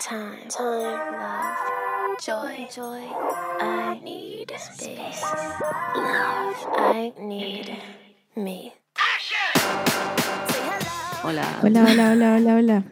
time, 0.00 0.48
time, 0.48 0.82
love, 1.12 2.18
joy, 2.20 2.66
joy. 2.74 3.02
I 3.60 3.98
need 4.02 4.50
space, 4.58 5.22
love. 5.94 6.56
I 6.76 7.12
need 7.18 7.70
me. 8.36 8.72
Hola. 11.22 11.60
Hola, 11.62 11.84
hola, 11.84 12.10
hola, 12.12 12.34
hola, 12.36 12.54
hola. 12.56 12.84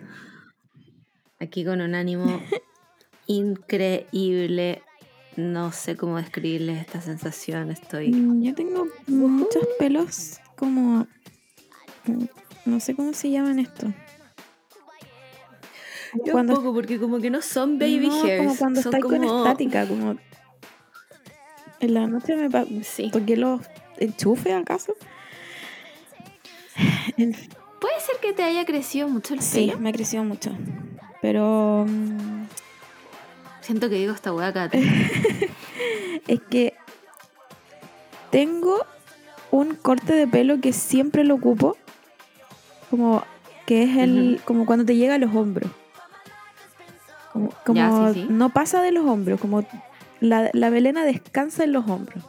Aquí 1.41 1.65
con 1.65 1.81
un 1.81 1.95
ánimo 1.95 2.41
increíble. 3.27 4.83
No 5.37 5.73
sé 5.73 5.97
cómo 5.97 6.17
describirles 6.17 6.81
esta 6.81 7.01
sensación. 7.01 7.71
Estoy. 7.71 8.11
Mm, 8.13 8.43
Yo 8.43 8.55
tengo 8.55 8.87
muchos 9.09 9.67
pelos 9.79 10.39
como... 10.57 11.07
No 12.65 12.81
sé 12.81 12.95
cómo 12.95 13.13
se 13.13 13.31
llaman 13.31 13.59
esto. 13.59 13.93
Yo 16.25 16.33
Cuando- 16.33 16.55
un 16.55 16.61
poco, 16.61 16.75
porque 16.75 16.99
como 16.99 17.19
que 17.21 17.31
no 17.31 17.43
son 17.43 17.79
baby 17.79 18.09
no, 18.09 18.23
hairs. 18.23 18.45
como 18.45 18.57
cuando 18.57 18.83
son 18.83 18.95
estáis 18.95 19.05
con 19.05 19.17
como- 19.27 19.39
estática, 19.45 19.87
como... 19.87 20.17
En 21.81 21.95
la 21.95 22.07
noche 22.07 22.37
me 22.37 22.49
pa- 22.49 22.65
Sí. 22.83 23.11
toqué 23.11 23.37
los 23.37 23.61
enchufes, 23.99 24.55
¿acaso? 24.55 24.95
Puede 27.17 28.01
ser 28.01 28.17
que 28.23 28.33
te 28.33 28.43
haya 28.43 28.65
crecido 28.65 29.09
mucho 29.09 29.35
el 29.35 29.41
Sí, 29.41 29.67
pelo. 29.67 29.79
me 29.81 29.91
ha 29.91 29.93
crecido 29.93 30.25
mucho. 30.25 30.51
Pero 31.21 31.85
mm, 31.89 32.45
Siento 33.61 33.89
que 33.89 33.97
digo 33.97 34.13
esta 34.13 34.33
hueá 34.33 34.49
acá. 34.49 34.71
es 36.29 36.41
que 36.51 36.75
tengo 38.31 38.85
un 39.51 39.75
corte 39.75 40.13
de 40.15 40.27
pelo 40.27 40.61
que 40.61 40.73
siempre 40.73 41.25
lo 41.25 41.35
ocupo. 41.37 41.77
Como 42.91 43.23
que 43.67 43.83
es 43.85 43.97
el. 43.97 44.41
como 44.45 44.67
cuando 44.67 44.85
te 44.85 44.97
llega 44.97 45.15
a 45.15 45.19
los 45.19 45.35
hombros. 45.35 45.71
Como, 47.35 47.51
como 47.67 47.75
Ya, 47.77 48.13
sí, 48.15 48.23
sí. 48.23 48.27
no 48.31 48.49
pasa 48.49 48.81
de 48.81 48.93
los 48.93 49.05
hombros, 49.05 49.39
como 49.41 49.63
la, 50.21 50.49
la 50.55 50.71
melena 50.71 51.05
descansa 51.05 51.65
en 51.65 51.73
los 51.75 51.87
hombros. 51.89 52.25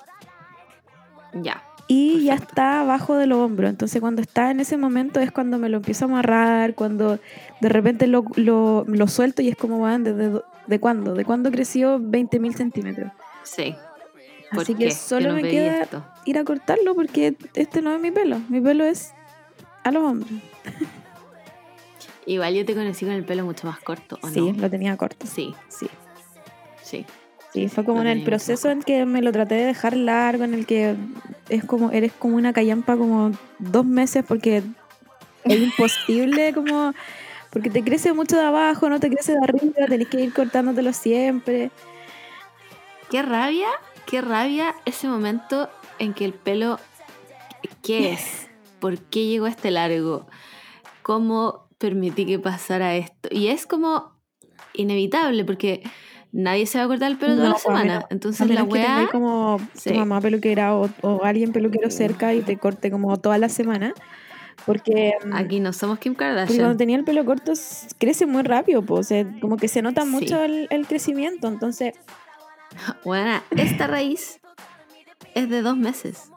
ya. 1.34 1.62
Y 1.88 2.24
ya 2.24 2.34
está 2.34 2.82
abajo 2.82 3.16
de 3.16 3.28
los 3.28 3.38
hombros. 3.38 3.70
Entonces 3.70 4.02
cuando 4.02 4.20
está 4.20 4.50
en 4.50 4.60
ese 4.60 4.76
momento 4.76 5.20
es 5.20 5.32
cuando 5.32 5.60
me 5.60 5.70
lo 5.70 5.78
empiezo 5.78 6.06
a 6.06 6.08
amarrar, 6.08 6.74
cuando 6.74 7.20
de 7.62 7.70
repente 7.70 8.08
lo, 8.08 8.26
lo, 8.38 8.86
lo 8.88 9.08
suelto 9.08 9.44
y 9.44 9.50
es 9.50 9.56
como, 9.56 9.80
van 9.80 10.04
¿desde 10.04 10.42
de 10.66 10.80
cuándo? 10.80 11.14
¿De 11.14 11.24
cuándo 11.26 11.52
creció 11.52 12.00
20.000 12.00 12.56
centímetros? 12.56 13.12
Sí. 13.44 13.76
¿Por 14.52 14.64
Así 14.64 14.74
qué? 14.74 14.86
que 14.86 14.92
solo 14.96 15.28
no 15.30 15.36
me 15.36 15.44
queda 15.44 15.84
esto. 15.84 16.04
ir 16.26 16.40
a 16.40 16.44
cortarlo 16.44 16.96
porque 16.96 17.36
este 17.54 17.84
no 17.84 17.94
es 17.94 18.02
mi 18.02 18.10
pelo. 18.10 18.40
Mi 18.50 18.60
pelo 18.60 18.84
es 18.84 19.14
a 19.84 19.92
los 19.92 20.04
hombros. 20.04 20.32
Igual 22.26 22.56
yo 22.56 22.66
te 22.66 22.74
conocí 22.74 23.06
con 23.06 23.14
el 23.14 23.24
pelo 23.24 23.44
mucho 23.46 23.68
más 23.68 23.80
corto, 23.80 24.18
¿o 24.22 24.28
Sí, 24.30 24.52
no? 24.52 24.62
lo 24.62 24.70
tenía 24.70 24.98
corto. 24.98 25.28
Sí, 25.28 25.54
Sí. 25.70 25.88
sí. 26.84 27.06
Sí, 27.54 27.70
fue 27.70 27.86
como 27.86 28.04
Lo 28.04 28.10
en 28.10 28.18
el 28.18 28.24
proceso 28.26 28.70
en 28.70 28.82
que 28.82 29.06
me 29.06 29.22
lo 29.22 29.32
traté 29.32 29.56
de 29.56 29.64
dejar 29.66 29.96
largo, 29.96 30.44
en 30.44 30.54
el 30.54 30.66
que 30.66 30.96
es 31.48 31.64
como, 31.64 31.92
eres 31.92 32.12
como 32.12 32.36
una 32.36 32.52
callampa 32.52 32.98
como 32.98 33.32
dos 33.60 33.86
meses 33.86 34.26
porque 34.28 34.62
es 35.46 35.60
imposible 35.62 36.54
como, 36.54 36.94
porque 37.52 37.70
te 37.70 37.82
crece 37.82 38.12
mucho 38.12 38.36
de 38.36 38.44
abajo, 38.44 38.90
no 38.90 39.00
te 39.00 39.10
crece 39.10 39.32
de 39.34 39.40
arriba, 39.42 39.86
tenés 39.88 40.10
que 40.10 40.20
ir 40.22 40.34
cortándotelo 40.34 40.92
siempre. 40.92 41.72
Qué 43.10 43.22
rabia, 43.22 43.68
qué 44.06 44.20
rabia 44.20 44.76
ese 44.84 45.08
momento 45.08 45.70
en 46.00 46.14
que 46.14 46.26
el 46.26 46.34
pelo, 46.34 46.78
¿qué 47.84 48.12
es? 48.12 48.48
¿Por 48.82 48.98
qué 48.98 49.28
llegó 49.28 49.48
este 49.48 49.72
largo? 49.72 50.28
¿Cómo 51.04 51.65
permití 51.78 52.26
que 52.26 52.40
pasara 52.40 52.96
esto? 52.96 53.30
Y 53.32 53.48
es 53.48 53.66
como 53.66 54.14
inevitable 54.74 55.44
porque 55.46 55.84
nadie 56.32 56.66
se 56.66 56.78
va 56.78 56.84
a 56.86 56.88
cortar 56.88 57.12
el 57.12 57.18
pelo 57.18 57.36
toda 57.36 57.48
No, 57.48 57.50
la 57.50 57.56
pues, 57.56 57.66
a 57.66 57.68
semana. 57.70 57.94
menos- 57.94 58.06
Entonces 58.10 58.48
la 58.50 58.56
que 58.58 58.62
weá... 58.64 58.86
tengáis 58.86 59.10
como 59.10 59.60
Sí. 59.74 59.90
tu 59.92 59.96
mamá 59.96 60.22
peluquera 60.22 60.76
o, 60.76 60.90
o 61.02 61.24
alguien 61.24 61.52
peluquero 61.54 61.90
cerca 61.90 62.34
y 62.34 62.42
te 62.42 62.58
corte 62.58 62.92
como 62.92 63.16
toda 63.18 63.38
la 63.38 63.50
semana. 63.50 63.94
Porque, 64.66 65.14
mm, 65.26 65.34
Aquí 65.36 65.60
no 65.60 65.74
somos 65.74 66.00
Kim 66.00 66.14
porque 66.14 66.26
cuando 66.32 66.48
Kardashian. 66.48 66.78
tenía 66.78 66.96
el 66.98 67.04
pelo 67.04 67.24
corto 67.26 67.54
crece 68.00 68.26
muy 68.26 68.42
rápido, 68.44 68.82
pues, 68.84 69.00
o 69.02 69.04
sea, 69.04 69.26
como 69.42 69.58
que 69.58 69.68
se 69.68 69.82
nota 69.82 70.02
Sí. 70.04 70.08
mucho 70.08 70.42
el, 70.44 70.68
el 70.72 70.88
crecimiento. 70.88 71.48
Entonces, 71.48 71.94
Bueno, 73.06 73.42
esta 73.52 73.88
raíz 73.88 74.40
es 75.34 75.50
de 75.50 75.62
dos 75.62 75.78
meses. 75.78 76.30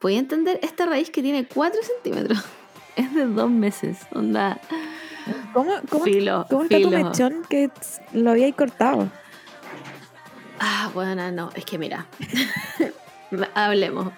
Voy 0.00 0.16
a 0.16 0.18
entender 0.18 0.58
esta 0.62 0.86
raíz 0.86 1.10
que 1.10 1.22
tiene 1.22 1.46
4 1.46 1.80
centímetros. 1.82 2.42
Es 2.96 3.14
de 3.14 3.26
dos 3.26 3.50
meses. 3.50 3.98
Onda. 4.14 4.58
¿cómo, 5.52 5.72
cómo, 5.88 6.04
Filo. 6.04 6.46
cómo 6.50 6.62
está 6.62 6.80
tu 6.80 6.90
mechón 6.90 7.42
que 7.48 7.70
lo 8.12 8.30
habíais 8.30 8.54
cortado? 8.54 9.08
Ah, 10.58 10.90
bueno, 10.94 11.30
no, 11.32 11.50
es 11.54 11.64
que 11.64 11.78
mira. 11.78 12.06
Hablemos. 13.54 14.12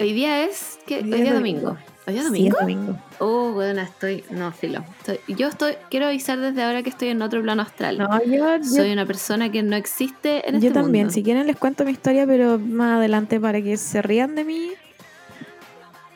Hoy 0.00 0.12
día 0.12 0.44
es. 0.44 0.78
¿qué? 0.86 0.96
Hoy 0.98 1.02
día 1.04 1.24
es 1.28 1.34
domingo. 1.34 1.76
¿Hoy 2.06 2.12
día 2.14 2.22
es 2.22 2.28
Sí, 2.32 2.46
es 2.48 2.52
domingo? 2.52 2.58
domingo. 2.60 2.98
Oh, 3.18 3.52
bueno, 3.52 3.80
estoy. 3.80 4.24
No, 4.30 4.52
filo. 4.52 4.84
Estoy- 5.00 5.20
yo 5.34 5.48
estoy. 5.48 5.74
Quiero 5.90 6.06
avisar 6.06 6.38
desde 6.38 6.62
ahora 6.62 6.82
que 6.82 6.90
estoy 6.90 7.08
en 7.08 7.22
otro 7.22 7.40
plano 7.42 7.62
astral. 7.62 7.98
No, 7.98 8.22
yo, 8.24 8.56
yo, 8.58 8.62
Soy 8.64 8.92
una 8.92 9.06
persona 9.06 9.50
que 9.50 9.62
no 9.62 9.74
existe 9.76 10.46
en 10.48 10.60
yo 10.60 10.68
este 10.68 10.80
también. 10.80 11.06
mundo. 11.06 11.14
Si 11.14 11.22
quieren 11.22 11.46
les 11.46 11.56
cuento 11.56 11.84
mi 11.84 11.92
historia, 11.92 12.26
pero 12.26 12.58
más 12.58 12.98
adelante 12.98 13.40
para 13.40 13.62
que 13.62 13.76
se 13.76 14.02
rían 14.02 14.34
de 14.34 14.44
mí. 14.44 14.70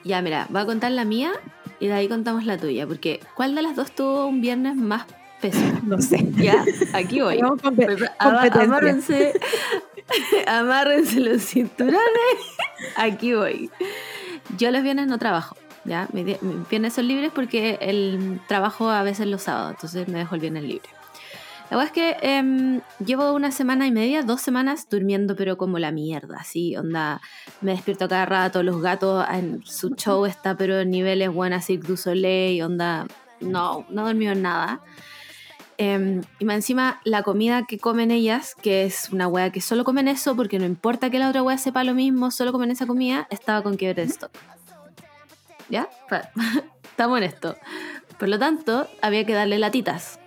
Ya, 0.08 0.22
mira, 0.22 0.46
voy 0.48 0.62
a 0.62 0.64
contar 0.66 0.90
la 0.92 1.04
mía 1.04 1.32
y 1.80 1.86
de 1.88 1.92
ahí 1.92 2.08
contamos 2.08 2.44
la 2.46 2.56
tuya. 2.56 2.86
Porque, 2.86 3.20
¿cuál 3.34 3.54
de 3.54 3.60
las 3.62 3.76
dos 3.76 3.90
tuvo 3.92 4.26
un 4.26 4.40
viernes 4.40 4.74
más 4.74 5.04
peso? 5.42 5.58
No 5.84 6.00
sé. 6.00 6.26
Ya, 6.36 6.64
aquí 6.94 7.20
voy. 7.20 7.38
Ama- 8.18 8.40
competencia. 8.42 8.64
Amárrense, 8.64 9.32
amárrense 10.46 11.20
los 11.20 11.42
cinturones. 11.42 12.00
Aquí 12.96 13.34
voy. 13.34 13.70
Yo 14.56 14.70
los 14.70 14.82
viernes 14.82 15.06
no 15.08 15.18
trabajo. 15.18 15.56
¿ya? 15.84 16.08
Mis 16.12 16.38
viernes 16.68 16.92
son 16.94 17.06
libres 17.08 17.30
porque 17.34 17.78
el 17.80 18.40
trabajo 18.48 18.88
a 18.90 19.02
veces 19.02 19.26
los 19.26 19.42
sábados, 19.42 19.72
entonces 19.72 20.08
me 20.08 20.18
dejo 20.18 20.34
el 20.34 20.40
viernes 20.40 20.62
libre. 20.64 20.88
La 21.70 21.76
verdad 21.76 21.86
es 21.86 21.92
que 21.92 22.16
em, 22.22 22.80
llevo 23.04 23.32
una 23.34 23.52
semana 23.52 23.86
y 23.86 23.92
media, 23.92 24.22
dos 24.22 24.40
semanas 24.40 24.88
durmiendo, 24.88 25.36
pero 25.36 25.58
como 25.58 25.78
la 25.78 25.92
mierda, 25.92 26.38
así, 26.40 26.74
onda. 26.76 27.20
Me 27.60 27.72
despierto 27.72 28.08
cada 28.08 28.24
rato, 28.24 28.62
los 28.62 28.80
gatos 28.80 29.26
en 29.30 29.62
su 29.66 29.90
show 29.90 30.24
está, 30.24 30.56
pero 30.56 30.80
en 30.80 30.90
niveles 30.90 31.30
buenas, 31.30 31.66
Cirque 31.66 31.86
du 31.86 31.96
Soleil, 31.98 32.62
onda. 32.62 33.06
No, 33.40 33.84
no 33.90 34.02
he 34.02 34.04
dormido 34.06 34.32
en 34.32 34.42
nada. 34.42 34.80
Em, 35.76 36.22
y 36.38 36.44
más 36.46 36.56
encima, 36.56 37.00
la 37.04 37.22
comida 37.22 37.66
que 37.66 37.78
comen 37.78 38.10
ellas, 38.10 38.54
que 38.54 38.84
es 38.84 39.10
una 39.10 39.28
wea 39.28 39.50
que 39.50 39.60
solo 39.60 39.84
comen 39.84 40.08
eso, 40.08 40.34
porque 40.34 40.58
no 40.58 40.64
importa 40.64 41.10
que 41.10 41.18
la 41.18 41.28
otra 41.28 41.42
wea 41.42 41.58
sepa 41.58 41.84
lo 41.84 41.94
mismo, 41.94 42.30
solo 42.30 42.50
comen 42.50 42.70
esa 42.70 42.86
comida, 42.86 43.28
estaba 43.30 43.62
con 43.62 43.76
quiebre 43.76 44.06
de 44.06 44.10
stock. 44.10 44.32
¿Ya? 45.68 45.88
Estamos 46.82 47.18
en 47.18 47.24
esto. 47.24 47.56
Por 48.18 48.28
lo 48.28 48.38
tanto, 48.38 48.88
había 49.02 49.24
que 49.24 49.34
darle 49.34 49.58
latitas. 49.58 50.18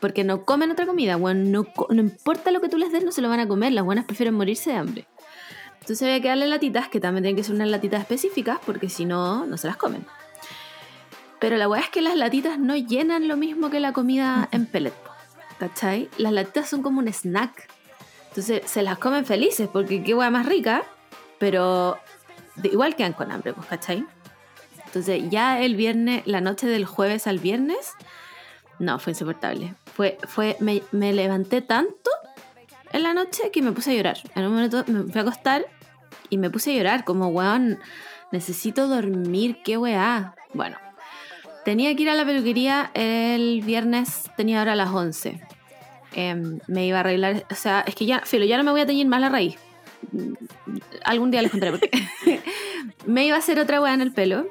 Porque 0.00 0.24
no 0.24 0.44
comen 0.44 0.70
otra 0.70 0.86
comida, 0.86 1.16
weón. 1.16 1.50
No, 1.52 1.66
importa 1.90 2.50
lo 2.50 2.60
que 2.60 2.68
tú 2.68 2.76
les 2.78 2.92
des, 2.92 3.04
no 3.04 3.12
se 3.12 3.22
lo 3.22 3.28
van 3.28 3.40
a 3.40 3.48
comer. 3.48 3.72
Las 3.72 3.84
buenas 3.84 4.04
prefieren 4.04 4.34
morirse 4.34 4.70
de 4.70 4.76
hambre. 4.76 5.06
Entonces 5.80 6.02
había 6.02 6.20
que 6.20 6.28
darle 6.28 6.46
latitas, 6.48 6.88
que 6.88 7.00
también 7.00 7.22
tienen 7.22 7.36
que 7.36 7.44
ser 7.44 7.54
unas 7.54 7.68
latitas 7.68 8.00
específicas, 8.00 8.58
porque 8.66 8.88
si 8.90 9.04
no, 9.04 9.46
no 9.46 9.56
se 9.56 9.68
las 9.68 9.76
comen. 9.76 10.04
Pero 11.38 11.56
la 11.56 11.68
weá 11.68 11.80
es 11.82 11.88
que 11.90 12.00
las 12.02 12.16
latitas 12.16 12.58
no 12.58 12.76
llenan 12.76 13.28
lo 13.28 13.36
mismo 13.36 13.70
que 13.70 13.78
la 13.80 13.92
comida 13.92 14.48
en 14.52 14.66
pellet. 14.66 14.94
¿Cachai? 15.58 16.08
Las 16.18 16.32
latitas 16.32 16.68
son 16.68 16.82
como 16.82 16.98
un 16.98 17.08
snack. 17.08 17.68
Entonces 18.28 18.62
se 18.70 18.82
las 18.82 18.98
comen 18.98 19.24
felices 19.24 19.68
porque 19.72 20.02
qué 20.02 20.14
weá 20.14 20.28
más 20.28 20.44
rica, 20.46 20.82
pero 21.38 21.98
de- 22.56 22.68
igual 22.68 22.96
quedan 22.96 23.12
con 23.14 23.30
hambre, 23.32 23.54
pues, 23.54 23.66
¿cachai? 23.66 24.04
Entonces 24.84 25.22
ya 25.30 25.60
el 25.60 25.74
viernes, 25.76 26.22
la 26.26 26.40
noche 26.40 26.66
del 26.66 26.84
jueves 26.84 27.26
al 27.26 27.38
viernes, 27.38 27.92
no, 28.78 28.98
fue 28.98 29.12
insoportable. 29.12 29.74
Fue, 29.96 30.18
fue, 30.28 30.58
me, 30.60 30.82
levanté 31.14 31.62
tanto 31.62 32.10
en 32.92 33.02
la 33.02 33.14
noche 33.14 33.50
que 33.50 33.62
me 33.62 33.72
puse 33.72 33.92
a 33.92 33.94
llorar. 33.94 34.18
En 34.34 34.44
un 34.44 34.52
momento 34.52 34.84
me 34.88 35.04
fui 35.04 35.18
a 35.18 35.22
acostar 35.22 35.64
y 36.28 36.36
me 36.36 36.50
puse 36.50 36.72
a 36.72 36.76
llorar, 36.76 37.04
como, 37.04 37.28
weón, 37.28 37.78
necesito 38.30 38.88
dormir, 38.88 39.62
qué 39.64 39.78
weá. 39.78 40.34
Bueno, 40.52 40.76
tenía 41.64 41.96
que 41.96 42.02
ir 42.02 42.10
a 42.10 42.14
la 42.14 42.26
peluquería 42.26 42.90
el 42.92 43.62
viernes, 43.62 44.30
tenía 44.36 44.60
hora 44.60 44.72
a 44.72 44.76
las 44.76 44.90
11. 44.90 45.40
Em, 46.12 46.58
me 46.66 46.86
iba 46.86 46.98
a 46.98 47.00
arreglar, 47.00 47.46
o 47.50 47.54
sea, 47.54 47.82
es 47.86 47.94
que 47.94 48.04
ya, 48.04 48.20
filo, 48.20 48.44
ya 48.44 48.58
no 48.58 48.64
me 48.64 48.72
voy 48.72 48.82
a 48.82 48.86
teñir 48.86 49.06
más 49.06 49.22
la 49.22 49.30
raíz. 49.30 49.56
Algún 51.04 51.30
día 51.30 51.40
les 51.40 51.50
contaré 51.50 51.72
por 51.72 51.80
qué. 51.80 52.42
me 53.06 53.24
iba 53.24 53.36
a 53.36 53.38
hacer 53.38 53.58
otra 53.58 53.80
weá 53.80 53.94
en 53.94 54.02
el 54.02 54.12
pelo. 54.12 54.46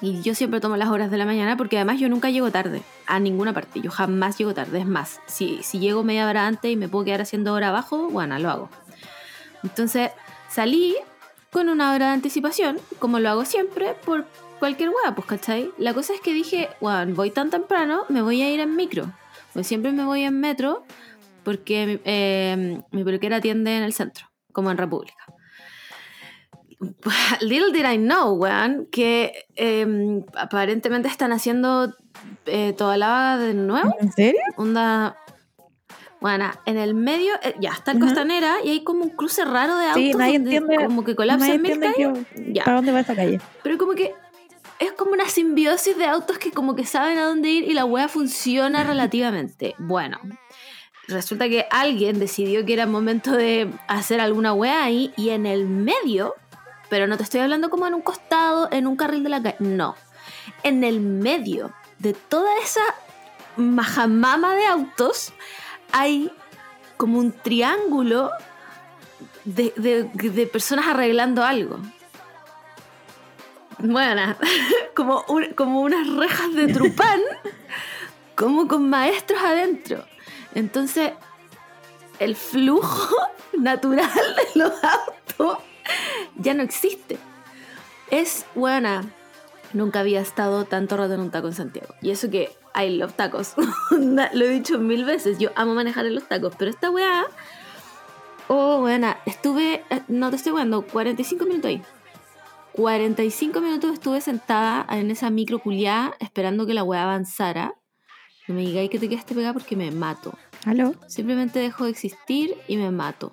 Y 0.00 0.22
yo 0.22 0.34
siempre 0.34 0.60
tomo 0.60 0.76
las 0.76 0.88
horas 0.88 1.10
de 1.10 1.16
la 1.16 1.24
mañana 1.24 1.56
porque 1.56 1.76
además 1.76 2.00
yo 2.00 2.08
nunca 2.08 2.30
llego 2.30 2.50
tarde 2.50 2.82
a 3.06 3.20
ninguna 3.20 3.52
parte. 3.52 3.80
Yo 3.80 3.90
jamás 3.90 4.36
llego 4.38 4.52
tarde. 4.54 4.80
Es 4.80 4.86
más, 4.86 5.20
si, 5.26 5.62
si 5.62 5.78
llego 5.78 6.02
media 6.02 6.28
hora 6.28 6.46
antes 6.46 6.70
y 6.70 6.76
me 6.76 6.88
puedo 6.88 7.04
quedar 7.04 7.22
haciendo 7.22 7.52
hora 7.54 7.68
abajo, 7.68 8.08
bueno, 8.10 8.38
lo 8.38 8.50
hago. 8.50 8.70
Entonces 9.62 10.10
salí 10.48 10.96
con 11.50 11.68
una 11.68 11.92
hora 11.92 12.08
de 12.08 12.12
anticipación, 12.14 12.78
como 12.98 13.20
lo 13.20 13.30
hago 13.30 13.44
siempre, 13.44 13.94
por 14.04 14.26
cualquier 14.58 14.90
hueá, 14.90 15.14
pues, 15.14 15.26
¿cachai? 15.26 15.70
La 15.78 15.94
cosa 15.94 16.12
es 16.12 16.20
que 16.20 16.32
dije, 16.32 16.68
bueno, 16.80 17.14
voy 17.14 17.30
tan 17.30 17.50
temprano, 17.50 18.04
me 18.08 18.22
voy 18.22 18.42
a 18.42 18.50
ir 18.50 18.60
en 18.60 18.74
micro. 18.74 19.12
Pues 19.52 19.66
siempre 19.66 19.92
me 19.92 20.04
voy 20.04 20.22
en 20.22 20.40
metro 20.40 20.84
porque 21.44 22.00
eh, 22.04 22.82
mi 22.90 23.04
peluquera 23.04 23.36
atiende 23.36 23.76
en 23.76 23.84
el 23.84 23.92
centro, 23.92 24.26
como 24.52 24.70
en 24.70 24.78
República. 24.78 25.23
Little 27.40 27.72
did 27.72 27.84
I 27.90 27.96
know, 27.98 28.34
weón, 28.34 28.86
que 28.90 29.46
eh, 29.56 29.86
aparentemente 30.36 31.08
están 31.08 31.32
haciendo 31.32 31.94
eh, 32.46 32.72
toda 32.76 32.96
la 32.96 33.36
de 33.38 33.54
nuevo. 33.54 33.94
¿En 34.00 34.12
serio? 34.12 34.40
Onda. 34.56 35.16
Bueno, 36.20 36.50
en 36.64 36.78
el 36.78 36.94
medio, 36.94 37.34
eh, 37.42 37.54
ya 37.60 37.70
está 37.72 37.90
el. 37.92 38.00
Costanera 38.00 38.56
y 38.64 38.70
hay 38.70 38.82
como 38.84 39.02
un 39.04 39.10
cruce 39.10 39.44
raro 39.44 39.76
de 39.76 39.86
autos 39.86 40.02
Sí, 40.02 40.12
nadie 40.14 40.38
donde 40.38 40.56
entiende- 40.56 40.86
como 40.86 41.04
que 41.04 41.14
colapsa 41.14 41.46
Nadie 41.46 41.56
en 41.56 41.62
mil 41.62 41.72
entiende 41.72 42.14
calles. 42.14 42.26
que- 42.46 42.52
Ya. 42.54 42.64
para 42.64 42.76
dónde 42.76 42.92
va 42.92 43.00
esa 43.00 43.14
calle. 43.14 43.40
Pero 43.62 43.76
como 43.76 43.92
que 43.92 44.14
es 44.78 44.92
como 44.92 45.12
una 45.12 45.28
simbiosis 45.28 45.98
de 45.98 46.06
autos 46.06 46.38
que 46.38 46.50
como 46.50 46.74
que 46.74 46.86
saben 46.86 47.18
a 47.18 47.26
dónde 47.26 47.50
ir 47.50 47.64
y 47.70 47.74
la 47.74 47.84
wea 47.84 48.08
funciona 48.08 48.84
relativamente. 48.84 49.74
Bueno, 49.78 50.18
resulta 51.08 51.46
que 51.50 51.66
alguien 51.70 52.18
decidió 52.18 52.64
que 52.64 52.72
era 52.72 52.86
momento 52.86 53.32
de 53.32 53.70
hacer 53.86 54.20
alguna 54.22 54.54
wea 54.54 54.82
ahí 54.82 55.12
y 55.18 55.28
en 55.30 55.44
el 55.44 55.66
medio, 55.68 56.34
pero 56.94 57.08
no 57.08 57.16
te 57.16 57.24
estoy 57.24 57.40
hablando 57.40 57.70
como 57.70 57.88
en 57.88 57.94
un 57.94 58.02
costado, 58.02 58.68
en 58.70 58.86
un 58.86 58.94
carril 58.94 59.24
de 59.24 59.28
la 59.28 59.42
calle, 59.42 59.56
no. 59.58 59.96
En 60.62 60.84
el 60.84 61.00
medio 61.00 61.72
de 61.98 62.12
toda 62.12 62.48
esa 62.62 62.82
majamama 63.56 64.54
de 64.54 64.64
autos 64.66 65.32
hay 65.90 66.30
como 66.96 67.18
un 67.18 67.32
triángulo 67.32 68.30
de, 69.44 69.72
de- 69.76 70.04
de 70.30 70.46
personas 70.46 70.86
arreglando 70.86 71.42
algo. 71.42 71.80
Bueno, 73.78 74.36
como, 74.94 75.24
un- 75.26 75.52
como 75.54 75.80
unas 75.80 76.06
rejas 76.14 76.54
de 76.54 76.68
trupán, 76.68 77.20
como 78.36 78.68
con 78.68 78.88
maestros 78.88 79.42
adentro. 79.42 80.04
Entonces, 80.54 81.10
el 82.20 82.36
flujo 82.36 83.16
natural 83.58 84.08
de 84.54 84.60
los 84.60 84.72
autos 84.84 85.58
ya 86.36 86.54
no 86.54 86.62
existe. 86.62 87.18
Es 88.10 88.46
buena. 88.54 89.04
Nunca 89.72 90.00
había 90.00 90.20
estado 90.20 90.64
tanto 90.64 90.96
rato 90.96 91.14
en 91.14 91.20
un 91.20 91.30
taco 91.30 91.48
en 91.48 91.54
Santiago. 91.54 91.94
Y 92.00 92.10
eso 92.10 92.30
que 92.30 92.50
I 92.74 92.90
love 92.90 93.12
tacos. 93.14 93.54
Lo 93.90 94.44
he 94.44 94.48
dicho 94.48 94.78
mil 94.78 95.04
veces. 95.04 95.38
Yo 95.38 95.50
amo 95.56 95.74
manejar 95.74 96.06
en 96.06 96.14
los 96.14 96.28
tacos. 96.28 96.54
Pero 96.56 96.70
esta 96.70 96.90
weá. 96.90 97.24
Oh, 98.48 98.80
buena. 98.80 99.18
Estuve. 99.26 99.84
eh, 99.90 100.02
No 100.08 100.30
te 100.30 100.36
estoy 100.36 100.52
jugando. 100.52 100.82
45 100.82 101.44
minutos 101.44 101.68
ahí. 101.70 101.82
45 102.72 103.60
minutos 103.60 103.92
estuve 103.92 104.20
sentada 104.20 104.84
en 104.90 105.10
esa 105.10 105.30
micro 105.30 105.60
culiá 105.60 106.14
esperando 106.18 106.66
que 106.66 106.74
la 106.74 106.82
weá 106.82 107.04
avanzara. 107.04 107.74
No 108.48 108.54
me 108.56 108.62
digáis 108.62 108.90
que 108.90 108.98
te 108.98 109.08
quedaste 109.08 109.34
pegada 109.34 109.54
porque 109.54 109.76
me 109.76 109.90
mato. 109.90 110.36
¿Aló? 110.66 110.94
Simplemente 111.06 111.60
dejo 111.60 111.84
de 111.84 111.90
existir 111.90 112.56
y 112.68 112.76
me 112.76 112.90
mato. 112.90 113.30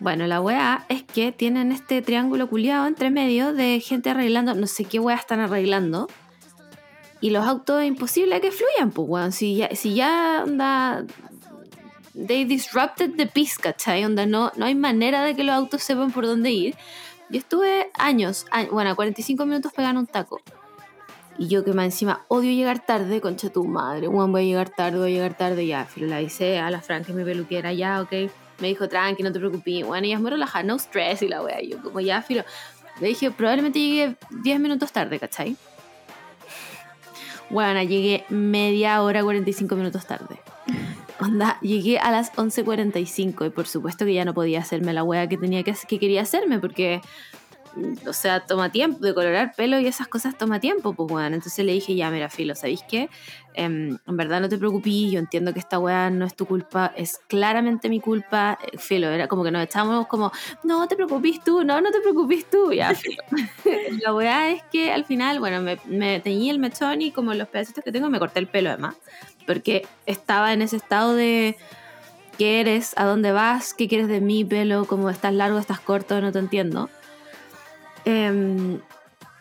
Bueno, 0.00 0.26
la 0.26 0.40
weá 0.40 0.86
es 0.88 1.02
que 1.02 1.30
tienen 1.30 1.72
este 1.72 2.00
triángulo 2.00 2.48
culiado 2.48 2.86
entre 2.86 3.10
medio 3.10 3.52
de 3.52 3.80
gente 3.80 4.10
arreglando, 4.10 4.54
no 4.54 4.66
sé 4.66 4.84
qué 4.84 4.98
weá 4.98 5.16
están 5.16 5.40
arreglando. 5.40 6.08
Y 7.20 7.30
los 7.30 7.46
autos 7.46 7.82
es 7.82 7.88
imposible 7.88 8.40
que 8.40 8.50
fluyan, 8.50 8.90
pues 8.92 9.06
weón. 9.08 9.32
Si 9.32 9.56
ya, 9.56 9.68
si 9.76 9.94
ya 9.94 10.42
onda. 10.44 11.04
They 12.14 12.44
disrupted 12.44 13.14
the 13.16 13.26
peace, 13.26 13.56
¿cachai? 13.60 14.04
Onda, 14.04 14.26
no, 14.26 14.50
no 14.56 14.64
hay 14.64 14.74
manera 14.74 15.22
de 15.22 15.36
que 15.36 15.44
los 15.44 15.54
autos 15.54 15.82
sepan 15.82 16.10
por 16.10 16.26
dónde 16.26 16.50
ir. 16.50 16.74
Yo 17.28 17.38
estuve 17.38 17.90
años, 17.98 18.46
a- 18.50 18.64
bueno, 18.64 18.96
45 18.96 19.44
minutos 19.46 19.72
pegando 19.74 20.00
un 20.00 20.06
taco. 20.06 20.40
Y 21.38 21.46
yo 21.48 21.62
que 21.64 21.72
más 21.72 21.84
encima 21.84 22.24
odio 22.28 22.50
llegar 22.52 22.84
tarde, 22.84 23.20
concha 23.20 23.50
tu 23.50 23.64
madre, 23.64 24.08
Juan, 24.08 24.32
voy 24.32 24.42
a 24.42 24.44
llegar 24.44 24.70
tarde, 24.70 24.98
voy 24.98 25.12
a 25.12 25.14
llegar 25.14 25.36
tarde, 25.36 25.66
ya, 25.66 25.84
filo, 25.84 26.06
la 26.08 26.20
hice 26.20 26.58
a 26.58 26.70
la 26.70 26.80
Fran, 26.82 27.04
que 27.04 27.12
mi 27.12 27.22
peluquera, 27.24 27.72
ya, 27.72 28.00
ok. 28.02 28.12
Me 28.60 28.68
dijo, 28.68 28.88
tranqui, 28.88 29.22
no 29.22 29.32
te 29.32 29.38
preocupes, 29.38 29.86
bueno, 29.86 30.06
ella 30.06 30.16
es 30.16 30.20
muy 30.20 30.30
relajada, 30.30 30.64
no 30.64 30.78
stress 30.78 31.22
y 31.22 31.28
la 31.28 31.42
wea, 31.42 31.60
yo 31.62 31.82
como 31.82 32.00
ya, 32.00 32.22
filo. 32.22 32.44
Le 33.00 33.08
dije, 33.08 33.30
probablemente 33.30 33.78
llegué 33.78 34.16
10 34.42 34.60
minutos 34.60 34.92
tarde, 34.92 35.18
¿cachai? 35.18 35.56
Bueno, 37.48 37.82
llegué 37.82 38.24
media 38.28 39.02
hora, 39.02 39.22
45 39.22 39.74
minutos 39.74 40.06
tarde. 40.06 40.38
Onda, 41.18 41.58
llegué 41.60 41.98
a 41.98 42.10
las 42.10 42.32
11.45 42.34 43.46
y 43.46 43.50
por 43.50 43.66
supuesto 43.66 44.04
que 44.04 44.14
ya 44.14 44.24
no 44.24 44.34
podía 44.34 44.60
hacerme 44.60 44.92
la 44.92 45.02
wea 45.02 45.28
que 45.28 45.36
tenía 45.36 45.62
que, 45.62 45.74
que 45.88 45.98
quería 45.98 46.22
hacerme 46.22 46.58
porque 46.60 47.02
o 48.06 48.12
sea, 48.12 48.40
toma 48.40 48.70
tiempo, 48.70 49.00
de 49.00 49.14
colorar 49.14 49.54
pelo 49.54 49.78
y 49.78 49.86
esas 49.86 50.08
cosas 50.08 50.36
toma 50.36 50.60
tiempo, 50.60 50.92
pues 50.92 51.08
bueno. 51.08 51.36
Entonces 51.36 51.64
le 51.64 51.72
dije, 51.72 51.94
ya, 51.94 52.10
mira, 52.10 52.28
Filo, 52.28 52.54
¿sabéis 52.54 52.82
qué? 52.88 53.08
Em, 53.54 53.98
en 54.06 54.16
verdad 54.16 54.40
no 54.40 54.48
te 54.48 54.58
preocupes, 54.58 55.10
yo 55.10 55.18
entiendo 55.18 55.52
que 55.52 55.58
esta 55.58 55.78
weá 55.78 56.10
no 56.10 56.24
es 56.24 56.34
tu 56.34 56.46
culpa, 56.46 56.92
es 56.96 57.18
claramente 57.28 57.88
mi 57.88 58.00
culpa. 58.00 58.58
Eh, 58.62 58.78
Filo, 58.78 59.08
era 59.08 59.28
como 59.28 59.44
que 59.44 59.50
nos 59.50 59.62
echábamos 59.62 60.06
como, 60.06 60.32
no 60.64 60.86
te 60.88 60.96
preocupes 60.96 61.42
tú, 61.42 61.64
no, 61.64 61.80
no 61.80 61.90
te 61.90 62.00
preocupes 62.00 62.48
tú, 62.48 62.72
ya, 62.72 62.94
Filo. 62.94 63.22
La 64.02 64.14
weá 64.14 64.50
es 64.50 64.62
que 64.70 64.92
al 64.92 65.04
final, 65.04 65.40
bueno, 65.40 65.60
me, 65.62 65.78
me 65.86 66.20
teñí 66.20 66.50
el 66.50 66.58
mechón 66.58 67.02
y 67.02 67.10
como 67.10 67.34
los 67.34 67.48
pedacitos 67.48 67.84
que 67.84 67.92
tengo 67.92 68.08
me 68.10 68.18
corté 68.18 68.40
el 68.40 68.46
pelo 68.46 68.70
además, 68.70 68.96
porque 69.46 69.86
estaba 70.06 70.52
en 70.52 70.62
ese 70.62 70.76
estado 70.76 71.14
de... 71.14 71.56
¿Qué 72.38 72.60
eres? 72.60 72.94
¿A 72.96 73.04
dónde 73.04 73.32
vas? 73.32 73.74
¿Qué 73.74 73.86
quieres 73.86 74.08
de 74.08 74.22
mi 74.22 74.46
pelo? 74.46 74.86
¿Cómo 74.86 75.10
estás 75.10 75.34
largo? 75.34 75.58
¿Estás 75.58 75.78
corto? 75.78 76.22
No 76.22 76.32
te 76.32 76.38
entiendo. 76.38 76.88
Em, 78.04 78.80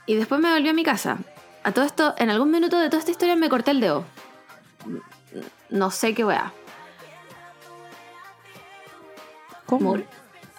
y 0.06 0.16
después 0.16 0.40
me 0.42 0.52
volví 0.54 0.70
a 0.70 0.74
mi 0.74 0.84
casa. 0.84 1.18
A 1.64 1.72
todo 1.72 1.86
esto, 1.86 2.14
en 2.18 2.30
algún 2.30 2.52
minuto 2.52 2.78
de 2.80 2.88
toda 2.88 3.00
esta 3.00 3.12
historia 3.12 3.36
me 3.36 3.50
corté 3.50 3.72
el 3.72 3.80
dedo. 3.80 4.06
No 5.70 5.92
sé 5.92 6.14
qué 6.14 6.24
weá. 6.26 6.52
¿Cómo? 9.66 9.92
Mor- 9.92 10.06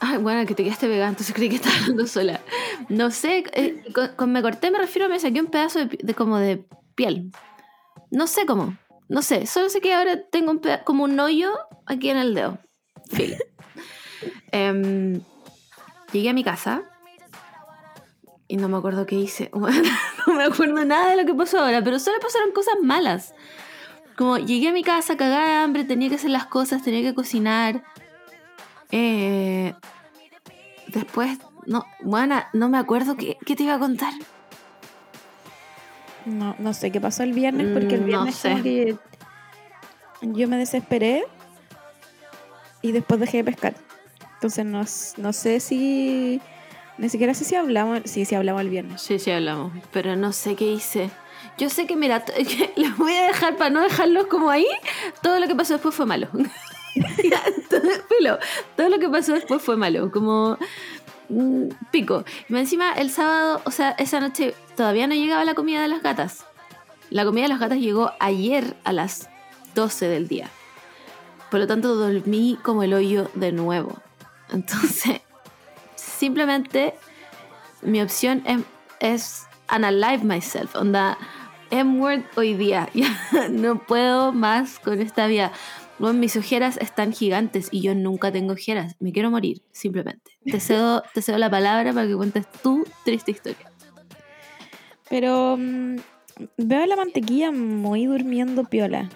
Ay, 0.03 0.17
bueno, 0.17 0.47
que 0.47 0.55
te 0.55 0.65
quedaste 0.65 0.87
pegada, 0.89 1.11
entonces 1.11 1.35
creí 1.35 1.51
que 1.51 1.57
estaba 1.57 1.77
hablando 1.77 2.07
sola. 2.07 2.41
No 2.89 3.11
sé, 3.11 3.45
eh, 3.53 3.83
con, 3.95 4.09
con 4.17 4.33
me 4.33 4.41
corté 4.41 4.71
me 4.71 4.79
refiero 4.79 5.07
a 5.07 5.09
me 5.11 5.21
saqué 5.21 5.41
un 5.41 5.49
pedazo 5.49 5.81
de, 5.85 6.15
como 6.15 6.39
de 6.39 6.65
piel. 6.95 7.31
No 8.11 8.27
sé 8.27 8.47
cómo. 8.47 8.79
No 9.09 9.21
sé, 9.23 9.47
solo 9.47 9.69
sé 9.69 9.81
que 9.83 9.93
ahora 9.93 10.23
tengo 10.31 10.53
un 10.53 10.63
como 10.85 11.05
un 11.05 11.19
hoyo 11.21 11.53
aquí 11.87 12.09
en 12.11 12.17
el 12.17 12.35
dedo. 12.35 12.59
Em, 14.53 15.21
llegué 16.13 16.31
a 16.31 16.33
mi 16.33 16.43
casa 16.45 16.83
y 18.51 18.57
no 18.57 18.69
me 18.69 18.77
acuerdo 18.79 19.07
qué 19.07 19.15
hice. 19.17 19.49
Bueno, 19.55 19.89
no 20.27 20.35
me 20.35 20.45
acuerdo 20.45 20.85
nada 20.85 21.11
de 21.11 21.17
lo 21.17 21.25
que 21.25 21.35
pasó 21.35 21.61
ahora, 21.61 21.83
pero 21.83 21.99
solo 21.99 22.19
pasaron 22.21 22.53
cosas 22.53 22.75
malas. 22.83 23.35
Como 24.17 24.37
llegué 24.39 24.69
a 24.69 24.73
mi 24.73 24.83
casa 24.83 25.17
cagada 25.17 25.47
de 25.49 25.55
hambre, 25.55 25.85
tenía 25.85 26.09
que 26.09 26.17
hacer 26.17 26.31
las 26.31 26.47
cosas, 26.47 26.83
tenía 26.83 27.01
que 27.01 27.15
cocinar. 27.15 27.83
Eh, 28.91 29.73
después, 30.89 31.39
no, 31.67 31.85
bueno, 32.03 32.43
no 32.53 32.69
me 32.69 32.77
acuerdo 32.79 33.17
qué, 33.17 33.39
qué 33.47 33.55
te 33.57 33.63
iba 33.63 33.75
a 33.75 33.79
contar. 33.79 34.13
No, 36.27 36.55
no 36.59 36.75
sé 36.75 36.91
qué 36.91 37.01
pasó 37.01 37.23
el 37.23 37.33
viernes 37.33 37.69
porque 37.73 37.95
el 37.95 38.01
Mm, 38.03 38.05
no 38.05 38.07
viernes 38.09 38.35
sé. 38.35 38.51
como 38.51 38.63
que 38.63 38.97
yo 40.23 40.49
me 40.49 40.59
desesperé 40.59 41.25
y 42.83 42.93
después 42.93 43.21
dejé 43.21 43.39
de 43.39 43.45
pescar. 43.45 43.75
Entonces 44.35 44.65
no, 44.67 44.83
no 45.23 45.33
sé 45.33 45.61
si... 45.61 46.41
Ni 47.01 47.09
siquiera 47.09 47.33
sé 47.33 47.47
si 47.47 47.55
hablamos, 47.55 48.03
sí, 48.05 48.27
sí 48.27 48.35
hablamos 48.35 48.61
el 48.61 48.69
viernes. 48.69 49.01
Sí, 49.01 49.19
sí, 49.19 49.31
hablamos, 49.31 49.73
pero 49.91 50.17
no 50.17 50.33
sé 50.33 50.55
qué 50.55 50.67
hice. 50.67 51.11
Yo 51.57 51.71
sé 51.71 51.87
que, 51.87 51.97
mira, 51.97 52.23
les 52.77 52.97
voy 52.99 53.15
a 53.15 53.27
dejar 53.27 53.57
para 53.57 53.71
no 53.71 53.81
dejarlos 53.81 54.27
como 54.27 54.51
ahí. 54.51 54.67
Todo 55.23 55.41
lo 55.41 55.49
que 55.49 55.55
pasó 55.55 55.73
después 55.73 55.95
fue 55.95 56.05
malo. 56.05 56.29
Todo, 57.71 58.39
todo 58.77 58.89
lo 58.89 58.99
que 58.99 59.09
pasó 59.09 59.33
después 59.33 59.63
fue 59.63 59.77
malo. 59.79 60.11
Como 60.11 60.59
mm, 61.31 61.69
pico. 61.91 62.25
Y 62.49 62.57
encima, 62.57 62.93
el 62.93 63.11
sábado, 63.11 63.63
o 63.65 63.71
sea, 63.71 63.93
esa 63.93 64.21
noche 64.21 64.55
todavía 64.77 65.07
no 65.07 65.15
llegaba 65.15 65.45
la 65.47 65.55
comida 65.55 65.81
de 65.81 65.89
las 65.89 66.03
gatas. 66.03 66.45
La 67.09 67.25
comida 67.25 67.45
de 67.45 67.49
las 67.49 67.61
gatas 67.61 67.79
llegó 67.79 68.13
ayer 68.21 68.77
a 68.85 68.93
las 68.93 69.31
12 69.75 70.07
del 70.07 70.29
día. 70.29 70.51
Por 71.51 71.61
lo 71.61 71.67
tanto, 71.67 71.95
dormí 71.95 72.59
como 72.63 72.83
el 72.83 72.93
hoyo 72.93 73.31
de 73.35 73.53
nuevo. 73.53 73.97
Entonces, 74.51 75.23
simplemente 76.21 76.93
mi 77.81 78.03
opción 78.03 78.43
es, 78.47 78.61
es 79.01 79.47
unalive 79.75 80.23
myself. 80.23 80.77
Onda, 80.77 81.17
M-word 81.71 82.25
hoy 82.37 82.55
día. 82.55 82.89
Ya 82.95 83.49
no 83.49 83.79
puedo 83.79 84.31
más 84.31 84.79
con 84.79 85.01
esta 85.01 85.27
vida. 85.27 85.51
Bueno, 85.99 86.19
mis 86.19 86.37
ojeras 86.37 86.77
están 86.77 87.13
gigantes 87.13 87.69
y 87.71 87.81
yo 87.81 87.95
nunca 87.95 88.31
tengo 88.31 88.53
ojeras. 88.53 88.97
Me 89.01 89.13
quiero 89.13 89.31
morir, 89.31 89.63
simplemente. 89.73 90.33
Te 90.45 90.61
cedo, 90.67 91.03
te 91.15 91.23
cedo 91.23 91.39
la 91.39 91.51
palabra 91.51 91.93
para 91.95 92.07
que 92.07 92.15
cuentes 92.15 92.47
tu 92.63 92.87
triste 93.05 93.31
historia. 93.31 93.73
Pero 95.09 95.57
mm, 95.59 95.97
veo 96.59 96.83
a 96.83 96.87
la 96.87 96.97
mantequilla 96.97 97.51
muy 97.51 98.05
durmiendo 98.05 98.65
piola. 98.65 99.09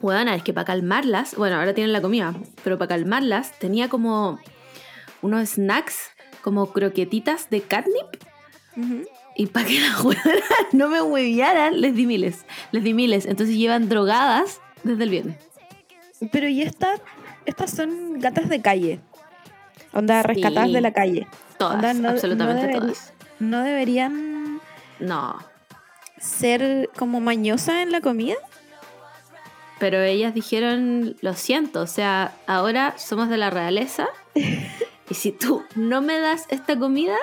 Bueno, 0.00 0.32
es 0.32 0.42
que 0.42 0.52
para 0.52 0.64
calmarlas, 0.64 1.36
bueno, 1.36 1.56
ahora 1.56 1.74
tienen 1.74 1.92
la 1.92 2.00
comida, 2.00 2.34
pero 2.64 2.78
para 2.78 2.88
calmarlas 2.88 3.56
tenía 3.58 3.88
como 3.88 4.40
unos 5.22 5.50
snacks, 5.50 6.10
como 6.42 6.72
croquetitas 6.72 7.50
de 7.50 7.60
catnip. 7.62 8.06
Y 9.36 9.46
para 9.46 9.66
que 9.66 9.80
las 9.80 10.00
huevonas 10.04 10.42
no 10.72 10.88
me 10.88 11.00
hueviaran, 11.02 11.80
les 11.80 11.94
di 11.94 12.06
miles. 12.06 12.44
Les 12.72 12.82
di 12.82 12.94
miles. 12.94 13.26
Entonces 13.26 13.56
llevan 13.56 13.88
drogadas 13.88 14.60
desde 14.84 15.04
el 15.04 15.10
viernes. 15.10 15.36
Pero 16.32 16.48
y 16.48 16.62
estas, 16.62 17.00
estas 17.46 17.70
son 17.70 18.18
gatas 18.20 18.48
de 18.48 18.60
calle. 18.60 19.00
Onda, 19.92 20.22
rescatadas 20.22 20.68
Sí. 20.68 20.74
de 20.74 20.80
la 20.80 20.92
calle. 20.92 21.26
Todas, 21.58 21.74
Onda, 21.76 21.94
no- 21.94 22.08
absolutamente 22.10 22.66
no 22.74 22.80
todas. 22.80 23.12
¿No 23.38 23.62
deberían 23.64 24.60
No. 24.98 25.38
ser 26.18 26.90
como 26.96 27.20
mañosas 27.20 27.76
en 27.76 27.90
la 27.92 28.00
comida? 28.00 28.36
Pero 29.78 30.00
ellas 30.02 30.34
dijeron, 30.34 31.16
lo 31.22 31.32
siento, 31.34 31.80
o 31.80 31.86
sea, 31.86 32.32
ahora 32.46 32.94
somos 32.98 33.28
de 33.30 33.38
la 33.38 33.48
realeza. 33.50 34.08
y 35.10 35.14
si 35.14 35.32
tú 35.32 35.64
no 35.74 36.00
me 36.00 36.18
das 36.18 36.46
esta 36.50 36.78
comida, 36.78 37.16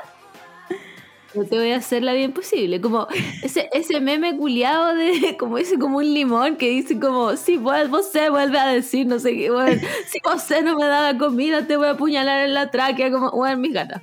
no 1.34 1.46
te 1.46 1.58
voy 1.58 1.72
a 1.72 1.77
hacer 1.77 2.03
la 2.03 2.13
bien 2.13 2.34
posible. 2.34 2.82
Como 2.82 3.08
ese, 3.41 3.70
ese 3.72 4.01
meme 4.01 4.36
culiado 4.36 4.94
de, 4.94 5.38
como 5.39 5.58
ese 5.58 5.79
como 5.79 5.98
un 5.98 6.13
limón 6.13 6.58
que 6.58 6.70
dice 6.70 7.00
como, 7.00 7.36
si 7.38 7.58
vos, 7.58 7.89
vos 7.89 8.10
se 8.12 8.29
vuelve 8.29 8.60
a 8.60 8.67
decir, 8.67 9.08
no 9.08 9.20
sé 9.20 9.36
qué, 9.36 9.50
bueno, 9.50 9.82
si 10.08 10.20
vos 10.24 10.44
no 10.63 10.75
me 10.75 10.86
da 10.86 11.13
la 11.13 11.17
comida, 11.17 11.65
te 11.65 11.77
voy 11.77 11.88
a 11.88 11.91
apuñalar 11.91 12.46
en 12.46 12.53
la 12.53 12.70
tráquea, 12.72 13.10
como, 13.10 13.32
bueno, 13.32 13.58
mis 13.58 13.74
gatas. 13.74 14.01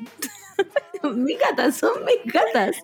mis 1.14 1.38
gatas, 1.38 1.76
son 1.76 1.92
mis 2.04 2.32
gatas. 2.32 2.76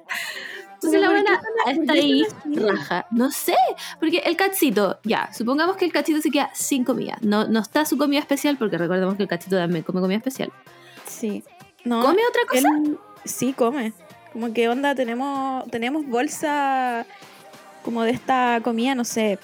Entonces 0.75 1.00
Pero 1.00 1.12
la 1.12 1.19
¿por 1.19 1.25
qué 1.25 1.75
buena 1.75 1.83
está 1.83 1.92
ahí, 1.92 2.26
raja. 2.57 3.07
No 3.11 3.30
sé, 3.30 3.54
porque 3.99 4.19
el 4.19 4.37
cachito, 4.37 4.99
ya, 5.04 5.30
supongamos 5.33 5.76
que 5.76 5.85
el 5.85 5.92
cachito 5.92 6.23
se 6.23 6.30
queda 6.30 6.50
sin 6.54 6.85
comida. 6.85 7.19
No, 7.21 7.47
no 7.47 7.61
está 7.61 7.85
su 7.85 7.99
comida 7.99 8.21
especial, 8.21 8.57
porque 8.57 8.78
recordemos 8.78 9.16
que 9.16 9.25
el 9.25 9.28
cachito 9.28 9.57
también 9.57 9.85
come 9.85 10.00
comida 10.00 10.16
especial. 10.16 10.50
Sí. 11.11 11.43
No, 11.85 12.02
¿Come 12.02 12.21
otra 12.29 12.43
cosa? 12.49 12.69
él 12.85 12.99
sí 13.25 13.52
come. 13.52 13.93
Como 14.33 14.52
que 14.52 14.69
onda, 14.69 14.95
tenemos, 14.95 15.64
tenemos 15.71 16.07
bolsa 16.07 17.05
como 17.85 18.02
de 18.02 18.11
esta 18.12 18.61
comida, 18.62 18.95
no 18.95 19.05
sé, 19.05 19.38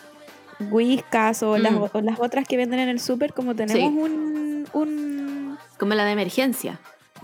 whiskas 0.71 1.43
o, 1.43 1.59
las, 1.59 1.73
Mm. 1.73 1.85
o 1.93 2.01
las 2.03 2.21
otras 2.21 2.47
que 2.47 2.57
venden 2.57 2.81
en 2.81 2.89
el 2.89 3.01
súper, 3.01 3.33
como 3.33 3.55
tenemos 3.55 3.81
Sí. 3.93 3.99
un, 3.99 4.67
un, 4.73 5.59
Come 5.79 5.97
la 5.97 6.05
de 6.05 6.13
emergencia. 6.13 6.79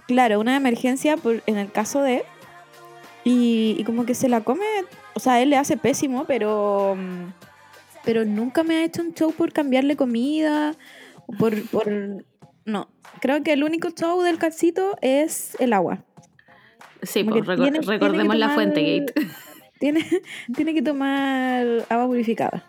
claro, 0.07 0.41
una 0.41 0.57
emergencia 0.57 1.17
por, 1.17 1.43
en 1.47 1.59
el 1.59 1.71
caso 1.71 2.03
de... 2.03 2.25
Y, 3.25 3.77
y 3.79 3.85
como 3.85 4.05
que 4.05 4.15
se 4.15 4.29
la 4.29 4.41
come, 4.41 4.65
o 5.15 5.21
sea, 5.21 5.41
él 5.41 5.51
le 5.51 5.57
hace 5.57 5.77
pésimo, 5.77 6.25
pero... 6.25 6.97
Pero 8.05 8.25
nunca 8.25 8.65
me 8.65 8.77
ha 8.79 8.85
hecho 8.85 9.01
un 9.03 9.15
show 9.15 9.33
por 9.33 9.53
cambiarle 9.53 9.95
comida, 9.97 10.75
por... 11.39 11.63
por 11.71 12.25
no, 12.65 12.89
creo 13.21 13.43
que 13.43 13.53
el 13.53 13.65
único 13.65 13.91
show 13.91 14.21
del 14.23 14.39
calcito 14.39 14.97
es 15.01 15.57
el 15.61 15.73
agua. 15.73 16.05
Sí, 17.03 17.25
pues 17.25 17.45
tiene 17.59 17.81
recordemos 17.81 18.37
la 18.37 18.51
fuente 18.51 18.83
gate. 18.83 19.13
Tiene, 19.81 20.07
tiene 20.55 20.75
que 20.75 20.83
tomar 20.83 21.67
agua 21.89 22.07
purificada. 22.07 22.65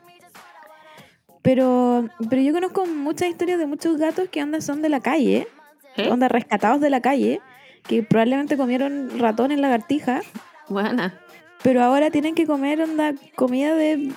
Pero, 1.43 2.09
pero 2.27 2.41
yo 2.41 2.53
conozco 2.53 2.87
muchas 2.87 3.29
historias 3.29 3.59
de 3.59 3.67
muchos 3.67 3.97
gatos 3.97 4.29
que 4.29 4.41
onda 4.41 4.61
son 4.61 4.81
de 4.81 4.89
la 4.89 4.99
calle, 4.99 5.47
¿Eh? 5.95 6.09
onda 6.09 6.27
rescatados 6.27 6.81
de 6.81 6.89
la 6.89 7.01
calle, 7.01 7.39
que 7.87 8.01
probablemente 8.01 8.57
comieron 8.57 9.19
ratón 9.19 9.51
en 9.51 9.61
lagartija, 9.61 10.21
Buena. 10.69 11.19
pero 11.61 11.83
ahora 11.83 12.09
tienen 12.09 12.33
que 12.33 12.47
comer 12.47 12.81
onda 12.81 13.13
comida 13.35 13.75
de 13.75 14.11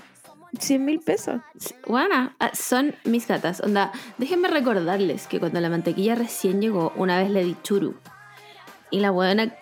100 0.58 0.84
mil 0.84 1.00
pesos. 1.00 1.40
Buena. 1.86 2.34
Ah, 2.38 2.50
son 2.54 2.94
mis 3.04 3.26
gatas. 3.26 3.60
Onda, 3.60 3.92
déjenme 4.18 4.48
recordarles 4.48 5.26
que 5.26 5.40
cuando 5.40 5.60
la 5.60 5.68
mantequilla 5.68 6.14
recién 6.14 6.60
llegó, 6.60 6.92
una 6.96 7.18
vez 7.18 7.30
le 7.30 7.44
di 7.44 7.56
churu. 7.62 7.94
Y 8.90 9.00
la 9.00 9.10
buena, 9.10 9.52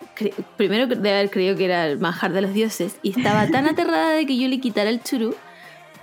primero 0.57 0.87
debe 0.87 1.11
haber 1.11 1.29
creído 1.29 1.55
que 1.55 1.65
era 1.65 1.87
el 1.87 1.99
manjar 1.99 2.31
de 2.31 2.41
los 2.41 2.53
dioses. 2.53 2.97
Y 3.01 3.17
estaba 3.17 3.47
tan 3.47 3.65
aterrada 3.69 4.11
de 4.11 4.25
que 4.25 4.37
yo 4.37 4.47
le 4.47 4.59
quitara 4.59 4.89
el 4.89 5.01
churu 5.01 5.35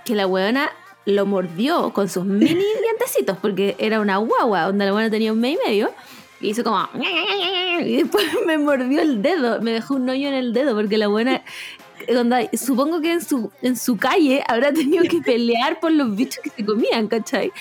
que 0.05 0.15
la 0.15 0.25
buena 0.25 0.71
lo 1.05 1.25
mordió 1.25 1.91
con 1.93 2.09
sus 2.09 2.25
mini 2.25 2.63
dientecitos, 2.81 3.37
porque 3.37 3.75
era 3.79 3.99
una 3.99 4.17
guagua, 4.17 4.63
donde 4.63 4.85
la 4.85 4.91
buena 4.91 5.09
tenía 5.09 5.33
un 5.33 5.39
mes 5.39 5.57
y 5.57 5.67
medio. 5.67 5.91
Y 6.41 6.49
hizo 6.49 6.63
como. 6.63 6.87
Y 7.83 7.97
después 7.97 8.25
me 8.45 8.57
mordió 8.59 9.01
el 9.01 9.21
dedo, 9.21 9.59
me 9.59 9.71
dejó 9.71 9.95
un 9.95 10.07
hoyo 10.07 10.27
en 10.27 10.35
el 10.35 10.53
dedo, 10.53 10.75
porque 10.75 10.97
la 10.97 11.07
buena. 11.07 11.41
Onda, 12.17 12.41
supongo 12.53 13.01
que 13.01 13.13
en 13.13 13.21
su, 13.21 13.51
en 13.61 13.75
su 13.75 13.97
calle 13.97 14.43
habrá 14.47 14.71
tenido 14.73 15.03
que 15.03 15.21
pelear 15.21 15.79
por 15.79 15.91
los 15.91 16.15
bichos 16.15 16.43
que 16.43 16.49
se 16.49 16.65
comían, 16.65 17.07
¿cachai? 17.07 17.51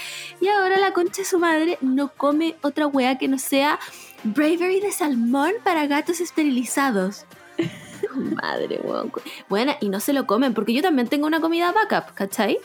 Y 0.41 0.49
ahora 0.49 0.79
la 0.79 0.93
concha 0.93 1.23
de 1.23 1.25
su 1.25 1.39
madre 1.39 1.79
no 1.81 2.09
come 2.09 2.57
otra 2.63 2.87
wea 2.87 3.19
que 3.19 3.29
no 3.29 3.39
sea 3.39 3.79
Bravery 4.25 4.81
de 4.81 4.93
salmón 4.93 5.53
para 5.65 5.87
gatos 5.87 6.21
esterilizados. 6.21 7.27
Madre, 8.15 8.81
weón. 8.83 9.13
Buena, 9.49 9.77
y 9.81 9.89
no 9.89 10.01
se 10.01 10.13
lo 10.13 10.27
comen, 10.27 10.55
porque 10.55 10.73
yo 10.73 10.83
también 10.83 11.09
tengo 11.09 11.27
una 11.27 11.41
comida 11.41 11.73
backup, 11.73 12.15
¿cachai? 12.15 12.59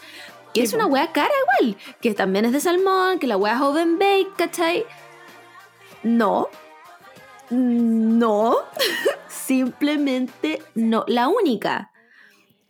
Que 0.53 0.63
es 0.63 0.73
una 0.73 0.87
wea 0.87 1.11
cara 1.11 1.33
igual, 1.59 1.77
que 2.01 2.13
también 2.13 2.45
es 2.45 2.51
de 2.51 2.59
salmón, 2.59 3.19
que 3.19 3.27
la 3.27 3.37
wea 3.37 3.55
es 3.55 3.61
oven 3.61 3.99
bake, 3.99 4.29
¿cachai? 4.37 4.85
No. 6.03 6.49
No. 7.49 8.57
Simplemente 9.27 10.61
no. 10.75 11.05
La 11.07 11.27
única. 11.27 11.91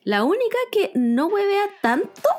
La 0.04 0.24
única 0.24 0.58
que 0.72 0.92
no 0.96 1.28
huevea 1.28 1.66
tanto. 1.82 2.30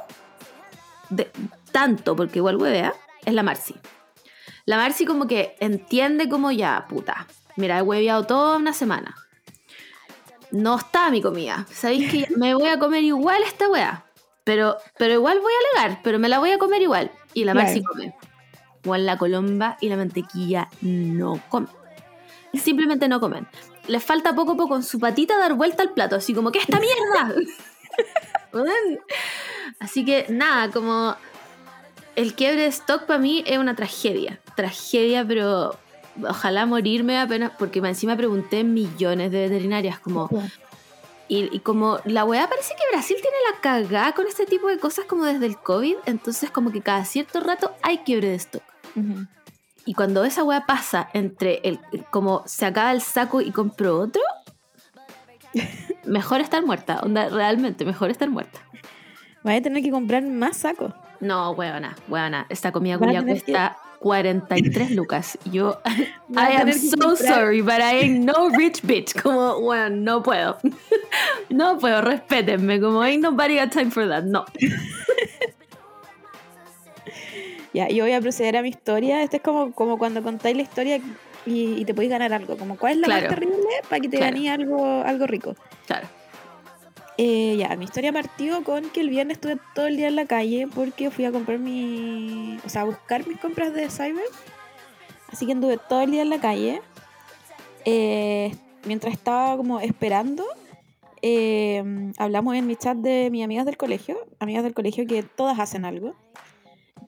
De, 1.10 1.30
tanto, 1.72 2.16
porque 2.16 2.38
igual 2.38 2.56
huevea, 2.56 2.94
es 3.24 3.34
la 3.34 3.42
Marcy. 3.42 3.74
La 4.64 4.76
Marcy 4.76 5.04
como 5.06 5.26
que 5.26 5.56
entiende 5.60 6.28
como 6.28 6.50
ya, 6.50 6.86
puta. 6.88 7.26
Mira, 7.56 7.78
he 7.78 7.82
hueveado 7.82 8.24
toda 8.24 8.56
una 8.56 8.72
semana. 8.72 9.16
No 10.50 10.76
está 10.76 11.10
mi 11.10 11.20
comida. 11.20 11.66
¿Sabéis 11.70 12.10
que 12.10 12.26
me 12.36 12.54
voy 12.54 12.68
a 12.68 12.78
comer 12.78 13.02
igual 13.02 13.42
esta 13.42 13.68
wea? 13.68 14.04
Pero, 14.44 14.76
pero 14.96 15.14
igual 15.14 15.40
voy 15.40 15.52
a 15.52 15.80
alegar, 15.82 16.00
pero 16.02 16.18
me 16.18 16.28
la 16.28 16.38
voy 16.38 16.52
a 16.52 16.58
comer 16.58 16.80
igual. 16.82 17.10
Y 17.34 17.44
la 17.44 17.52
Claro. 17.52 17.66
Marcy 17.66 17.82
come. 17.82 18.14
Igual 18.84 19.06
la 19.06 19.18
colomba 19.18 19.76
y 19.80 19.88
la 19.88 19.96
mantequilla 19.96 20.68
no 20.80 21.40
comen. 21.48 21.68
Simplemente 22.54 23.08
no 23.08 23.20
comen. 23.20 23.46
Les 23.86 24.02
falta 24.02 24.34
poco 24.34 24.52
a 24.52 24.56
poco 24.56 24.68
con 24.68 24.82
su 24.82 24.98
patita 24.98 25.38
dar 25.38 25.54
vuelta 25.54 25.82
al 25.82 25.92
plato, 25.92 26.16
así 26.16 26.34
como, 26.34 26.52
¿qué 26.52 26.58
esta 26.58 26.78
mierda? 26.78 27.34
Así 29.80 30.04
que 30.04 30.26
nada, 30.28 30.70
como 30.70 31.16
el 32.16 32.34
quiebre 32.34 32.62
de 32.62 32.68
stock 32.68 33.04
para 33.04 33.18
mí 33.18 33.44
es 33.46 33.58
una 33.58 33.76
tragedia. 33.76 34.40
Tragedia, 34.56 35.24
pero 35.26 35.76
ojalá 36.28 36.66
morirme 36.66 37.18
apenas, 37.18 37.52
porque 37.58 37.78
encima 37.78 38.16
pregunté 38.16 38.64
millones 38.64 39.30
de 39.30 39.48
veterinarias, 39.48 40.00
como, 40.00 40.28
y, 41.28 41.54
y 41.54 41.60
como 41.60 42.00
la 42.04 42.24
weá 42.24 42.48
parece 42.48 42.74
que 42.74 42.82
Brasil 42.90 43.16
tiene 43.20 43.36
la 43.52 43.60
cagada 43.60 44.12
con 44.14 44.26
este 44.26 44.46
tipo 44.46 44.68
de 44.68 44.78
cosas 44.78 45.04
como 45.04 45.24
desde 45.24 45.46
el 45.46 45.58
COVID, 45.58 45.96
entonces 46.06 46.50
como 46.50 46.72
que 46.72 46.80
cada 46.80 47.04
cierto 47.04 47.40
rato 47.40 47.72
hay 47.82 47.98
quiebre 47.98 48.28
de 48.30 48.34
stock. 48.36 48.62
Ujú. 48.96 49.26
Y 49.88 49.94
cuando 49.94 50.22
esa 50.22 50.44
weá 50.44 50.66
pasa 50.66 51.08
entre 51.14 51.60
el 51.64 51.80
como 52.10 52.42
se 52.44 52.66
acaba 52.66 52.92
el 52.92 53.00
saco 53.00 53.40
y 53.40 53.50
compro 53.52 53.98
otro, 54.00 54.20
mejor 56.04 56.42
estar 56.42 56.62
muerta. 56.62 57.00
Onda, 57.02 57.30
realmente, 57.30 57.86
mejor 57.86 58.10
estar 58.10 58.28
muerta. 58.28 58.60
Voy 59.42 59.54
a 59.54 59.62
tener 59.62 59.82
que 59.82 59.90
comprar 59.90 60.22
más 60.24 60.58
sacos. 60.58 60.92
No, 61.20 61.52
weona, 61.52 61.96
weona. 62.06 62.44
Esta 62.50 62.70
comida 62.70 62.98
Vas 62.98 63.02
a 63.02 63.06
culia 63.06 63.20
tener 63.20 63.36
que- 63.42 63.52
cuesta 63.52 63.78
43 64.00 64.90
lucas. 64.90 65.38
Yo, 65.50 65.80
I 66.36 66.56
am 66.60 66.70
so 66.72 66.96
comprar- 66.98 67.16
sorry, 67.16 67.62
but 67.62 67.80
I 67.80 68.00
ain't 68.02 68.24
no 68.26 68.50
rich 68.58 68.82
bitch. 68.82 69.14
Como, 69.22 69.56
weón, 69.58 70.04
no 70.04 70.22
puedo. 70.22 70.58
No 71.48 71.78
puedo, 71.78 72.02
respétenme. 72.02 72.78
Como, 72.78 73.00
ain't 73.00 73.22
nobody 73.22 73.56
got 73.58 73.70
time 73.72 73.90
for 73.90 74.06
that. 74.06 74.24
No. 74.24 74.44
Ya, 77.74 77.88
yo 77.88 78.04
voy 78.04 78.12
a 78.12 78.20
proceder 78.20 78.56
a 78.56 78.62
mi 78.62 78.70
historia. 78.70 79.22
Este 79.22 79.36
es 79.38 79.42
como, 79.42 79.72
como 79.72 79.98
cuando 79.98 80.22
contáis 80.22 80.56
la 80.56 80.62
historia 80.62 81.00
y, 81.46 81.74
y 81.80 81.84
te 81.84 81.94
podéis 81.94 82.10
ganar 82.10 82.32
algo. 82.32 82.56
Como, 82.56 82.76
¿cuál 82.78 82.92
es 82.92 82.98
la 82.98 83.06
Claro. 83.06 83.22
más 83.26 83.34
terrible 83.34 83.68
para 83.88 84.00
que 84.00 84.08
te 84.08 84.16
Claro. 84.16 84.32
ganéis 84.32 84.50
algo, 84.50 84.84
algo 85.02 85.26
rico? 85.26 85.54
Claro. 85.86 86.06
Eh, 87.20 87.56
ya, 87.58 87.74
mi 87.76 87.84
historia 87.84 88.12
partió 88.12 88.62
con 88.62 88.90
que 88.90 89.00
el 89.00 89.10
viernes 89.10 89.38
estuve 89.38 89.58
todo 89.74 89.86
el 89.88 89.96
día 89.96 90.06
en 90.08 90.14
la 90.16 90.24
calle 90.26 90.68
porque 90.72 91.10
fui 91.10 91.24
a 91.24 91.32
comprar 91.32 91.58
mi. 91.58 92.58
O 92.64 92.68
sea, 92.68 92.82
a 92.82 92.84
buscar 92.84 93.26
mis 93.26 93.38
compras 93.38 93.74
de 93.74 93.90
Cyber. 93.90 94.22
Así 95.30 95.44
que 95.44 95.52
anduve 95.52 95.78
todo 95.88 96.00
el 96.02 96.10
día 96.12 96.22
en 96.22 96.30
la 96.30 96.38
calle. 96.40 96.80
Eh, 97.84 98.54
mientras 98.84 99.12
estaba 99.12 99.56
como 99.56 99.80
esperando, 99.80 100.44
eh, 101.22 102.12
hablamos 102.18 102.54
en 102.54 102.66
mi 102.66 102.76
chat 102.76 102.96
de 102.96 103.30
mis 103.30 103.44
amigas 103.44 103.66
del 103.66 103.76
colegio. 103.76 104.16
Amigas 104.38 104.62
del 104.62 104.74
colegio 104.74 105.06
que 105.06 105.22
todas 105.22 105.58
hacen 105.58 105.84
algo. 105.84 106.14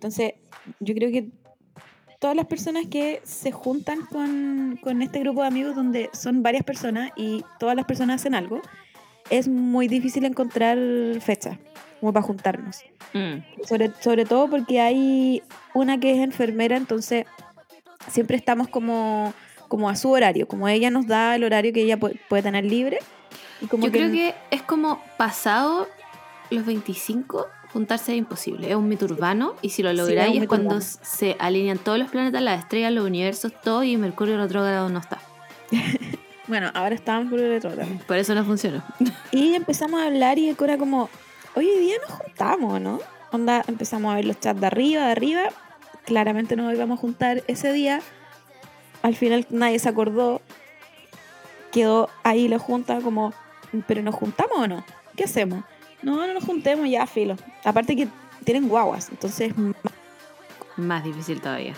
Entonces, 0.01 0.33
yo 0.81 0.95
creo 0.95 1.11
que 1.11 1.29
todas 2.21 2.35
las 2.35 2.47
personas 2.47 2.87
que 2.87 3.21
se 3.23 3.53
juntan 3.53 4.07
con, 4.07 4.79
con 4.83 5.03
este 5.03 5.21
grupo 5.21 5.43
de 5.43 5.49
amigos 5.49 5.77
donde 5.77 6.09
son 6.15 6.43
varias 6.43 6.65
personas 6.65 7.11
y 7.17 7.45
todas 7.59 7.77
las 7.77 7.85
personas 7.85 8.23
hacen 8.23 8.35
algo, 8.35 8.63
es 9.29 9.47
muy 9.47 9.89
difícil 9.89 10.25
encontrar 10.25 10.79
fechas 11.21 11.59
como 12.01 12.15
para 12.15 12.25
juntarnos. 12.25 12.83
Mm, 13.13 13.67
Sobre, 13.67 13.93
sobre 14.01 14.25
todo 14.25 14.49
porque 14.49 14.81
hay 14.81 15.43
una 15.75 16.01
que 16.01 16.13
es 16.13 16.19
enfermera, 16.21 16.79
entonces 16.79 17.27
siempre 18.09 18.39
estamos 18.39 18.69
como, 18.69 19.35
como 19.69 19.91
a 19.91 19.97
su 19.97 20.11
horario, 20.11 20.49
como 20.49 20.67
ella 20.67 20.91
nos 20.91 21.07
da 21.07 21.37
el 21.37 21.45
horario 21.45 21.75
que 21.75 21.83
ella 21.83 21.99
puede, 21.99 22.19
puede 22.27 22.43
tener 22.43 22.65
libre. 22.65 23.01
Y 23.61 23.67
como 23.67 23.85
Yo 23.85 23.93
creo 23.93 24.11
que 24.11 24.35
es 24.51 24.63
como 24.63 25.03
pasado 25.19 25.89
los 26.49 26.65
25, 26.65 27.47
juntarse 27.73 28.13
es 28.13 28.19
imposible. 28.19 28.69
Es 28.71 28.77
un 28.77 28.89
mito 28.89 29.05
urbano 29.07 29.55
y 29.63 29.71
si 29.71 29.83
lo 29.83 29.91
Sí, 29.91 29.95
es 29.95 29.99
lográis 29.99 30.43
es 30.43 30.49
cuando 30.49 30.77
urbano. 30.77 30.91
se 31.03 31.37
alinean 31.39 31.79
todos 31.79 31.99
los 31.99 32.11
planetas, 32.11 32.43
las 32.43 32.61
estrellas, 32.61 32.93
los 32.93 33.05
universos, 33.05 33.53
todo 33.63 33.83
y 33.85 33.97
Mercurio 33.97 34.37
retrógrado 34.37 34.89
no 34.89 34.99
está. 34.99 35.19
Bueno, 36.51 36.69
ahora 36.75 36.97
el 36.97 37.57
otro 37.59 37.71
también. 37.71 38.01
Por 38.09 38.17
eso 38.17 38.35
no 38.35 38.45
funcionó. 38.45 38.83
Y 39.31 39.55
empezamos 39.55 40.01
a 40.01 40.07
hablar 40.07 40.37
y 40.37 40.49
era 40.49 40.77
como, 40.79 41.09
hoy 41.55 41.67
día 41.79 41.95
nos 42.05 42.19
juntamos, 42.19 42.81
¿no? 42.81 42.99
Onda, 43.31 43.63
empezamos 43.69 44.11
a 44.11 44.17
ver 44.17 44.25
los 44.25 44.41
chats 44.41 44.61
de 44.61 44.67
arriba, 44.67 45.05
de 45.05 45.13
arriba. 45.13 45.43
Claramente 46.05 46.57
nos 46.57 46.75
íbamos 46.75 46.99
a 46.99 47.01
juntar 47.01 47.45
ese 47.47 47.73
día. 47.73 48.01
Al 49.03 49.15
final 49.15 49.47
nadie 49.51 49.79
se 49.79 49.89
acordó. 49.89 50.43
Quedó 51.71 52.11
ahí 52.25 52.49
la 52.49 52.59
junta 52.59 53.01
como, 53.01 53.33
¿pero 53.87 54.03
nos 54.03 54.17
juntamos 54.17 54.59
o 54.59 54.67
no? 54.67 54.85
¿Qué 55.15 55.25
hacemos? 55.25 55.63
No, 56.03 56.27
no 56.27 56.35
nos 56.35 56.45
juntemos 56.45 56.89
ya, 56.89 57.07
filo. 57.07 57.37
Aparte 57.65 57.97
que 57.97 58.09
tienen 58.45 58.69
guaguas, 58.69 59.09
entonces... 59.11 59.53
Más 60.77 61.05
difícil 61.05 61.41
todavía. 61.41 61.75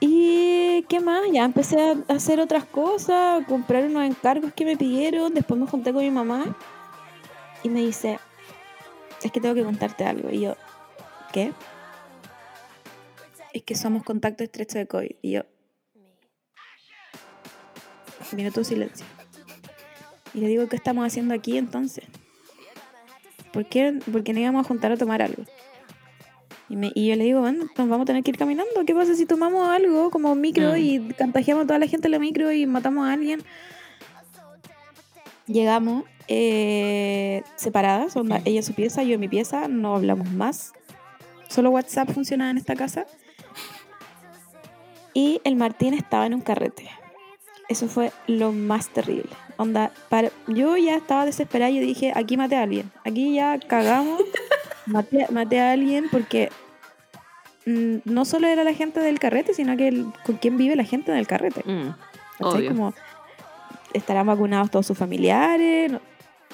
¿Y 0.00 0.84
qué 0.88 1.00
más? 1.00 1.22
Ya 1.32 1.44
empecé 1.44 1.80
a 1.80 2.14
hacer 2.14 2.40
otras 2.40 2.64
cosas, 2.64 3.42
a 3.42 3.46
comprar 3.46 3.84
unos 3.84 4.04
encargos 4.04 4.52
que 4.52 4.64
me 4.64 4.76
pidieron. 4.76 5.34
Después 5.34 5.58
me 5.58 5.66
junté 5.66 5.92
con 5.92 6.02
mi 6.02 6.10
mamá 6.10 6.56
y 7.62 7.68
me 7.68 7.80
dice, 7.80 8.18
es 9.22 9.32
que 9.32 9.40
tengo 9.40 9.54
que 9.54 9.64
contarte 9.64 10.04
algo. 10.04 10.30
Y 10.30 10.40
yo, 10.40 10.56
¿qué? 11.32 11.52
Es 13.52 13.62
que 13.62 13.74
somos 13.74 14.02
contacto 14.02 14.44
estrecho 14.44 14.78
de 14.78 14.86
COVID. 14.86 15.16
Y 15.22 15.32
yo, 15.32 15.42
minuto 18.34 18.60
de 18.60 18.64
silencio. 18.64 19.06
Y 20.34 20.40
le 20.40 20.48
digo, 20.48 20.68
¿qué 20.68 20.76
estamos 20.76 21.06
haciendo 21.06 21.34
aquí 21.34 21.56
entonces? 21.56 22.04
¿Por 23.56 23.64
qué? 23.64 23.98
Porque 24.12 24.34
no 24.34 24.40
íbamos 24.40 24.66
a 24.66 24.68
juntar 24.68 24.92
a 24.92 24.98
tomar 24.98 25.22
algo. 25.22 25.42
Y, 26.68 26.76
me- 26.76 26.92
y 26.94 27.06
yo 27.06 27.16
le 27.16 27.24
digo, 27.24 27.40
bueno, 27.40 27.64
nos 27.78 27.88
vamos 27.88 28.02
a 28.02 28.04
tener 28.04 28.22
que 28.22 28.32
ir 28.32 28.36
caminando. 28.36 28.70
¿Qué 28.86 28.94
pasa 28.94 29.14
si 29.14 29.24
tomamos 29.24 29.66
algo 29.66 30.10
como 30.10 30.34
micro 30.34 30.72
Mm. 30.72 30.76
y 30.76 31.12
contagiamos 31.14 31.64
a 31.64 31.66
toda 31.66 31.78
la 31.78 31.86
gente 31.86 32.08
en 32.08 32.12
la 32.12 32.18
micro 32.18 32.52
y 32.52 32.66
matamos 32.66 33.08
a 33.08 33.14
alguien? 33.14 33.42
Llegamos 35.46 36.04
eh, 36.28 37.42
separadas, 37.54 38.14
onda, 38.16 38.42
ella 38.44 38.58
en 38.58 38.62
su 38.64 38.74
pieza, 38.74 39.02
yo 39.04 39.14
en 39.14 39.20
mi 39.20 39.28
pieza, 39.28 39.68
no 39.68 39.94
hablamos 39.96 40.30
más. 40.32 40.72
Solo 41.48 41.70
WhatsApp 41.70 42.10
funcionaba 42.10 42.50
en 42.50 42.58
esta 42.58 42.74
casa. 42.74 43.06
Y 45.14 45.40
el 45.44 45.56
Martín 45.56 45.94
estaba 45.94 46.26
en 46.26 46.34
un 46.34 46.40
carrete. 46.42 46.90
Eso 47.68 47.88
fue 47.88 48.12
lo 48.26 48.52
más 48.52 48.88
terrible. 48.90 49.30
Onda, 49.58 49.90
para, 50.08 50.30
yo 50.48 50.76
ya 50.76 50.96
estaba 50.96 51.24
desesperada 51.24 51.70
y 51.70 51.78
dije, 51.80 52.12
aquí 52.14 52.36
maté 52.36 52.56
a 52.56 52.62
alguien. 52.62 52.90
Aquí 53.04 53.34
ya 53.34 53.58
cagamos. 53.58 54.20
maté, 54.86 55.26
maté 55.30 55.60
a 55.60 55.72
alguien 55.72 56.06
porque 56.10 56.50
mm, 57.64 57.96
no 58.04 58.24
solo 58.24 58.46
era 58.48 58.64
la 58.64 58.74
gente 58.74 59.00
del 59.00 59.18
carrete, 59.18 59.54
sino 59.54 59.76
que 59.76 59.88
el- 59.88 60.06
con 60.24 60.36
quién 60.36 60.56
vive 60.56 60.76
la 60.76 60.84
gente 60.84 61.12
del 61.12 61.26
carrete. 61.26 61.62
Mm. 61.64 61.94
Como 62.68 62.94
estarán 63.94 64.26
vacunados 64.26 64.70
todos 64.70 64.86
sus 64.86 64.98
familiares. 64.98 65.90
no- 65.92 66.00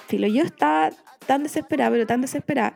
Filo, 0.07 0.27
yo 0.29 0.45
estaba 0.45 0.91
tan 1.27 1.43
desesperada, 1.43 1.91
pero 1.91 2.07
tan 2.07 2.21
desesperada, 2.21 2.75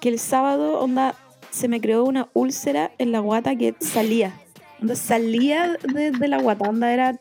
que 0.00 0.08
el 0.08 0.18
sábado, 0.18 0.80
onda, 0.80 1.14
se 1.50 1.68
me 1.68 1.80
creó 1.80 2.04
una 2.04 2.28
úlcera 2.34 2.90
en 2.98 3.12
la 3.12 3.20
guata 3.20 3.56
que 3.56 3.74
salía. 3.80 4.32
Onda, 4.80 4.94
salía 4.96 5.76
de, 5.92 6.10
de 6.10 6.28
la 6.28 6.38
guata, 6.40 6.68
onda, 6.68 6.92
era, 6.92 7.18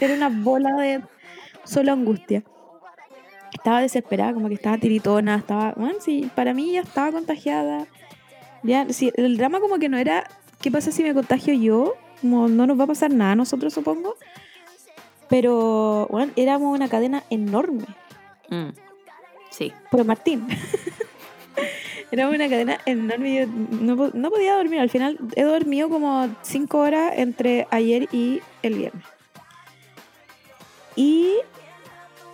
era 0.00 0.14
una 0.14 0.28
bola 0.28 0.72
de 0.76 1.02
solo 1.68 1.92
angustia. 1.92 2.42
Estaba 3.52 3.80
desesperada, 3.80 4.34
como 4.34 4.48
que 4.48 4.54
estaba 4.54 4.78
tiritona, 4.78 5.36
estaba, 5.36 5.72
bueno, 5.76 5.96
sí, 6.00 6.30
para 6.34 6.54
mí 6.54 6.72
ya 6.72 6.80
estaba 6.80 7.12
contagiada. 7.12 7.86
Ya, 8.62 8.86
sí, 8.90 9.12
el 9.14 9.36
drama 9.36 9.60
como 9.60 9.78
que 9.78 9.88
no 9.88 9.98
era, 9.98 10.28
¿qué 10.60 10.70
pasa 10.70 10.92
si 10.92 11.02
me 11.02 11.14
contagio 11.14 11.54
yo? 11.54 11.94
Como 12.20 12.48
no 12.48 12.66
nos 12.66 12.78
va 12.78 12.84
a 12.84 12.88
pasar 12.88 13.10
nada 13.12 13.32
a 13.32 13.36
nosotros, 13.36 13.72
supongo. 13.72 14.16
Pero, 15.28 16.08
bueno, 16.10 16.32
éramos 16.36 16.74
una 16.74 16.88
cadena 16.88 17.22
enorme. 17.30 17.84
Mm, 18.50 18.70
Sí. 19.50 19.72
Por 19.90 20.04
Martín. 20.04 20.46
Éramos 22.10 22.34
una 22.36 22.48
cadena 22.48 22.78
enorme. 22.86 23.40
Yo 23.40 23.46
no, 23.46 24.10
no 24.14 24.30
podía 24.30 24.54
dormir. 24.54 24.78
Al 24.80 24.88
final 24.88 25.18
he 25.34 25.42
dormido 25.42 25.88
como 25.88 26.28
cinco 26.42 26.78
horas 26.78 27.14
entre 27.16 27.66
ayer 27.70 28.08
y 28.12 28.40
el 28.62 28.74
viernes. 28.74 29.04
Y. 30.96 31.34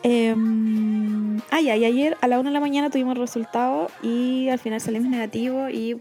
em, 0.04 1.38
ah, 1.50 1.60
ya, 1.60 1.76
y 1.76 1.84
ayer 1.84 2.16
a 2.20 2.28
la 2.28 2.38
una 2.38 2.50
de 2.50 2.54
la 2.54 2.60
mañana 2.60 2.90
tuvimos 2.90 3.18
resultados 3.18 3.90
y 4.02 4.48
al 4.48 4.58
final 4.58 4.80
salimos 4.80 5.08
negativos 5.08 5.72
y 5.72 5.96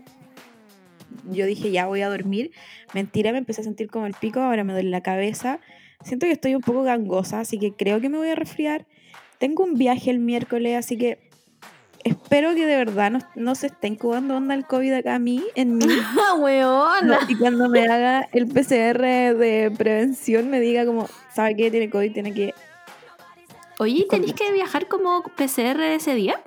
yo 1.32 1.46
dije 1.46 1.72
ya 1.72 1.88
voy 1.88 2.02
a 2.02 2.10
dormir. 2.10 2.52
Mentira, 2.94 3.32
me 3.32 3.40
empecé 3.40 3.62
a 3.62 3.64
sentir 3.64 3.90
como 3.90 4.06
el 4.06 4.14
pico, 4.14 4.40
ahora 4.40 4.64
me 4.64 4.74
duele 4.74 4.90
la 4.90 5.02
cabeza. 5.02 5.60
Siento 6.04 6.26
que 6.26 6.34
estoy 6.34 6.54
un 6.54 6.62
poco 6.62 6.84
gangosa, 6.84 7.40
así 7.40 7.58
que 7.58 7.74
creo 7.74 8.02
que 8.02 8.10
me 8.10 8.18
voy 8.18 8.30
a 8.30 8.36
resfriar. 8.36 8.86
Tengo 9.40 9.64
un 9.64 9.76
viaje 9.76 10.12
el 10.12 10.20
miércoles, 10.20 10.78
así 10.78 10.98
que 10.98 11.20
espero 12.04 12.54
que 12.56 12.66
de 12.66 12.76
verdad 12.76 13.12
no, 13.12 13.20
no 13.36 13.56
se 13.56 13.68
esté 13.68 13.88
incubando 13.88 14.36
onda 14.36 14.54
el 14.54 14.66
COVID 14.66 14.94
acá 14.94 15.16
a 15.16 15.20
mí, 15.20 15.44
en 15.56 15.78
mí. 15.78 15.86
¡Ah, 16.20 16.36
weona! 16.36 17.20
y 17.30 17.36
cuando 17.36 17.70
me 17.70 17.86
haga 17.86 18.28
el 18.34 18.48
PCR 18.48 19.38
de 19.38 19.72
prevención 19.78 20.50
me 20.50 20.60
diga 20.60 20.86
como, 20.86 21.08
¿sabe 21.34 21.56
qué? 21.56 21.72
Tiene 21.72 21.90
COVID, 21.90 22.14
tiene 22.14 22.34
que... 22.34 22.54
Oye, 23.80 24.00
¿y 24.00 24.08
¿tenéis 24.08 24.34
que 24.34 24.52
viajar 24.52 24.88
como 24.88 25.24
PCR 25.24 25.82
ese 25.94 26.14
día? 26.16 26.40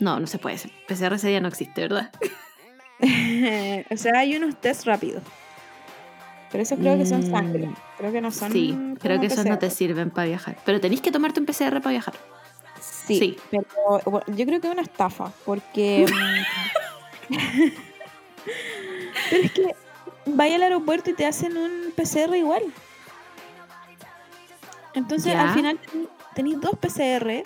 No, 0.00 0.18
no 0.20 0.26
se 0.26 0.38
puede. 0.38 0.58
PCR 0.88 1.14
ese 1.14 1.28
día 1.28 1.40
no 1.40 1.48
existe, 1.48 1.80
¿verdad? 1.82 2.10
o 3.90 3.96
sea, 3.96 4.12
hay 4.18 4.36
unos 4.36 4.56
test 4.60 4.84
rápidos. 4.86 5.22
Pero 6.50 6.62
esos 6.62 6.78
creo 6.78 6.96
que 6.96 7.06
son 7.06 7.20
Mm, 7.20 7.30
sangre. 7.30 7.70
Creo 7.98 8.12
que 8.12 8.20
no 8.20 8.30
son... 8.30 8.52
Sí, 8.52 8.76
creo 9.00 9.20
que 9.20 9.26
esos 9.26 9.44
no 9.44 9.58
te 9.58 9.70
sirven 9.70 10.10
para 10.10 10.28
viajar. 10.28 10.56
Pero 10.64 10.80
tenéis 10.80 11.00
que 11.00 11.10
tomarte 11.10 11.40
un 11.40 11.46
PCR 11.46 11.80
para 11.80 11.90
viajar. 11.90 12.14
Sí, 12.80 13.18
Sí. 13.18 13.36
pero 13.50 13.64
bueno, 14.06 14.24
yo 14.28 14.46
creo 14.46 14.60
que 14.60 14.66
es 14.68 14.72
una 14.72 14.82
estafa, 14.82 15.32
porque... 15.44 16.06
mm, 17.28 17.34
pero 19.30 19.42
es 19.42 19.52
que 19.52 19.74
vaya 20.26 20.56
al 20.56 20.62
aeropuerto 20.62 21.10
y 21.10 21.14
te 21.14 21.26
hacen 21.26 21.56
un 21.56 21.92
PCR 21.96 22.36
igual. 22.36 22.62
Entonces 24.94 25.32
Ya. 25.32 25.42
al 25.48 25.54
final 25.54 25.80
tenéis 26.34 26.60
dos 26.60 26.72
PCR. 26.78 27.42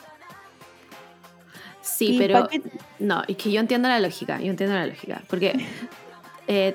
Sí, 1.81 2.16
pero 2.18 2.48
qué- 2.48 2.62
no, 2.98 3.22
es 3.27 3.37
que 3.37 3.51
yo 3.51 3.61
entiendo 3.61 3.88
la 3.88 3.98
lógica, 4.01 4.38
yo 4.40 4.51
entiendo 4.51 4.74
la 4.77 4.87
lógica. 4.87 5.22
Porque 5.29 5.66
eh, 6.48 6.74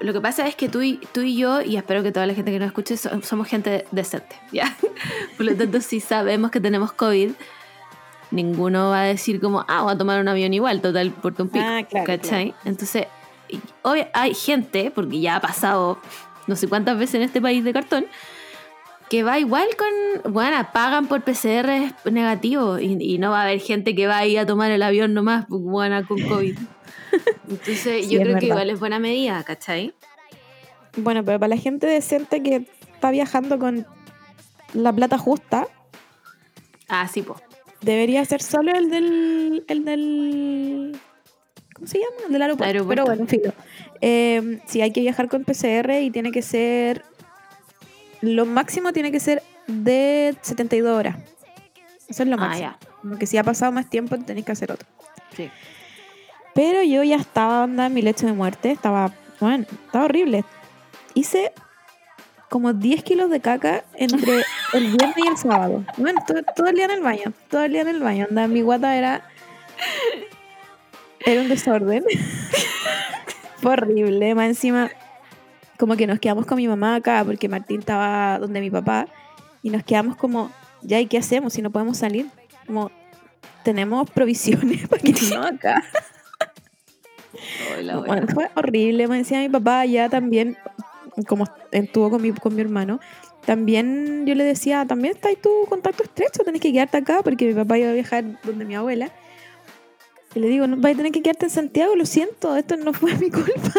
lo 0.00 0.12
que 0.12 0.20
pasa 0.20 0.46
es 0.46 0.54
que 0.56 0.68
tú 0.68 0.82
y, 0.82 0.96
tú 1.12 1.20
y 1.20 1.36
yo, 1.36 1.60
y 1.62 1.76
espero 1.76 2.02
que 2.02 2.10
toda 2.12 2.26
la 2.26 2.34
gente 2.34 2.50
que 2.50 2.58
nos 2.58 2.66
escuche, 2.68 2.96
so- 2.96 3.22
somos 3.22 3.48
gente 3.48 3.86
decente, 3.90 4.36
¿ya? 4.52 4.76
Por 5.36 5.46
lo 5.46 5.54
tanto, 5.56 5.80
si 5.80 6.00
sabemos 6.00 6.50
que 6.50 6.60
tenemos 6.60 6.92
COVID, 6.92 7.30
ninguno 8.30 8.90
va 8.90 9.02
a 9.02 9.04
decir 9.06 9.40
como, 9.40 9.64
ah, 9.68 9.82
voy 9.82 9.92
a 9.94 9.98
tomar 9.98 10.20
un 10.20 10.28
avión 10.28 10.52
igual, 10.54 10.80
total, 10.80 11.10
por 11.10 11.34
un 11.40 11.48
pico, 11.48 11.64
Ah, 11.66 11.82
claro, 11.88 12.06
¿cachai? 12.06 12.54
Entonces, 12.64 13.06
obvio, 13.82 14.06
hay 14.14 14.34
gente, 14.34 14.90
porque 14.94 15.20
ya 15.20 15.36
ha 15.36 15.40
pasado 15.40 15.98
no 16.46 16.56
sé 16.56 16.66
cuántas 16.68 16.98
veces 16.98 17.16
en 17.16 17.22
este 17.22 17.40
país 17.40 17.62
de 17.64 17.72
cartón, 17.72 18.06
que 19.10 19.22
va 19.24 19.38
igual 19.38 19.66
con, 19.76 20.32
bueno, 20.32 20.56
pagan 20.72 21.08
por 21.08 21.22
PCR 21.22 21.92
negativo 22.10 22.78
y, 22.78 22.96
y 23.00 23.18
no 23.18 23.30
va 23.32 23.40
a 23.40 23.42
haber 23.44 23.60
gente 23.60 23.94
que 23.94 24.06
va 24.06 24.18
a 24.18 24.26
ir 24.26 24.38
a 24.38 24.46
tomar 24.46 24.70
el 24.70 24.82
avión 24.82 25.12
nomás, 25.14 25.46
pues, 25.48 25.60
buena 25.60 26.06
con 26.06 26.20
COVID. 26.22 26.56
Entonces, 27.50 28.06
Sí, 28.06 28.14
yo 28.14 28.20
creo 28.20 28.38
que 28.38 28.46
igual 28.46 28.70
es 28.70 28.78
buena 28.78 28.98
medida, 29.00 29.42
¿cachai? 29.42 29.92
Bueno, 30.96 31.24
pero 31.24 31.38
para 31.40 31.48
la 31.48 31.56
gente 31.56 31.86
decente 31.88 32.42
que 32.42 32.66
está 32.94 33.10
viajando 33.10 33.58
con 33.58 33.84
la 34.74 34.92
plata 34.92 35.18
justa, 35.18 35.66
Ah, 36.88 37.08
sí, 37.12 37.22
pues. 37.22 37.40
debería 37.80 38.24
ser 38.24 38.42
solo 38.42 38.72
el 38.72 38.90
del. 38.90 39.64
El 39.68 39.84
del 39.84 41.00
¿Cómo 41.74 41.86
se 41.86 41.98
llama? 41.98 42.26
El 42.26 42.32
del 42.32 42.42
aeropuerto. 42.42 42.64
Aeropuerto. 42.64 43.04
Pero 43.04 43.16
bueno, 43.16 43.26
filo. 43.28 43.52
Eh, 44.00 44.60
sí, 44.66 44.82
hay 44.82 44.92
que 44.92 45.00
viajar 45.00 45.28
con 45.28 45.44
PCR 45.44 46.00
y 46.00 46.10
tiene 46.10 46.30
que 46.30 46.42
ser. 46.42 47.04
Lo 48.22 48.46
máximo 48.46 48.92
tiene 48.92 49.10
que 49.12 49.20
ser 49.20 49.42
de 49.66 50.34
72 50.42 50.96
horas. 50.96 51.16
Eso 52.08 52.22
es 52.24 52.28
lo 52.28 52.34
Ah, 52.36 52.38
máximo. 52.48 52.70
ya. 52.70 52.78
Como 53.02 53.18
que 53.18 53.26
si 53.26 53.38
ha 53.38 53.44
pasado 53.44 53.72
más 53.72 53.88
tiempo, 53.88 54.18
tenéis 54.18 54.44
que 54.46 54.52
hacer 54.52 54.72
otro. 54.72 54.86
Sí. 55.36 55.50
Pero 56.54 56.82
yo 56.82 57.02
ya 57.04 57.16
estaba 57.16 57.64
onda 57.64 57.86
en 57.86 57.94
mi 57.94 58.02
lecho 58.02 58.26
de 58.26 58.32
muerte. 58.32 58.72
Estaba, 58.72 59.12
bueno, 59.38 59.64
estaba 59.86 60.04
horrible. 60.06 60.44
Hice 61.14 61.52
como 62.48 62.72
10 62.72 63.04
kilos 63.04 63.30
de 63.30 63.40
caca 63.40 63.84
entre 63.94 64.42
el 64.74 64.86
viernes 64.96 65.16
y 65.24 65.28
el 65.28 65.36
sábado. 65.36 65.84
Bueno, 65.96 66.20
todo, 66.26 66.40
todo 66.56 66.66
el 66.66 66.74
día 66.74 66.86
en 66.86 66.90
el 66.90 67.00
baño. 67.00 67.32
Todo 67.48 67.62
el 67.62 67.72
día 67.72 67.82
en 67.82 67.88
el 67.88 68.00
baño. 68.00 68.26
Onda, 68.28 68.48
mi 68.48 68.60
guata 68.62 68.96
era. 68.96 69.22
Era 71.24 71.42
un 71.42 71.48
desorden. 71.48 72.04
Fue 73.62 73.72
horrible. 73.72 74.34
Más 74.34 74.46
encima, 74.48 74.90
como 75.80 75.96
que 75.96 76.06
nos 76.06 76.20
quedamos 76.20 76.44
con 76.44 76.58
mi 76.58 76.68
mamá 76.68 76.96
acá, 76.96 77.24
porque 77.24 77.48
Martín 77.48 77.80
estaba 77.80 78.38
donde 78.38 78.60
mi 78.60 78.70
papá. 78.70 79.08
Y 79.62 79.70
nos 79.70 79.82
quedamos 79.82 80.14
como, 80.14 80.52
ya, 80.82 81.00
¿y 81.00 81.06
qué 81.06 81.16
hacemos 81.16 81.54
si 81.54 81.62
no 81.62 81.70
podemos 81.70 81.96
salir? 81.96 82.26
Como, 82.66 82.90
tenemos 83.64 84.08
provisiones 84.10 84.86
para 84.88 85.02
que 85.02 85.14
no 85.34 85.42
acá. 85.42 85.82
Ay, 87.74 87.84
la 87.84 87.96
Bueno, 87.96 88.26
fue 88.28 88.50
horrible. 88.54 89.08
Me 89.08 89.16
decía 89.16 89.40
mi 89.40 89.48
papá 89.48 89.86
ya 89.86 90.10
también, 90.10 90.58
como 91.26 91.46
estuvo 91.72 92.10
con 92.10 92.20
mi, 92.20 92.32
con 92.32 92.54
mi 92.54 92.60
hermano, 92.60 93.00
también 93.46 94.26
yo 94.26 94.34
le 94.34 94.44
decía, 94.44 94.84
también 94.86 95.14
está 95.14 95.30
ahí 95.30 95.36
tu 95.36 95.64
contacto 95.66 96.02
estrecho, 96.02 96.44
tenés 96.44 96.60
que 96.60 96.72
quedarte 96.72 96.98
acá 96.98 97.22
porque 97.24 97.46
mi 97.46 97.54
papá 97.54 97.78
iba 97.78 97.88
a 97.88 97.94
viajar 97.94 98.38
donde 98.44 98.66
mi 98.66 98.74
abuela. 98.74 99.10
Y 100.34 100.40
le 100.40 100.48
digo, 100.48 100.66
no, 100.66 100.76
vas 100.76 100.92
a 100.92 100.96
tener 100.96 101.10
que 101.10 101.22
quedarte 101.22 101.46
en 101.46 101.50
Santiago, 101.50 101.96
lo 101.96 102.04
siento, 102.04 102.54
esto 102.54 102.76
no 102.76 102.92
fue 102.92 103.14
mi 103.18 103.30
culpa. 103.30 103.72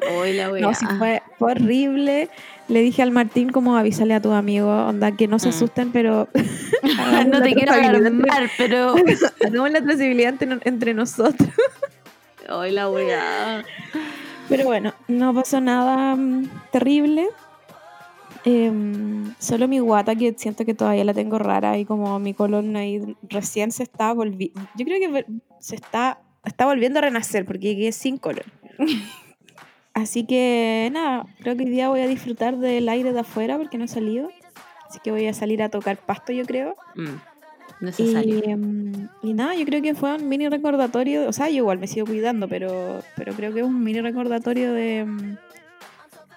La. 0.00 0.48
No, 0.60 0.74
sí, 0.74 0.86
fue, 0.98 1.22
fue 1.38 1.52
horrible. 1.52 2.28
Le 2.68 2.80
dije 2.82 3.02
al 3.02 3.10
Martín 3.12 3.50
como 3.50 3.76
avísale 3.76 4.14
a 4.14 4.20
tus 4.20 4.32
amigos, 4.32 4.88
onda, 4.88 5.12
que 5.12 5.26
no 5.26 5.38
se 5.38 5.48
Mm. 5.48 5.50
asusten, 5.50 5.90
pero 5.92 6.28
no 7.26 7.42
te 7.42 7.54
quiero 7.54 7.72
alarmar, 7.72 8.50
pero. 8.58 8.94
hagamos 9.44 9.70
la 9.70 9.80
trazabilidad 9.80 10.34
entre, 10.40 10.58
entre 10.68 10.94
nosotros. 10.94 11.48
Ay, 12.48 12.72
la 12.72 12.88
wea. 12.90 13.64
Pero 14.48 14.64
bueno, 14.64 14.94
no 15.08 15.34
pasó 15.34 15.60
nada 15.60 16.14
mm, 16.16 16.48
terrible. 16.72 17.26
Em, 18.44 19.34
solo 19.38 19.68
mi 19.68 19.78
guata, 19.80 20.14
que 20.14 20.34
siento 20.38 20.64
que 20.64 20.72
todavía 20.72 21.04
la 21.04 21.12
tengo 21.12 21.38
rara 21.38 21.76
y 21.76 21.84
como 21.84 22.18
mi 22.18 22.32
colon 22.34 22.76
ahí 22.76 23.16
recién 23.28 23.72
se 23.72 23.82
está 23.82 24.12
volviendo. 24.12 24.60
Yo 24.76 24.84
creo 24.86 24.98
que 25.00 25.26
se 25.58 25.74
está, 25.74 26.20
está 26.44 26.64
volviendo 26.64 26.98
a 27.00 27.02
renacer 27.02 27.44
porque 27.44 27.74
llegué 27.74 27.92
sin 27.92 28.16
colon. 28.16 28.44
Así 30.02 30.24
que 30.26 30.88
nada, 30.92 31.26
creo 31.40 31.56
que 31.56 31.64
hoy 31.64 31.70
día 31.70 31.88
voy 31.88 32.00
a 32.00 32.06
disfrutar 32.06 32.56
del 32.56 32.88
aire 32.88 33.12
de 33.12 33.20
afuera 33.20 33.56
porque 33.58 33.78
no 33.78 33.84
he 33.84 33.88
salido. 33.88 34.30
Así 34.88 35.00
que 35.02 35.10
voy 35.10 35.26
a 35.26 35.34
salir 35.34 35.62
a 35.62 35.68
tocar 35.68 35.96
pasto, 35.96 36.32
yo 36.32 36.44
creo. 36.44 36.76
Mm, 36.94 37.84
necesario. 37.84 38.38
Y, 38.46 38.50
em, 38.50 39.08
y 39.22 39.32
nada, 39.34 39.54
yo 39.54 39.64
creo 39.64 39.82
que 39.82 39.94
fue 39.94 40.14
un 40.14 40.28
mini 40.28 40.48
recordatorio, 40.48 41.28
o 41.28 41.32
sea, 41.32 41.48
yo 41.48 41.56
igual 41.56 41.78
me 41.78 41.86
sigo 41.86 42.06
cuidando, 42.06 42.48
pero, 42.48 43.02
pero 43.16 43.32
creo 43.34 43.52
que 43.52 43.60
es 43.60 43.66
un 43.66 43.82
mini 43.82 44.00
recordatorio 44.00 44.72
de, 44.72 44.98
em, 45.00 45.36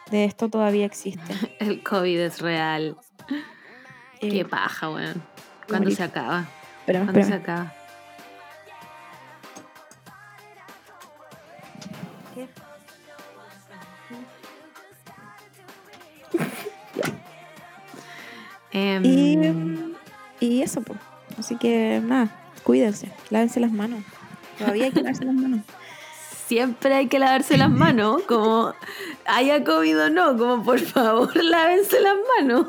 de 0.10 0.26
esto 0.26 0.50
todavía 0.50 0.86
existe. 0.86 1.34
El 1.60 1.82
COVID 1.84 2.20
es 2.20 2.42
real. 2.42 2.98
Qué 4.20 4.40
Eh, 4.42 4.46
paja, 4.46 4.90
weón. 4.90 5.22
¿Cuándo 5.68 5.86
morir. 5.86 5.96
se 5.98 6.04
acaba? 6.04 6.46
espérame, 6.80 7.06
¿Cuándo 7.06 7.24
se 7.24 7.34
acaba? 7.34 7.74
Em, 18.72 19.04
Y, 20.40 20.46
y 20.46 20.62
eso, 20.62 20.82
pues. 20.82 21.00
Así 21.38 21.56
que 21.58 22.02
nada, 22.04 22.30
cuídense, 22.64 23.12
lávense 23.30 23.60
las 23.60 23.72
manos. 23.72 24.04
Todavía 24.58 24.86
hay 24.86 24.92
que 24.92 25.02
lavarse 25.02 25.26
las 25.26 25.36
manos. 25.36 25.62
siempre 26.52 26.94
hay 26.94 27.08
que 27.08 27.18
lavarse 27.18 27.58
las 27.58 27.70
manos, 27.70 28.24
como 28.24 28.74
haya 29.26 29.64
COVID 29.64 30.02
o 30.02 30.10
no, 30.10 30.38
como 30.38 30.62
por 30.62 30.80
favor 30.80 31.34
lávense 31.44 32.02
las 32.02 32.18
manos. 32.38 32.68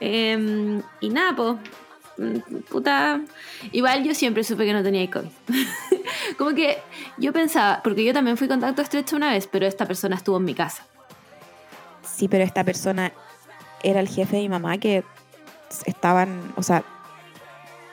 Em, 0.00 0.82
y 1.00 1.08
nada, 1.10 1.36
pues, 1.36 1.56
puta, 2.68 3.20
igual 3.70 4.02
yo 4.02 4.12
siempre 4.12 4.42
supe 4.42 4.64
que 4.64 4.72
no 4.72 4.82
tenía 4.82 5.08
COVID. 5.08 5.28
como 6.36 6.52
que 6.52 6.78
yo 7.16 7.32
pensaba, 7.32 7.80
porque 7.84 8.02
yo 8.04 8.12
también 8.12 8.36
fui 8.36 8.48
contacto 8.48 8.82
estrecho 8.82 9.14
una 9.14 9.30
vez, 9.30 9.46
pero 9.46 9.68
esta 9.68 9.86
persona 9.86 10.16
estuvo 10.16 10.36
en 10.38 10.44
mi 10.44 10.54
casa. 10.54 10.84
Sí, 12.02 12.26
pero 12.26 12.42
esta 12.42 12.64
persona 12.64 13.12
era 13.82 14.00
el 14.00 14.08
jefe 14.08 14.36
de 14.36 14.42
mi 14.42 14.48
mamá 14.48 14.78
que 14.78 15.04
estaban, 15.86 16.52
o 16.56 16.62
sea, 16.62 16.84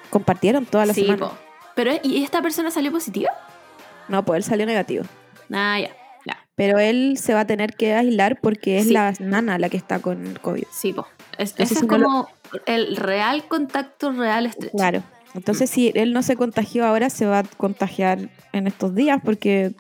compartieron 0.09 0.65
toda 0.65 0.85
la 0.85 0.93
sí, 0.93 1.01
semana. 1.01 1.27
po. 1.29 1.33
Pero, 1.75 1.91
¿y 2.03 2.23
esta 2.23 2.41
persona 2.41 2.71
salió 2.71 2.91
positiva? 2.91 3.29
No, 4.07 4.23
pues 4.23 4.37
él 4.37 4.43
salió 4.43 4.65
negativo. 4.65 5.03
Ah, 5.53 5.79
ya, 5.79 5.89
ya. 6.25 6.37
Pero 6.55 6.79
él 6.79 7.17
se 7.21 7.33
va 7.33 7.41
a 7.41 7.47
tener 7.47 7.73
que 7.75 7.93
aislar 7.93 8.39
porque 8.41 8.79
es 8.79 8.85
Sí. 8.87 8.93
la 8.93 9.13
nana 9.19 9.59
la 9.59 9.69
que 9.69 9.77
está 9.77 9.99
con 9.99 10.25
el 10.25 10.39
COVID. 10.39 10.63
Sí, 10.71 10.93
po. 10.93 11.07
Es- 11.37 11.53
ese 11.57 11.75
es 11.75 11.81
lo- 11.81 11.87
como 11.87 12.27
el 12.65 12.95
real 12.97 13.47
contacto 13.47 14.11
real 14.11 14.45
estrecho. 14.47 14.75
Claro. 14.75 15.03
Entonces, 15.35 15.69
si 15.69 15.91
él 15.93 16.13
no 16.13 16.23
se 16.23 16.35
contagió 16.35 16.85
ahora, 16.87 17.09
se 17.11 17.27
va 17.27 17.39
a 17.39 17.43
contagiar 17.43 18.17
en 18.53 18.65
estos 18.65 18.95
días 18.95 19.19
porque 19.23 19.73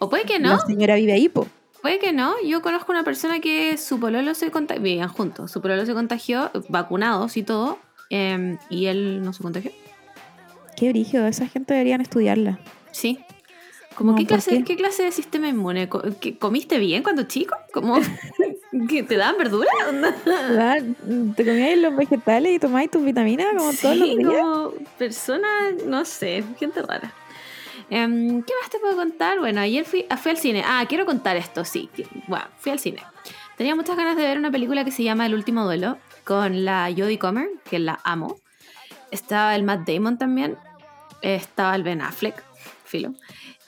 O 0.00 0.08
puede 0.08 0.24
que 0.24 0.40
no, 0.40 0.48
la 0.56 0.58
señora 0.60 0.96
vive 0.96 1.12
ahí, 1.12 1.28
po. 1.28 1.46
Puede 1.84 1.98
que 1.98 2.14
no. 2.14 2.34
Yo 2.42 2.62
conozco 2.62 2.92
una 2.92 3.04
persona 3.04 3.40
que 3.40 3.76
su 3.76 4.00
pololo 4.00 4.34
se 4.34 4.50
contagió, 4.50 4.82
vivían 4.82 5.10
juntos, 5.10 5.50
su 5.52 5.60
pololo 5.60 5.84
se 5.84 5.92
contagió, 5.92 6.50
vacunados 6.70 7.36
y 7.36 7.42
todo, 7.42 7.78
em, 8.08 8.56
y 8.70 8.86
él 8.86 9.20
no 9.22 9.34
se 9.34 9.42
contagió. 9.42 9.70
Qué 10.78 10.88
brígido, 10.88 11.26
esa 11.26 11.46
gente 11.46 11.74
deberían 11.74 12.00
estudiarla. 12.00 12.58
Sí. 12.90 13.18
Como, 13.96 14.12
No, 14.12 14.16
¿qué, 14.16 14.22
¿por 14.22 14.28
clase, 14.28 14.50
qué? 14.50 14.64
qué? 14.64 14.76
clase 14.76 15.02
de 15.02 15.12
sistema 15.12 15.46
inmune? 15.46 15.90
Co- 15.90 16.02
¿que 16.20 16.38
¿Comiste 16.38 16.78
bien 16.78 17.02
cuando 17.02 17.24
chico? 17.24 17.54
¿Como 17.74 17.98
que 18.88 19.02
te 19.02 19.16
dan 19.18 19.36
verdura? 19.36 19.68
¿Verdad? 20.24 20.82
¿Te 21.36 21.44
comías 21.44 21.78
los 21.78 21.94
vegetales 21.94 22.54
y 22.54 22.58
tomabas 22.58 22.90
tus 22.90 23.04
vitaminas 23.04 23.48
como 23.56 23.72
todos 23.74 23.96
los 23.98 24.08
días? 24.16 24.40
como 24.40 24.72
persona, 24.98 25.48
no 25.86 26.04
sé, 26.06 26.42
gente 26.58 26.80
rara. 26.80 27.12
Em, 27.94 28.42
¿Qué 28.42 28.52
más 28.60 28.70
te 28.70 28.78
puedo 28.78 28.96
contar? 28.96 29.38
Bueno, 29.38 29.60
ayer 29.60 29.84
fui, 29.84 30.04
fui 30.20 30.30
al 30.32 30.36
cine. 30.36 30.64
Ah, 30.66 30.84
quiero 30.88 31.06
contar 31.06 31.36
esto, 31.36 31.64
sí. 31.64 31.88
Bueno, 32.26 32.46
fui 32.58 32.72
al 32.72 32.78
cine. 32.80 33.02
Tenía 33.56 33.76
muchas 33.76 33.96
ganas 33.96 34.16
de 34.16 34.22
ver 34.22 34.36
una 34.38 34.50
película 34.50 34.84
que 34.84 34.90
se 34.90 35.04
llama 35.04 35.26
El 35.26 35.34
último 35.34 35.64
duelo, 35.64 35.98
con 36.24 36.64
la 36.64 36.88
Jodie 36.96 37.18
Comer, 37.20 37.48
que 37.70 37.78
la 37.78 38.00
amo. 38.02 38.36
Estaba 39.12 39.54
el 39.54 39.62
Matt 39.62 39.88
Damon 39.88 40.18
también. 40.18 40.56
Estaba 41.22 41.76
el 41.76 41.84
Ben 41.84 42.00
Affleck, 42.02 42.42
filo. 42.84 43.14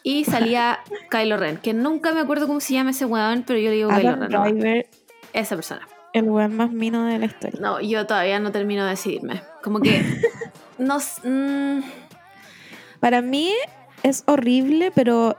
Y 0.03 0.25
salía 0.33 0.81
Kylo 1.11 1.37
Ren, 1.37 1.59
que 1.59 1.73
nunca 1.73 2.13
me 2.13 2.21
acuerdo 2.21 2.49
cómo 2.49 2.59
se 2.61 2.75
llama 2.75 2.91
ese 2.91 3.05
weón, 3.05 3.45
pero 3.47 3.61
yo 3.61 3.71
le 3.71 3.77
digo 3.77 3.91
Kylo 3.91 4.09
Adam 4.09 4.21
Ren. 4.23 4.31
nomás. 4.33 4.53
Driver, 4.55 4.89
Esa 5.33 5.55
persona. 5.55 5.87
el 6.13 6.25
weón 6.25 6.57
más 6.57 6.73
mino 6.73 7.05
de 7.07 7.19
la 7.21 7.27
historia. 7.27 7.61
No, 7.61 7.81
yo 7.81 8.07
todavía 8.07 8.41
no 8.41 8.51
termino 8.51 8.83
de 8.85 8.91
decidirme. 8.91 9.43
Como 9.63 9.81
que. 9.81 10.03
No, 10.79 10.99
s- 10.99 11.27
mm, 11.27 11.81
Para 13.01 13.23
mí 13.23 13.51
es 14.03 14.23
horrible, 14.27 14.91
pero 14.95 15.37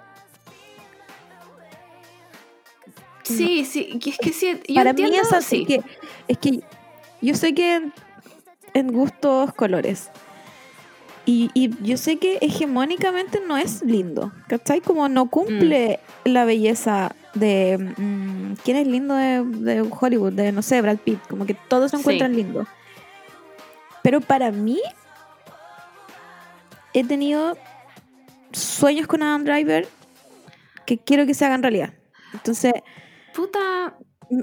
sí, 3.23 3.65
sí, 3.65 3.99
es 4.05 4.17
que 4.17 4.33
sí. 4.33 4.59
Yo 4.67 4.75
para 4.75 4.91
entiendo, 4.91 5.13
mí 5.13 5.19
es 5.19 5.33
así 5.33 5.59
sí. 5.59 5.65
que 5.65 5.81
es 6.27 6.37
que 6.37 6.61
yo 7.21 7.35
sé 7.35 7.53
que 7.53 7.75
en, 7.75 7.93
en 8.73 8.87
gustos 8.93 9.53
colores 9.53 10.09
y, 11.25 11.49
y 11.53 11.71
yo 11.83 11.97
sé 11.97 12.17
que 12.17 12.37
hegemónicamente 12.39 13.41
no 13.45 13.57
es 13.57 13.81
lindo, 13.83 14.31
¿cachai? 14.47 14.79
Como 14.79 15.09
no 15.09 15.29
cumple 15.29 15.99
la 16.23 16.45
belleza 16.45 17.13
de 17.33 17.77
mm, 17.97 18.53
quién 18.63 18.77
es 18.77 18.87
lindo 18.87 19.13
de, 19.13 19.43
de 19.43 19.81
Hollywood, 19.81 20.33
de 20.33 20.53
no 20.53 20.61
sé, 20.61 20.81
Brad 20.81 20.97
Pitt, 20.97 21.19
como 21.27 21.45
que 21.45 21.53
todos 21.53 21.91
se 21.91 21.97
Sí. 21.97 22.01
encuentran 22.01 22.33
lindo. 22.35 22.65
Pero 24.03 24.21
para 24.21 24.51
mí 24.51 24.79
he 26.93 27.03
tenido 27.03 27.57
sueños 28.51 29.07
con 29.07 29.23
Adam 29.23 29.43
Driver 29.43 29.87
que 30.85 30.97
quiero 30.97 31.25
que 31.25 31.33
se 31.33 31.45
hagan 31.45 31.61
realidad. 31.61 31.93
Entonces, 32.33 32.73
Puta. 33.33 33.95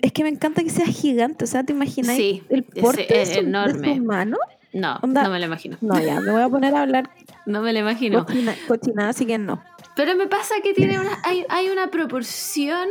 es 0.02 0.12
que 0.12 0.22
me 0.22 0.28
encanta 0.30 0.62
que 0.62 0.70
sea 0.70 0.86
gigante, 0.86 1.44
o 1.44 1.46
sea, 1.46 1.64
¿te 1.64 1.72
imaginas 1.72 2.16
Sí, 2.16 2.42
el 2.48 2.64
porte 2.64 3.06
de 3.08 3.22
es 3.22 3.28
su, 3.30 3.34
de 3.34 3.40
enorme. 3.40 3.96
su 3.96 4.02
mano? 4.04 4.36
No, 4.72 4.98
Onda- 5.02 5.22
no 5.22 5.30
me 5.30 5.38
lo 5.38 5.46
imagino. 5.46 5.76
No, 5.80 5.98
ya, 6.00 6.20
me 6.20 6.32
voy 6.32 6.42
a 6.42 6.48
poner 6.48 6.74
a 6.74 6.82
hablar 6.82 7.08
No 7.46 7.62
me 7.62 7.72
lo 7.72 7.78
imagino. 7.78 8.24
cochina, 8.26 8.54
cochinada, 8.66 9.10
así 9.10 9.24
que 9.26 9.38
no. 9.38 9.62
Pero 9.94 10.16
me 10.16 10.26
pasa 10.26 10.56
que 10.62 10.74
tiene 10.74 10.98
una. 10.98 11.20
Hay, 11.24 11.46
hay 11.48 11.68
una 11.68 11.88
proporción 11.90 12.88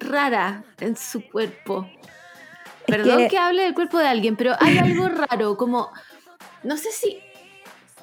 rara 0.00 0.64
en 0.80 0.96
su 0.96 1.22
cuerpo. 1.30 1.86
Es 2.86 2.96
Perdón 2.96 3.18
que... 3.18 3.28
que- 3.28 3.38
hable 3.38 3.62
del 3.62 3.74
cuerpo 3.74 3.98
de 3.98 4.08
alguien, 4.08 4.36
pero 4.36 4.54
hay 4.60 4.78
algo 4.78 5.08
raro, 5.08 5.56
como. 5.56 5.90
No 6.64 6.76
sé 6.76 6.90
si. 6.90 7.18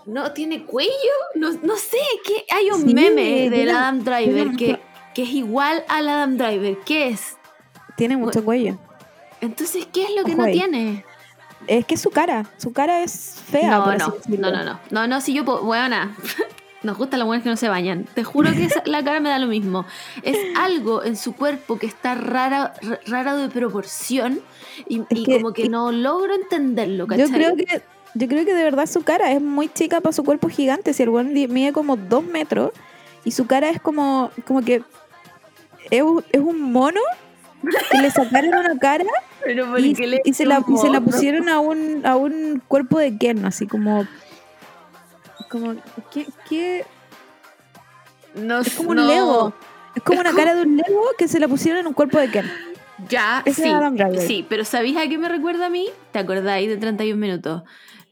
¿No 0.06 0.32
tiene 0.34 0.66
cuello? 0.66 0.92
No, 1.36 1.52
no 1.64 1.76
sé, 1.76 1.98
que 2.26 2.46
hay 2.54 2.70
un 2.72 2.88
Sí, 2.88 2.94
meme 2.94 3.50
del 3.50 3.70
Adam 3.70 4.04
Driver 4.04 4.56
tiene 4.56 4.58
que, 4.58 4.80
que 5.14 5.24
es 5.24 5.30
igual 5.30 5.84
al 5.88 6.10
Adam 6.10 6.38
Driver. 6.38 6.78
¿Qué 6.86 7.08
es? 7.10 7.38
Tiene 7.98 8.18
mucho 8.18 8.44
cuello. 8.44 8.78
Entonces, 9.42 9.88
¿qué 9.92 10.04
es 10.06 10.10
lo 10.16 10.24
que 10.24 10.32
Ojo 10.32 10.42
no 10.42 10.48
ahí. 10.48 10.54
tiene? 10.54 11.06
Es 11.68 11.86
que 11.86 11.98
su 11.98 12.10
cara, 12.10 12.46
su 12.58 12.74
cara 12.74 13.04
es 13.04 13.36
fea, 13.52 13.78
no, 13.78 13.84
por 13.84 13.98
no, 14.00 14.06
así 14.20 14.38
no, 14.38 14.52
no, 14.52 14.64
no, 14.64 14.80
no, 14.90 15.08
no, 15.08 15.22
si 15.22 15.34
yo, 15.34 15.46
puedo- 15.46 15.62
weona, 15.64 16.16
nos 16.84 16.98
gustan 16.98 17.20
las 17.20 17.26
mujeres 17.28 17.44
que 17.44 17.50
no 17.52 17.58
se 17.58 17.70
bañan. 17.70 18.06
Te 18.16 18.24
juro 18.24 18.52
que 18.52 18.66
esa- 18.66 18.82
la 18.86 19.04
cara 19.04 19.20
me 19.20 19.30
da 19.30 19.38
lo 19.38 19.46
mismo. 19.48 19.86
Es 20.24 20.38
algo 20.58 21.04
en 21.04 21.16
su 21.16 21.36
cuerpo 21.36 21.78
que 21.78 21.86
está 21.86 22.16
rara, 22.16 22.74
r- 22.82 23.00
raro 23.06 23.38
de 23.38 23.50
proporción 23.50 24.42
y, 24.88 25.02
Es 25.02 25.06
y 25.12 25.24
que- 25.26 25.36
como 25.38 25.54
que 25.54 25.70
no 25.70 25.92
logro 25.92 26.34
entenderlo, 26.34 27.06
¿cachai? 27.06 27.28
Yo 27.28 27.34
creo 27.34 27.56
que 27.56 27.84
yo 28.14 28.28
creo 28.28 28.46
que 28.46 28.54
de 28.54 28.64
verdad 28.64 28.86
su 28.88 29.02
cara 29.04 29.32
es 29.32 29.42
muy 29.42 29.70
chica 29.70 30.02
para 30.02 30.14
su 30.14 30.24
cuerpo 30.24 30.50
gigante. 30.50 30.94
Si 30.94 31.04
el 31.04 31.10
buen 31.10 31.34
mide 31.34 31.72
como 31.74 31.96
dos 31.98 32.24
metros 32.24 32.72
y 33.24 33.32
su 33.32 33.48
cara 33.48 33.70
es 33.70 33.80
como, 33.82 34.32
como 34.46 34.62
que 34.62 34.84
es 35.90 36.02
un, 36.02 36.24
es 36.32 36.40
un 36.42 36.62
mono 36.72 37.00
que 37.92 37.98
le 38.00 38.12
sacaron 38.12 38.54
una 38.54 38.78
cara 38.80 39.06
Pero 39.44 39.78
y, 39.80 39.90
porque 39.90 40.08
le 40.08 40.22
y 40.24 40.34
se, 40.34 40.46
la, 40.46 40.64
y 40.68 40.78
se 40.78 40.90
la 40.90 41.02
pusieron 41.02 41.50
a 41.50 41.60
un, 41.60 42.06
a 42.06 42.16
un 42.16 42.62
cuerpo 42.68 43.00
de 43.00 43.18
Ken, 43.18 43.46
así 43.46 43.66
como. 43.66 44.06
Como. 45.50 45.76
¿Qué? 46.12 46.28
qué? 46.48 46.86
No, 48.36 48.60
Es 48.60 48.76
como 48.76 48.92
un. 48.92 49.08
Lego. 49.08 49.54
Es 49.96 50.04
como 50.04 50.22
Es 50.22 50.22
una 50.22 50.30
como- 50.32 50.40
cara 50.46 50.56
de 50.56 50.62
un 50.62 50.78
Lego 50.78 51.02
que 51.18 51.28
se 51.28 51.40
la 51.40 51.48
pusieron 51.48 51.80
en 51.82 51.88
un 51.88 51.94
cuerpo 51.94 52.20
de 52.20 52.30
Ken. 52.30 52.46
Ya, 53.10 53.42
Ese 53.46 53.64
sí, 53.64 53.72
sí, 54.28 54.46
pero 54.48 54.64
¿sabéis 54.64 54.96
a 54.98 55.08
qué 55.08 55.18
me 55.18 55.28
recuerda 55.28 55.66
a 55.66 55.70
mí? 55.70 55.88
¿Te 56.12 56.20
acordáis 56.20 56.70
de 56.70 56.78
31 56.78 57.20
minutos? 57.20 57.64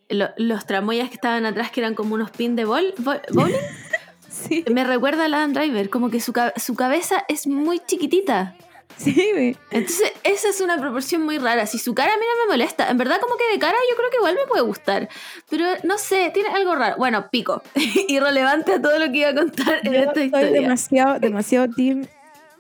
Lo- 0.10 0.30
los 0.38 0.66
tramoyas 0.66 1.10
que 1.10 1.16
estaban 1.16 1.46
atrás, 1.46 1.72
que 1.72 1.82
eran 1.82 1.94
como 1.96 2.16
unos 2.16 2.32
pins 2.32 2.56
de 2.56 2.66
bol, 2.66 2.94
bol- 2.98 3.22
bowling, 3.32 3.56
Sí, 4.30 4.64
me 4.72 4.84
recuerda 4.84 5.26
al 5.26 5.34
Adam 5.34 5.54
Driver, 5.54 5.90
como 5.90 6.10
que 6.10 6.20
su, 6.22 6.34
su 6.56 6.76
cabeza 6.76 7.24
es 7.28 7.46
muy 7.48 7.80
chiquitita. 7.80 8.56
sí. 8.98 9.56
Entonces, 9.72 10.12
esa 10.24 10.50
es 10.50 10.62
una 10.62 10.78
proporción 10.78 11.24
muy 11.24 11.38
rara. 11.40 11.66
Si 11.66 11.78
su 11.78 11.94
cara 11.94 12.14
a 12.14 12.18
mí 12.18 12.24
no 12.24 12.46
me 12.46 12.52
molesta, 12.54 12.90
en 12.90 12.98
verdad 12.98 13.20
como 13.20 13.36
que 13.38 13.52
de 13.52 13.60
cara 13.60 13.76
yo 13.90 13.96
creo 13.98 14.10
que 14.10 14.18
igual 14.18 14.36
me 14.36 14.46
puede 14.48 14.62
gustar. 14.64 15.10
Pero 15.50 15.66
no 15.84 15.98
sé, 15.98 16.32
tiene 16.34 16.50
algo 16.50 16.76
raro. 16.76 16.96
Bueno, 16.98 17.30
pico. 17.30 17.62
Irrelevante 18.08 18.74
a 18.74 18.82
todo 18.82 18.98
lo 19.00 19.12
que 19.12 19.18
iba 19.20 19.30
a 19.30 19.36
contar 19.36 19.80
en 19.84 19.94
Yo 19.94 20.00
esta 20.00 20.14
soy 20.14 20.24
historia. 20.26 20.52
demasiado, 20.52 21.20
demasiado 21.20 21.68
team 21.76 22.08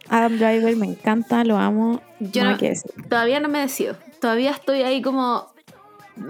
Adam 0.09 0.38
Driver, 0.38 0.75
me 0.75 0.88
encanta, 0.88 1.43
lo 1.43 1.57
amo. 1.57 2.01
Yo 2.19 2.43
no 2.43 2.51
no-. 2.57 2.57
Todavía 3.09 3.39
no 3.39 3.47
me 3.47 3.59
decido. 3.59 3.95
Todavía 4.19 4.51
estoy 4.51 4.81
ahí 4.83 5.01
como. 5.01 5.53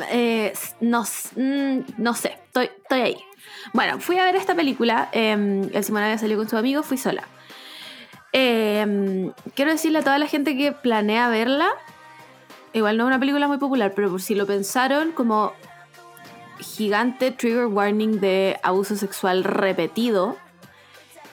Eh, 0.10 0.54
no, 0.82 1.04
mm, 1.36 1.80
no 1.98 2.14
sé, 2.14 2.38
estoy, 2.46 2.66
estoy 2.66 3.02
ahí. 3.02 3.18
Bueno, 3.74 4.00
fui 4.00 4.18
a 4.18 4.26
ver 4.26 4.36
esta 4.36 4.56
película. 4.56 5.10
eh, 5.12 5.70
el 5.74 5.84
Simón 5.84 6.04
había 6.04 6.18
salido 6.18 6.40
con 6.40 6.50
su 6.50 6.58
amigo, 6.58 6.84
fui 6.84 6.98
sola. 6.98 7.28
Eh, 8.32 9.32
quiero 9.56 9.72
decirle 9.72 10.00
a 10.00 10.04
toda 10.04 10.20
la 10.20 10.28
gente 10.28 10.56
que 10.58 10.72
planea 10.72 11.30
verla. 11.30 11.70
Igual 12.74 12.98
no 12.98 13.06
es 13.06 13.08
una 13.08 13.20
película 13.20 13.48
muy 13.48 13.58
popular, 13.58 13.94
pero 13.96 14.10
por 14.12 14.22
si 14.22 14.36
lo 14.36 14.46
pensaron, 14.46 15.12
como 15.12 15.54
gigante 16.60 17.32
trigger 17.32 17.66
warning 17.66 18.20
de 18.20 18.60
abuso 18.64 18.96
sexual 18.96 19.44
repetido 19.44 20.38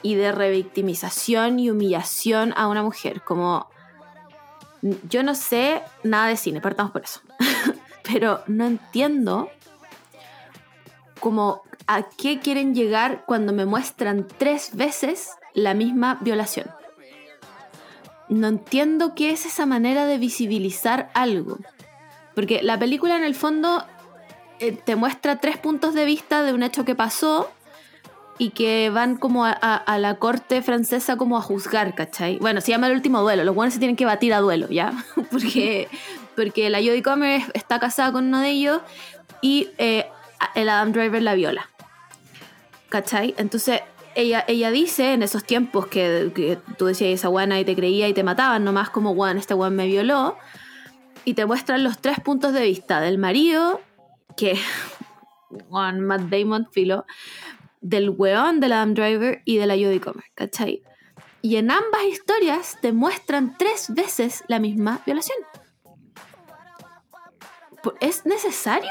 y 0.03 0.15
de 0.15 0.33
revictimización 0.33 1.59
y 1.59 1.71
humillación 1.71 2.55
a 2.57 2.69
una 2.69 2.83
mujer. 2.83 3.23
Como 3.23 3.69
yo 5.09 5.23
no 5.23 5.35
sé 5.35 5.83
nada 6.05 6.29
de 6.29 6.37
cine, 6.37 6.61
partamos 6.61 6.93
por 6.93 7.03
eso. 7.03 7.21
Pero 8.07 8.43
no 8.47 8.67
entiendo 8.67 9.51
como 11.21 11.63
a 11.87 12.03
qué 12.03 12.41
quieren 12.41 12.75
llegar 12.75 13.25
cuando 13.27 13.53
me 13.53 13.65
muestran 13.67 14.27
tres 14.39 14.75
veces 14.77 15.31
la 15.55 15.75
misma 15.75 16.19
violación. 16.21 16.71
No 18.29 18.49
entiendo 18.49 19.15
qué 19.15 19.31
es 19.31 19.47
esa 19.47 19.67
manera 19.67 20.05
de 20.07 20.19
visibilizar 20.19 21.11
algo. 21.15 21.59
Porque 22.35 22.63
la 22.63 22.79
película 22.79 23.17
en 23.17 23.25
el 23.25 23.35
fondo 23.35 23.85
eh, 24.59 24.73
te 24.73 24.97
muestra 24.97 25.41
tres 25.41 25.57
puntos 25.59 25.95
de 25.95 26.05
vista 26.05 26.43
de 26.43 26.53
un 26.53 26.63
hecho 26.63 26.85
que 26.85 26.95
pasó 26.95 27.51
y 28.39 28.51
que 28.51 28.91
van 28.91 29.17
como 29.17 29.47
a, 29.47 29.57
a- 29.63 29.77
a 29.77 29.99
la 29.99 30.17
corte 30.17 30.61
francesa 30.61 31.17
como 31.17 31.39
a 31.39 31.41
juzgar, 31.41 31.95
¿cachai? 31.95 32.39
Bueno, 32.39 32.61
se 32.61 32.73
llama 32.73 32.89
el 32.89 32.93
último 32.95 33.23
duelo, 33.23 33.45
los 33.45 33.55
buenos 33.55 33.73
se 33.75 33.79
tienen 33.81 33.97
que 33.97 34.05
batir 34.05 34.35
a 34.35 34.41
duelo, 34.41 34.69
¿ya? 34.69 34.93
porque, 35.31 35.89
porque 36.37 36.71
la 36.71 36.79
Jodie 36.79 37.03
Comer 37.03 37.43
está 37.55 37.81
casada 37.81 38.13
con 38.13 38.27
uno 38.27 38.41
de 38.41 38.51
ellos 38.51 38.81
y 39.41 39.69
eh, 39.79 40.07
el 40.55 40.69
Adam 40.69 40.93
Driver 40.93 41.23
la 41.23 41.35
viola, 41.35 41.69
¿cachai? 42.89 43.35
Entonces 43.39 43.81
ella, 44.15 44.45
ella 44.49 44.71
dice 44.71 45.13
en 45.13 45.23
esos 45.23 45.45
tiempos 45.45 45.87
que, 45.87 46.59
tú 46.79 46.87
decías 46.87 47.11
esa 47.11 47.29
guana 47.29 47.61
y 47.61 47.65
te 47.65 47.77
creía 47.77 48.09
y 48.09 48.15
te 48.15 48.23
mataban 48.23 48.65
nomás 48.65 48.91
como, 48.91 49.15
guan, 49.15 49.37
este 49.37 49.55
guan 49.55 49.77
me 49.77 49.87
violó, 49.87 50.37
y 51.25 51.35
te 51.35 51.45
muestran 51.45 51.85
los 51.85 51.99
tres 51.99 52.21
puntos 52.21 52.53
de 52.53 52.63
vista 52.63 53.01
del 53.01 53.19
marido, 53.19 53.81
que, 54.37 54.59
Juan 55.69 56.01
Matt 56.01 56.23
Damon, 56.23 56.69
filo, 56.73 57.05
del 57.81 58.11
weón 58.11 58.59
del 58.59 58.73
Adam 58.73 58.95
Driver 58.95 59.43
y 59.45 59.59
de 59.59 59.67
la 59.67 59.75
Jodie 59.75 60.01
Comer, 60.01 60.25
¿cachai? 60.35 60.83
Y 61.43 61.57
en 61.57 61.71
ambas 61.71 62.05
historias 62.11 62.79
te 62.81 62.93
muestran 62.93 63.57
tres 63.59 63.95
veces 63.95 64.45
la 64.49 64.59
misma 64.59 65.03
violación. 65.05 65.39
¿Es 68.01 68.25
necesario? 68.27 68.91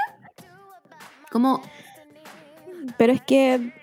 Como, 1.31 1.61
Pero 2.97 3.13
es 3.13 3.21
que 3.21 3.73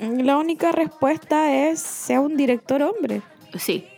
la 0.00 0.36
única 0.38 0.72
respuesta 0.72 1.52
es 1.52 1.80
sea 1.80 2.20
un 2.20 2.36
director 2.36 2.82
hombre. 2.82 3.22
sí, 3.58 3.88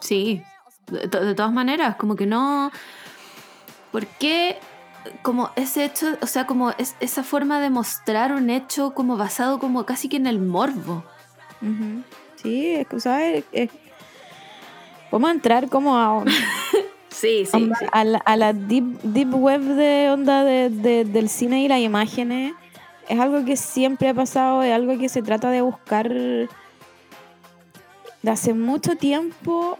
sí, 0.00 0.42
de, 0.86 1.08
to- 1.08 1.24
de 1.24 1.34
todas 1.34 1.52
maneras, 1.52 1.96
como 1.96 2.16
que 2.16 2.26
no... 2.26 2.70
¿Por 3.92 4.06
qué 4.06 4.58
como 5.22 5.50
ese 5.56 5.84
hecho, 5.84 6.16
o 6.22 6.26
sea, 6.26 6.46
como 6.46 6.70
es, 6.78 6.94
esa 7.00 7.22
forma 7.22 7.60
de 7.60 7.70
mostrar 7.70 8.32
un 8.32 8.50
hecho 8.50 8.94
como 8.94 9.16
basado 9.16 9.58
como 9.58 9.84
casi 9.84 10.08
que 10.08 10.16
en 10.16 10.26
el 10.26 10.38
morbo? 10.40 11.04
Sí, 12.42 12.74
es 12.74 12.86
que, 12.88 13.00
¿sabes? 13.00 13.44
Es- 13.52 13.70
Vamos 15.10 15.28
a 15.28 15.32
entrar 15.34 15.68
como 15.68 15.96
a, 15.98 16.24
Sí, 17.12 17.44
onda- 17.52 17.78
a 17.92 18.04
la, 18.04 18.18
a 18.18 18.36
la 18.36 18.52
deep, 18.52 18.84
deep 19.02 19.34
web 19.34 19.60
de 19.60 20.10
onda 20.10 20.44
de- 20.44 20.70
de- 20.70 21.04
del 21.04 21.28
cine 21.28 21.62
y 21.62 21.68
las 21.68 21.80
imágenes. 21.80 22.54
Es 23.08 23.18
algo 23.20 23.44
que 23.44 23.56
siempre 23.56 24.08
ha 24.08 24.14
pasado, 24.14 24.62
es 24.62 24.72
algo 24.72 24.96
que 24.98 25.08
se 25.08 25.22
trata 25.22 25.50
de 25.50 25.60
buscar 25.60 26.08
de 26.08 26.48
hace 28.30 28.54
mucho 28.54 28.96
tiempo. 28.96 29.78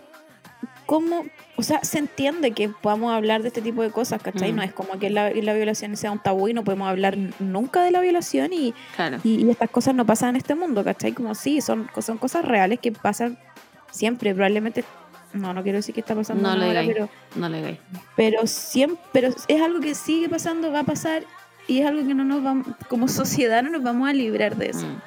¿Cómo? 0.87 1.25
O 1.57 1.63
sea, 1.63 1.83
se 1.85 1.99
entiende 1.99 2.51
que 2.53 2.69
podamos 2.69 3.13
hablar 3.15 3.43
de 3.43 3.49
este 3.49 3.63
tipo 3.63 3.83
de 3.83 3.91
cosas, 3.91 4.21
¿cachai? 4.21 4.53
Mm. 4.53 4.57
No 4.57 4.63
es 4.63 4.73
como 4.73 4.99
que 4.99 5.11
la, 5.11 5.31
la 5.31 5.55
violación 5.55 5.97
sea 5.97 6.11
un 6.11 6.19
tabú 6.19 6.49
y 6.49 6.55
no 6.55 6.65
podemos 6.65 6.89
hablar 6.89 7.17
nunca 7.39 7.83
de 7.83 7.93
la 7.93 8.01
violación 8.01 8.53
y, 8.53 8.75
Claro. 8.97 9.19
y, 9.23 9.45
y 9.47 9.51
estas 9.51 9.71
cosas 9.71 9.95
no 9.95 10.05
pasan 10.05 10.31
en 10.31 10.37
este 10.37 10.55
mundo, 10.55 10.83
¿cachai? 10.85 11.13
Como 11.13 11.35
sí, 11.35 11.61
son, 11.61 11.89
son 12.01 12.19
cosas 12.19 12.45
reales 12.45 12.81
que 12.81 12.91
pasan 12.93 13.39
siempre, 13.91 14.35
probablemente. 14.35 14.85
No, 15.33 15.55
no 15.55 15.63
quiero 15.63 15.79
decir 15.79 15.95
que 15.95 16.01
está 16.01 16.15
pasando 16.15 16.43
No 16.43 16.65
ahora, 16.65 16.83
pero, 16.87 17.09
No 17.37 17.49
le 17.49 17.79
pero 18.17 18.47
siempre, 18.47 19.01
pero 19.13 19.29
es 19.49 19.61
algo 19.61 19.81
que 19.81 19.95
sigue 19.95 20.29
pasando, 20.29 20.71
va 20.71 20.81
a 20.81 20.85
pasar 20.85 21.25
y 21.69 21.81
es 21.81 21.87
algo 21.87 22.07
que 22.07 22.15
no 22.15 22.25
nos 22.25 22.43
vamos, 22.43 22.67
como 22.89 23.09
sociedad 23.09 23.63
no 23.63 23.71
nos 23.71 23.83
vamos 23.83 24.09
a 24.09 24.13
librar 24.13 24.57
de 24.57 24.71
eso. 24.71 24.87
Mm. 24.87 25.01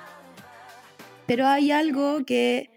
Pero 1.27 1.47
hay 1.47 1.71
algo 1.71 2.23
que 2.25 2.69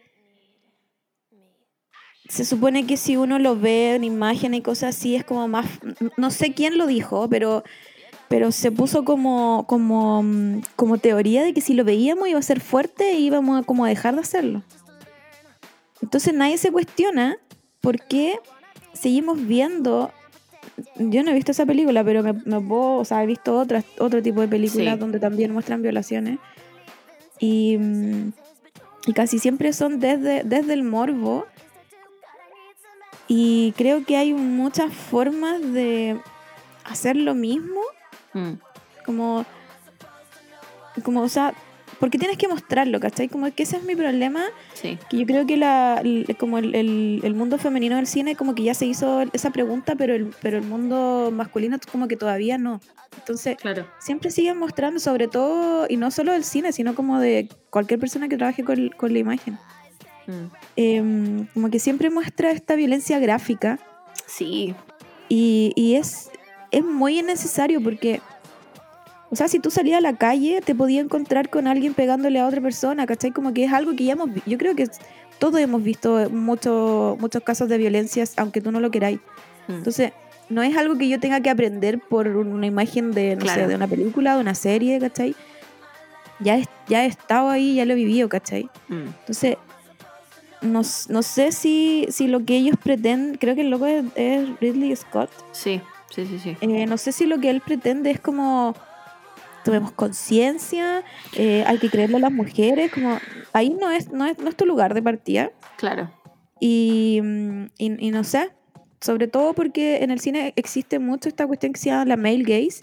se 2.29 2.45
supone 2.45 2.87
que 2.87 2.97
si 2.97 3.17
uno 3.17 3.39
lo 3.39 3.59
ve 3.59 3.95
en 3.95 4.05
imágenes 4.05 4.61
y 4.61 4.63
cosas 4.63 4.97
así 4.97 5.17
es 5.17 5.25
como 5.25 5.49
más, 5.49 5.67
no 6.17 6.31
sé 6.31 6.53
quién 6.53 6.77
lo 6.79 6.87
dijo, 6.87 7.29
pero 7.29 7.65
pero 8.29 8.53
se 8.53 8.71
puso 8.71 9.05
como 9.05 9.65
como 9.67 10.23
mm, 10.23 10.61
como 10.77 10.99
teoría 10.99 11.43
de 11.43 11.55
que 11.55 11.63
si 11.63 11.73
lo 11.73 11.85
veíamos 11.85 12.29
iba 12.29 12.39
a 12.39 12.43
ser 12.43 12.61
fuerte 12.61 13.13
e 13.13 13.21
íbamos 13.21 13.61
a 13.61 13.63
como 13.65 13.85
a 13.85 13.89
dejar 13.89 14.15
de 14.15 14.21
hacerlo. 14.21 14.63
Entonces 16.03 16.35
nadie 16.35 16.59
se 16.59 16.71
cuestiona 16.71 17.39
por 17.81 18.01
qué 18.07 18.39
seguimos 18.93 19.47
viendo 19.47 20.13
yo 20.97 21.23
no 21.23 21.31
he 21.31 21.35
visto 21.35 21.53
esa 21.53 21.67
película, 21.67 22.05
pero 22.05 22.23
me, 22.23 22.33
me 22.33 22.61
puedo, 22.61 22.97
o 22.97 23.05
sea, 23.05 23.23
he 23.23 23.27
visto 23.27 23.59
otras, 23.59 23.85
otro 23.99 24.23
tipo 24.23 24.41
de 24.41 24.49
películas 24.49 24.95
Sí. 24.95 25.01
donde 25.01 25.19
también 25.19 25.53
muestran 25.53 25.83
violaciones. 25.83 26.39
Y, 27.41 27.79
y 29.07 29.13
casi 29.13 29.39
siempre 29.39 29.73
son 29.73 30.01
desde, 30.01 30.43
desde 30.45 30.75
el 30.75 30.85
morbo. 30.85 31.47
Y 33.27 33.75
creo 33.77 34.05
que 34.05 34.17
hay 34.17 34.33
muchas 34.35 34.93
formas 34.93 35.61
de 35.61 36.21
hacer 36.85 37.17
lo 37.17 37.35
mismo. 37.35 37.81
Mm. 38.33 38.53
Como, 39.05 39.45
como 41.03 41.23
o 41.23 41.29
sea, 41.29 41.55
porque 42.01 42.19
tienes 42.19 42.39
que 42.39 42.47
mostrarlo, 42.49 43.01
¿cachai? 43.01 43.29
Como 43.29 43.53
que 43.53 43.63
ese 43.65 43.77
es 43.77 43.83
mi 43.83 43.97
problema. 43.97 44.45
Sí. 44.75 44.99
Que 45.11 45.19
yo 45.19 45.27
creo 45.27 45.47
que 45.47 45.57
la, 45.57 46.01
el- 46.05 46.37
como 46.39 46.59
el, 46.59 46.75
el- 46.75 47.21
el 47.25 47.35
mundo 47.35 47.59
femenino 47.59 47.97
del 47.97 48.07
cine 48.07 48.37
como 48.37 48.55
que 48.55 48.63
ya 48.63 48.75
se 48.75 48.87
hizo 48.87 49.23
esa 49.33 49.51
pregunta, 49.51 49.95
pero 49.97 50.15
el, 50.15 50.31
pero 50.43 50.59
el 50.59 50.65
mundo 50.65 51.31
masculino 51.33 51.77
como 51.91 52.07
que 52.09 52.17
todavía 52.17 52.57
no. 52.59 52.81
Entonces, 53.17 53.57
Claro. 53.57 53.85
siempre 53.99 54.31
siguen 54.31 54.59
mostrando, 54.59 55.01
sobre 55.01 55.27
todo, 55.29 55.87
y 55.89 55.97
no 55.97 56.11
solo 56.11 56.33
del 56.33 56.45
cine, 56.45 56.73
sino 56.73 56.95
como 56.95 57.19
de 57.19 57.49
cualquier 57.71 57.99
persona 57.99 58.29
que 58.29 58.37
trabaje 58.37 58.63
con, 58.65 58.91
con 58.91 59.13
la 59.13 59.19
imagen. 59.19 59.59
Mm. 60.27 60.47
Em, 60.77 61.47
como 61.55 61.71
que 61.71 61.79
siempre 61.79 62.11
muestra 62.11 62.51
esta 62.51 62.75
violencia 62.77 63.19
gráfica 63.19 63.79
Sí. 64.27 64.75
y, 65.29 65.73
y 65.75 65.95
es, 65.95 66.31
es 66.71 66.85
muy 66.85 67.19
innecesario 67.19 67.83
porque, 67.83 68.21
o 69.31 69.37
sea, 69.37 69.49
si 69.49 69.59
tú 69.59 69.71
salías 69.71 69.99
a 69.99 70.01
la 70.01 70.15
calle, 70.17 70.61
te 70.65 70.75
podías 70.75 71.05
encontrar 71.05 71.49
con 71.51 71.67
alguien 71.67 71.95
pegándole 71.95 72.39
a 72.41 72.47
otra 72.47 72.61
persona, 72.61 73.07
¿cachai? 73.07 73.31
Como 73.31 73.53
que 73.53 73.65
es 73.65 73.73
algo 73.73 73.95
que 73.95 74.05
ya 74.05 74.13
hemos 74.13 74.33
vi- 74.33 74.43
Yo 74.47 74.57
creo 74.59 74.75
que 74.75 74.87
todos 75.39 75.61
hemos 75.61 75.83
visto 75.83 76.29
mucho- 76.31 77.17
muchos 77.21 77.43
casos 77.43 77.69
de 77.69 77.79
violencias, 77.79 78.35
aunque 78.37 78.61
tú 78.61 78.73
no 78.73 78.81
lo 78.81 78.91
queráis. 78.91 79.21
Mm. 79.69 79.73
Entonces, 79.75 80.13
no 80.49 80.63
es 80.63 80.77
algo 80.77 80.97
que 80.97 81.09
yo 81.09 81.21
tenga 81.21 81.41
que 81.41 81.51
aprender 81.51 82.01
por 82.01 82.27
una 82.29 82.67
imagen 82.67 83.13
de, 83.13 83.37
no 83.37 83.43
Claro. 83.43 83.63
sé, 83.63 83.67
de 83.69 83.75
una 83.75 83.87
película, 83.87 84.35
de 84.35 84.41
una 84.41 84.55
serie, 84.55 84.99
¿cachai? 84.99 85.37
Ya, 86.41 86.57
es- 86.57 86.69
ya 86.89 87.05
he 87.05 87.07
estado 87.09 87.51
ahí, 87.51 87.75
ya 87.77 87.85
lo 87.85 87.93
he 87.93 87.97
vivido, 87.97 88.29
¿cachai? 88.29 88.65
Mm. 88.89 89.09
Entonces, 89.21 89.57
no, 90.63 90.81
no 91.09 91.23
sé 91.23 91.53
si, 91.53 92.07
si 92.11 92.27
lo 92.29 92.45
que 92.45 92.57
ellos 92.57 92.77
pretenden, 92.83 93.37
creo 93.37 93.55
que 93.55 93.61
el 93.61 93.71
loco 93.71 93.87
es, 93.87 94.05
es 94.17 94.49
Ridley 94.61 94.95
Scott, 94.97 95.31
Sí, 95.53 95.81
sí, 96.11 96.27
sí, 96.27 96.39
sí. 96.39 96.57
eh, 96.61 96.87
no 96.87 96.97
sé 96.97 97.13
si 97.13 97.27
lo 97.27 97.39
que 97.39 97.51
él 97.51 97.61
pretende 97.61 98.11
es 98.11 98.19
como 98.21 98.75
tomemos 99.65 99.93
conciencia, 99.93 101.05
eh, 101.37 101.65
hay 101.67 101.79
que 101.79 101.91
creerle 101.91 102.17
a 102.17 102.21
las 102.21 102.33
mujeres, 102.33 102.91
como 102.91 103.21
ahí 103.53 103.71
no 103.71 103.91
es, 103.91 104.11
no 104.13 104.25
es, 104.27 104.39
no 104.39 104.49
es 104.49 104.57
tu 104.57 104.65
lugar 104.67 104.95
de 104.95 105.03
partida. 105.03 105.51
Claro. 105.77 106.11
Y, 106.61 107.21
mm, 107.23 107.65
y, 107.79 108.07
y 108.09 108.11
no 108.11 108.25
sé, 108.25 108.51
sobre 109.01 109.29
todo 109.29 109.53
porque 109.55 110.03
en 110.03 110.11
el 110.11 110.21
cine 110.21 110.53
existe 110.57 110.99
mucho 110.99 111.29
esta 111.29 111.47
cuestión 111.47 111.73
que 111.73 111.81
se 111.81 111.91
llama 111.91 112.05
la 112.05 112.17
male 112.17 112.43
gaze, 112.43 112.83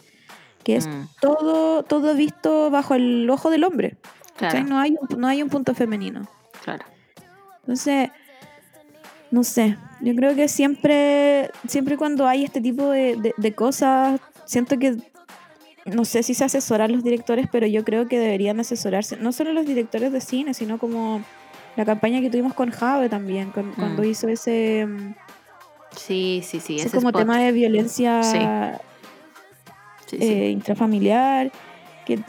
que 0.63 0.77
es 0.77 0.87
Mm, 0.87 1.05
todo, 1.21 1.83
todo 1.83 2.13
visto 2.15 2.69
bajo 2.69 2.93
el 2.95 3.29
ojo 3.29 3.49
del 3.49 3.63
hombre. 3.63 3.97
claro, 4.37 4.63
No, 4.63 4.79
hay 4.79 4.95
un, 4.99 5.19
no 5.19 5.27
hay 5.27 5.41
un 5.41 5.49
punto 5.49 5.73
femenino. 5.73 6.27
claro. 6.63 6.85
Entonces, 7.61 8.09
no 9.31 9.43
sé, 9.43 9.75
yo 10.01 10.15
creo 10.15 10.35
que 10.35 10.47
siempre, 10.47 11.49
siempre 11.67 11.97
cuando 11.97 12.27
hay 12.27 12.43
este 12.43 12.61
tipo 12.61 12.89
de, 12.91 13.15
de- 13.15 13.33
de 13.35 13.55
cosas, 13.55 14.19
siento 14.45 14.77
que, 14.77 14.95
no 15.85 16.03
sé 16.05 16.23
si 16.23 16.33
se 16.33 16.43
asesoran 16.43 16.91
los 16.91 17.03
directores, 17.03 17.47
pero 17.51 17.67
yo 17.67 17.83
creo 17.85 18.07
que 18.07 18.17
deberían 18.19 18.59
asesorarse, 18.59 19.17
no 19.17 19.31
solo 19.31 19.53
los 19.53 19.65
directores 19.65 20.11
de 20.11 20.19
cine, 20.21 20.53
sino 20.53 20.77
como 20.79 21.21
la 21.75 21.85
campaña 21.85 22.21
que 22.21 22.29
tuvimos 22.29 22.53
con 22.53 22.71
Jave 22.71 23.09
también, 23.09 23.51
con- 23.51 23.71
cuando 23.73 24.01
Mm. 24.01 24.05
hizo 24.05 24.27
ese, 24.27 24.85
mm, 24.87 25.13
Sí, 25.95 26.41
sí, 26.43 26.59
sí. 26.59 26.75
ese 26.77 26.87
ese 26.87 26.97
como 26.97 27.09
spot. 27.09 27.21
tema 27.21 27.39
de 27.39 27.51
violencia 27.51 28.23
Sí. 28.23 28.39
Sí, 30.07 30.17
sí. 30.17 30.23
eh, 30.23 30.49
intrafamiliar, 30.49 31.51
que 32.05 32.19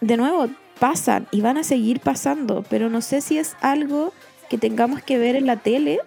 de 0.00 0.16
nuevo 0.16 0.48
pasan 0.78 1.26
y 1.32 1.40
van 1.40 1.58
a 1.58 1.64
seguir 1.64 2.00
pasando, 2.00 2.64
pero 2.70 2.88
no 2.88 3.00
sé 3.00 3.20
si 3.20 3.36
es 3.38 3.56
algo 3.60 4.12
que 4.48 4.58
tengamos 4.58 5.02
que 5.02 5.18
ver 5.18 5.34
en 5.36 5.46
la 5.46 5.56
tele. 5.56 5.98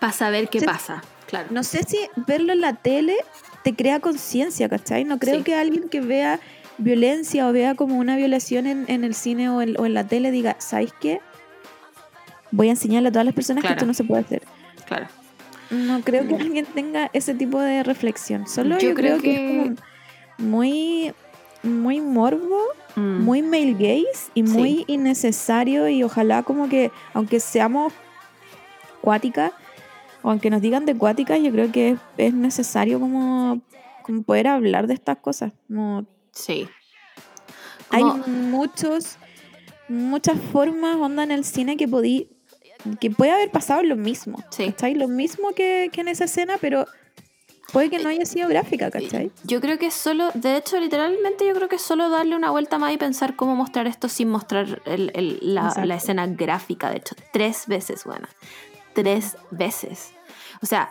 Para 0.00 0.12
saber 0.12 0.48
qué 0.48 0.60
pasa. 0.62 1.02
Claro. 1.26 1.48
No 1.50 1.62
sé 1.64 1.82
si 1.82 1.98
verlo 2.26 2.52
en 2.52 2.60
la 2.60 2.74
tele 2.74 3.14
te 3.66 3.74
crea 3.74 3.98
conciencia, 3.98 4.68
¿cachai? 4.68 5.02
No 5.02 5.18
creo 5.18 5.38
Sí. 5.38 5.42
que 5.42 5.56
alguien 5.56 5.88
que 5.88 6.00
vea 6.00 6.38
violencia 6.78 7.48
o 7.48 7.52
vea 7.52 7.74
como 7.74 7.98
una 7.98 8.14
violación 8.14 8.68
en, 8.68 8.84
en 8.86 9.02
el 9.02 9.12
cine 9.12 9.48
o 9.50 9.60
en, 9.60 9.74
o 9.80 9.86
en 9.86 9.92
la 9.92 10.06
tele 10.06 10.30
diga, 10.30 10.54
¿sabes 10.60 10.92
qué? 11.00 11.20
Voy 12.52 12.68
a 12.68 12.70
enseñarle 12.70 13.08
a 13.08 13.12
todas 13.12 13.24
las 13.24 13.34
personas 13.34 13.62
Claro. 13.62 13.74
que 13.74 13.78
esto 13.78 13.86
no 13.86 13.94
se 13.94 14.04
puede 14.04 14.22
hacer. 14.22 14.42
Claro. 14.86 15.06
No 15.70 16.00
creo 16.02 16.28
que 16.28 16.34
Mm. 16.34 16.40
alguien 16.42 16.66
tenga 16.66 17.10
ese 17.12 17.34
tipo 17.34 17.58
de 17.60 17.82
reflexión. 17.82 18.46
Solo 18.46 18.78
Yo 18.78 18.90
yo, 18.90 18.94
creo 18.94 19.18
creo, 19.18 19.22
que... 19.22 19.22
que- 19.34 19.62
es 19.62 19.66
como 20.38 20.48
muy, 20.48 21.12
muy 21.64 22.00
morbo, 22.00 22.56
Mm, 22.94 23.24
muy 23.24 23.42
male 23.42 23.72
gaze 23.74 24.30
y 24.34 24.46
Sí. 24.46 24.52
muy 24.52 24.84
innecesario 24.86 25.88
y 25.88 26.04
ojalá 26.04 26.44
como 26.44 26.68
que, 26.68 26.92
aunque 27.14 27.40
seamos 27.40 27.92
cuáticas, 29.02 29.50
o 30.26 30.30
aunque 30.30 30.50
nos 30.50 30.60
digan 30.60 30.84
de 30.86 30.96
cuáticas, 30.96 31.38
yo 31.40 31.52
creo 31.52 31.70
que 31.70 31.90
es, 31.90 31.98
es 32.18 32.34
necesario 32.34 32.98
como, 32.98 33.60
como 34.02 34.22
poder 34.22 34.48
hablar 34.48 34.88
de 34.88 34.94
estas 34.94 35.18
cosas. 35.18 35.52
Como 35.68 36.04
Sí. 36.32 36.66
hay 37.90 38.02
muchos, 38.04 39.18
muchas 39.88 40.36
formas, 40.52 40.96
onda 40.96 41.22
en 41.22 41.30
el 41.30 41.44
cine 41.44 41.76
que 41.76 41.86
podí, 41.86 42.28
que 43.00 43.10
puede 43.10 43.30
haber 43.30 43.50
pasado 43.52 43.82
lo 43.84 43.94
mismo. 43.96 44.42
Sí. 44.50 44.66
¿Cachai? 44.66 44.94
Lo 44.94 45.06
mismo 45.06 45.52
que, 45.54 45.90
que 45.92 46.00
en 46.00 46.08
esa 46.08 46.24
escena, 46.24 46.56
pero 46.60 46.86
puede 47.72 47.88
que 47.88 48.00
no 48.00 48.08
haya 48.08 48.24
sido 48.26 48.48
gráfica, 48.48 48.90
¿cachai? 48.90 49.30
Yo 49.44 49.60
creo 49.60 49.78
que 49.78 49.92
solo, 49.92 50.30
de 50.34 50.56
hecho, 50.56 50.80
literalmente 50.80 51.46
yo 51.46 51.54
creo 51.54 51.68
que 51.68 51.78
solo 51.78 52.10
darle 52.10 52.34
una 52.34 52.50
vuelta 52.50 52.78
más 52.78 52.92
y 52.92 52.96
pensar 52.96 53.36
cómo 53.36 53.54
mostrar 53.54 53.86
esto 53.86 54.08
sin 54.08 54.28
mostrar 54.28 54.82
el- 54.86 55.12
el- 55.14 55.38
la, 55.54 55.72
la 55.84 55.94
escena 55.94 56.26
gráfica. 56.26 56.90
De 56.90 56.96
hecho, 56.96 57.14
tres 57.32 57.68
veces, 57.68 58.04
buena. 58.04 58.28
Tres 58.94 59.36
veces. 59.52 60.12
O 60.62 60.66
sea, 60.66 60.90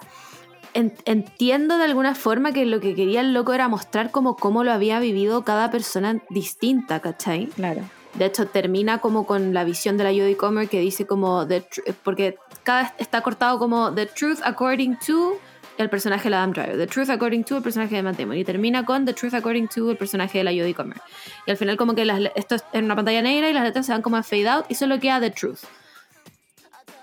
en- 0.73 0.93
entiendo 1.05 1.77
de 1.77 1.83
alguna 1.85 2.15
forma 2.15 2.51
que 2.51 2.65
lo 2.65 2.79
que 2.79 2.95
quería 2.95 3.21
el 3.21 3.33
loco 3.33 3.53
era 3.53 3.67
mostrar 3.67 4.11
como 4.11 4.35
cómo 4.35 4.63
lo 4.63 4.71
había 4.71 4.99
vivido 4.99 5.43
cada 5.43 5.71
persona 5.71 6.21
distinta, 6.29 6.99
¿cachai? 6.99 7.47
Claro. 7.47 7.81
De 8.15 8.25
hecho, 8.25 8.47
termina 8.47 8.99
como 8.99 9.25
con 9.25 9.53
la 9.53 9.63
visión 9.65 9.97
de 9.97 10.05
la 10.05 10.09
Jodie 10.11 10.37
Comer 10.37 10.69
que 10.69 10.79
dice 10.79 11.05
como, 11.05 11.45
the 11.47 11.63
tr- 11.67 11.93
porque 12.03 12.37
cada 12.63 12.93
está 12.97 13.21
cortado 13.21 13.59
como 13.59 13.93
The 13.93 14.05
Truth 14.05 14.39
According 14.43 14.97
to 15.05 15.37
el 15.77 15.89
personaje 15.89 16.23
de 16.23 16.29
la 16.29 16.37
Adam 16.37 16.53
Driver, 16.53 16.77
The 16.77 16.87
Truth 16.87 17.09
According 17.09 17.43
to 17.43 17.57
el 17.57 17.61
personaje 17.63 17.93
de 17.95 18.01
Matt 18.03 18.17
Damon, 18.17 18.37
y 18.37 18.45
termina 18.45 18.85
con 18.85 19.03
The 19.05 19.13
Truth 19.13 19.33
According 19.33 19.67
to 19.67 19.91
el 19.91 19.97
personaje 19.97 20.37
de 20.37 20.45
la 20.45 20.51
Jodie 20.51 20.73
Comer. 20.73 21.01
Y 21.45 21.51
al 21.51 21.57
final 21.57 21.75
como 21.75 21.93
que 21.93 22.05
las 22.05 22.21
esto 22.35 22.55
es 22.55 22.63
en 22.71 22.85
una 22.85 22.95
pantalla 22.95 23.21
negra 23.21 23.49
y 23.49 23.53
las 23.53 23.63
letras 23.65 23.85
se 23.85 23.91
van 23.91 24.01
como 24.01 24.15
a 24.15 24.23
fade 24.23 24.47
out 24.47 24.65
y 24.69 24.75
solo 24.75 24.97
queda 25.01 25.19
The 25.19 25.31
Truth. 25.31 25.59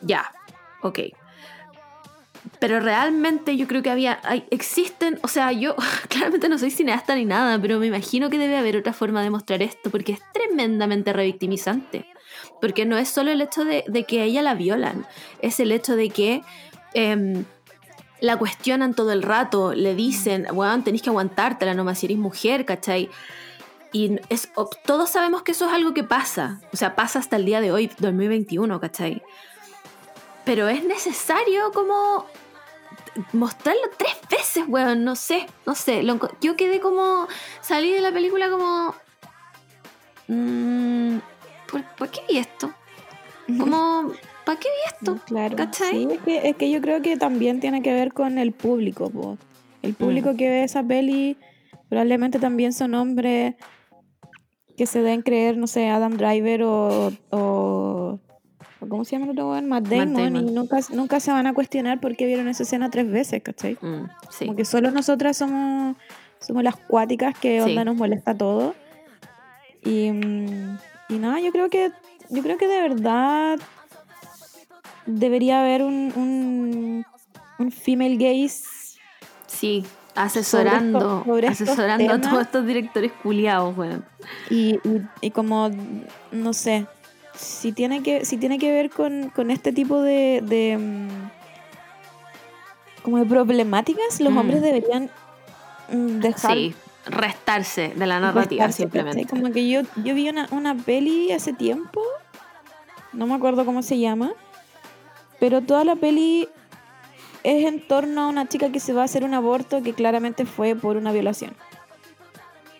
Ya, 0.01 0.33
ok. 0.81 0.99
Pero 2.63 2.79
realmente 2.79 3.57
yo 3.57 3.67
creo 3.67 3.83
que 3.83 3.91
había, 3.91 4.21
existen, 4.51 5.19
o 5.25 5.27
sea, 5.27 5.51
yo 5.51 5.75
claramente 6.09 6.49
no 6.49 6.59
soy 6.59 6.71
cineasta 6.71 7.17
ni 7.17 7.25
nada, 7.25 7.61
pero 7.61 7.81
me 7.81 7.89
imagino 7.89 8.31
que 8.31 8.39
debe 8.39 8.57
haber 8.57 8.77
otra 8.77 8.93
forma 8.93 9.21
de 9.21 9.31
mostrar 9.31 9.65
esto, 9.65 9.91
porque 9.91 10.13
es 10.13 10.21
tremendamente 10.33 11.13
revictimizante. 11.13 12.07
Porque 12.61 12.87
no 12.87 12.97
es 12.99 13.09
solo 13.09 13.33
el 13.33 13.41
hecho 13.41 13.65
de, 13.65 13.83
de 13.89 14.05
que 14.05 14.21
a 14.21 14.25
ella 14.27 14.43
la 14.43 14.55
violan, 14.55 15.09
es 15.41 15.59
el 15.59 15.73
hecho 15.73 15.97
de 15.97 16.11
que 16.11 16.43
em, 16.95 17.45
la 18.21 18.37
cuestionan 18.37 18.95
todo 18.95 19.11
el 19.11 19.25
rato, 19.25 19.75
le 19.75 19.97
dicen, 19.97 20.47
weón, 20.53 20.85
tenéis 20.85 21.03
que 21.03 21.11
aguantártela 21.11 21.75
nomás 21.75 21.99
si 21.99 22.07
eres 22.07 22.19
mujer, 22.19 22.65
¿cachai? 22.65 23.11
Y 23.93 24.21
es, 24.29 24.53
todos 24.85 25.11
sabemos 25.11 25.43
que 25.43 25.51
eso 25.51 25.67
es 25.67 25.73
algo 25.73 25.95
que 25.95 26.05
pasa, 26.05 26.61
o 26.73 26.77
sea, 26.77 26.95
pasa 26.95 27.19
hasta 27.19 27.35
el 27.35 27.45
día 27.45 27.61
de 27.61 27.73
hoy, 27.73 27.91
2021, 27.99 28.81
¿cachai? 28.81 29.21
Pero 30.45 30.69
es 30.69 30.85
necesario 30.85 31.73
como 31.73 32.27
mostrarlo 33.33 33.83
tres 33.97 34.17
veces, 34.31 34.65
weón, 34.69 35.05
no 35.05 35.17
sé, 35.17 35.47
no 35.67 35.75
sé. 35.75 36.03
lo 36.03 36.19
yo 36.41 36.57
quedé 36.57 36.81
como, 36.81 37.27
salí 37.61 37.91
de 37.91 38.01
la 38.01 38.13
película 38.13 38.51
como... 38.51 38.95
mm, 40.29 41.19
¿por, 41.71 41.85
por 41.97 42.09
qué 42.11 42.21
vi 42.29 42.39
esto? 42.39 42.73
Como, 43.59 44.13
¿para 44.47 44.59
qué 44.59 44.69
vi 44.69 44.95
esto? 44.95 45.19
Claro. 45.27 45.57
¿Cachai? 45.57 45.91
Sí, 45.91 46.09
es 46.11 46.21
que, 46.21 46.49
es 46.49 46.57
que 46.57 46.71
yo 46.71 46.81
creo 46.81 47.03
que 47.03 47.17
también 47.17 47.61
tiene 47.61 47.83
que 47.83 47.93
ver 47.93 48.13
con 48.13 48.39
el 48.39 48.53
público. 48.53 49.11
po. 49.11 49.37
El 49.83 49.95
público 49.95 50.33
Mm. 50.33 50.37
que 50.37 50.49
ve 50.49 50.65
esa 50.65 50.83
peli 50.85 51.37
probablemente 51.89 52.39
también 52.39 52.73
son 52.73 52.95
hombres 52.95 53.57
que 54.77 54.87
se 54.87 55.03
den 55.03 55.23
creer, 55.23 55.59
no 55.59 55.67
sé, 55.67 55.89
Adam 55.91 56.17
Driver 56.17 56.63
o, 56.63 57.13
o 57.31 58.19
¿cómo 58.89 59.05
se 59.05 59.13
llama 59.13 59.25
el 59.27 59.31
otro 59.33 59.51
weón? 59.51 59.69
Matt 59.69 59.85
Damon, 59.89 60.15
Damon. 60.15 60.49
y 60.49 60.53
nunca, 60.53 60.79
nunca 60.91 61.21
se 61.21 61.31
van 61.33 61.47
a 61.47 61.55
cuestionar 61.55 62.01
por 62.01 62.17
qué 62.17 62.27
vieron 62.27 62.49
esa 62.49 62.63
escena 62.63 62.91
tres 62.91 63.11
veces, 63.11 63.43
¿cachai? 63.43 63.79
Mm, 63.81 64.05
sí. 64.31 64.47
Como 64.47 64.57
que 64.57 64.65
solo 64.65 64.91
nosotras 64.91 65.37
somos, 65.37 65.97
somos 66.41 66.63
las 66.63 66.77
cuáticas 66.77 67.39
que 67.39 67.63
Sí. 67.63 67.71
onda 67.71 67.85
nos 67.85 67.97
molesta 67.97 68.35
todo. 68.35 68.75
Y, 69.85 70.11
mm, 70.11 70.79
y 71.09 71.19
nada, 71.19 71.41
yo 71.41 71.51
creo 71.53 71.69
que 71.71 71.91
yo 72.31 72.43
creo 72.43 72.57
que 72.57 72.67
de 72.69 72.81
verdad 72.81 73.59
debería 75.07 75.61
haber 75.61 75.83
un, 75.83 76.13
un, 76.17 77.05
un 77.59 77.73
female 77.73 78.17
gaze 78.17 78.65
Sí, 79.47 79.85
asesorando, 80.15 81.25
sobre 81.25 81.49
estos 81.49 81.69
asesorando 81.69 82.13
a 82.15 82.21
todos 82.21 82.43
estos 82.43 82.67
directores 82.67 83.13
culiados, 83.23 83.77
weón. 83.77 84.05
y, 84.51 84.77
y- 84.85 85.03
y 85.21 85.31
como 85.31 85.71
no 86.33 86.53
sé 86.53 86.87
si 87.35 87.73
tiene 87.73 88.03
que 88.03 88.25
si 88.25 88.37
tiene 88.37 88.59
que 88.59 88.73
ver 88.73 88.91
con, 88.91 89.31
con 89.31 89.51
este 89.51 89.73
tipo 89.73 90.01
de, 90.03 90.41
de, 90.45 90.77
mm, 90.79 91.09
como 93.03 93.19
de 93.19 93.25
problemáticas 93.27 94.21
los 94.21 94.33
Mm. 94.33 94.39
hombres 94.39 94.63
deberían 94.63 95.11
mm, 95.93 96.21
dejar 96.21 96.53
Sí, 96.57 96.75
restarse 97.07 97.93
de 97.97 98.07
la 98.07 98.21
narrativa 98.21 98.67
restarse, 98.67 98.83
simplemente. 98.85 99.23
¿cachai? 99.25 99.41
Como 99.41 99.53
que 99.53 99.69
yo, 99.69 99.83
yo 100.05 100.15
vi 100.15 100.29
una, 100.29 100.47
una 100.53 100.75
peli 100.77 101.33
hace 101.33 101.53
tiempo, 101.53 102.01
no 103.13 103.27
me 103.27 103.35
acuerdo 103.35 103.65
cómo 103.65 103.83
se 103.83 103.99
llama, 103.99 104.33
pero 105.41 105.61
toda 105.63 105.85
la 105.85 105.97
peli 105.97 106.49
es 107.43 107.65
en 107.67 107.81
torno 107.89 108.23
a 108.23 108.29
una 108.29 108.47
chica 108.49 108.71
que 108.71 108.79
se 108.79 108.93
va 108.93 109.03
a 109.03 109.05
hacer 109.07 109.25
un 109.25 109.35
aborto 109.35 109.83
que 109.83 109.95
claramente 109.95 110.47
fue 110.47 110.77
por 110.77 110.97
una 110.97 111.11
violación. 111.11 111.55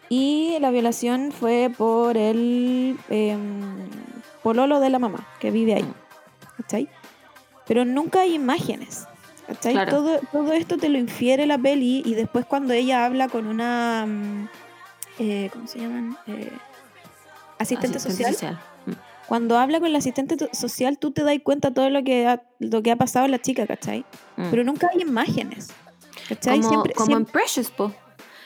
Y 0.09 0.57
la 0.61 0.71
violación 0.71 1.33
fue 1.33 1.73
por 1.77 2.17
el 2.17 2.97
em, 3.11 3.89
pololo 4.43 4.81
de 4.81 4.91
la 4.91 4.99
mamá 4.99 5.27
que 5.41 5.51
vive 5.51 5.75
ahí. 5.75 5.93
¿Cachai? 6.57 6.89
Pero 7.67 7.85
nunca 7.85 8.21
hay 8.23 8.35
imágenes. 8.35 9.07
¿Cachai? 9.47 9.73
Claro. 9.73 9.91
Todo, 9.91 10.21
todo 10.31 10.53
esto 10.53 10.77
te 10.79 10.89
lo 10.89 10.99
infiere 10.99 11.47
la 11.47 11.59
peli 11.59 12.03
y 12.05 12.15
después 12.15 12.45
cuando 12.47 12.73
ella 12.75 13.05
habla 13.05 13.29
con 13.29 13.47
una... 13.47 14.05
mm, 14.07 14.49
eh, 15.19 15.51
¿Cómo 15.53 15.67
se 15.67 15.79
llaman? 15.81 16.17
Eh, 16.27 16.51
asistente, 17.59 17.99
social. 18.01 18.35
Mm. 18.87 18.93
Cuando 19.29 19.59
habla 19.59 19.81
con 19.81 19.93
la 19.93 19.99
asistente 19.99 20.37
social, 20.53 20.99
tú 20.99 21.11
te 21.13 21.23
das 21.23 21.37
cuenta 21.43 21.73
todo 21.73 21.89
lo 21.91 22.03
que 22.03 22.27
ha, 22.27 22.43
lo 22.59 22.83
que 22.83 22.91
ha 22.91 22.97
pasado 22.97 23.25
en 23.27 23.31
la 23.31 23.41
chica, 23.41 23.67
¿cachai? 23.67 24.05
Mm. 24.37 24.51
Pero 24.51 24.65
nunca 24.65 24.89
hay 24.93 25.01
imágenes. 25.03 25.69
¿Cachai? 26.29 26.59
como 26.61 26.69
Siempre- 26.71 26.95
como 26.95 27.07
siempre- 27.07 27.29
en 27.29 27.33
Precious, 27.33 27.71
po. 27.71 27.93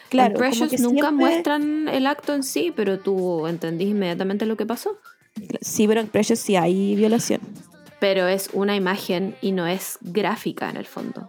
claro, 0.09 0.33
en 0.35 0.39
Precious 0.39 0.73
nunca 0.81 1.09
siempre- 1.09 1.11
muestran 1.13 1.89
el 1.89 2.07
acto 2.07 2.35
en 2.35 2.43
sí, 2.43 2.73
pero 2.75 2.99
tú 3.01 3.47
entendís 3.47 3.89
inmediatamente 3.89 4.47
lo 4.47 4.57
que 4.57 4.67
pasó. 4.67 4.97
Sí, 5.61 5.87
pero 5.87 6.01
en 6.01 6.09
Precious 6.09 6.39
sí 6.41 6.57
hay 6.57 6.95
violación. 6.97 7.41
pero 7.99 8.29
es 8.29 8.51
una 8.53 8.77
imagen 8.77 9.35
y 9.41 9.53
no 9.53 9.67
es 9.67 9.99
gráfica 10.03 10.69
en 10.69 10.77
el 10.77 10.85
fondo. 10.87 11.29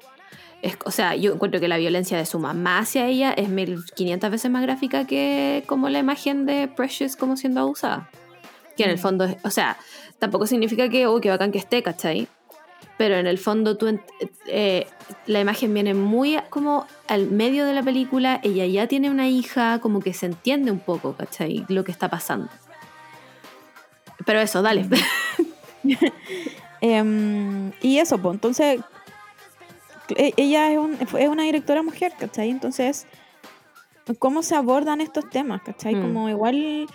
Es, 0.61 0.77
o 0.85 0.91
sea, 0.91 1.15
yo 1.15 1.33
encuentro 1.33 1.59
que 1.61 1.67
la 1.67 1.77
violencia 1.77 2.17
de 2.17 2.25
su 2.25 2.39
mamá 2.39 2.79
hacia 2.79 3.07
ella 3.07 3.31
es 3.31 3.47
1500 3.47 4.29
veces 4.29 4.51
más 4.51 4.63
gráfica 4.63 5.05
que 5.07 5.63
como 5.65 5.87
la 5.87 5.99
imagen 5.99 6.45
de 6.45 6.67
Precious 6.67 7.15
como 7.15 7.37
siendo 7.37 7.61
abusada. 7.61 8.09
Que 8.75 8.83
en 8.83 8.89
el 8.89 8.97
Mm. 8.97 8.99
fondo, 8.99 9.23
es- 9.25 9.37
o 9.43 9.49
sea, 9.49 9.77
tampoco 10.19 10.45
significa 10.45 10.89
que, 10.89 11.07
oh, 11.07 11.21
que 11.21 11.29
bacán 11.29 11.51
que 11.51 11.57
esté, 11.59 11.81
¿cachai? 11.83 12.27
Pero 12.97 13.15
en 13.15 13.27
el 13.27 13.37
fondo 13.37 13.77
tú, 13.77 13.97
eh, 14.47 14.87
la 15.25 15.39
imagen 15.39 15.73
viene 15.73 15.93
muy 15.93 16.37
como 16.49 16.85
al 17.07 17.27
medio 17.27 17.65
de 17.65 17.73
la 17.73 17.83
película, 17.83 18.39
ella 18.43 18.65
ya 18.65 18.87
tiene 18.87 19.09
una 19.09 19.29
hija, 19.29 19.79
como 19.79 19.99
que 20.01 20.13
se 20.13 20.25
entiende 20.25 20.71
un 20.71 20.79
poco, 20.79 21.13
¿cachai? 21.13 21.63
Lo 21.69 21.83
que 21.83 21.91
está 21.91 22.09
pasando. 22.09 22.49
Pero 24.27 24.39
eso, 24.41 24.61
dale. 24.61 24.85
Em, 26.81 27.71
y 27.81 27.97
eso, 27.97 28.19
pues, 28.19 28.35
entonces, 28.35 28.79
e- 30.15 30.33
ella 30.37 30.71
es, 30.71 30.77
un- 30.77 30.97
es 31.17 31.27
una 31.29 31.43
directora 31.43 31.81
mujer, 31.81 32.13
¿cachai? 32.19 32.49
Entonces, 32.51 33.07
¿cómo 34.19 34.43
se 34.43 34.55
abordan 34.55 35.01
estos 35.01 35.27
temas, 35.29 35.61
¿cachai? 35.63 35.95
Mm. 35.95 36.01
Como 36.01 36.29
igual, 36.29 36.87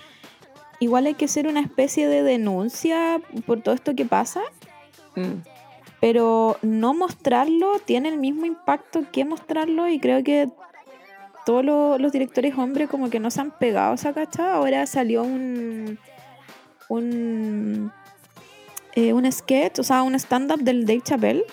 igual 0.78 1.06
hay 1.06 1.14
que 1.14 1.24
hacer 1.24 1.48
una 1.48 1.60
especie 1.60 2.06
de 2.08 2.22
denuncia 2.22 3.20
por 3.46 3.60
todo 3.60 3.74
esto 3.74 3.94
que 3.96 4.04
pasa, 4.04 4.40
Mm. 5.16 5.42
pero 6.00 6.56
no 6.62 6.94
mostrarlo 6.94 7.78
tiene 7.84 8.08
el 8.08 8.18
mismo 8.18 8.46
impacto 8.46 9.02
que 9.12 9.24
mostrarlo 9.24 9.88
y 9.88 9.98
creo 9.98 10.22
que 10.22 10.48
todos 11.44 11.64
lo- 11.64 11.98
los 11.98 12.12
directores 12.12 12.56
hombres 12.56 12.88
como 12.88 13.10
que 13.10 13.18
no 13.18 13.30
se 13.32 13.40
han 13.40 13.50
pegado 13.50 13.94
esa. 13.94 14.14
Ahora 14.54 14.86
salió 14.86 15.24
un 15.24 15.98
un 16.96 17.92
eh, 18.94 19.12
un 19.12 19.30
sketch, 19.30 19.78
o 19.78 19.82
sea, 19.82 20.02
un 20.02 20.14
stand-up 20.14 20.60
del 20.60 20.84
Dave 20.84 21.00
Chappelle 21.02 21.44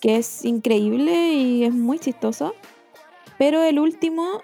que 0.00 0.16
es 0.16 0.44
increíble 0.44 1.12
y 1.34 1.64
es 1.64 1.72
muy 1.72 1.98
chistoso. 1.98 2.54
Pero 3.38 3.62
el 3.62 3.78
último, 3.78 4.42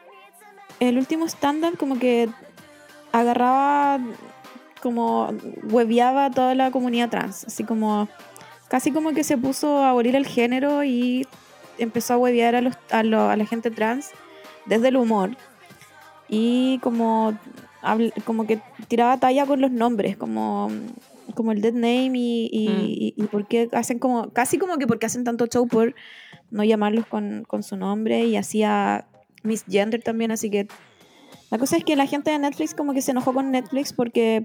el 0.81 0.99
último 0.99 1.27
stand-up 1.27 1.77
como 1.79 1.99
que 1.99 2.29
agarraba, 3.13 3.99
como 4.83 5.33
hueveaba 5.65 6.27
a 6.27 6.31
toda 6.31 6.55
la 6.55 6.71
comunidad 6.71 7.09
trans. 7.11 7.45
Así 7.45 7.65
como, 7.65 8.09
casi 8.69 8.93
como 8.93 9.13
que 9.13 9.25
se 9.25 9.37
puso 9.37 9.79
a 9.79 9.91
abolir 9.91 10.15
el 10.15 10.27
género 10.27 10.85
y 10.85 11.27
empezó 11.79 12.15
a 12.15 12.19
huevear 12.19 12.55
a, 12.55 12.61
los, 12.61 12.75
a, 12.91 13.03
lo- 13.03 13.29
a 13.31 13.37
la 13.37 13.45
gente 13.47 13.71
trans 13.71 14.11
desde 14.67 14.89
el 14.89 14.97
humor. 14.97 15.37
Y 16.29 16.79
como, 16.83 17.37
como 18.25 18.47
que 18.47 18.59
tiraba 18.89 19.19
talla 19.19 19.47
con 19.47 19.61
los 19.61 19.71
nombres, 19.71 20.17
como, 20.17 20.69
como 21.35 21.53
el 21.53 21.61
dead 21.61 21.73
name 21.75 22.13
y, 22.15 22.49
y, 22.53 22.69
Mm. 22.69 22.85
y, 22.87 23.15
y 23.17 23.23
por 23.29 23.47
qué 23.47 23.69
hacen 23.73 23.99
como, 23.99 24.31
casi 24.31 24.59
como 24.59 24.79
que 24.79 24.87
porque 24.87 25.07
hacen 25.07 25.25
tanto 25.25 25.47
show 25.47 25.67
por 25.69 25.95
no 26.51 26.65
llamarlos 26.65 27.07
con, 27.07 27.45
con 27.47 27.63
su 27.63 27.77
nombre 27.77 28.25
y 28.25 28.37
hacía 28.37 29.07
Miss 29.43 29.65
Gender 29.69 30.03
también, 30.03 30.31
así 30.33 30.51
que 30.51 30.67
la 31.51 31.59
cosa 31.59 31.77
es 31.77 31.85
que 31.85 31.95
la 31.97 32.07
gente 32.07 32.31
de 32.31 32.39
Netflix 32.39 32.75
como 32.75 32.93
que 32.95 33.03
se 33.03 33.13
enojó 33.13 33.33
con 33.33 33.51
Netflix 33.51 33.93
porque 33.93 34.43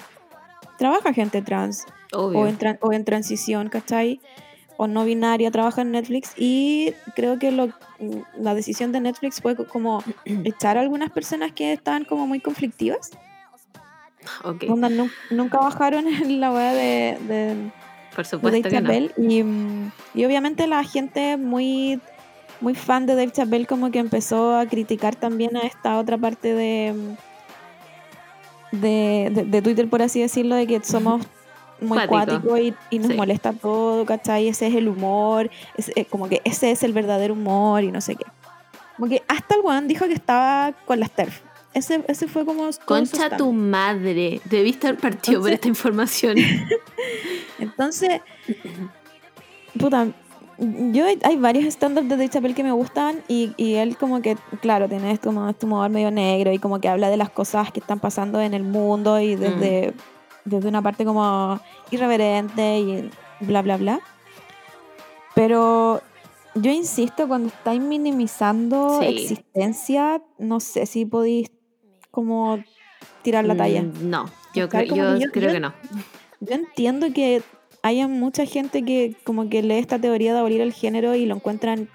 trabaja 0.78 1.14
gente 1.14 1.42
trans 1.42 1.86
Obvio. 2.14 2.40
o 2.40 2.48
en, 2.48 2.58
tran- 2.58 2.78
o 2.82 2.94
en 2.94 3.04
transición, 3.06 3.70
¿cachai? 3.70 4.20
O 4.78 4.88
no 4.88 5.06
binaria, 5.06 5.52
trabaja 5.52 5.82
en 5.82 5.92
Netflix 5.92 6.34
y 6.38 6.94
creo 7.16 7.38
que 7.38 7.52
lo, 7.52 7.70
la 8.38 8.56
decisión 8.56 8.92
de 8.92 9.00
Netflix 9.02 9.40
fue 9.42 9.56
co- 9.56 9.68
como 9.68 10.04
echar 10.26 10.78
a 10.78 10.82
algunas 10.82 11.12
personas 11.12 11.52
que 11.52 11.74
estaban 11.74 12.06
como 12.06 12.26
muy 12.28 12.40
conflictivas. 12.40 13.12
Ok, 14.44 14.64
Onda, 14.70 14.90
nu- 14.90 15.10
nunca 15.30 15.58
bajaron 15.60 16.08
en 16.08 16.40
la 16.40 16.52
weá 16.52 16.74
de, 16.74 17.18
de, 17.28 17.72
por 18.16 18.24
de 18.24 18.30
supuesto 18.30 18.70
Dave 18.70 18.70
que 18.70 18.82
no. 18.82 18.88
Chappelle 18.90 19.14
y, 19.18 20.20
y 20.20 20.26
obviamente 20.26 20.66
la 20.68 20.84
gente 20.84 21.38
muy 21.38 22.00
muy 22.62 22.76
fan 22.76 23.06
de 23.06 23.16
Dave 23.16 23.32
Chappelle 23.32 23.66
como 23.66 23.92
que 23.92 24.00
empezó 24.00 24.56
a 24.56 24.66
criticar 24.66 25.16
también 25.16 25.58
a 25.58 25.62
esta 25.64 25.98
otra 26.00 26.18
parte 26.18 26.54
de 26.54 27.16
de, 28.72 29.30
de- 29.34 29.44
de 29.46 29.62
Twitter 29.62 29.90
por 29.90 30.02
así 30.02 30.22
decirlo 30.22 30.56
de 30.56 30.66
que 30.68 30.82
somos 30.84 31.22
muy 31.82 32.00
Cuático. 32.08 32.58
y, 32.58 32.74
y 32.90 33.00
nos 33.00 33.08
Sí. 33.10 33.14
molesta 33.16 33.54
todo, 33.54 34.06
¿cachai? 34.06 34.48
Ese 34.48 34.68
es 34.68 34.76
el 34.76 34.88
humor, 34.88 35.50
es, 35.78 35.92
eh, 35.96 36.06
como 36.06 36.30
que 36.30 36.42
ese 36.46 36.72
es 36.72 36.84
el 36.84 36.94
verdadero 36.94 37.34
humor 37.34 37.84
y 37.84 37.92
no 37.92 38.02
sé 38.02 38.16
qué. 38.16 38.26
Como 38.98 39.10
que 39.10 39.24
hasta 39.28 39.56
el 39.56 39.62
weón 39.62 39.88
dijo 39.88 40.06
que 40.06 40.14
estaba 40.14 40.74
con 40.86 41.00
las 41.00 41.12
TERF. 41.12 41.42
Ese, 41.74 42.04
ese 42.08 42.28
fue 42.28 42.46
como... 42.46 42.70
Concha 42.86 43.36
tu 43.36 43.52
madre. 43.52 44.40
Debiste 44.46 44.88
haber 44.88 45.00
partido 45.00 45.42
por 45.42 45.50
Entonces- 45.50 45.54
esta 45.56 45.68
información. 45.68 46.38
Entonces, 47.60 48.22
puta, 49.80 50.08
yo 50.58 51.06
hay, 51.24 51.36
varios 51.38 51.66
estándares 51.66 52.10
de 52.10 52.16
Dave 52.16 52.30
Chappelle 52.30 52.54
que 52.54 52.64
me 52.64 52.72
gustan 52.72 53.22
y, 53.28 53.54
y 53.58 53.74
él 53.76 53.98
como 53.98 54.22
que, 54.22 54.38
claro, 54.62 54.88
tiene 54.88 55.18
como 55.18 55.50
este 55.50 55.66
humor 55.66 55.90
medio 55.90 56.12
negro 56.12 56.52
y 56.54 56.60
como 56.60 56.80
que 56.80 56.88
habla 56.90 57.10
de 57.10 57.18
las 57.18 57.30
cosas 57.30 57.72
que 57.72 57.80
están 57.80 58.00
pasando 58.00 58.40
en 58.40 58.54
el 58.54 58.64
mundo 58.64 59.20
y 59.20 59.36
desde, 59.36 59.94
desde 60.46 60.68
una 60.70 60.82
parte 60.82 61.06
como 61.06 61.60
irreverente 61.92 62.80
y 62.80 63.10
bla, 63.42 63.62
bla, 63.62 63.78
bla. 63.78 64.00
Pero 65.36 66.02
yo 66.56 66.72
insisto, 66.72 67.28
cuando 67.28 67.48
estáis 67.50 67.82
minimizando 67.82 69.00
Sí. 69.02 69.08
existencia, 69.08 70.22
no 70.38 70.60
sé 70.60 70.86
si 70.86 71.06
podéis 71.06 71.50
como 72.12 72.64
tirar 73.24 73.46
la 73.46 73.56
talla. 73.56 73.82
Mm, 73.84 74.10
No, 74.10 74.26
yo, 74.54 74.70
creo, 74.70 74.84
yo 75.18 75.32
creo 75.32 75.48
yo- 75.50 75.54
que 75.54 75.60
no. 75.60 75.74
Yo 76.42 76.56
entiendo 76.56 77.08
que 77.14 77.42
haya 77.82 78.08
mucha 78.08 78.46
gente 78.46 78.84
que 78.84 79.16
como 79.24 79.50
que 79.50 79.64
lee 79.64 79.76
esta 79.80 79.98
teoría 79.98 80.34
de 80.34 80.40
abolir 80.40 80.62
el 80.62 80.74
género 80.74 81.16
y 81.16 81.26
lo 81.26 81.36
encuentran 81.36 81.90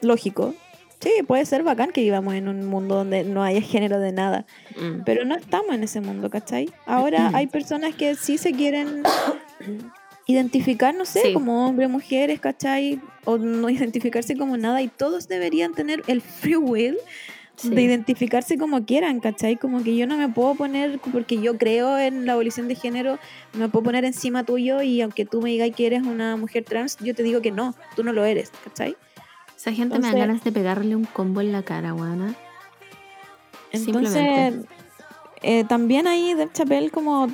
lógico. 0.00 0.54
Sí, 1.00 1.10
puede 1.26 1.44
ser 1.46 1.62
bacán 1.62 1.90
que 1.92 2.00
vivamos 2.00 2.34
en 2.34 2.48
un 2.48 2.64
mundo 2.66 2.96
donde 2.96 3.22
no 3.22 3.42
haya 3.44 3.60
género 3.60 4.00
de 4.00 4.10
nada, 4.12 4.46
Mm. 4.76 5.02
pero 5.06 5.24
no 5.24 5.36
estamos 5.36 5.74
en 5.74 5.84
ese 5.84 6.00
mundo, 6.00 6.28
¿cachai? 6.28 6.70
Ahora 6.86 7.30
hay 7.34 7.46
personas 7.46 7.94
que 7.94 8.14
sí 8.16 8.36
se 8.36 8.52
quieren 8.52 9.02
identificar, 10.26 10.94
no 10.94 11.04
sé, 11.04 11.22
Sí. 11.22 11.32
como 11.32 11.66
hombres, 11.66 11.88
mujeres, 11.88 12.40
¿cachai? 12.40 13.00
O 13.24 13.38
no 13.38 13.70
identificarse 13.70 14.36
como 14.36 14.56
nada 14.56 14.82
y 14.82 14.88
todos 14.88 15.28
deberían 15.28 15.72
tener 15.74 16.02
el 16.06 16.20
free 16.20 16.56
will 16.56 16.96
Sí. 17.56 17.70
de 17.70 17.82
identificarse 17.82 18.56
como 18.56 18.84
quieran, 18.84 19.18
¿cachai? 19.20 19.56
Como 19.56 19.82
que 19.82 19.96
yo 19.96 20.06
no 20.06 20.16
me 20.16 20.28
puedo 20.28 20.54
poner, 20.54 21.00
porque 21.12 21.40
yo 21.40 21.58
creo 21.58 21.98
en 21.98 22.24
la 22.24 22.34
abolición 22.34 22.68
de 22.68 22.76
género, 22.76 23.18
me 23.52 23.68
puedo 23.68 23.84
poner 23.84 24.04
encima 24.04 24.44
tuyo 24.44 24.80
y 24.82 25.00
aunque 25.00 25.24
tú 25.24 25.42
me 25.42 25.50
digas 25.50 25.70
que 25.74 25.86
eres 25.86 26.02
una 26.04 26.36
mujer 26.36 26.62
trans, 26.64 26.96
yo 27.00 27.14
te 27.16 27.24
digo 27.24 27.40
que 27.40 27.50
no, 27.50 27.74
tú 27.96 28.04
no 28.04 28.12
lo 28.12 28.24
eres, 28.24 28.52
¿cachai? 28.62 28.96
Esa 29.58 29.72
gente 29.72 29.98
me 29.98 30.06
da 30.06 30.12
ganas 30.18 30.42
de 30.44 30.52
pegarle 30.52 30.94
un 30.96 31.04
combo 31.04 31.40
en 31.42 31.50
la 31.52 31.62
cara, 31.62 31.90
guana. 31.90 32.34
Entonces, 33.72 34.54
eh, 35.42 35.64
también 35.64 36.06
ahí 36.06 36.32
Dave 36.34 36.50
Chappelle 36.52 36.90
como... 36.90 37.28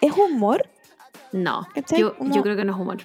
¿Es 0.00 0.12
humor? 0.12 0.68
No, 1.32 1.66
yo, 1.96 2.14
yo 2.20 2.42
creo 2.42 2.56
que 2.56 2.64
no 2.64 2.72
es 2.74 2.78
humor. 2.80 2.98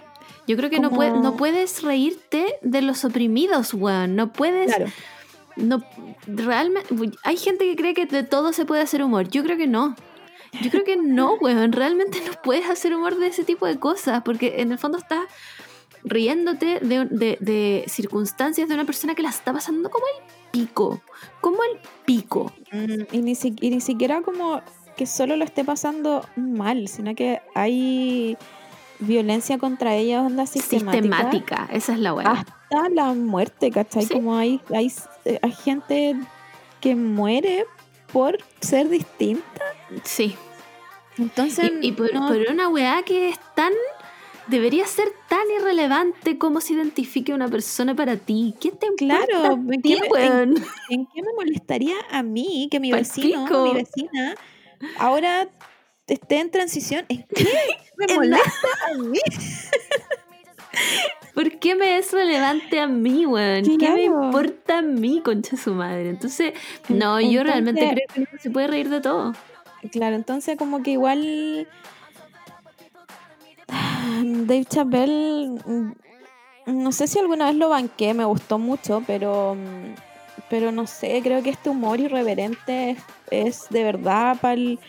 Yo 0.48 0.56
creo 0.58 0.70
que 0.70 0.80
no, 0.80 0.90
puede- 0.92 1.12
no 1.12 1.36
puedes 1.36 1.82
reírte 1.84 2.56
de 2.62 2.82
los 2.82 3.04
oprimidos, 3.06 3.74
weón. 3.74 4.16
No 4.16 4.32
puedes. 4.34 4.74
Claro. 4.76 4.92
No, 5.56 5.84
realmente. 6.28 6.90
Hay 7.24 7.38
gente 7.38 7.66
que 7.66 7.76
cree 7.76 7.94
que 7.94 8.06
de 8.06 8.24
todo 8.24 8.54
se 8.54 8.66
puede 8.66 8.82
hacer 8.82 9.04
humor. 9.04 9.30
Yo 9.30 9.44
creo 9.44 9.58
que 9.58 9.68
no. 9.68 9.96
Yo 10.62 10.70
creo 10.72 10.84
que 10.84 10.96
no, 10.98 11.36
weón. 11.36 11.72
Realmente 11.72 12.20
no 12.26 12.34
puedes 12.44 12.68
hacer 12.70 12.94
humor 12.96 13.16
de 13.18 13.28
ese 13.28 13.44
tipo 13.44 13.66
de 13.68 13.80
cosas. 13.80 14.22
Porque 14.24 14.56
en 14.62 14.72
el 14.72 14.78
fondo 14.78 14.98
estás 14.98 15.22
riéndote 16.04 16.80
de, 16.80 17.06
de- 17.06 17.38
de 17.40 17.84
circunstancias 17.88 18.68
de 18.68 18.74
una 18.76 18.86
persona 18.86 19.16
que 19.16 19.22
la 19.24 19.30
está 19.30 19.52
pasando 19.54 19.90
como 19.90 20.06
el 20.06 20.24
pico. 20.52 21.02
Como 21.42 21.58
el 21.64 21.80
pico. 22.06 22.52
Mm, 22.72 23.04
y, 23.16 23.22
ni 23.22 23.36
si- 23.36 23.56
y 23.62 23.70
ni 23.70 23.82
siquiera 23.82 24.22
como 24.22 24.62
que 24.98 25.06
solo 25.06 25.36
lo 25.38 25.44
esté 25.46 25.64
pasando 25.64 26.26
mal, 26.36 26.88
sino 26.88 27.16
que 27.16 27.42
hay 27.56 28.38
violencia 29.00 29.58
contra 29.58 29.96
ella, 29.96 30.22
onda 30.22 30.46
sistemática. 30.46 30.92
Sistemática. 31.02 31.70
Esa 31.72 31.94
es 31.94 32.00
la 32.00 32.14
weá. 32.14 32.32
hasta 32.32 32.90
la 32.90 33.14
muerte, 33.14 33.72
¿cachai? 33.72 34.06
Sí. 34.06 34.14
Como 34.14 34.36
hay, 34.36 34.60
hay, 34.76 34.92
hay 35.42 35.52
gente 35.54 36.16
que 36.82 36.96
muere 36.96 37.66
por 38.12 38.38
ser 38.60 38.90
distinta. 38.90 39.62
Sí. 40.04 40.36
Entonces, 41.18 41.72
Y, 41.82 41.88
y 41.88 41.92
por, 41.94 42.14
no- 42.14 42.28
por 42.28 42.38
una 42.52 42.68
weá 42.70 43.04
que 43.04 43.30
es 43.30 43.40
tan. 43.56 43.72
Debería 44.50 44.86
ser 44.88 45.10
tan 45.28 45.42
irrelevante 45.60 46.38
como 46.38 46.60
se 46.62 46.74
identifique 46.74 47.34
una 47.34 47.48
persona 47.48 47.96
para 47.96 48.18
ti. 48.18 48.56
¿Qué 48.60 48.72
te 48.72 48.88
importa 48.88 49.26
Claro, 49.28 49.54
¿en 49.72 49.82
qué 49.82 50.00
me- 50.02 50.08
weón? 50.10 50.56
¿en 50.90 51.06
qué 51.06 51.22
me 51.22 51.34
molestaría 51.36 51.96
a 52.10 52.24
mí 52.24 52.68
que 52.72 52.80
mi 52.80 52.92
vecino 52.92 53.64
mi 53.64 53.74
vecina 53.74 54.36
ahora 54.98 55.48
esté 56.08 56.40
en 56.40 56.50
transición? 56.50 57.06
¿En 57.10 57.24
qué 57.34 57.48
me 57.98 58.06
En 58.10 58.16
molesta 58.16 58.68
a 58.92 58.98
mí? 58.98 59.20
¿Por 61.34 61.60
qué 61.60 61.76
me 61.76 61.98
es 61.98 62.12
relevante 62.12 62.80
a 62.80 62.88
mí, 62.88 63.26
weón? 63.26 63.78
¿Qué 63.78 63.90
me 63.90 64.04
importa 64.04 64.80
a 64.80 64.82
mí, 64.82 65.22
concha 65.24 65.56
su 65.58 65.74
madre? 65.74 66.10
Entonces, 66.10 66.54
no, 66.90 67.20
yo 67.22 67.44
realmente 67.44 67.88
creo 67.92 68.08
que 68.14 68.20
uno 68.22 68.30
se 68.42 68.50
puede 68.50 68.68
reír 68.68 68.90
de 68.90 69.00
todo. 69.02 69.34
Claro, 69.92 70.16
entonces 70.18 70.58
como 70.58 70.84
que 70.84 70.92
igual 70.92 71.68
Dave 74.46 74.66
Chappelle, 74.66 75.50
mm, 75.66 75.92
no 76.68 76.92
sé 76.92 77.08
si 77.08 77.20
alguna 77.20 77.48
vez 77.48 77.56
lo 77.56 77.70
banqué, 77.70 78.14
me 78.14 78.26
gustó 78.26 78.58
mucho, 78.60 79.04
pero, 79.08 79.56
mm, 79.56 79.96
pero 80.50 80.72
no 80.72 80.88
sé, 80.88 81.20
creo 81.24 81.42
que 81.44 81.50
este 81.50 81.70
humor 81.70 82.00
irreverente 82.00 82.92
es, 82.92 82.98
es 83.32 83.70
de 83.70 83.84
verdad 83.84 84.38
para 84.40 84.54
el 84.54 84.80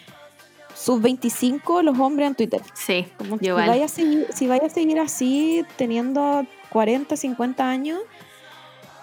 sub 0.75 1.01
25 1.03 1.83
los 1.83 1.99
hombres 1.99 2.29
en 2.29 2.35
Twitter. 2.35 2.63
Sí, 2.75 3.07
Como 3.19 3.39
si, 3.39 3.47
igual. 3.47 3.69
vaya 3.69 3.85
a 3.85 3.89
seguir, 3.89 4.27
si 4.33 4.47
vaya 4.47 4.67
a 4.67 4.71
seguir 4.71 4.99
así, 5.01 5.65
teniendo 5.77 6.45
40, 6.71 7.17
50 7.17 7.69
años, 7.69 7.99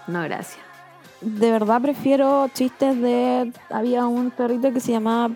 No, 0.07 0.21
gracias. 0.23 0.59
de 1.21 1.51
verdad 1.51 1.81
prefiero 1.81 2.47
chistes 2.53 2.99
de... 3.01 3.51
Había 3.69 4.05
un 4.07 4.31
perrito 4.31 4.71
que 4.71 4.79
se 4.79 4.91
llamaba. 4.93 5.33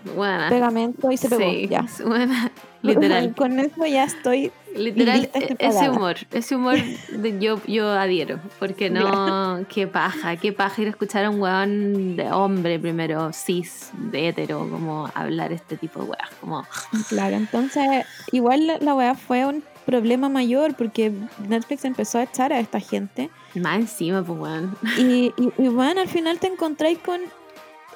Pegamento 0.48 1.10
y 1.12 1.16
se 1.16 1.28
pegó. 1.28 1.42
Sí, 1.42 1.68
Ya. 1.68 1.84
Literal. 2.82 3.34
Con 3.36 3.60
eso 3.60 3.84
ya 3.86 4.04
estoy 4.04 4.50
Literal, 4.74 5.28
e- 5.34 5.56
ese 5.58 5.90
humor, 5.90 6.16
ese 6.30 6.56
humor 6.56 6.78
de- 7.08 7.38
yo, 7.38 7.60
yo 7.66 7.90
adhiero, 7.90 8.40
porque 8.58 8.88
no, 8.90 9.64
qué 9.68 9.86
paja, 9.86 10.36
qué 10.36 10.52
paja 10.52 10.80
ir 10.82 10.88
a 10.88 10.90
escuchar 10.90 11.24
a 11.26 11.30
un 11.30 11.40
weón 11.40 12.16
de 12.16 12.30
hombre 12.32 12.78
primero, 12.78 13.32
cis, 13.32 13.90
de 13.94 14.28
hetero, 14.28 14.60
como 14.70 15.10
hablar 15.14 15.52
este 15.52 15.76
tipo 15.76 16.00
de 16.02 16.10
weas, 16.10 16.30
como, 16.40 16.66
Claro, 17.08 17.36
entonces 17.36 18.06
igual 18.32 18.66
la, 18.66 18.78
la 18.78 18.94
weá 18.94 19.14
fue 19.14 19.44
un 19.44 19.62
problema 19.84 20.28
mayor 20.28 20.74
porque 20.74 21.12
Netflix 21.48 21.84
empezó 21.84 22.18
a 22.18 22.22
echar 22.22 22.52
a 22.52 22.60
esta 22.60 22.78
gente 22.80 23.30
más 23.54 23.76
encima, 23.80 24.22
pues 24.22 24.38
weón. 24.38 24.76
y, 24.96 25.32
y, 25.36 25.52
y, 25.58 25.68
bueno, 25.68 26.00
al 26.00 26.08
final 26.08 26.38
te 26.38 26.46
encontráis 26.46 26.98
con 26.98 27.20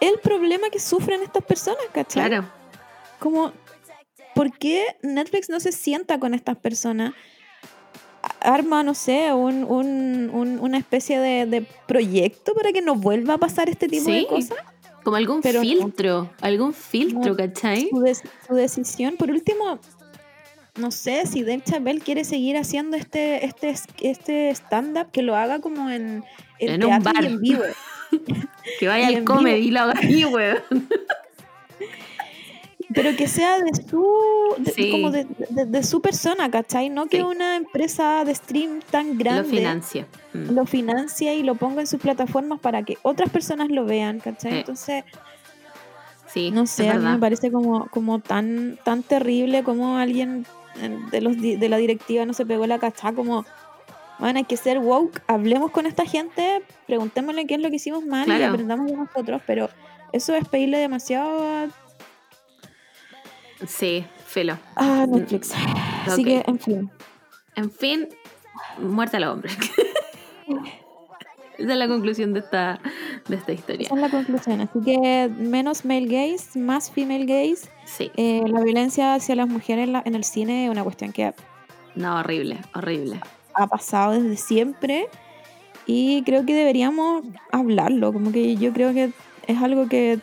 el 0.00 0.18
problema 0.22 0.68
que 0.70 0.78
sufren 0.80 1.22
estas 1.22 1.42
personas, 1.44 1.80
¿cachai? 1.92 2.28
Claro, 2.28 2.44
Como, 3.18 3.52
¿por 4.36 4.56
qué 4.56 4.84
Netflix 5.02 5.48
no 5.48 5.58
se 5.58 5.72
sienta 5.72 6.20
con 6.20 6.32
estas 6.34 6.56
personas? 6.56 7.12
Arma, 8.40 8.82
no 8.82 8.94
sé, 8.94 9.32
un, 9.32 9.64
un- 9.64 10.30
un- 10.32 10.58
una 10.60 10.78
especie 10.78 11.18
de, 11.18 11.46
de 11.46 11.62
proyecto 11.86 12.54
para 12.54 12.72
que 12.72 12.82
no 12.82 12.94
vuelva 12.94 13.34
a 13.34 13.38
pasar 13.38 13.68
este 13.68 13.88
tipo 13.88 14.10
de 14.10 14.26
cosas. 14.26 14.56
como 15.02 15.16
algún 15.16 15.40
Pero 15.40 15.60
no. 15.60 15.68
filtro, 15.68 16.30
algún 16.40 16.72
filtro, 16.74 17.32
No. 17.32 17.36
¿cachai? 17.36 17.88
su, 18.46 18.54
decisión. 18.54 19.16
Por 19.16 19.30
último, 19.30 19.78
no 20.76 20.90
sé 20.90 21.26
si 21.26 21.42
Dave 21.42 21.62
Chappelle 21.64 22.00
quiere 22.00 22.24
seguir 22.24 22.56
haciendo 22.56 22.96
este, 22.96 23.44
este, 23.46 23.74
este 24.02 24.50
stand-up, 24.50 25.10
que 25.12 25.22
lo 25.22 25.34
haga 25.36 25.60
como 25.60 25.88
en, 25.90 26.24
en 26.58 26.68
En 26.74 26.84
un 26.84 26.90
teatro 27.02 27.12
bar. 27.14 27.22
y 27.24 27.26
en 27.26 27.40
vivo. 27.40 27.62
Que 28.80 28.88
vaya 28.88 29.06
al 29.16 29.22
comedy 29.24 29.68
y 29.68 29.70
lo 29.70 29.80
haga 29.80 29.94
ahí, 30.00 30.24
weón. 30.24 30.58
Pero 32.96 33.14
que 33.16 33.28
sea 33.28 33.58
de 33.60 33.70
su, 33.88 34.04
de- 34.58 34.72
Sí. 34.72 34.90
como 34.90 35.10
de, 35.12 35.26
de- 35.50 35.66
de 35.66 35.82
su 35.84 36.00
persona, 36.00 36.50
¿cachai? 36.50 36.88
No 36.88 37.06
que 37.06 37.22
una 37.22 37.54
empresa 37.54 38.24
de 38.24 38.34
stream 38.34 38.80
tan 38.90 39.16
grande 39.18 39.42
Lo 39.42 39.48
financia. 39.48 40.06
Mm. 40.32 40.50
lo 40.54 40.64
financie 40.66 41.34
y 41.36 41.42
lo 41.44 41.54
ponga 41.54 41.82
en 41.82 41.86
sus 41.86 42.00
plataformas 42.00 42.58
para 42.58 42.82
que 42.82 42.96
otras 43.02 43.30
personas 43.30 43.68
lo 43.70 43.84
vean, 43.84 44.18
¿cachai? 44.18 44.50
Sí. 44.52 44.58
Entonces, 44.58 45.04
Sí, 46.28 46.50
no 46.50 46.66
sé, 46.66 46.90
a 46.90 46.94
mí 46.98 47.04
me 47.04 47.18
parece 47.18 47.50
como, 47.52 47.86
como 47.88 48.18
tan, 48.18 48.78
tan 48.84 49.02
terrible 49.02 49.62
como 49.62 49.96
alguien 49.96 50.44
de 51.10 51.20
los 51.22 51.40
de 51.40 51.68
la 51.68 51.76
directiva 51.78 52.26
no 52.26 52.34
se 52.34 52.44
pegó 52.44 52.66
la 52.66 52.78
cachá, 52.78 53.12
como 53.12 53.46
bueno, 54.18 54.38
hay 54.38 54.44
que 54.44 54.56
ser 54.56 54.78
woke, 54.78 55.22
hablemos 55.28 55.70
con 55.70 55.86
esta 55.86 56.04
gente, 56.04 56.62
preguntémosle 56.86 57.46
qué 57.46 57.54
es 57.54 57.60
lo 57.60 57.70
que 57.70 57.76
hicimos 57.76 58.04
mal 58.04 58.28
y 58.28 58.42
aprendamos 58.42 58.86
de 58.86 58.96
nosotros, 58.96 59.40
pero 59.46 59.70
eso 60.12 60.34
es 60.34 60.46
pedirle 60.48 60.78
demasiado 60.78 61.46
a, 61.46 61.68
Sí, 63.66 64.04
filo. 64.26 64.58
a 64.74 65.06
Netflix. 65.06 65.52
Así 66.06 66.24
que, 66.24 66.42
en 66.46 66.58
fin. 66.58 66.90
En 67.54 67.70
fin, 67.70 68.08
muerte 68.78 69.16
al 69.16 69.24
hombre. 69.24 69.50
Esa 71.58 71.72
es 71.72 71.78
la 71.78 71.88
conclusión 71.88 72.34
de 72.34 72.40
esta, 72.40 72.78
de 73.28 73.36
esta 73.36 73.52
historia. 73.52 73.86
Esa 73.86 73.94
es 73.94 74.00
la 74.00 74.10
conclusión. 74.10 74.60
Así 74.60 74.78
que 74.84 75.30
menos 75.38 75.86
male 75.86 76.06
gaze, 76.06 76.58
más 76.58 76.90
female 76.90 77.24
gaze. 77.24 77.68
Sí, 77.86 78.10
Eh, 78.16 78.42
la 78.46 78.60
violencia 78.60 79.14
hacia 79.14 79.36
las 79.36 79.48
mujeres 79.48 79.84
en, 79.84 79.92
la- 79.94 80.02
en 80.04 80.14
el 80.14 80.24
cine 80.24 80.66
es 80.66 80.70
una 80.70 80.82
cuestión 80.84 81.12
que 81.12 81.32
no, 81.94 82.18
horrible, 82.20 82.58
horrible. 82.74 83.20
ha 83.54 83.66
pasado 83.68 84.12
desde 84.12 84.36
siempre 84.36 85.08
y 85.86 86.22
creo 86.24 86.44
que 86.44 86.52
deberíamos 86.54 87.22
hablarlo, 87.50 88.12
como 88.12 88.32
que 88.32 88.56
yo 88.56 88.70
creo 88.74 88.92
que 88.92 89.12
es 89.46 89.62
algo 89.62 89.88
que, 89.88 90.18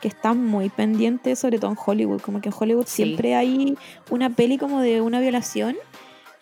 que 0.00 0.08
está 0.08 0.32
muy 0.34 0.68
pendiente, 0.70 1.36
sobre 1.36 1.58
todo 1.58 1.70
en 1.72 1.76
Hollywood, 1.84 2.20
como 2.20 2.40
que 2.40 2.48
en 2.48 2.54
Hollywood 2.58 2.86
Sí. 2.86 3.04
siempre 3.04 3.34
hay 3.34 3.76
una 4.10 4.30
peli 4.30 4.56
como 4.58 4.80
de 4.80 5.00
una 5.00 5.20
violación 5.20 5.76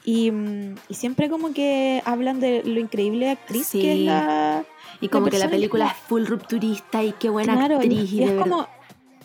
y, 0.05 0.31
mm, 0.31 0.75
y 0.89 0.95
siempre 0.95 1.29
como 1.29 1.53
que 1.53 2.03
hablan 2.05 2.39
de 2.41 2.63
lo 2.65 2.79
increíble 2.81 3.31
actriz 3.31 3.71
que 3.73 3.93
es 3.93 3.99
Sí. 3.99 4.05
la... 4.05 4.65
Y 5.01 5.09
como 5.09 5.27
que 5.29 5.39
la 5.39 5.49
película 5.51 5.87
es 5.89 5.93
full 6.09 6.25
rupturista 6.27 7.05
y 7.05 7.13
qué 7.13 7.29
buena 7.31 7.55
Claro, 7.55 7.77
actriz. 7.77 8.13
y, 8.13 8.17
y 8.19 8.23
es 8.25 8.31
verdad- 8.31 8.43
como... 8.45 8.67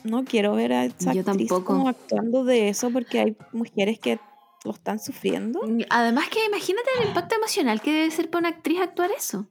No 0.04 0.26
quiero 0.26 0.54
ver 0.54 0.74
a 0.74 0.86
esa 0.86 1.14
Yo 1.14 1.22
actriz 1.22 1.48
tampoco. 1.48 1.64
como 1.64 1.88
actuando 1.88 2.44
de 2.44 2.68
eso 2.70 2.90
porque 2.92 3.20
hay 3.22 3.38
mujeres 3.54 4.00
que 4.00 4.20
lo 4.66 4.72
están 4.72 5.00
sufriendo. 5.00 5.62
Además 5.90 6.28
que 6.30 6.46
imagínate 6.46 6.90
el 7.02 7.08
impacto 7.08 7.36
emocional 7.36 7.82
que 7.82 7.92
debe 7.94 8.12
ser 8.12 8.30
para 8.30 8.40
una 8.40 8.50
actriz 8.50 8.82
actuar 8.82 9.12
eso. 9.18 9.48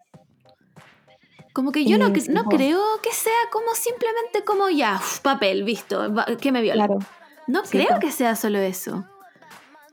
Como 1.53 1.70
que 1.70 1.84
yo 1.84 1.98
no, 1.98 2.09
no 2.09 2.44
creo 2.44 2.82
que 3.03 3.12
sea 3.12 3.32
como 3.50 3.74
simplemente 3.74 4.42
como 4.44 4.70
ya, 4.70 4.96
uf, 4.96 5.20
papel, 5.20 5.64
visto, 5.64 6.00
que 6.40 6.50
me 6.53 6.62
viola. 6.62 6.86
Claro. 6.86 6.98
No 7.46 7.64
Sí, 7.64 7.78
creo 7.78 7.98
que 7.98 8.11
sea 8.11 8.36
solo 8.36 8.59
eso. 8.59 9.05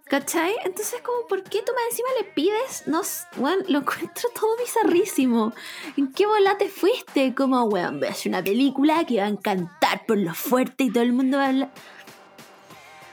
¿Cachai? 0.09 0.55
Entonces, 0.65 1.01
como, 1.01 1.27
¿por 1.27 1.43
qué 1.43 1.61
tú 1.61 1.71
más 1.73 1.83
encima 1.91 2.09
le 2.17 2.23
pides? 2.23 2.83
No, 2.87 3.01
weón, 3.37 3.59
lo 3.67 3.79
encuentro 3.81 4.29
todo 4.33 4.57
bizarrísimo. 4.57 5.53
¿En 5.97 6.11
qué 6.11 6.25
bola 6.25 6.57
te 6.57 6.67
fuiste? 6.67 7.35
Como, 7.35 7.63
weón, 7.65 7.99
ves 7.99 8.25
una 8.25 8.43
película 8.43 9.05
que 9.05 9.17
va 9.17 9.25
a 9.25 9.29
encantar 9.29 10.05
por 10.07 10.17
lo 10.17 10.33
fuerte 10.33 10.85
y 10.85 10.91
todo 10.91 11.03
el 11.03 11.13
mundo 11.13 11.37
va 11.37 11.45
a 11.45 11.49
hablar. 11.49 11.69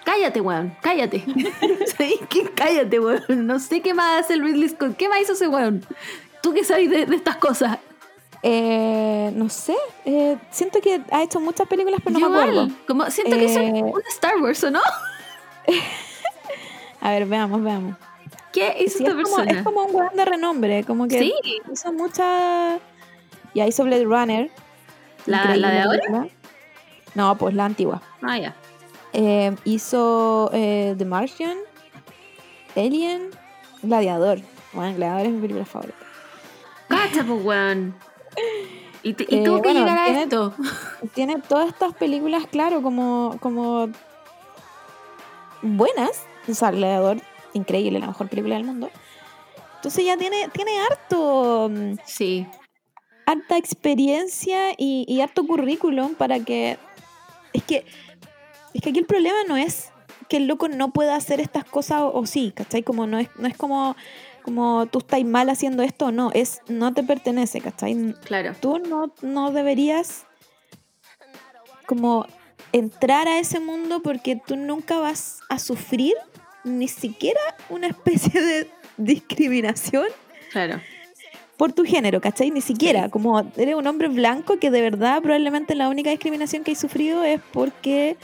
Cállate, 0.05 0.41
weón, 0.41 0.75
cállate. 0.81 1.25
¿Sabes 1.97 2.21
qué? 2.31 2.51
Cállate, 2.55 2.99
weón. 2.99 3.47
No 3.47 3.59
sé 3.59 3.83
qué 3.83 3.93
más 3.93 4.25
hace 4.25 4.35
el 4.35 4.43
Ridley 4.43 4.69
Scott. 4.71 4.97
¿Qué 4.97 5.09
más 5.09 5.21
hizo 5.21 5.33
ese 5.35 5.49
weón? 5.49 5.85
¿Tú 6.43 6.55
qué 6.55 6.65
sabes 6.65 6.89
de, 6.89 7.05
de 7.05 7.17
estas 7.17 7.37
cosas? 7.37 7.79
Eh, 8.49 9.33
no 9.35 9.49
sé, 9.49 9.75
eh, 10.05 10.37
siento 10.53 10.81
que 10.81 11.01
ha 11.11 11.23
hecho 11.25 11.41
muchas 11.41 11.67
películas, 11.67 12.01
pero 12.05 12.13
no 12.13 12.21
Yo 12.21 12.31
me 12.31 12.37
acuerdo. 12.39 12.63
igual. 12.67 12.79
Como, 12.87 13.11
siento 13.11 13.37
que 13.37 13.45
hizo 13.45 13.59
Eh, 13.59 13.83
un 13.83 14.03
Star 14.09 14.37
Wars, 14.41 14.63
¿o 14.63 14.71
no? 14.71 14.81
A 17.01 17.11
ver, 17.11 17.27
veamos, 17.27 17.61
veamos. 17.63 17.97
¿Qué 18.53 18.77
hizo 18.85 18.99
Sí, 18.99 19.05
esta 19.05 19.19
es, 19.21 19.25
como, 19.25 19.37
persona? 19.37 19.59
es 19.59 19.65
como 19.65 19.85
un 19.85 19.95
weón 19.97 20.17
de 20.17 20.25
renombre, 20.25 20.85
como 20.85 21.09
que 21.09 21.19
Sí, 21.19 21.35
hizo 21.73 21.93
muchas... 21.93 22.81
Ya 23.55 23.67
hizo 23.67 23.83
Blade 23.85 24.05
Runner. 24.05 24.51
¿La- 25.27 25.47
de 25.57 25.81
ahora? 25.81 25.91
película. 25.99 26.29
No, 27.15 27.37
pues 27.37 27.55
la 27.55 27.65
antigua. 27.65 28.01
Ah, 28.23 28.39
ya. 28.39 28.55
Eh, 29.13 29.55
hizo 29.65 30.51
The 30.53 31.05
Martian, 31.05 31.57
Alien, 32.77 33.31
Gladiador. 33.83 34.39
Bueno, 34.73 34.95
Gladiador 34.97 35.27
es 35.27 35.33
mi 35.33 35.41
película 35.41 35.65
favorita. 35.65 35.97
Cacha, 36.89 37.25
pues, 37.25 37.45
weón. 37.45 37.95
¿Y, 39.03 39.15
te- 39.15 39.27
y 39.29 39.37
Eh, 39.39 39.43
tuvo 39.45 39.57
que 39.63 39.69
bueno, 39.69 39.81
llegar 39.81 39.99
a 39.99 40.05
tiene- 40.05 40.23
esto? 40.25 40.55
Tiene 41.15 41.41
todas 41.41 41.69
estas 41.69 41.95
películas, 41.95 42.47
claro, 42.51 42.83
como, 42.83 43.37
como 43.41 43.89
buenas. 45.63 46.23
O 46.49 46.55
sea, 46.55 46.71
Gladiador, 46.71 47.19
increíble, 47.53 47.99
la 47.99 48.07
mejor 48.09 48.29
película 48.29 48.55
del 48.57 48.65
mundo. 48.65 48.91
Entonces 49.77 50.05
ya 50.05 50.17
tiene, 50.17 50.49
tiene 50.53 50.79
harto, 50.81 51.69
mm, 51.71 51.95
Sí, 52.05 52.47
harta 53.27 53.57
experiencia 53.57 54.73
y, 54.77 55.05
y 55.09 55.21
harto 55.21 55.47
currículum 55.47 56.15
para 56.15 56.41
que. 56.41 56.79
Es 57.53 57.63
que. 57.63 57.85
Es 58.75 58.83
que 58.83 58.91
aquí 58.91 58.99
el 58.99 59.07
problema 59.07 59.39
no 59.49 59.57
es 59.57 59.91
que 60.29 60.37
el 60.39 60.47
loco 60.49 60.69
no 60.69 60.91
pueda 60.91 61.15
hacer 61.17 61.41
estas 61.41 61.65
cosas 61.65 62.01
o, 62.03 62.13
o 62.13 62.27
sí, 62.27 62.53
¿cachai? 62.55 62.83
Como 62.83 63.07
no 63.07 63.19
es, 63.19 63.29
no 63.37 63.47
es 63.49 63.57
como, 63.57 63.97
como 64.47 64.87
tú 64.87 65.01
estás 65.01 65.25
mal 65.25 65.51
haciendo 65.51 65.83
esto 65.83 66.13
no, 66.13 66.31
es 66.33 66.61
no 66.69 66.95
te 66.95 67.03
pertenece, 67.03 67.61
¿cachai? 67.61 68.15
claro. 68.25 68.55
Tú 68.61 68.79
no, 68.79 69.13
no 69.21 69.51
deberías 69.51 70.25
como 71.85 72.27
entrar 72.71 73.27
a 73.27 73.41
ese 73.41 73.59
mundo 73.59 74.03
porque 74.03 74.41
tú 74.47 74.55
nunca 74.57 75.01
vas 75.01 75.41
a 75.49 75.59
sufrir 75.59 76.15
ni 76.63 76.87
siquiera 76.87 77.41
una 77.71 77.89
especie 77.89 78.41
de 78.41 78.71
discriminación 78.97 80.07
Claro. 80.53 80.81
por 81.57 81.73
tu 81.73 81.85
género, 81.85 82.21
¿cachai? 82.21 82.53
Ni 82.53 82.61
siquiera, 82.61 83.09
como 83.09 83.41
eres 83.57 83.75
un 83.75 83.87
hombre 83.89 84.07
blanco 84.07 84.61
que 84.61 84.71
de 84.71 84.81
verdad 84.81 85.21
probablemente 85.23 85.75
la 85.75 85.89
única 85.89 86.11
discriminación 86.11 86.63
que 86.63 86.71
hay 86.71 86.77
sufrido 86.77 87.25
es 87.25 87.41
porque... 87.53 88.17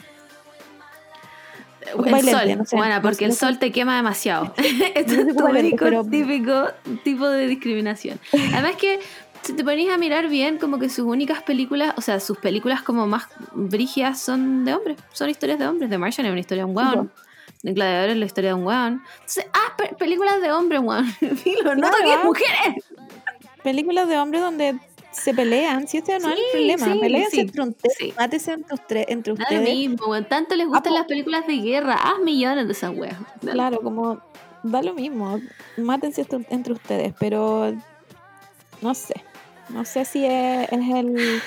El 1.86 2.20
sol, 2.22 2.40
lente, 2.46 2.56
no 2.56 2.64
sé, 2.64 2.76
bueno, 2.76 2.94
no 2.96 3.02
porque 3.02 3.16
sé, 3.18 3.24
el 3.26 3.34
sol 3.34 3.58
te 3.58 3.72
quema 3.72 3.96
demasiado. 3.96 4.52
Esto 4.94 5.12
es 5.14 5.36
tu 5.36 5.44
único 5.44 5.84
pero- 5.84 6.04
típico 6.04 6.64
tipo 7.04 7.28
de 7.28 7.46
discriminación. 7.48 8.20
Además 8.32 8.76
que 8.76 9.00
si 9.42 9.54
te 9.54 9.64
pones 9.64 9.90
a 9.90 9.98
mirar 9.98 10.28
bien, 10.28 10.58
como 10.58 10.78
que 10.78 10.88
sus 10.88 11.04
únicas 11.04 11.42
películas, 11.42 11.94
o 11.96 12.00
sea, 12.00 12.20
sus 12.20 12.38
películas 12.38 12.82
como 12.82 13.06
más 13.08 13.24
brígidas 13.52 14.20
son 14.20 14.64
de 14.64 14.74
hombres, 14.74 14.96
son 15.12 15.30
historias 15.30 15.58
de 15.58 15.66
hombres. 15.66 15.90
The 15.90 15.98
Martian 15.98 16.26
es 16.26 16.30
una 16.30 16.40
historia 16.40 16.64
de 16.64 16.70
un 16.70 16.76
weón. 16.76 17.12
En 17.64 17.74
Gladiador 17.74 18.10
es 18.10 18.16
la 18.16 18.26
historia 18.26 18.50
de 18.50 18.54
un 18.54 18.64
weón. 18.66 19.02
Entonces, 19.14 19.46
ah, 19.52 19.74
pe- 19.76 19.94
películas 19.98 20.40
de 20.40 20.52
hombres, 20.52 20.80
weón. 20.82 21.06
Filo, 21.36 21.74
no 21.74 21.80
Claro, 21.88 21.96
toques 21.96 22.24
mujeres. 22.24 22.84
Películas 23.64 24.08
de 24.08 24.18
hombres 24.18 24.42
donde 24.42 24.78
se 25.12 25.34
pelean, 25.34 25.86
si 25.88 25.98
este 25.98 26.18
no 26.18 26.28
es 26.30 26.34
Sí, 26.36 26.40
el 26.42 26.50
problema. 26.76 26.92
sí, 26.94 26.98
Peleense 27.00 27.30
sí, 27.30 27.40
entre 27.40 27.62
ustedes, 27.62 27.96
sí. 27.98 28.14
mátense 28.18 28.52
entre, 28.52 28.74
ustre- 28.76 29.04
entre 29.08 29.32
ustedes. 29.34 29.62
mismo, 29.62 30.06
weón. 30.06 30.24
Tanto 30.24 30.54
les 30.56 30.66
gustan 30.66 30.92
po. 30.92 30.98
las 30.98 31.06
películas 31.06 31.46
de 31.46 31.56
guerra. 31.58 31.94
Haz 31.94 32.18
millones 32.24 32.66
de 32.66 32.72
esas 32.72 32.96
weas. 32.96 33.16
Claro, 33.40 33.80
como 33.82 34.20
da 34.62 34.82
lo 34.82 34.94
mismo, 34.94 35.40
mátense 35.76 36.26
entre 36.50 36.72
ustedes, 36.72 37.12
pero 37.18 37.74
no 38.80 38.94
sé, 38.94 39.14
no 39.68 39.84
sé 39.84 40.04
si 40.04 40.24
es, 40.24 40.68
es 40.72 40.94
el... 40.94 41.40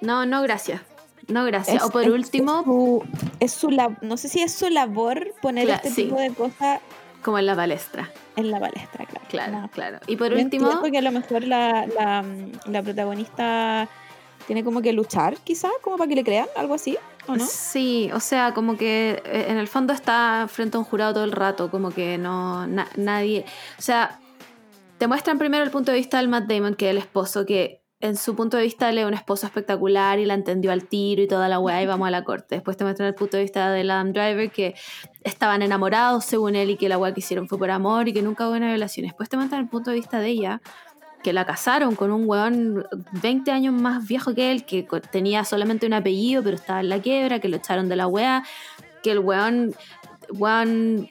No, 0.00 0.26
no, 0.26 0.42
gracias. 0.42 0.80
No, 1.26 1.44
gracias. 1.44 1.76
es- 1.76 1.82
o 1.82 1.90
por 1.90 2.02
es- 2.04 2.08
último, 2.10 3.02
es 3.40 3.52
su, 3.52 3.60
su 3.60 3.70
lab- 3.70 3.98
no 4.00 4.16
sé 4.16 4.28
si 4.28 4.40
es 4.42 4.52
su 4.52 4.68
labor 4.70 5.34
poner 5.42 5.68
este 5.68 5.90
tipo 5.90 6.16
de 6.16 6.30
cosas 6.32 6.80
como 7.22 7.38
en 7.38 7.46
la 7.46 7.54
palestra. 7.56 8.10
en 8.36 8.50
la 8.50 8.60
palestra, 8.60 9.04
claro. 9.06 9.26
Claro, 9.28 9.52
No. 9.60 9.68
claro. 9.70 9.98
Y 10.06 10.16
por 10.16 10.30
Yo 10.30 10.36
último, 10.42 10.66
entiendo 10.70 10.90
que 10.90 10.98
a 10.98 11.02
lo 11.02 11.12
mejor 11.12 11.44
la, 11.44 11.86
la, 11.86 12.24
la 12.66 12.82
protagonista 12.82 13.88
tiene 14.46 14.64
como 14.64 14.80
que 14.80 14.92
luchar, 14.92 15.36
quizás, 15.44 15.72
como 15.82 15.96
para 15.98 16.08
que 16.08 16.14
le 16.14 16.24
crean, 16.24 16.46
algo 16.56 16.74
así, 16.74 16.96
¿o 17.26 17.36
no? 17.36 17.44
Sí, 17.44 18.08
o 18.14 18.20
sea, 18.20 18.54
como 18.54 18.78
que 18.78 19.20
eh, 19.26 19.46
en 19.48 19.58
el 19.58 19.68
fondo 19.68 19.92
está 19.92 20.46
frente 20.48 20.76
a 20.76 20.80
un 20.80 20.84
jurado 20.86 21.14
todo 21.14 21.24
el 21.24 21.32
rato, 21.32 21.70
como 21.70 21.90
que 21.90 22.16
no, 22.18 22.66
na- 22.66 22.88
nadie, 22.96 23.44
o 23.78 23.82
sea, 23.82 24.20
te 24.96 25.06
muestran 25.06 25.38
primero 25.38 25.64
el 25.64 25.70
punto 25.70 25.92
de 25.92 25.98
vista 25.98 26.16
del 26.18 26.28
Matt 26.28 26.46
Damon, 26.46 26.74
que 26.76 26.86
es 26.86 26.90
el 26.92 26.98
esposo, 26.98 27.44
que 27.44 27.82
en 28.00 28.16
su 28.16 28.36
punto 28.36 28.56
de 28.56 28.62
vista 28.62 28.88
él 28.90 28.98
es 28.98 29.04
un 29.06 29.14
esposo 29.14 29.44
espectacular 29.46 30.20
y 30.20 30.24
la 30.24 30.34
entendió 30.34 30.70
al 30.70 30.84
tiro 30.86 31.20
y 31.20 31.26
toda 31.26 31.48
la 31.48 31.58
weá 31.58 31.82
y 31.82 31.86
vamos 31.86 32.06
a 32.06 32.12
la 32.12 32.22
corte. 32.22 32.54
Después 32.54 32.76
te 32.76 32.84
muestran 32.84 33.08
el 33.08 33.14
punto 33.16 33.36
de 33.36 33.42
vista 33.42 33.70
del 33.72 33.90
Adam 33.90 34.12
Driver, 34.12 34.50
que 34.52 34.74
estaban 35.28 35.62
enamorados 35.62 36.24
según 36.24 36.56
él 36.56 36.70
y 36.70 36.76
que 36.76 36.88
la 36.88 36.98
weá 36.98 37.14
que 37.14 37.20
hicieron 37.20 37.48
fue 37.48 37.58
por 37.58 37.70
amor 37.70 38.08
y 38.08 38.12
que 38.12 38.22
nunca 38.22 38.48
hubo 38.48 38.56
una 38.56 38.68
violación. 38.68 39.06
Después 39.06 39.28
te 39.28 39.36
muestran 39.36 39.62
el 39.62 39.68
punto 39.68 39.90
de 39.90 39.96
vista 39.96 40.18
de 40.18 40.28
ella, 40.28 40.60
que 41.22 41.32
la 41.32 41.44
casaron 41.44 41.94
con 41.96 42.10
un 42.12 42.24
weón 42.28 42.86
20 43.22 43.50
años 43.50 43.74
más 43.74 44.06
viejo 44.06 44.34
que 44.34 44.52
él, 44.52 44.64
que 44.64 44.86
tenía 45.10 45.44
solamente 45.44 45.86
un 45.86 45.92
apellido, 45.94 46.42
pero 46.42 46.56
estaba 46.56 46.80
en 46.80 46.88
la 46.88 47.00
quiebra, 47.00 47.40
que 47.40 47.48
lo 47.48 47.56
echaron 47.56 47.88
de 47.88 47.96
la 47.96 48.06
weá, 48.06 48.44
que 49.02 49.10
el 49.12 49.18
weón, 49.20 49.74
weón, 50.30 51.10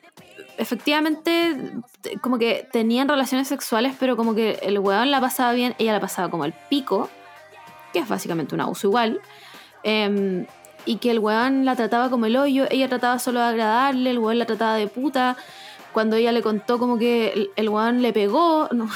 efectivamente, 0.57 1.55
te- 2.01 2.17
como 2.19 2.37
que 2.37 2.67
tenían 2.71 3.07
relaciones 3.09 3.47
sexuales, 3.47 3.95
pero 3.99 4.15
como 4.15 4.33
que 4.35 4.59
el 4.63 4.79
weón 4.79 5.11
la 5.11 5.19
pasaba 5.21 5.51
bien, 5.53 5.75
ella 5.77 5.93
la 5.93 5.99
pasaba 5.99 6.29
como 6.29 6.45
el 6.45 6.53
pico, 6.69 7.09
que 7.93 7.99
es 7.99 8.07
básicamente 8.07 8.55
un 8.55 8.61
abuso 8.61 8.87
igual, 8.87 9.19
em, 9.83 10.45
y 10.87 10.97
que 10.97 11.11
el 11.11 11.19
weón 11.19 11.65
la 11.65 11.75
trataba 11.75 12.09
como 12.09 12.25
el 12.25 12.37
hoyo, 12.37 12.65
ella 12.71 12.87
trataba 12.87 13.19
solo 13.19 13.41
de 13.41 13.47
agradarle, 13.47 14.09
el 14.09 14.19
weón 14.19 14.39
la 14.39 14.45
trataba 14.45 14.75
de 14.75 14.87
puta, 14.87 15.37
cuando 15.91 16.15
ella 16.15 16.31
le 16.31 16.41
contó 16.41 16.79
como 16.79 16.97
que 16.97 17.51
el, 17.55 17.69
weón 17.69 18.01
le 18.01 18.13
pegó, 18.13 18.69
no. 18.71 18.89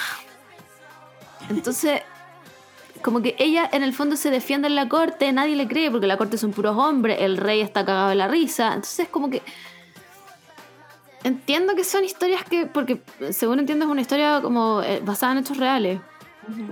Entonces, 1.50 2.02
como 3.02 3.22
que 3.22 3.36
ella 3.40 3.70
en 3.72 3.84
el 3.84 3.94
fondo 3.94 4.16
se 4.16 4.32
defiende 4.32 4.68
en 4.68 4.76
la 4.76 4.88
corte, 4.88 5.32
nadie 5.34 5.56
le 5.56 5.68
cree 5.68 5.92
porque 5.92 6.08
la 6.08 6.18
corte 6.18 6.38
son 6.38 6.54
puros 6.54 6.78
hombres, 6.78 7.18
el 7.20 7.38
rey 7.38 7.60
está 7.62 7.86
cagado 7.86 8.10
de 8.10 8.16
la 8.16 8.28
risa, 8.28 8.68
entonces 8.68 9.10
como 9.10 9.30
que 9.30 9.42
entiendo 11.24 11.76
que 11.76 11.84
son 11.84 12.06
historias 12.06 12.44
que, 12.46 12.68
porque 12.68 13.02
según 13.32 13.60
entiendo 13.60 13.86
es 13.86 13.92
una 13.92 14.02
historia 14.02 14.40
como 14.42 14.82
eh, 14.82 15.02
basada 15.04 15.34
en 15.34 15.40
hechos 15.40 15.58
reales. 15.58 16.00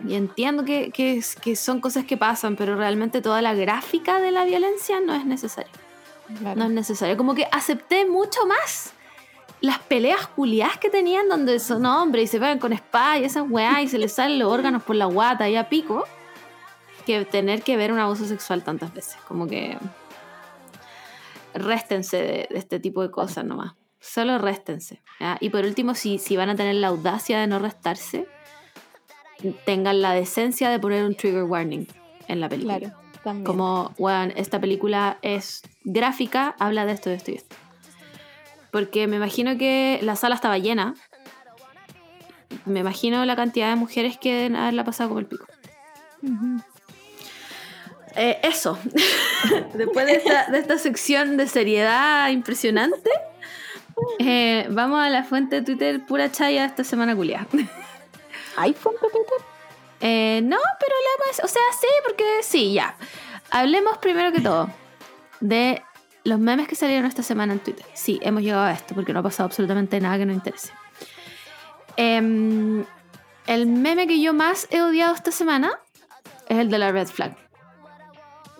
Y 0.07 0.15
entiendo 0.15 0.63
que, 0.65 0.91
que, 0.91 1.17
es- 1.17 1.35
que 1.35 1.55
son 1.55 1.79
cosas 1.81 2.05
que 2.05 2.17
pasan, 2.17 2.55
pero 2.55 2.75
realmente 2.75 3.21
toda 3.21 3.41
la 3.41 3.53
gráfica 3.53 4.19
de 4.19 4.31
la 4.31 4.45
violencia 4.45 4.99
no 4.99 5.13
es 5.13 5.25
necesaria. 5.25 5.71
Claro. 6.39 6.59
No 6.59 6.65
es 6.65 6.71
necesario. 6.71 7.17
Como 7.17 7.33
que 7.35 7.47
acepté 7.51 8.05
mucho 8.07 8.45
más 8.45 8.93
las 9.61 9.79
peleas 9.79 10.27
culiadas 10.27 10.77
que 10.77 10.89
tenían 10.89 11.27
donde 11.27 11.59
son 11.59 11.85
hombres 11.85 12.25
y 12.25 12.27
se 12.27 12.39
pegan 12.39 12.59
con 12.59 12.71
espada 12.71 13.17
y 13.17 13.23
esas 13.25 13.43
weá 13.49 13.81
y 13.81 13.87
se 13.87 13.97
les 13.97 14.13
salen 14.13 14.39
los 14.39 14.51
órganos 14.51 14.83
por 14.83 14.95
la 14.95 15.05
guata 15.05 15.49
y 15.49 15.55
a 15.57 15.67
pico 15.69 16.05
que 17.05 17.25
tener 17.25 17.61
que 17.63 17.75
ver 17.75 17.91
un 17.91 17.99
abuso 17.99 18.25
sexual 18.25 18.63
tantas 18.63 18.93
veces. 18.93 19.17
Como 19.27 19.47
que 19.47 19.77
réstense 21.53 22.17
de, 22.17 22.47
de 22.49 22.57
este 22.57 22.79
tipo 22.79 23.01
de 23.01 23.11
cosas 23.11 23.43
nomás. 23.45 23.73
Solo 23.99 24.37
réstense. 24.37 25.01
¿ya? 25.19 25.37
Y 25.41 25.49
por 25.49 25.65
último, 25.65 25.93
si, 25.95 26.19
si 26.19 26.37
van 26.37 26.49
a 26.49 26.55
tener 26.55 26.75
la 26.75 26.87
audacia 26.87 27.39
de 27.39 27.47
no 27.47 27.59
restarse, 27.59 28.27
tengan 29.65 30.01
la 30.01 30.13
decencia 30.13 30.69
de 30.69 30.79
poner 30.79 31.05
un 31.05 31.15
trigger 31.15 31.43
warning 31.43 31.87
en 32.27 32.39
la 32.39 32.49
película. 32.49 32.79
Claro, 32.79 32.95
también. 33.23 33.45
Como, 33.45 33.93
weón, 33.97 34.33
esta 34.35 34.59
película 34.59 35.17
es 35.21 35.61
gráfica, 35.83 36.55
habla 36.59 36.85
de 36.85 36.93
esto, 36.93 37.09
de 37.09 37.15
esto 37.15 37.31
y 37.31 37.35
esto. 37.35 37.55
Porque 38.71 39.07
me 39.07 39.15
imagino 39.15 39.57
que 39.57 39.99
la 40.01 40.15
sala 40.15 40.35
estaba 40.35 40.57
llena. 40.57 40.93
Me 42.65 42.81
imagino 42.81 43.25
la 43.25 43.35
cantidad 43.35 43.69
de 43.69 43.75
mujeres 43.75 44.17
que 44.17 44.33
deben 44.33 44.55
haberla 44.55 44.83
pasado 44.83 45.09
como 45.09 45.19
el 45.19 45.25
pico. 45.25 45.45
Eh, 48.15 48.39
eso. 48.43 48.77
Después 49.73 50.05
de 50.05 50.13
esta, 50.13 50.51
de 50.51 50.59
esta 50.59 50.77
sección 50.77 51.37
de 51.37 51.47
seriedad 51.47 52.29
impresionante, 52.29 53.09
eh, 54.19 54.67
vamos 54.69 54.99
a 54.99 55.09
la 55.09 55.23
fuente 55.23 55.57
de 55.57 55.61
Twitter 55.63 56.05
pura 56.05 56.31
chaya 56.31 56.65
esta 56.65 56.83
semana 56.83 57.15
culiada. 57.15 57.47
iPhone, 58.61 58.95
Pepito. 59.01 59.33
Eh, 60.01 60.41
no, 60.43 60.57
pero 60.79 60.95
leemos, 61.19 61.39
o 61.43 61.47
sea, 61.47 61.61
sí, 61.79 61.87
porque 62.05 62.23
sí, 62.41 62.73
ya. 62.73 62.95
Hablemos 63.51 63.97
primero 63.97 64.31
que 64.31 64.41
todo 64.41 64.69
de 65.39 65.81
los 66.23 66.39
memes 66.39 66.67
que 66.67 66.75
salieron 66.75 67.05
esta 67.05 67.23
semana 67.23 67.53
en 67.53 67.59
Twitter. 67.59 67.85
Sí, 67.93 68.19
hemos 68.21 68.43
llegado 68.43 68.63
a 68.63 68.71
esto 68.71 68.93
porque 68.93 69.13
no 69.13 69.19
ha 69.19 69.23
pasado 69.23 69.47
absolutamente 69.47 69.99
nada 69.99 70.17
que 70.17 70.25
nos 70.25 70.35
interese. 70.35 70.71
Em, 71.95 72.85
el 73.47 73.65
meme 73.65 74.07
que 74.07 74.21
yo 74.21 74.33
más 74.33 74.67
he 74.71 74.81
odiado 74.81 75.15
esta 75.15 75.31
semana 75.31 75.79
es 76.47 76.57
el 76.57 76.69
de 76.69 76.77
la 76.77 76.91
red 76.91 77.07
flag. 77.07 77.35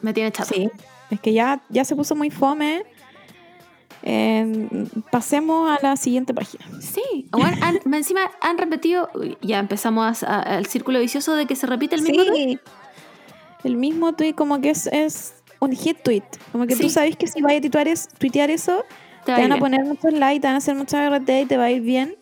Me 0.02 0.14
tiene 0.14 0.32
chato. 0.32 0.54
Sí, 0.54 0.70
es 1.10 1.20
que 1.20 1.34
ya, 1.34 1.62
ya 1.70 1.86
se 1.86 1.96
puso 1.96 2.16
muy 2.16 2.32
fome. 2.32 2.86
Eh, 4.04 4.88
pasemos 5.12 5.70
a 5.70 5.80
la 5.82 5.98
siguiente 5.98 6.34
página. 6.34 6.66
Sí, 6.82 7.28
bueno, 7.32 7.58
han- 7.62 7.80
encima 7.94 8.32
han 8.42 8.58
repetido, 8.58 9.10
ya 9.42 9.60
empezamos 9.60 10.24
al 10.24 10.66
círculo 10.68 11.00
vicioso 11.00 11.36
de 11.36 11.46
que 11.46 11.56
se 11.56 11.68
repite 11.68 11.96
el 11.96 12.02
mismo. 12.04 12.24
tweet. 12.26 12.34
Sí. 12.46 12.60
El 13.66 13.76
mismo 13.76 14.14
tweet 14.14 14.34
como 14.36 14.62
que 14.62 14.70
es, 14.70 14.88
es 14.88 15.34
un 15.60 15.74
hit 15.74 15.98
tweet. 16.02 16.24
Como 16.54 16.66
que 16.66 16.76
tú 16.78 16.84
Sí. 16.84 16.90
sabes 16.92 17.18
que 17.18 17.28
si 17.28 17.42
vas 17.42 17.54
a 17.54 17.60
tuitear, 17.60 17.88
es- 17.90 18.08
tuitear 18.18 18.50
eso, 18.50 18.86
Te 19.26 19.26
te 19.26 19.32
van 19.34 19.42
a 19.52 19.56
bien. 19.56 19.60
poner 19.60 19.84
muchos 19.84 20.14
likes, 20.14 20.40
te 20.42 20.48
van 20.48 20.56
a 20.56 20.60
hacer 20.60 20.76
mucha 20.76 21.06
RT 21.06 21.42
y 21.42 21.46
te 21.46 21.58
va 21.58 21.66
a 21.66 21.72
ir 21.72 21.82
bien. 21.82 22.16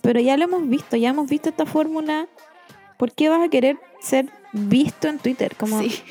Pero 0.00 0.18
ya 0.18 0.36
lo 0.36 0.44
hemos 0.44 0.68
visto, 0.68 0.96
ya 0.96 1.10
hemos 1.10 1.28
visto 1.28 1.50
esta 1.50 1.66
fórmula. 1.66 2.26
¿Por 2.96 3.12
qué 3.12 3.28
vas 3.28 3.42
a 3.46 3.48
querer 3.48 3.78
ser 4.00 4.28
visto 4.52 5.06
en 5.08 5.18
Twitter? 5.18 5.54
Como, 5.56 5.80
Sí. 5.82 6.02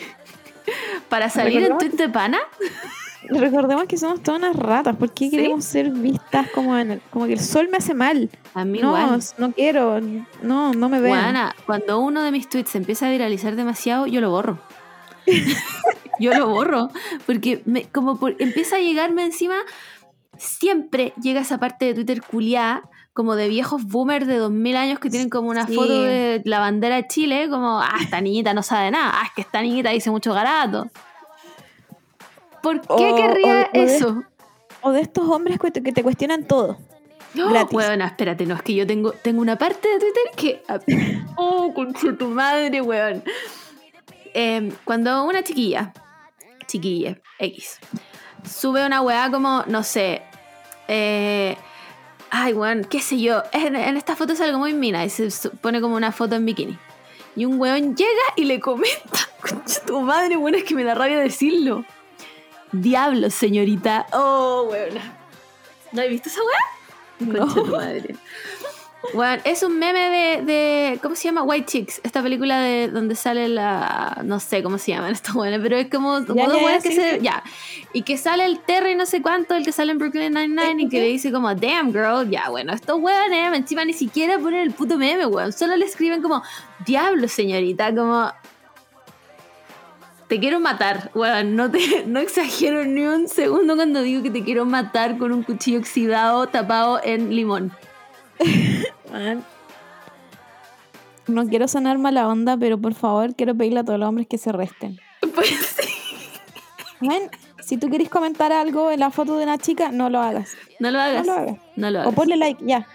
Para 1.10 1.30
salir 1.30 1.64
en 1.64 1.78
tweet 1.78 1.90
de 1.92 2.08
pana, 2.10 2.38
Recordemos 3.30 3.86
que 3.86 3.98
somos 3.98 4.22
todas 4.24 4.40
unas 4.42 4.56
ratas. 4.56 4.96
¿Por 4.96 5.12
qué 5.14 5.26
Sí. 5.26 5.32
queremos 5.32 5.64
ser 5.66 5.90
vistas 5.92 6.48
como, 6.54 6.78
en 6.78 6.92
el- 6.92 7.02
como 7.12 7.26
que 7.28 7.34
el 7.34 7.40
sol 7.40 7.68
me 7.72 7.78
hace 7.78 7.94
mal? 7.94 8.30
a 8.54 8.66
mí 8.66 8.80
No, 8.80 8.88
igual. 8.98 9.22
no 9.38 9.52
quiero. 9.52 10.00
No, 10.42 10.74
no 10.74 10.90
me 10.90 11.00
vean. 11.00 11.22
Juana, 11.22 11.56
cuando 11.66 12.00
uno 12.00 12.24
de 12.24 12.32
mis 12.32 12.50
tweets 12.50 12.72
se 12.72 12.78
empieza 12.80 13.08
a 13.08 13.12
viralizar 13.12 13.56
demasiado, 13.56 14.08
yo 14.08 14.22
lo 14.22 14.32
borro. 14.32 14.60
yo 16.20 16.34
lo 16.34 16.48
borro. 16.50 16.90
Porque 17.26 17.62
me- 17.66 17.86
como 17.90 18.18
por- 18.20 18.36
empieza 18.40 18.78
a 18.78 18.80
llegarme 18.80 19.24
encima, 19.26 19.56
siempre 20.38 21.14
llega 21.22 21.42
esa 21.42 21.58
parte 21.60 21.86
de 21.86 21.94
Twitter 21.94 22.22
culiá, 22.22 22.84
como 23.14 23.36
de 23.36 23.50
viejos 23.50 23.84
boomers 23.86 24.28
de 24.28 24.38
2000 24.38 24.78
años 24.78 25.00
que 25.00 25.10
tienen 25.10 25.30
como 25.30 25.50
una 25.50 25.68
Sí. 25.68 25.76
foto 25.76 26.02
de 26.02 26.42
la 26.46 26.60
bandera 26.60 26.96
de 26.96 27.08
Chile, 27.08 27.48
como, 27.50 27.82
ah, 27.82 27.98
esta 28.02 28.22
niñita 28.22 28.54
no 28.54 28.64
sabe 28.64 28.92
nada, 28.92 29.12
ah, 29.14 29.24
es 29.26 29.32
que 29.36 29.42
esta 29.42 29.62
niñita 29.62 29.90
dice 29.90 30.10
mucho 30.10 30.34
garato. 30.34 30.88
¿Por 32.62 32.82
qué 32.82 32.88
O- 32.90 33.16
querría 33.16 33.70
o- 33.74 33.78
o 33.78 33.86
de- 33.86 33.96
eso? 33.96 34.24
O 34.82 34.92
de 34.92 35.02
estos 35.02 35.28
hombres 35.30 35.60
que 35.60 35.72
te, 35.72 35.84
que 35.84 35.92
te 35.92 36.04
cuestionan 36.04 36.46
todo. 36.46 36.78
gratis. 37.34 37.74
Weón, 37.76 38.02
espérate, 38.02 38.46
no, 38.46 38.56
es 38.56 38.62
que 38.64 38.74
yo 38.74 38.88
tengo, 38.88 39.12
tengo 39.12 39.42
una 39.42 39.56
parte 39.58 39.88
de 39.88 40.00
Twitter 40.00 40.24
que. 40.36 40.64
Oh, 41.36 41.74
concha 41.74 42.14
tu 42.18 42.28
madre, 42.28 42.82
weón. 42.82 43.24
Em, 44.34 44.72
cuando 44.84 45.24
una 45.24 45.44
chiquilla, 45.44 45.94
chiquilla, 46.68 47.18
X, 47.40 47.80
sube 48.50 48.86
una 48.86 49.02
weá 49.02 49.30
como, 49.32 49.64
no 49.68 49.84
sé, 49.84 50.22
eh, 50.88 51.58
ay, 52.30 52.54
weón, 52.54 52.84
qué 52.84 53.00
sé 53.00 53.20
yo, 53.20 53.42
en, 53.54 53.76
en 53.76 53.96
esta 53.98 54.16
foto 54.16 54.34
es 54.34 54.42
algo 54.42 54.60
muy 54.60 54.74
mina 54.74 55.04
y 55.06 55.10
se 55.10 55.50
pone 55.50 55.82
como 55.82 55.96
una 55.96 56.12
foto 56.12 56.36
en 56.36 56.46
bikini. 56.46 56.78
Y 57.36 57.46
un 57.46 57.60
weón 57.60 57.96
llega 57.96 58.10
y 58.36 58.44
le 58.46 58.60
comenta, 58.60 59.20
concha 59.42 59.82
tu 59.86 60.02
madre, 60.02 60.36
weón, 60.38 60.56
es 60.56 60.64
que 60.64 60.76
me 60.76 60.84
da 60.84 60.94
rabia 60.96 61.20
decirlo. 61.20 61.86
Diablo, 62.72 63.30
señorita. 63.30 64.06
Oh, 64.14 64.68
weón. 64.70 64.96
¿No 65.92 66.02
has 66.02 66.10
visto 66.10 66.30
esa 66.30 66.40
weá? 66.42 67.34
Concha 67.46 67.54
tu 67.56 67.66
madre. 67.66 68.16
Bueno, 69.14 69.42
es 69.46 69.64
un 69.64 69.80
meme 69.80 70.10
de, 70.10 70.42
de- 70.44 71.00
¿Cómo 71.02 71.16
se 71.16 71.24
llama? 71.24 71.42
White 71.44 71.66
Chicks. 71.66 72.02
Esta 72.04 72.22
película 72.22 72.60
de 72.60 72.90
donde 72.90 73.16
sale 73.16 73.48
la. 73.48 74.20
No 74.26 74.40
sé 74.42 74.62
cómo 74.62 74.78
se 74.78 74.92
llaman 74.92 75.14
estos 75.14 75.34
buenos, 75.34 75.62
pero 75.64 75.78
es 75.78 75.90
como. 75.90 76.24
como 76.26 76.36
Ya, 76.36 76.48
dos 76.48 76.62
ya, 76.62 76.80
que 76.82 76.90
sí, 76.90 76.96
se. 76.96 77.12
sí. 77.16 77.20
Ya. 77.22 77.42
Y 77.94 78.02
que 78.04 78.18
sale 78.18 78.44
el 78.46 78.60
Terry, 78.60 78.96
no 78.96 79.06
sé 79.06 79.22
cuánto, 79.22 79.56
el 79.56 79.64
que 79.64 79.72
sale 79.72 79.94
en 79.94 79.98
Brooklyn 80.00 80.34
Nine-Nine, 80.34 80.84
y 80.84 80.90
que 80.90 81.00
le 81.00 81.08
dice 81.08 81.32
como, 81.32 81.54
damn 81.56 81.92
girl. 81.94 82.30
Ya, 82.30 82.50
bueno, 82.50 82.74
estos 82.74 83.00
hueones 83.00 83.58
encima 83.58 83.86
ni 83.86 83.94
siquiera 83.94 84.38
ponen 84.38 84.60
el 84.60 84.72
puto 84.72 84.98
meme, 84.98 85.26
weón. 85.26 85.54
Solo 85.54 85.76
le 85.78 85.86
escriben 85.86 86.22
como, 86.22 86.44
diablo, 86.86 87.28
señorita, 87.30 87.96
como. 87.96 88.32
Te 90.30 90.40
quiero 90.40 90.60
matar, 90.60 91.12
weón. 91.16 91.56
No, 91.56 91.70
te, 91.70 92.04
no 92.08 92.20
exagero 92.20 92.86
ni 92.86 93.02
un 93.02 93.28
segundo 93.28 93.76
cuando 93.76 94.02
digo 94.02 94.24
que 94.24 94.30
te 94.32 94.44
quiero 94.44 94.64
matar 94.66 95.18
con 95.18 95.34
un 95.34 95.44
cuchillo 95.44 95.80
oxidado 95.80 96.48
tapado 96.48 97.02
en 97.04 97.36
limón. 97.36 97.74
Man. 99.12 99.44
No 101.28 101.48
quiero 101.48 101.68
sonar 101.68 101.98
mala 101.98 102.28
onda, 102.28 102.58
pero 102.58 102.78
por 102.80 102.94
favor 102.94 103.36
quiero 103.36 103.54
pedirle 103.56 103.82
a 103.82 103.84
todos 103.84 104.00
los 104.00 104.08
hombres 104.08 104.28
que 104.28 104.38
se 104.38 104.52
resten. 104.52 105.00
Pues 105.36 105.50
sí. 105.50 105.88
Man, 107.02 107.30
si 107.62 107.78
tú 107.78 107.90
querés 107.90 108.10
comentar 108.10 108.52
algo 108.52 108.90
en 108.92 109.00
la 109.00 109.10
foto 109.12 109.38
de 109.38 109.44
una 109.44 109.58
chica, 109.58 109.92
no 109.92 110.10
lo 110.10 110.20
hagas. 110.20 110.52
No 110.80 110.92
lo 110.92 111.00
hagas. 111.00 111.26
No 111.26 111.34
lo 111.34 111.40
hagas. 111.40 111.58
No 111.76 111.92
lo 111.92 112.00
O 112.00 112.02
hagas. 112.04 112.14
ponle 112.16 112.36
like, 112.38 112.64
ya. 112.66 112.88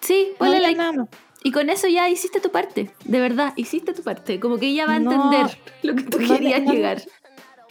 Sí, 0.00 0.32
ponle 0.38 0.60
like. 0.60 0.76
nada 0.78 0.92
más. 0.92 1.08
Y 1.44 1.50
con 1.52 1.70
eso 1.70 1.88
ya 1.88 2.08
hiciste 2.08 2.40
tu 2.40 2.50
parte. 2.50 2.90
De 3.04 3.20
verdad, 3.20 3.52
hiciste 3.56 3.92
tu 3.94 4.02
parte. 4.02 4.38
Como 4.40 4.58
que 4.58 4.66
ella 4.66 4.86
va 4.86 4.94
a 4.94 4.98
No. 5.00 5.12
entender 5.12 5.58
lo 5.82 5.94
que 5.96 6.02
tú 6.04 6.18
No 6.20 6.26
le- 6.26 6.34
querías 6.38 6.62
no 6.62 6.72
llegar. 6.72 7.02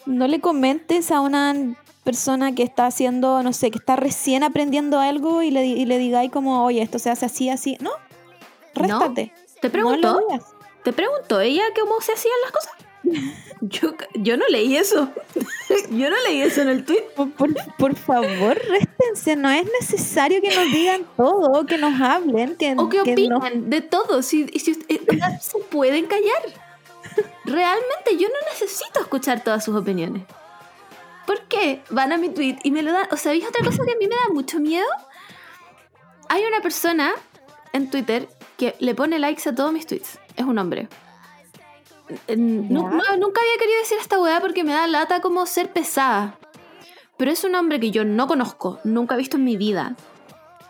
No 0.06 0.28
le 0.28 0.40
comentes 0.42 1.12
a 1.12 1.22
una 1.22 1.56
persona 2.04 2.54
que 2.54 2.64
está 2.64 2.88
haciendo, 2.88 3.44
no 3.44 3.54
sé, 3.54 3.70
que 3.72 3.78
está 3.78 3.96
recién 3.96 4.44
aprendiendo 4.44 5.00
algo 5.00 5.42
y 5.44 5.52
le, 5.52 5.66
y 5.66 5.86
le 5.86 6.00
digáis 6.00 6.32
como, 6.32 6.66
oye, 6.66 6.82
esto 6.82 6.98
se 7.00 7.10
hace 7.12 7.28
así, 7.28 7.50
así. 7.50 7.78
No, 7.80 7.92
réstate. 8.74 9.32
¿Te 9.62 9.68
No 9.68 9.72
preguntó? 9.72 10.20
¿Te 10.84 10.92
preguntó 10.94 11.40
ella 11.40 11.64
cómo 11.80 12.02
se 12.02 12.14
hacían 12.14 12.34
las 12.44 12.52
cosas? 12.52 12.74
Yo, 13.62 13.94
yo 14.16 14.38
no 14.38 14.46
leí 14.50 14.76
eso. 14.76 15.10
yo 15.92 16.10
no 16.10 16.16
leí 16.28 16.42
eso 16.42 16.62
en 16.62 16.70
el 16.70 16.86
tweet. 16.86 17.04
Por, 17.16 17.32
por- 17.32 17.54
por 17.78 17.96
favor, 17.96 18.60
réstense. 18.70 19.36
No 19.36 19.50
es 19.50 19.66
necesario 19.80 20.42
que 20.42 20.56
nos 20.56 20.66
digan 20.72 21.06
todo, 21.18 21.66
que 21.66 21.78
nos 21.78 22.00
hablen, 22.02 22.56
que, 22.58 22.74
O 22.78 22.90
que 22.90 23.02
que 23.04 23.28
nos- 23.28 23.40
opinan 23.40 23.70
de 23.70 23.82
todo. 23.82 24.22
Si, 24.22 24.44
eh, 24.44 24.60
se 25.42 25.58
pueden 25.70 26.06
callar. 26.06 26.42
Realmente 27.46 28.18
yo 28.18 28.28
no 28.28 28.50
necesito 28.52 29.00
escuchar 29.00 29.44
todas 29.44 29.64
sus 29.66 29.76
opiniones. 29.76 30.24
¿Por 31.26 31.42
qué? 31.44 31.82
Van 31.90 32.12
a 32.12 32.18
mi 32.18 32.30
tweet 32.30 32.58
y 32.64 32.72
me 32.72 32.82
lo 32.84 32.92
dan. 32.92 33.06
O 33.06 33.18
sea, 33.18 33.32
¿sabéis 33.32 33.46
otra 33.48 33.64
cosa 33.66 33.84
que 33.86 33.92
a 33.92 33.96
mí 33.96 34.08
me 34.08 34.16
da 34.16 34.34
mucho 34.34 34.60
miedo? 34.60 34.88
Hay 36.30 36.44
una 36.46 36.62
persona 36.62 37.12
en 37.74 37.90
Twitter 37.90 38.28
que 38.58 38.76
le 38.80 38.96
pone 38.96 39.20
likes 39.20 39.48
a 39.50 39.56
todos 39.56 39.72
mis 39.74 39.86
tweets. 39.86 40.20
Es 40.36 40.46
un 40.46 40.58
hombre. 40.58 40.88
No, 42.38 42.90
nunca 43.18 43.42
había 43.42 43.58
querido 43.60 43.80
decir 43.80 43.98
esta 44.00 44.20
weá 44.20 44.40
porque 44.42 44.64
me 44.64 44.74
da 44.74 44.88
lata 44.88 45.22
como 45.22 45.46
ser 45.46 45.72
pesada. 45.72 46.38
Pero 47.18 47.32
es 47.32 47.44
un 47.44 47.56
hombre 47.56 47.80
que 47.80 47.92
yo 47.92 48.04
no 48.04 48.28
conozco, 48.28 48.80
nunca 48.84 49.16
he 49.16 49.18
visto 49.18 49.38
en 49.38 49.44
mi 49.44 49.58
vida. 49.58 49.96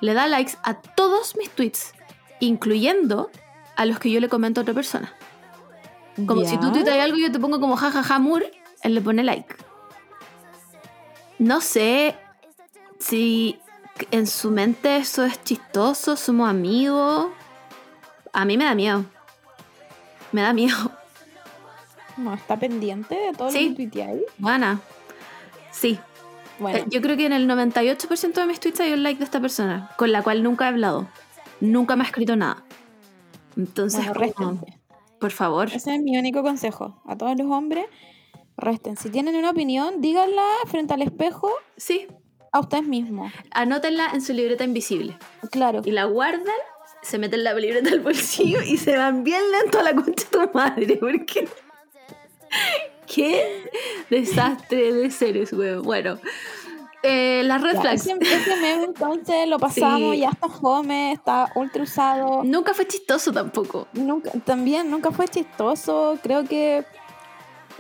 Le 0.02 0.14
da 0.14 0.28
likes 0.28 0.54
a 0.64 0.82
todos 0.82 1.36
mis 1.38 1.50
tweets, 1.50 1.94
incluyendo 2.40 3.30
a 3.76 3.86
los 3.86 4.00
que 4.00 4.12
yo 4.12 4.20
le 4.20 4.30
comento 4.30 4.60
a 4.60 4.64
otra 4.64 4.74
persona. 4.74 5.14
Como 6.28 6.46
si 6.46 6.58
tú 6.58 6.68
¿Ya? 6.68 6.74
tuiteas 6.74 7.00
algo 7.00 7.18
y 7.18 7.24
yo 7.24 7.32
te 7.32 7.40
pongo 7.40 7.60
como 7.60 7.78
jajaja 7.78 8.20
mur, 8.20 8.46
él 8.84 8.96
le 8.96 9.02
pone 9.02 9.24
like. 9.24 9.56
No 11.40 11.62
sé 11.62 12.16
si 13.00 13.60
en 14.12 14.28
su 14.28 14.52
mente 14.52 14.98
eso 14.98 15.24
es 15.24 15.42
chistoso, 15.44 16.16
somos 16.16 16.50
amigos. 16.50 17.28
A 18.34 18.46
mí 18.46 18.58
me 18.58 18.66
da 18.66 18.76
miedo. 18.76 19.06
Me 20.32 20.42
da 20.42 20.54
miedo. 20.54 20.92
No, 22.22 22.34
está 22.34 22.58
pendiente 22.58 23.16
de 23.16 23.32
todo 23.34 23.50
Sí. 23.52 23.64
lo 23.64 23.70
que 23.70 23.76
tuiteáis. 23.76 24.22
Buena. 24.38 24.80
Sí. 25.72 26.00
Bueno, 26.60 26.80
Eh, 26.80 26.86
Yo 26.90 27.02
creo 27.02 27.18
que 27.18 27.26
en 27.26 27.34
el 27.34 27.48
98% 27.48 28.42
de 28.42 28.46
mis 28.48 28.60
tweets 28.60 28.80
hay 28.82 28.94
un 28.94 29.04
like 29.04 29.18
de 29.20 29.26
esta 29.26 29.40
persona, 29.42 29.90
con 29.98 30.12
la 30.12 30.22
cual 30.22 30.44
nunca 30.44 30.66
he 30.66 30.68
hablado. 30.68 31.08
Nunca 31.60 31.96
me 31.96 32.04
ha 32.04 32.08
escrito 32.08 32.36
nada. 32.36 32.64
Entonces, 33.58 34.06
bueno, 34.14 34.60
por 35.20 35.32
favor. 35.32 35.70
Ese 35.74 35.96
es 35.96 36.02
mi 36.02 36.18
único 36.18 36.42
consejo. 36.44 37.02
A 37.06 37.18
todos 37.18 37.38
los 37.38 37.48
hombres, 37.52 37.86
resten. 38.58 38.96
Si 38.98 39.10
tienen 39.10 39.36
una 39.36 39.50
opinión, 39.52 40.02
díganla 40.02 40.44
frente 40.68 40.94
al 40.94 41.02
espejo 41.02 41.50
Sí, 41.78 42.08
a 42.52 42.60
ustedes 42.60 42.86
mismos. 42.86 43.32
anótenla 43.52 44.08
en 44.14 44.22
su 44.22 44.34
libreta 44.34 44.64
invisible. 44.64 45.18
Claro. 45.52 45.82
Y 45.84 45.92
la 45.92 46.06
guardan, 46.06 46.46
se 47.02 47.18
meten 47.18 47.44
la 47.44 47.54
libreta 47.54 47.90
al 47.90 48.00
bolsillo 48.02 48.62
y 48.62 48.78
se 48.78 48.98
van 48.98 49.24
bien 49.24 49.42
lento 49.52 49.80
a 49.80 49.84
la 49.84 49.94
concha 49.96 50.26
de 50.32 50.48
tu 50.48 50.54
madre. 50.58 50.98
Porque. 50.98 51.48
Qué 53.14 53.70
desastre 54.10 54.94
de 54.94 55.12
seres, 55.12 55.52
weón. 55.54 55.82
Bueno, 55.84 56.18
eh, 57.04 57.42
las 57.46 57.62
red 57.62 57.74
Ya, 57.74 57.82
flags. 57.82 58.02
ese, 58.08 58.18
ese 58.22 58.56
meme 58.58 58.84
entonces 58.86 59.48
lo 59.48 59.58
pasamos, 59.60 60.14
Sí. 60.14 60.20
ya 60.22 60.30
está 60.30 60.48
fome, 60.50 61.12
está 61.12 61.52
ultra 61.56 61.84
usado. 61.84 62.44
Nunca 62.44 62.74
fue 62.74 62.88
chistoso 62.88 63.32
tampoco. 63.34 63.88
Nunca, 63.94 64.32
también 64.46 64.90
nunca 64.90 65.12
fue 65.12 65.28
chistoso. 65.28 66.18
Creo 66.24 66.46
que 66.46 66.86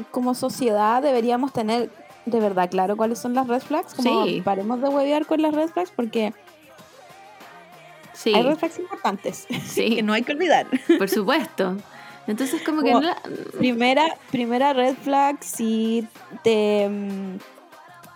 como 0.09 0.33
sociedad 0.33 1.01
deberíamos 1.01 1.53
tener 1.53 1.89
de 2.25 2.39
verdad 2.39 2.69
claro 2.69 2.97
cuáles 2.97 3.19
son 3.19 3.33
las 3.33 3.47
red 3.47 3.61
flags. 3.61 3.93
Como 3.93 4.25
Sí. 4.25 4.41
paremos 4.41 4.81
de 4.81 4.89
huevear 4.89 5.25
con 5.25 5.41
las 5.41 5.53
red 5.53 5.69
flags 5.69 5.91
porque 5.95 6.33
Sí, 8.13 8.33
hay 8.35 8.43
red 8.43 8.57
flags 8.57 8.77
importantes 8.79 9.47
sí, 9.65 9.95
que 9.95 10.03
no 10.03 10.13
hay 10.13 10.23
que 10.23 10.33
olvidar. 10.33 10.67
por 10.97 11.09
supuesto. 11.09 11.77
Entonces, 12.31 12.61
como 12.63 12.81
que 12.81 12.91
Como- 12.91 13.01
no 13.01 13.07
la- 13.07 13.21
Primera, 13.57 14.05
primera 14.31 14.73
red 14.73 14.95
flag 14.95 15.37
si 15.43 16.07
te 16.43 16.87
mm, 16.89 17.37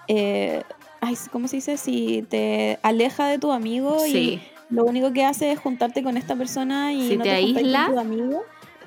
eh, 0.07 0.63
ay, 1.01 1.15
¿cómo 1.31 1.47
se 1.47 1.57
dice? 1.57 1.77
Si 1.77 2.23
te 2.29 2.79
aleja 2.81 3.27
de 3.27 3.37
tu 3.39 3.51
amigo 3.51 3.99
Sí. 3.99 4.41
y 4.71 4.73
lo 4.73 4.83
único 4.85 5.13
que 5.13 5.23
hace 5.25 5.51
es 5.51 5.59
juntarte 5.59 6.01
con 6.03 6.17
esta 6.17 6.35
persona 6.35 6.93
y 6.93 7.09
Si 7.09 7.17
no 7.17 7.23
te 7.23 7.29
te, 7.29 7.35
aísla, 7.35 7.85
con 7.85 7.93
tu 7.95 7.99
amigo. 8.01 8.43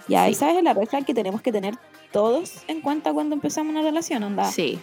Ya, 0.08 0.24
sí. 0.26 0.32
esa 0.32 0.50
es 0.50 0.62
la 0.62 0.74
red 0.74 0.86
flag 0.88 1.04
que 1.04 1.14
tenemos 1.14 1.42
que 1.42 1.52
tener 1.52 1.74
todos 2.12 2.62
en 2.66 2.80
cuenta 2.80 3.12
cuando 3.12 3.34
empezamos 3.34 3.70
una 3.70 3.82
relación, 3.82 4.22
onda. 4.22 4.44
Sí. 4.46 4.78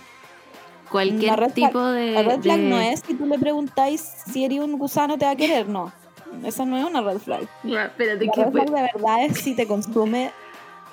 Cualquier 0.91 1.34
flag- 1.39 1.54
tipo 1.54 1.82
de. 1.82 2.12
La 2.12 2.22
red 2.24 2.41
flag 2.41 2.60
de- 2.60 2.70
no 2.70 2.80
es 2.80 3.02
si 3.06 3.16
tú 3.16 3.26
le 3.26 3.39
preguntáis 3.39 4.02
si 4.32 4.46
eres 4.46 4.60
un 4.60 4.78
gusano 4.78 5.18
te 5.18 5.26
va 5.26 5.32
a 5.32 5.36
querer, 5.36 5.68
no. 5.68 5.91
Esa 6.43 6.65
no 6.65 6.78
es 6.78 6.84
una 6.86 7.01
red 7.01 7.17
flag. 7.19 7.41
Espérate, 7.63 8.26
La 8.26 8.32
que 8.32 8.43
red 8.43 8.51
fue- 8.51 8.61
flag 8.67 8.69
de 8.76 8.82
verdad 8.93 9.26
es 9.26 9.38
si 9.39 9.55
te 9.55 9.67
consume 9.67 10.32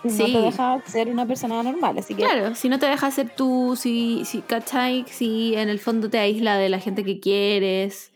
y 0.04 0.08
no 0.08 0.14
Sí. 0.26 0.32
te 0.32 0.38
deja 0.40 0.80
ser 0.86 1.08
una 1.08 1.26
persona 1.26 1.62
normal. 1.62 1.98
Así 1.98 2.14
que 2.14 2.22
Claro, 2.24 2.54
si 2.54 2.68
no 2.68 2.78
te 2.78 2.86
deja 2.86 3.10
ser 3.10 3.30
tú, 3.34 3.76
si, 3.76 4.24
si, 4.24 4.40
¿cachai? 4.42 5.04
Si 5.08 5.54
en 5.54 5.68
el 5.68 5.78
fondo 5.78 6.10
te 6.10 6.18
aísla 6.18 6.56
de 6.56 6.68
la 6.68 6.78
gente 6.80 7.04
que 7.04 7.20
quieres. 7.20 8.12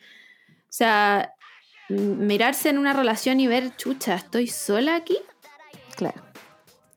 O 0.68 0.72
sea, 0.76 1.32
mirarse 1.88 2.68
en 2.70 2.78
una 2.78 2.92
relación 2.92 3.38
y 3.40 3.46
ver, 3.46 3.74
chucha, 3.76 4.14
¿estoy 4.16 4.46
sola 4.48 4.96
aquí? 4.96 5.16
Claro. 5.96 6.20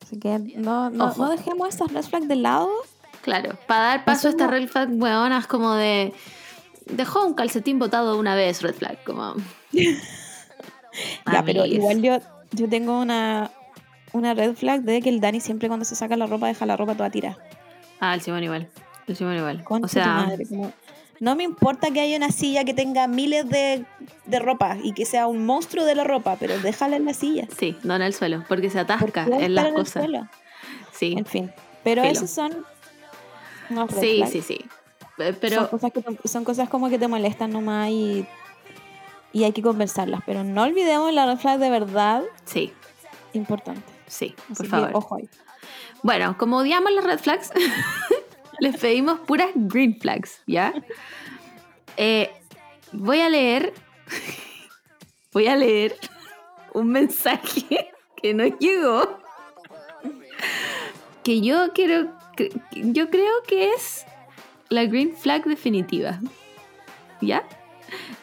Así 0.02 0.20
que 0.20 0.40
no, 0.58 0.90
no, 0.90 1.14
no 1.16 1.30
dejemos 1.30 1.70
esas 1.70 1.92
red 1.94 2.04
flags 2.04 2.28
de 2.28 2.36
lado. 2.36 2.70
Claro, 3.22 3.58
para 3.68 3.84
dar 3.84 4.06
paso 4.06 4.28
a 4.28 4.30
Eso 4.30 4.30
esta 4.30 4.46
no- 4.46 4.52
red 4.52 4.68
flag 4.68 4.90
weonas 4.92 5.46
como 5.48 5.74
de... 5.76 6.14
Dejó 6.88 7.24
un 7.26 7.36
calcetín 7.36 7.78
botado 7.78 8.18
una 8.18 8.34
vez, 8.34 8.64
red 8.64 8.74
flag, 8.74 9.04
como... 9.04 9.36
Ya, 11.32 11.44
pero 11.46 11.66
igual 11.66 12.02
yo, 12.02 12.18
yo 12.52 12.68
tengo 12.68 13.00
una, 13.00 13.52
una 14.12 14.34
red 14.34 14.56
flag 14.56 14.82
de 14.82 15.02
que 15.02 15.10
el 15.10 15.22
Dani 15.22 15.40
siempre 15.40 15.68
cuando 15.68 15.86
se 15.86 15.96
saca 15.96 16.18
la 16.18 16.26
ropa 16.26 16.48
deja 16.48 16.66
la 16.66 16.76
ropa 16.76 16.96
toda 16.96 17.10
tirada. 17.10 17.38
Ah, 18.00 18.16
el 18.16 18.22
Simón 18.22 18.44
igual. 18.44 18.68
El 19.08 19.16
Simón 19.16 19.38
igual. 19.38 19.64
Concha 19.64 19.86
o 19.86 19.88
sea, 19.88 20.06
madre, 20.08 20.46
como- 20.48 20.74
no 21.20 21.36
me 21.36 21.44
importa 21.44 21.92
que 21.92 22.00
haya 22.02 22.18
una 22.18 22.32
silla 22.32 22.64
que 22.64 22.74
tenga 22.74 23.08
miles 23.08 23.48
de, 23.50 23.86
de 24.26 24.40
ropa 24.40 24.78
y 24.82 24.94
que 24.94 25.06
sea 25.06 25.28
un 25.28 25.46
monstruo 25.46 25.86
de 25.86 25.94
la 25.96 26.04
ropa, 26.06 26.38
pero 26.40 26.58
déjala 26.60 26.96
en 26.96 27.06
la 27.06 27.14
silla. 27.14 27.48
sí, 27.58 27.78
no 27.84 27.96
en 27.96 28.02
el 28.02 28.14
suelo, 28.14 28.44
porque 28.48 28.70
se 28.70 28.84
¿Por 28.84 28.94
atasca 28.96 29.26
en 29.40 29.54
las 29.54 29.66
en 29.66 29.70
el 29.72 29.76
cosas. 29.76 30.04
suelo? 30.04 30.28
Sí, 30.94 31.16
En 31.18 31.26
fin. 31.26 31.52
Pero 31.84 32.02
Filo. 32.02 32.14
esos 32.14 32.30
son. 32.32 32.66
sí, 34.00 34.24
sí, 34.32 34.42
sí. 34.42 34.60
Eh, 35.18 35.32
son, 35.32 35.36
Pero 35.42 35.70
cosas 35.70 35.92
que 35.92 36.28
son 36.28 36.44
cosas 36.46 36.70
como 36.70 36.90
que 36.90 36.98
te 36.98 37.08
molestan 37.08 37.52
nomás 37.52 37.90
y, 37.90 38.26
y 39.34 39.44
hay 39.44 39.52
que 39.54 39.62
conversarlas. 39.62 40.22
Pero 40.26 40.44
no 40.44 40.64
olvidemos 40.64 41.14
la 41.14 41.26
red 41.26 41.38
flag 41.38 41.60
de 41.60 41.70
verdad 41.70 42.24
sí, 42.46 42.74
importante. 43.34 43.84
sí, 44.08 44.36
Así 44.52 44.54
por 44.56 44.66
que, 44.66 44.70
favor. 44.70 44.90
ojo 44.94 45.16
ahí. 45.16 45.30
Bueno, 46.04 46.38
como 46.38 46.58
odiamos 46.58 46.92
las 46.94 47.04
red 47.04 47.20
flags, 47.20 47.52
les 48.60 48.78
pedimos 48.78 49.20
puras 49.22 49.50
green 49.56 50.00
flags, 50.00 50.42
¿ya? 50.48 50.74
Eh, 51.98 52.32
voy 52.92 53.20
a 53.22 53.30
leer. 53.30 53.74
Voy 55.32 55.46
a 55.46 55.56
leer 55.56 55.96
un 56.74 56.88
mensaje 56.88 57.92
que 58.20 58.34
nos 58.34 58.50
llegó. 58.60 59.20
Que 61.24 61.42
yo 61.42 61.72
quiero. 61.74 62.12
que- 62.36 62.50
Yo 62.72 63.12
creo 63.12 63.44
que 63.48 63.72
es 63.74 64.06
la 64.70 64.86
green 64.86 65.16
flag 65.16 65.44
definitiva. 65.46 66.20
¿Ya? 67.22 67.44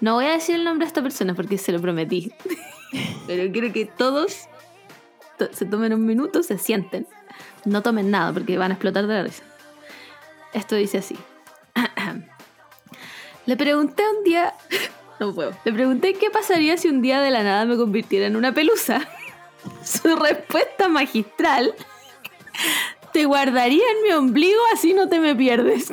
No 0.00 0.14
voy 0.14 0.26
a 0.26 0.32
decir 0.32 0.54
el 0.56 0.64
nombre 0.64 0.84
de 0.84 0.88
esta 0.88 1.02
persona 1.02 1.34
porque 1.34 1.58
se 1.58 1.72
lo 1.72 1.80
prometí. 1.80 2.32
pero 3.26 3.50
quiero 3.52 3.72
que 3.72 3.86
todos 3.86 4.46
to- 5.38 5.52
se 5.52 5.64
tomen 5.66 5.92
un 5.92 6.04
minuto, 6.06 6.42
se 6.42 6.58
sienten. 6.58 7.06
No 7.64 7.82
tomen 7.82 8.10
nada 8.10 8.32
porque 8.32 8.58
van 8.58 8.70
a 8.70 8.74
explotar 8.74 9.06
de 9.06 9.14
la 9.14 9.22
risa. 9.24 9.42
Esto 10.52 10.76
dice 10.76 10.98
así. 10.98 11.16
Le 13.46 13.56
pregunté 13.56 14.02
un 14.16 14.24
día... 14.24 14.52
No 15.18 15.34
puedo. 15.34 15.52
Le 15.64 15.72
pregunté 15.72 16.12
qué 16.12 16.28
pasaría 16.30 16.76
si 16.76 16.88
un 16.88 17.00
día 17.00 17.22
de 17.22 17.30
la 17.30 17.42
nada 17.42 17.64
me 17.64 17.78
convirtiera 17.78 18.26
en 18.26 18.36
una 18.36 18.52
pelusa. 18.52 19.00
Su 19.82 20.14
respuesta 20.14 20.88
magistral. 20.88 21.74
Te 23.14 23.24
guardaría 23.24 23.82
en 23.96 24.02
mi 24.02 24.12
ombligo 24.12 24.60
así 24.74 24.92
no 24.92 25.08
te 25.08 25.18
me 25.20 25.34
pierdes. 25.34 25.90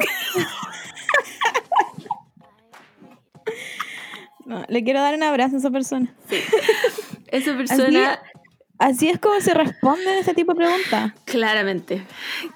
No, 4.45 4.65
le 4.67 4.83
quiero 4.83 5.01
dar 5.01 5.15
un 5.15 5.23
abrazo 5.23 5.55
a 5.55 5.59
esa 5.59 5.71
persona. 5.71 6.13
Esa 7.27 7.55
persona... 7.57 8.19
Así 8.79 9.07
es 9.07 9.19
como 9.19 9.39
se 9.39 9.53
responden 9.53 10.17
ese 10.17 10.33
tipo 10.33 10.53
de 10.53 10.57
preguntas. 10.57 11.13
Claramente, 11.25 12.05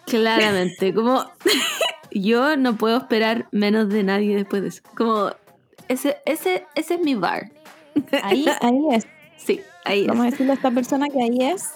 claramente. 0.06 0.94
Como 0.94 1.24
yo 2.12 2.58
no 2.58 2.76
puedo 2.76 2.98
esperar 2.98 3.48
menos 3.52 3.88
de 3.90 4.04
nadie 4.04 4.36
después 4.36 4.62
de 4.62 4.68
eso. 4.70 4.82
Como 4.96 5.32
ese, 5.88 6.18
ese, 6.26 6.66
ese 6.76 6.96
es 6.96 7.00
mi 7.02 7.16
bar. 7.16 7.52
Ahí, 8.24 8.46
ahí 8.62 8.80
es. 8.92 9.08
Sí, 9.38 9.62
ahí 9.86 10.02
es. 10.02 10.08
Vamos 10.08 10.28
a 10.28 10.30
decirle 10.32 10.52
a 10.52 10.56
esta 10.56 10.72
persona 10.72 11.08
que 11.08 11.22
ahí 11.22 11.50
es. 11.50 11.72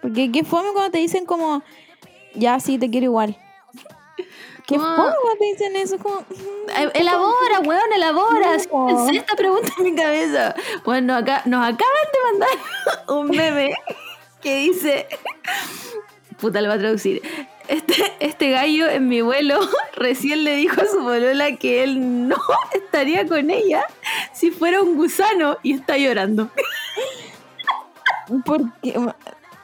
Porque 0.00 0.32
qué 0.32 0.42
fome 0.42 0.70
cuando 0.72 0.90
te 0.90 0.98
dicen 0.98 1.26
como, 1.26 1.62
ya 2.34 2.58
sí, 2.60 2.78
te 2.78 2.90
quiero 2.90 3.04
igual. 3.06 3.36
Qué 4.66 4.78
fome 4.78 4.96
cuando 4.96 5.38
te 5.38 5.44
dicen 5.44 5.76
eso, 5.76 5.96
como... 5.98 6.20
Eh, 6.20 6.90
Elabora, 6.94 7.60
weón, 7.64 7.92
elabora. 7.94 8.56
No. 8.72 9.08
esta 9.10 9.36
pregunta 9.36 9.72
en 9.78 9.84
mi 9.84 9.94
cabeza. 9.94 10.56
Bueno, 10.84 11.14
acá 11.14 11.42
nos 11.44 11.60
acaban 11.60 11.78
de 12.12 12.32
mandar 12.32 12.48
un 13.08 13.28
meme 13.28 13.74
que 14.42 14.56
dice. 14.56 15.06
Puta, 16.40 16.60
lo 16.60 16.68
va 16.68 16.74
a 16.74 16.78
traducir. 16.78 17.22
Este, 17.68 18.12
este 18.20 18.50
gallo 18.50 18.88
en 18.88 19.08
mi 19.08 19.20
vuelo 19.20 19.58
recién 19.96 20.44
le 20.44 20.56
dijo 20.56 20.80
a 20.80 20.86
su 20.86 20.98
polola 20.98 21.56
que 21.56 21.82
él 21.82 22.28
no 22.28 22.36
estaría 22.74 23.26
con 23.26 23.50
ella 23.50 23.84
si 24.32 24.50
fuera 24.50 24.82
un 24.82 24.96
gusano 24.96 25.58
y 25.62 25.74
está 25.74 25.96
llorando. 25.96 26.50
Porque, 28.44 28.98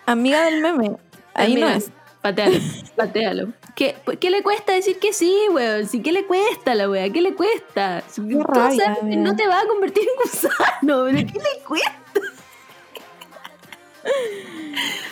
amiga 0.07 0.45
del 0.45 0.61
meme, 0.61 0.97
ahí 1.35 1.55
no 1.55 1.67
Mira, 1.67 1.77
es. 1.77 1.91
Patealo, 2.21 2.59
patealo. 2.95 3.53
¿Qué, 3.75 3.97
¿Qué 4.21 4.31
le 4.31 4.43
cuesta 4.43 4.73
decir 4.75 4.99
que 4.99 5.13
sí, 5.15 5.35
weón? 5.51 5.87
¿Sí, 5.89 6.03
¿Qué 6.03 6.13
le 6.13 6.27
cuesta 6.27 6.75
la 6.75 6.91
wea? 6.91 7.11
¿Qué 7.11 7.23
le 7.23 7.35
cuesta? 7.35 8.03
Rabia, 8.45 8.99
mira. 9.03 9.23
no 9.23 9.35
te 9.35 9.47
va 9.47 9.61
a 9.61 9.67
convertir 9.67 10.03
en 10.03 10.17
gusano, 10.23 11.05
pero 11.05 11.17
¿qué 11.27 11.39
le 11.39 11.65
cuesta? 11.67 11.99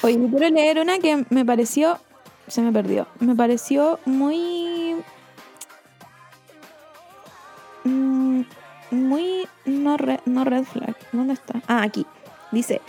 Oye, 0.02 0.18
quiero 0.30 0.48
leer 0.54 0.78
una 0.80 0.98
que 0.98 1.24
me 1.30 1.44
pareció, 1.44 1.98
se 2.48 2.60
me 2.60 2.72
perdió, 2.72 3.06
me 3.20 3.34
pareció 3.34 3.98
muy, 4.04 4.96
mm, 7.84 8.42
muy 8.90 9.48
no, 9.64 9.96
re- 9.96 10.20
no 10.26 10.44
red 10.44 10.64
flag. 10.64 10.96
¿Dónde 11.12 11.34
está? 11.34 11.60
Ah, 11.68 11.82
aquí. 11.82 12.06
Dice 12.50 12.80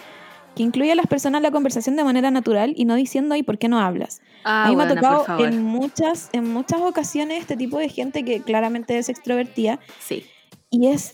que 0.56 0.64
incluye 0.64 0.92
a 0.92 0.96
las 0.96 1.08
personas 1.08 1.40
en 1.40 1.44
la 1.44 1.52
conversación 1.52 1.96
de 1.96 2.04
manera 2.04 2.30
natural 2.32 2.74
y 2.76 2.86
no 2.86 2.96
diciendo 2.96 3.36
¿y 3.36 3.44
por 3.44 3.58
qué 3.58 3.68
no 3.70 3.80
hablas? 3.80 4.22
Ah, 4.44 4.66
a 4.66 4.70
mí 4.70 4.76
me 4.76 4.84
ha 4.84 4.88
tocado 4.88 5.26
en 5.46 5.64
muchas, 5.64 6.30
en 6.34 6.52
muchas 6.52 6.82
ocasiones 6.82 7.40
este 7.42 7.56
tipo 7.58 7.78
de 7.78 7.88
gente 7.90 8.24
que 8.26 8.42
claramente 8.42 8.98
es 8.98 9.08
extrovertida 9.10 9.80
Sí. 10.00 10.26
y 10.70 10.88
es 10.88 11.14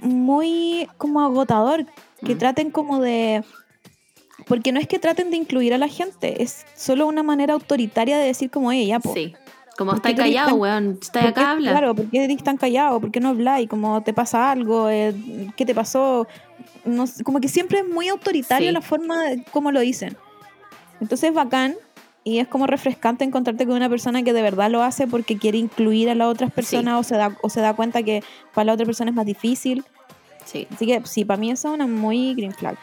muy 0.00 0.88
como 0.98 1.20
agotador 1.22 1.86
que 2.24 2.34
Mm. 2.34 2.38
traten 2.38 2.70
como 2.70 3.00
de 3.00 3.42
porque 4.46 4.72
no 4.72 4.80
es 4.80 4.86
que 4.88 4.98
traten 4.98 5.30
de 5.30 5.36
incluir 5.36 5.72
a 5.72 5.78
la 5.78 5.88
gente 5.88 6.42
es 6.42 6.66
solo 6.74 7.06
una 7.06 7.22
manera 7.22 7.54
autoritaria 7.54 8.18
de 8.18 8.26
decir 8.26 8.50
como 8.50 8.72
ella 8.72 8.98
po. 9.00 9.14
Sí. 9.14 9.34
Como 9.76 9.90
¿Por 9.92 10.02
qué 10.02 10.10
está 10.10 10.16
tú 10.16 10.22
eres 10.22 10.34
callado, 10.36 10.48
tan- 10.50 10.60
weón. 10.60 10.98
Está 11.00 11.20
¿Por 11.20 11.22
qué- 11.34 11.40
acá, 11.40 11.50
habla. 11.52 11.70
claro 11.72 11.94
¿por 11.94 12.06
qué 12.10 12.24
eres 12.24 12.42
tan 12.44 12.56
callado? 12.56 13.00
¿por 13.00 13.10
qué 13.10 13.20
no 13.20 13.28
habláis? 13.30 13.68
como 13.68 14.02
te 14.02 14.12
pasa 14.14 14.50
algo 14.50 14.88
Eh, 14.88 15.14
¿qué 15.56 15.64
te 15.66 15.74
pasó? 15.74 16.26
No 16.84 17.04
como 17.24 17.40
que 17.40 17.48
siempre 17.48 17.78
es 17.80 17.88
muy 17.88 18.08
autoritaria 18.08 18.68
Sí. 18.68 18.72
la 18.74 18.80
forma 18.80 19.22
de 19.24 19.44
cómo 19.50 19.72
lo 19.72 19.80
dicen 19.80 20.16
entonces 21.00 21.30
es 21.30 21.34
bacán 21.34 21.74
y 22.22 22.38
es 22.38 22.48
como 22.48 22.66
refrescante 22.66 23.24
encontrarte 23.24 23.66
con 23.66 23.74
una 23.76 23.88
persona 23.90 24.22
que 24.22 24.32
de 24.32 24.40
verdad 24.42 24.70
lo 24.70 24.82
hace 24.82 25.06
porque 25.06 25.36
quiere 25.36 25.58
incluir 25.58 26.08
a 26.08 26.14
las 26.14 26.28
otras 26.28 26.50
personas 26.52 26.98
o, 26.98 27.02
se 27.02 27.16
da, 27.16 27.36
o 27.42 27.50
se 27.50 27.60
da 27.60 27.74
cuenta 27.74 28.02
que 28.02 28.22
para 28.54 28.66
la 28.66 28.72
otra 28.74 28.86
persona 28.86 29.10
es 29.10 29.16
más 29.16 29.26
difícil 29.26 29.84
Sí. 30.44 30.66
Así 30.72 30.86
que 30.86 31.00
sí, 31.04 31.24
para 31.24 31.40
mí 31.40 31.50
eso 31.50 31.68
es 31.68 31.74
una 31.74 31.86
muy 31.86 32.34
green 32.34 32.52
flag. 32.52 32.76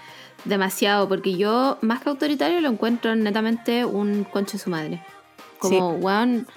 Demasiado, 0.46 1.08
porque 1.08 1.38
yo, 1.38 1.78
más 1.82 2.02
que 2.02 2.10
autoritario, 2.10 2.60
lo 2.60 2.70
encuentro 2.70 3.16
netamente 3.16 3.86
un 3.86 4.24
conche 4.24 4.58
su 4.58 4.72
madre. 4.72 5.00
Como, 5.60 5.92
weón. 5.92 6.48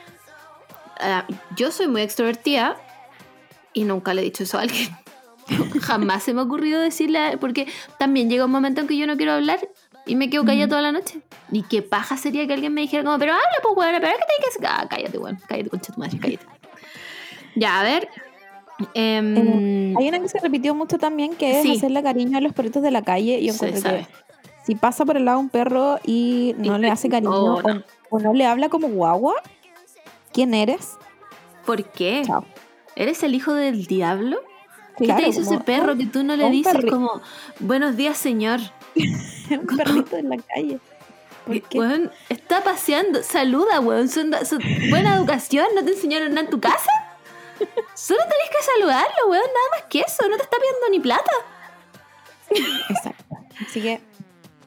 Ah, 1.00 1.24
yo 1.56 1.70
soy 1.70 1.88
muy 1.88 2.02
extrovertida 2.02 2.76
y 3.72 3.84
nunca 3.84 4.14
le 4.14 4.22
he 4.22 4.24
dicho 4.24 4.42
eso 4.44 4.58
a 4.58 4.62
alguien. 4.62 4.88
Jamás 5.82 6.22
se 6.22 6.32
me 6.34 6.40
ha 6.40 6.44
ocurrido 6.44 6.80
decirle, 6.80 7.18
a- 7.18 7.36
porque 7.38 7.66
también 7.98 8.30
llega 8.30 8.44
un 8.46 8.50
momento 8.50 8.80
en 8.80 8.86
que 8.86 8.96
yo 8.96 9.06
no 9.06 9.16
quiero 9.16 9.32
hablar 9.32 9.60
y 10.06 10.16
me 10.16 10.30
quedo 10.30 10.44
callada 10.44 10.64
Ujú. 10.64 10.70
toda 10.70 10.82
la 10.82 10.92
noche. 10.92 11.20
Y 11.50 11.62
qué 11.62 11.82
paja 11.82 12.16
sería 12.16 12.46
que 12.46 12.52
alguien 12.54 12.72
me 12.74 12.80
dijera, 12.80 13.04
como, 13.04 13.18
pero 13.18 13.32
habla, 13.32 13.44
pues, 13.62 13.74
weón, 13.76 14.00
pero 14.00 14.12
¿qué 14.16 14.50
te 14.52 14.60
que 14.60 14.66
Ah, 14.66 14.86
cállate, 14.88 15.18
weón, 15.18 15.38
cállate, 15.48 15.70
concha 15.70 15.92
tu 15.92 16.00
madre, 16.00 16.18
cállate. 16.18 16.46
Ya, 17.56 17.80
a 17.80 17.82
ver. 17.84 18.08
em, 18.94 19.96
Hay 19.96 20.08
una 20.08 20.18
que 20.20 20.28
se 20.28 20.40
repitió 20.40 20.74
mucho 20.74 20.98
también 20.98 21.34
que 21.36 21.58
es 21.58 21.62
Sí. 21.62 21.76
hacerle 21.76 22.02
cariño 22.02 22.38
a 22.38 22.40
los 22.40 22.52
perritos 22.52 22.82
de 22.82 22.90
la 22.90 23.02
calle. 23.02 23.38
Y 23.38 23.48
encuentro 23.48 23.90
que 23.90 24.06
si 24.66 24.74
pasa 24.74 25.04
por 25.04 25.16
el 25.16 25.24
lado 25.26 25.38
un 25.38 25.48
perro 25.48 25.98
y 26.04 26.54
no 26.58 26.76
Y- 26.76 26.80
le 26.80 26.90
hace 26.90 27.08
cariño 27.08 27.30
oh, 27.32 27.62
no. 27.62 27.84
o, 28.10 28.16
o 28.16 28.18
no 28.18 28.32
le 28.32 28.46
habla 28.46 28.68
como 28.68 28.88
guagua, 28.88 29.34
¿quién 30.34 30.52
eres? 30.52 30.98
¿Por 31.64 31.84
qué? 31.84 32.22
Chao. 32.26 32.44
¿Eres 32.96 33.22
el 33.22 33.34
hijo 33.34 33.54
del 33.54 33.86
diablo? 33.86 34.42
¿Qué 34.98 35.06
Claro, 35.06 35.22
te 35.22 35.28
hizo 35.30 35.40
ese 35.40 35.58
perro 35.60 35.92
un- 35.92 35.98
que 35.98 36.06
tú 36.06 36.22
no 36.22 36.36
le 36.36 36.50
dices 36.50 36.74
como, 36.90 37.22
buenos 37.60 37.96
días, 37.96 38.18
señor? 38.18 38.60
un 38.94 39.66
perrito 39.76 40.16
en 40.16 40.28
la 40.28 40.36
calle. 40.36 40.78
¿Por 41.46 41.60
qué? 41.62 41.78
Weón, 41.78 42.12
está 42.28 42.62
paseando, 42.62 43.22
saluda, 43.22 43.80
weón. 43.80 44.08
Son, 44.08 44.30
son- 44.44 44.62
buena 44.90 45.16
educación, 45.16 45.66
¿no 45.74 45.84
te 45.84 45.92
enseñaron 45.92 46.30
nada 46.30 46.42
en 46.42 46.50
tu 46.50 46.60
casa? 46.60 46.90
Solo 47.94 48.20
tenés 48.20 48.50
que 48.50 48.64
saludarlo, 48.74 49.28
weón, 49.28 49.42
nada 49.44 49.68
más 49.80 49.82
que 49.88 50.00
eso, 50.00 50.28
no 50.28 50.36
te 50.36 50.42
está 50.42 50.56
pidiendo 50.58 50.88
ni 50.90 51.00
plata. 51.00 51.32
Exacto. 52.90 53.24
Así 53.66 53.80
que 53.80 54.00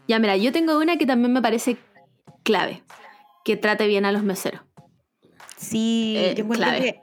Ya, 0.07 0.19
mira, 0.19 0.35
yo 0.37 0.51
tengo 0.51 0.77
una 0.77 0.97
que 0.97 1.05
también 1.05 1.33
me 1.33 1.41
parece 1.41 1.77
clave, 2.43 2.83
que 3.43 3.57
trate 3.57 3.87
bien 3.87 4.05
a 4.05 4.11
los 4.11 4.23
meseros. 4.23 4.61
Sí, 5.57 6.15
Eh, 6.17 6.33
yo 6.37 6.47
clave. 6.47 6.79
que 6.79 7.01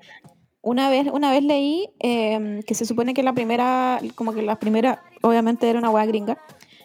una 0.62 0.88
vez, 0.88 1.06
una 1.12 1.30
vez 1.30 1.42
leí 1.44 1.88
eh, 2.00 2.60
que 2.66 2.74
se 2.74 2.86
supone 2.86 3.12
que 3.12 3.22
la 3.22 3.34
primera, 3.34 4.00
como 4.14 4.32
que 4.32 4.40
la 4.42 4.56
primera, 4.56 5.02
obviamente 5.22 5.68
era 5.68 5.78
una 5.78 5.90
hueá 5.90 6.06
gringa, 6.06 6.38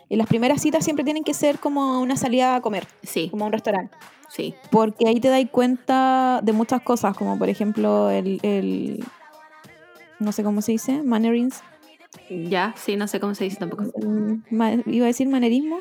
y 0.09 0.15
las 0.17 0.27
primeras 0.27 0.61
citas 0.61 0.83
siempre 0.83 1.05
tienen 1.05 1.23
que 1.23 1.33
ser 1.33 1.59
como 1.59 2.01
una 2.01 2.17
salida 2.17 2.55
a 2.55 2.61
comer, 2.61 2.87
Sí, 3.03 3.29
como 3.29 3.45
a 3.45 3.47
un 3.47 3.53
restaurante. 3.53 3.95
sí, 4.29 4.53
Porque 4.71 5.07
ahí 5.07 5.19
te 5.21 5.29
das 5.29 5.43
cuenta 5.51 6.41
de 6.43 6.51
muchas 6.51 6.81
cosas, 6.81 7.15
como 7.15 7.37
por 7.39 7.47
ejemplo 7.47 8.09
el, 8.09 8.39
el- 8.43 9.03
no 10.19 10.31
sé 10.33 10.43
cómo 10.43 10.61
se 10.61 10.73
dice, 10.73 11.01
mannerings. 11.03 11.61
ya, 12.29 12.73
sí, 12.75 12.95
no 12.97 13.07
sé 13.07 13.19
cómo 13.19 13.33
se 13.35 13.45
dice 13.45 13.57
tampoco. 13.57 13.83
ma- 14.49 14.73
iba 14.85 15.05
a 15.05 15.07
decir 15.07 15.29
manerismo. 15.29 15.79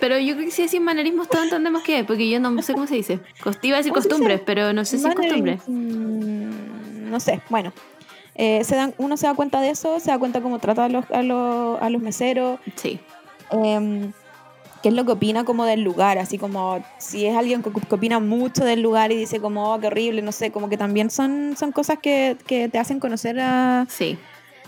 Pero 0.00 0.18
yo 0.18 0.34
creo 0.34 0.46
que 0.46 0.50
si 0.50 0.62
decís 0.62 0.80
manerismos 0.80 1.28
todos 1.28 1.44
entendemos 1.44 1.82
qué 1.82 2.00
es, 2.00 2.06
porque 2.06 2.28
yo 2.28 2.40
no 2.40 2.60
sé 2.62 2.72
cómo 2.72 2.86
se 2.86 2.94
dice. 2.94 3.20
Iba 3.62 3.76
a 3.76 3.78
decir 3.78 3.92
costumbres, 3.92 4.40
pero 4.44 4.72
no 4.72 4.84
sé 4.84 4.98
si 4.98 5.06
es 5.06 5.14
costumbre. 5.14 5.58
No 5.68 7.20
sé, 7.20 7.40
bueno. 7.50 7.72
Eh, 8.34 8.64
se 8.64 8.74
dan, 8.74 8.94
uno 8.96 9.18
se 9.18 9.26
da 9.26 9.34
cuenta 9.34 9.60
de 9.60 9.70
eso, 9.70 10.00
se 10.00 10.10
da 10.10 10.18
cuenta 10.18 10.40
cómo 10.40 10.58
trata 10.58 10.86
a 10.86 10.88
los, 10.88 11.04
a 11.10 11.22
los, 11.22 11.82
a 11.82 11.90
los 11.90 12.00
meseros, 12.00 12.58
Sí, 12.76 12.98
em, 13.50 14.12
qué 14.82 14.88
es 14.88 14.94
lo 14.94 15.04
que 15.04 15.12
opina 15.12 15.44
como 15.44 15.66
del 15.66 15.82
lugar, 15.82 16.16
así 16.16 16.38
como 16.38 16.82
si 16.96 17.26
es 17.26 17.36
alguien 17.36 17.62
que, 17.62 17.70
que 17.70 17.94
opina 17.94 18.18
mucho 18.18 18.64
del 18.64 18.80
lugar 18.80 19.12
y 19.12 19.16
dice 19.16 19.40
como, 19.40 19.74
oh, 19.74 19.80
qué 19.80 19.88
horrible, 19.88 20.22
no 20.22 20.32
sé, 20.32 20.52
como 20.52 20.70
que 20.70 20.78
también 20.78 21.10
son, 21.10 21.54
son 21.58 21.72
cosas 21.72 21.98
que, 22.00 22.38
que 22.46 22.70
te 22.70 22.78
hacen 22.78 22.98
conocer 22.98 23.38
a, 23.40 23.84
sí, 23.90 24.16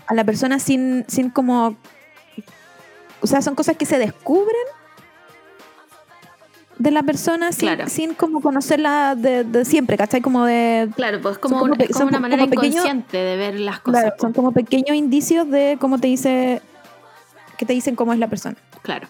a 0.05 0.13
la 0.13 0.23
persona 0.23 0.59
sin, 0.59 1.05
sin 1.07 1.31
como... 1.31 1.75
O 3.21 3.27
sea, 3.27 3.41
son 3.41 3.55
cosas 3.55 3.77
que 3.77 3.85
se 3.85 3.97
descubren 3.97 4.67
de 6.83 6.91
la 6.91 7.03
persona 7.03 7.51
sin, 7.51 7.69
Claro. 7.69 7.87
sin 7.89 8.13
como 8.13 8.41
conocerla 8.41 9.15
de, 9.15 9.43
de 9.45 9.63
siempre, 9.65 9.95
¿cachai? 9.97 10.21
Como 10.21 10.45
de... 10.45 10.89
Claro, 10.95 11.21
pues 11.21 11.37
como, 11.37 11.55
un- 11.63 11.69
como 11.69 11.73
es 11.81 11.87
como 11.87 11.97
son 11.99 12.07
una 12.09 12.17
como 12.17 12.21
manera 12.29 12.43
pequeños- 12.47 12.65
inconsciente 12.75 13.17
de 13.17 13.35
ver 13.37 13.59
las 13.59 13.79
cosas. 13.79 14.01
Claro, 14.01 14.15
son 14.19 14.33
como 14.33 14.51
pequeños 14.51 14.95
indicios 14.95 15.49
de 15.49 15.77
cómo 15.79 15.97
te 15.97 16.07
dice... 16.07 16.61
que 17.57 17.65
te 17.65 17.73
dicen 17.73 17.95
cómo 17.95 18.11
es 18.13 18.19
la 18.19 18.27
persona. 18.27 18.57
Claro. 18.81 19.07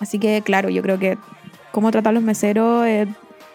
Así 0.00 0.18
que, 0.18 0.42
claro, 0.44 0.68
yo 0.70 0.82
creo 0.82 0.98
que 0.98 1.16
cómo 1.70 1.90
tratar 1.92 2.10
a 2.10 2.14
los 2.14 2.22
meseros, 2.24 2.84
eh, 2.86 3.06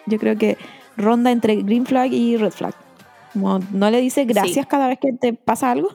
yo 0.06 0.18
creo 0.18 0.36
que 0.38 0.56
ronda 0.96 1.30
entre 1.30 1.56
green 1.56 1.84
flag 1.84 2.12
y 2.12 2.36
red 2.38 2.50
flag. 2.52 2.74
Como 3.34 3.58
no 3.72 3.90
le 3.90 4.00
dices 4.00 4.26
gracias 4.26 4.66
cada 4.66 4.88
vez 4.88 4.98
que 5.00 5.12
te 5.12 5.34
pasa 5.34 5.70
algo. 5.70 5.88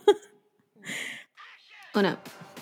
Una, 1.95 2.18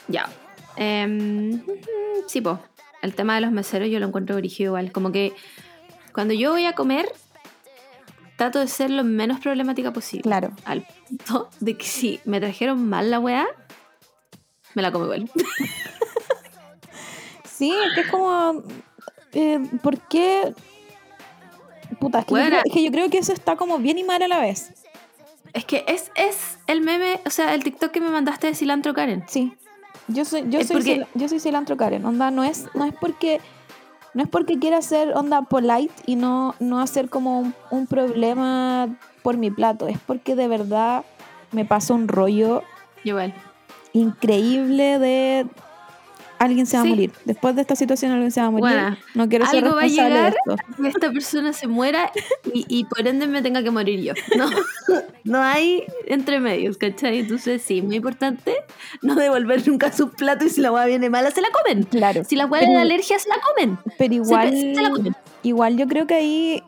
ya. 0.08 0.30
Em, 0.78 1.62
sí, 2.28 2.40
po. 2.42 2.60
El 3.04 3.14
tema 3.14 3.36
de 3.36 3.42
los 3.42 3.52
meseros 3.52 3.90
yo 3.90 4.00
lo 4.00 4.08
encuentro 4.08 4.36
origen 4.36 4.68
igual. 4.68 4.92
Como 4.92 5.12
que 5.12 5.34
cuando 6.14 6.34
yo 6.34 6.52
voy 6.52 6.66
a 6.66 6.74
comer, 6.74 7.12
trato 8.38 8.60
de 8.60 8.68
ser 8.68 8.90
lo 8.90 9.04
menos 9.04 9.40
problemática 9.40 9.94
posible. 9.94 10.24
Claro. 10.24 10.52
Al 10.66 10.88
punto 11.08 11.50
de 11.60 11.78
que 11.78 11.86
si 11.86 12.20
me 12.26 12.40
trajeron 12.40 12.90
mal 12.90 13.12
la 13.12 13.20
weá, 13.20 13.46
me 14.74 14.82
la 14.82 14.92
como 14.92 15.06
igual. 15.06 15.30
Sí, 17.46 17.72
es 17.72 17.94
que 17.94 18.02
es 18.02 18.08
como. 18.08 18.64
eh, 19.34 19.60
¿Por 19.84 20.00
qué? 20.08 20.54
Puta, 22.00 22.20
es 22.20 22.26
que, 22.26 22.34
yo 22.34 22.46
creo, 22.46 22.62
es 22.66 22.74
que 22.74 22.84
yo 22.84 22.92
creo 22.92 23.10
que 23.12 23.20
eso 23.20 23.32
está 23.32 23.56
como 23.56 23.78
bien 23.78 24.00
y 24.00 24.04
mal 24.04 24.22
a 24.24 24.28
la 24.28 24.40
vez. 24.40 24.74
Es 25.54 25.64
que 25.64 25.86
es, 25.88 26.12
es 26.16 26.58
el 26.66 26.82
meme, 26.82 27.22
o 27.26 27.30
sea, 27.30 27.54
el 27.54 27.64
TikTok 27.64 27.92
que 27.92 28.02
me 28.02 28.10
mandaste 28.10 28.48
de 28.48 28.56
cilantro 28.56 28.96
Karen. 28.96 29.24
Sí. 29.28 29.56
Yo 30.08 30.26
soy, 30.26 30.44
yo 30.50 30.64
soy, 30.64 30.76
porque- 30.76 31.08
yo 31.14 31.30
soy 31.30 31.40
cilantro 31.40 31.78
Karen. 31.78 32.06
Onda, 32.06 32.32
no 32.32 32.44
es, 32.44 32.66
no 32.74 32.86
es 32.86 32.94
porque. 33.00 33.40
No 34.14 34.22
es 34.22 34.30
porque 34.30 34.60
quiera 34.60 34.80
ser 34.84 35.16
onda 35.18 35.42
polite 35.42 35.92
y 36.06 36.16
no, 36.16 36.54
no 36.60 36.80
hacer 36.80 37.10
como 37.10 37.40
un, 37.40 37.56
un 37.72 37.88
problema 37.88 38.88
por 39.24 39.38
mi 39.38 39.50
plato. 39.50 39.88
Es 39.88 39.98
porque 39.98 40.36
de 40.36 40.48
verdad 40.48 41.04
me 41.52 41.66
pasa 41.66 41.96
un 41.96 42.08
rollo 42.08 42.62
Igual. 43.04 43.34
increíble 43.94 45.00
de 45.00 45.48
alguien 46.40 46.66
se 46.66 46.76
va 46.78 46.84
Sí. 46.84 46.90
a 46.90 46.92
morir. 46.92 47.12
Después 47.26 47.56
de 47.56 47.62
esta 47.62 47.76
situación 47.76 48.12
alguien 48.12 48.32
se 48.32 48.42
va 48.42 48.48
a 48.48 48.52
morir. 48.52 48.98
No 49.14 49.30
quiero 49.30 49.46
ser 49.46 49.64
Algo 49.64 49.76
va 49.76 49.82
a 49.82 49.86
responsable 49.86 50.20
de 50.22 50.28
esto. 50.28 50.56
que 50.82 50.88
esta 50.88 51.12
persona 51.12 51.54
se 51.54 51.68
muera 51.68 52.12
y, 52.54 52.66
y 52.68 52.86
por 52.86 53.08
ende 53.08 53.28
me 53.28 53.42
tenga 53.42 53.64
que 53.64 53.72
morir 53.72 54.02
yo. 54.02 54.14
No, 54.38 54.50
no 55.24 55.42
hay 55.42 55.84
entre 56.08 56.40
medios, 56.40 56.78
¿cachai? 56.78 57.20
Entonces 57.20 57.62
sí, 57.62 57.82
muy 57.82 57.96
importante 57.98 58.56
no 59.02 59.16
devolver 59.16 59.66
nunca 59.68 59.92
su 59.92 60.10
plato 60.10 60.46
y 60.46 60.50
si 60.50 60.62
la 60.62 60.72
hueá 60.72 60.86
viene 60.86 61.10
mala 61.10 61.32
se 61.32 61.42
la 61.42 61.48
comen. 61.52 61.84
Claro. 61.84 62.24
Si 62.24 62.36
la 62.36 62.46
hueá 62.46 62.62
da 62.70 62.82
alergia 62.82 63.18
se 63.20 63.30
la 63.30 63.36
comen. 63.40 63.78
Pero 63.98 64.14
igual, 64.14 64.50
se 64.52 64.82
la 64.82 64.90
comen. 64.90 65.16
igual 65.44 65.78
yo 65.78 65.88
creo 65.88 66.08
que 66.08 66.16
ahí, 66.16 66.64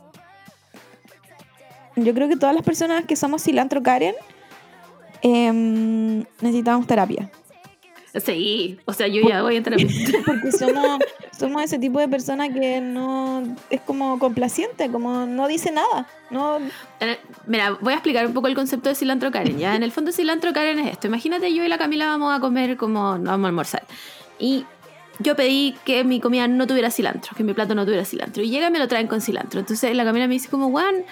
yo 1.98 2.14
creo 2.14 2.28
que 2.30 2.36
todas 2.38 2.56
las 2.56 2.64
personas 2.64 3.06
que 3.06 3.16
somos 3.16 3.42
cilantro 3.44 3.82
Karen 3.84 4.16
em, 5.22 6.20
necesitamos 6.42 6.86
terapia. 6.88 7.30
Sí, 8.24 8.78
o 8.86 8.94
sea, 8.94 9.08
yo 9.08 9.22
ya 9.28 9.42
voy 9.42 9.56
a 9.56 9.58
entrar. 9.58 9.80
Porque 10.26 10.52
somos, 10.58 11.00
somos 11.38 11.64
ese 11.64 11.80
tipo 11.80 12.00
de 12.00 12.08
persona 12.08 12.50
que 12.50 12.82
no 12.82 13.44
es 13.70 13.82
como 13.82 14.18
complaciente, 14.20 14.90
como 14.90 15.26
no 15.26 15.48
dice 15.48 15.72
nada. 15.72 16.08
No, 16.30 16.58
Eh, 17.00 17.18
Mira, 17.48 17.78
voy 17.82 17.94
a 17.94 17.98
explicar 17.98 18.26
un 18.26 18.34
poco 18.34 18.48
el 18.48 18.56
concepto 18.56 18.90
de 18.90 18.96
cilantro 18.96 19.32
Karen. 19.32 19.58
Ya, 19.60 19.76
en 19.76 19.84
el 19.84 19.92
fondo 19.92 20.12
cilantro 20.12 20.54
Karen 20.54 20.80
es 20.80 20.92
esto. 20.94 21.08
Imagínate 21.08 21.54
yo 21.54 21.64
y 21.64 21.68
la 21.68 21.78
Camila 21.78 22.08
vamos 22.08 22.36
a 22.36 22.40
comer 22.40 22.78
como 22.78 23.18
no 23.18 23.32
vamos 23.32 23.46
a 23.46 23.50
almorzar. 23.50 23.84
Y 24.40 24.66
yo 25.20 25.36
pedí 25.36 25.76
que 25.86 26.04
mi 26.04 26.20
comida 26.20 26.48
no 26.48 26.68
tuviera 26.68 26.92
cilantro, 26.92 27.34
que 27.36 27.44
mi 27.44 27.54
plato 27.54 27.76
no 27.76 27.86
tuviera 27.86 28.04
cilantro. 28.06 28.44
Y 28.44 28.50
llega 28.50 28.68
y 28.68 28.72
me 28.72 28.80
lo 28.80 28.88
traen 28.88 29.08
con 29.08 29.22
cilantro. 29.22 29.60
Entonces 29.60 29.96
la 29.96 30.04
Camila 30.04 30.28
me 30.28 30.34
dice 30.34 30.50
como, 30.50 30.70
Juan, 30.72 31.06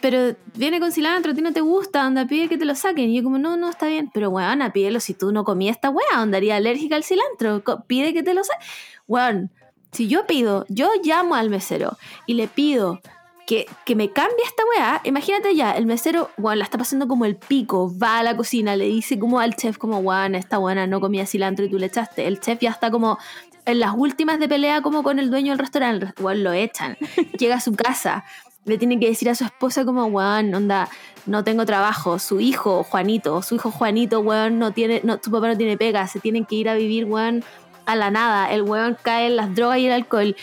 pero 0.00 0.34
viene 0.54 0.80
con 0.80 0.92
cilantro, 0.92 1.32
a 1.32 1.34
ti 1.34 1.42
no 1.42 1.52
te 1.52 1.60
gusta, 1.60 2.04
anda, 2.04 2.26
pide 2.26 2.48
que 2.48 2.58
te 2.58 2.64
lo 2.64 2.74
saquen. 2.74 3.10
Y 3.10 3.16
yo 3.16 3.22
como, 3.22 3.38
no, 3.38 3.56
no, 3.56 3.68
está 3.68 3.86
bien. 3.86 4.10
Pero 4.12 4.30
weón, 4.30 4.60
pídelo 4.72 5.00
si 5.00 5.14
tú 5.14 5.32
no 5.32 5.44
comías 5.44 5.76
esta 5.76 5.90
weá, 5.90 6.06
andaría 6.14 6.56
alérgica 6.56 6.96
al 6.96 7.04
cilantro. 7.04 7.62
Pide 7.86 8.12
que 8.12 8.22
te 8.22 8.34
lo 8.34 8.42
saquen. 8.44 8.66
Weón, 9.06 9.50
si 9.92 10.08
yo 10.08 10.26
pido, 10.26 10.66
yo 10.68 10.90
llamo 11.02 11.34
al 11.34 11.50
mesero 11.50 11.96
y 12.26 12.34
le 12.34 12.48
pido 12.48 13.00
que, 13.46 13.66
que 13.84 13.94
me 13.94 14.10
cambie 14.10 14.44
esta 14.44 14.62
weá, 14.64 15.00
imagínate 15.04 15.54
ya, 15.54 15.72
el 15.72 15.86
mesero, 15.86 16.30
weón, 16.36 16.58
la 16.58 16.64
está 16.64 16.78
pasando 16.78 17.06
como 17.06 17.24
el 17.24 17.36
pico, 17.36 17.96
va 17.96 18.18
a 18.18 18.22
la 18.22 18.36
cocina, 18.36 18.74
le 18.74 18.86
dice 18.86 19.18
como 19.18 19.38
al 19.38 19.54
chef, 19.54 19.78
como, 19.78 19.98
weón, 19.98 20.34
esta 20.34 20.58
buena 20.58 20.86
no 20.86 21.00
comía 21.00 21.26
cilantro 21.26 21.64
y 21.64 21.70
tú 21.70 21.78
le 21.78 21.86
echaste. 21.86 22.26
El 22.26 22.40
chef 22.40 22.58
ya 22.60 22.70
está 22.70 22.90
como 22.90 23.18
en 23.64 23.80
las 23.80 23.94
últimas 23.96 24.38
de 24.38 24.48
pelea 24.48 24.82
como 24.82 25.02
con 25.02 25.18
el 25.18 25.30
dueño 25.30 25.52
del 25.52 25.58
restaurante, 25.58 26.12
weón, 26.20 26.42
lo 26.42 26.52
echan. 26.52 26.96
Llega 27.38 27.56
a 27.56 27.60
su 27.60 27.74
casa, 27.74 28.24
le 28.66 28.78
tiene 28.78 28.98
que 28.98 29.06
decir 29.08 29.30
a 29.30 29.34
su 29.34 29.44
esposa 29.44 29.84
como, 29.84 30.04
weón, 30.06 30.54
onda, 30.54 30.88
no 31.24 31.44
tengo 31.44 31.64
trabajo, 31.64 32.18
su 32.18 32.40
hijo, 32.40 32.84
Juanito, 32.84 33.40
su 33.42 33.54
hijo 33.54 33.70
Juanito, 33.70 34.20
weón, 34.20 34.58
no 34.58 34.72
tiene, 34.72 35.00
no, 35.04 35.18
tu 35.18 35.30
papá 35.30 35.48
no 35.48 35.56
tiene 35.56 35.76
pega, 35.76 36.06
se 36.08 36.20
tienen 36.20 36.44
que 36.44 36.56
ir 36.56 36.68
a 36.68 36.74
vivir, 36.74 37.04
weón, 37.04 37.44
a 37.86 37.94
la 37.94 38.10
nada, 38.10 38.52
el 38.52 38.62
weón 38.62 38.98
cae 39.00 39.28
en 39.28 39.36
las 39.36 39.54
drogas 39.54 39.78
y 39.78 39.86
el 39.86 39.92
alcohol, 39.92 40.36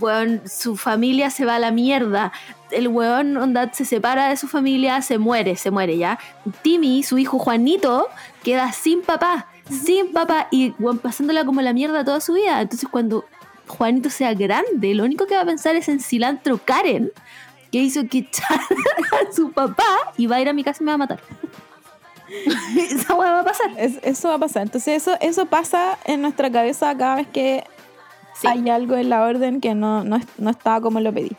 weón, 0.00 0.42
su 0.46 0.76
familia 0.76 1.30
se 1.30 1.44
va 1.44 1.54
a 1.54 1.58
la 1.60 1.70
mierda, 1.70 2.32
el 2.72 2.88
weón 2.88 3.36
onda, 3.36 3.72
se 3.72 3.84
separa 3.84 4.28
de 4.28 4.36
su 4.36 4.48
familia, 4.48 5.00
se 5.00 5.18
muere, 5.18 5.56
se 5.56 5.70
muere 5.70 5.96
ya. 5.96 6.18
Timmy, 6.62 7.04
su 7.04 7.16
hijo 7.16 7.38
Juanito, 7.38 8.08
queda 8.42 8.72
sin 8.72 9.02
papá, 9.02 9.46
sin 9.70 10.12
papá 10.12 10.48
y 10.50 10.74
weón, 10.80 10.98
pasándola 10.98 11.44
como 11.44 11.62
la 11.62 11.72
mierda 11.72 12.04
toda 12.04 12.20
su 12.20 12.34
vida. 12.34 12.60
Entonces 12.60 12.88
cuando 12.90 13.24
Juanito 13.68 14.10
sea 14.10 14.34
grande, 14.34 14.94
lo 14.94 15.04
único 15.04 15.26
que 15.26 15.36
va 15.36 15.42
a 15.42 15.46
pensar 15.46 15.76
es 15.76 15.88
en 15.88 16.00
cilantro 16.00 16.58
Karen, 16.58 17.12
que 17.70 17.78
hizo 17.78 18.06
que 18.08 18.28
a 18.50 19.32
su 19.34 19.52
papá 19.52 19.84
y 20.16 20.26
va 20.26 20.36
a 20.36 20.40
ir 20.40 20.48
a 20.48 20.52
mi 20.52 20.64
casa 20.64 20.82
y 20.82 20.84
me 20.84 20.90
va 20.92 20.94
a 20.94 20.98
matar. 20.98 21.20
Esa 22.76 23.14
weá 23.14 23.32
va 23.32 23.40
a 23.40 23.44
pasar. 23.44 23.70
es- 23.78 24.00
eso 24.02 24.28
va 24.28 24.34
a 24.34 24.38
pasar. 24.38 24.62
Entonces 24.62 25.02
eso, 25.02 25.16
eso 25.20 25.46
pasa 25.46 25.98
en 26.04 26.22
nuestra 26.22 26.50
cabeza 26.50 26.96
cada 26.96 27.16
vez 27.16 27.26
que 27.28 27.64
Sí, 28.34 28.46
hay 28.46 28.68
algo 28.70 28.94
en 28.96 29.08
la 29.08 29.22
orden 29.24 29.60
que 29.60 29.74
no, 29.74 30.04
no, 30.04 30.20
no 30.36 30.50
estaba 30.50 30.80
como 30.80 31.00
lo 31.00 31.12
pedí. 31.12 31.32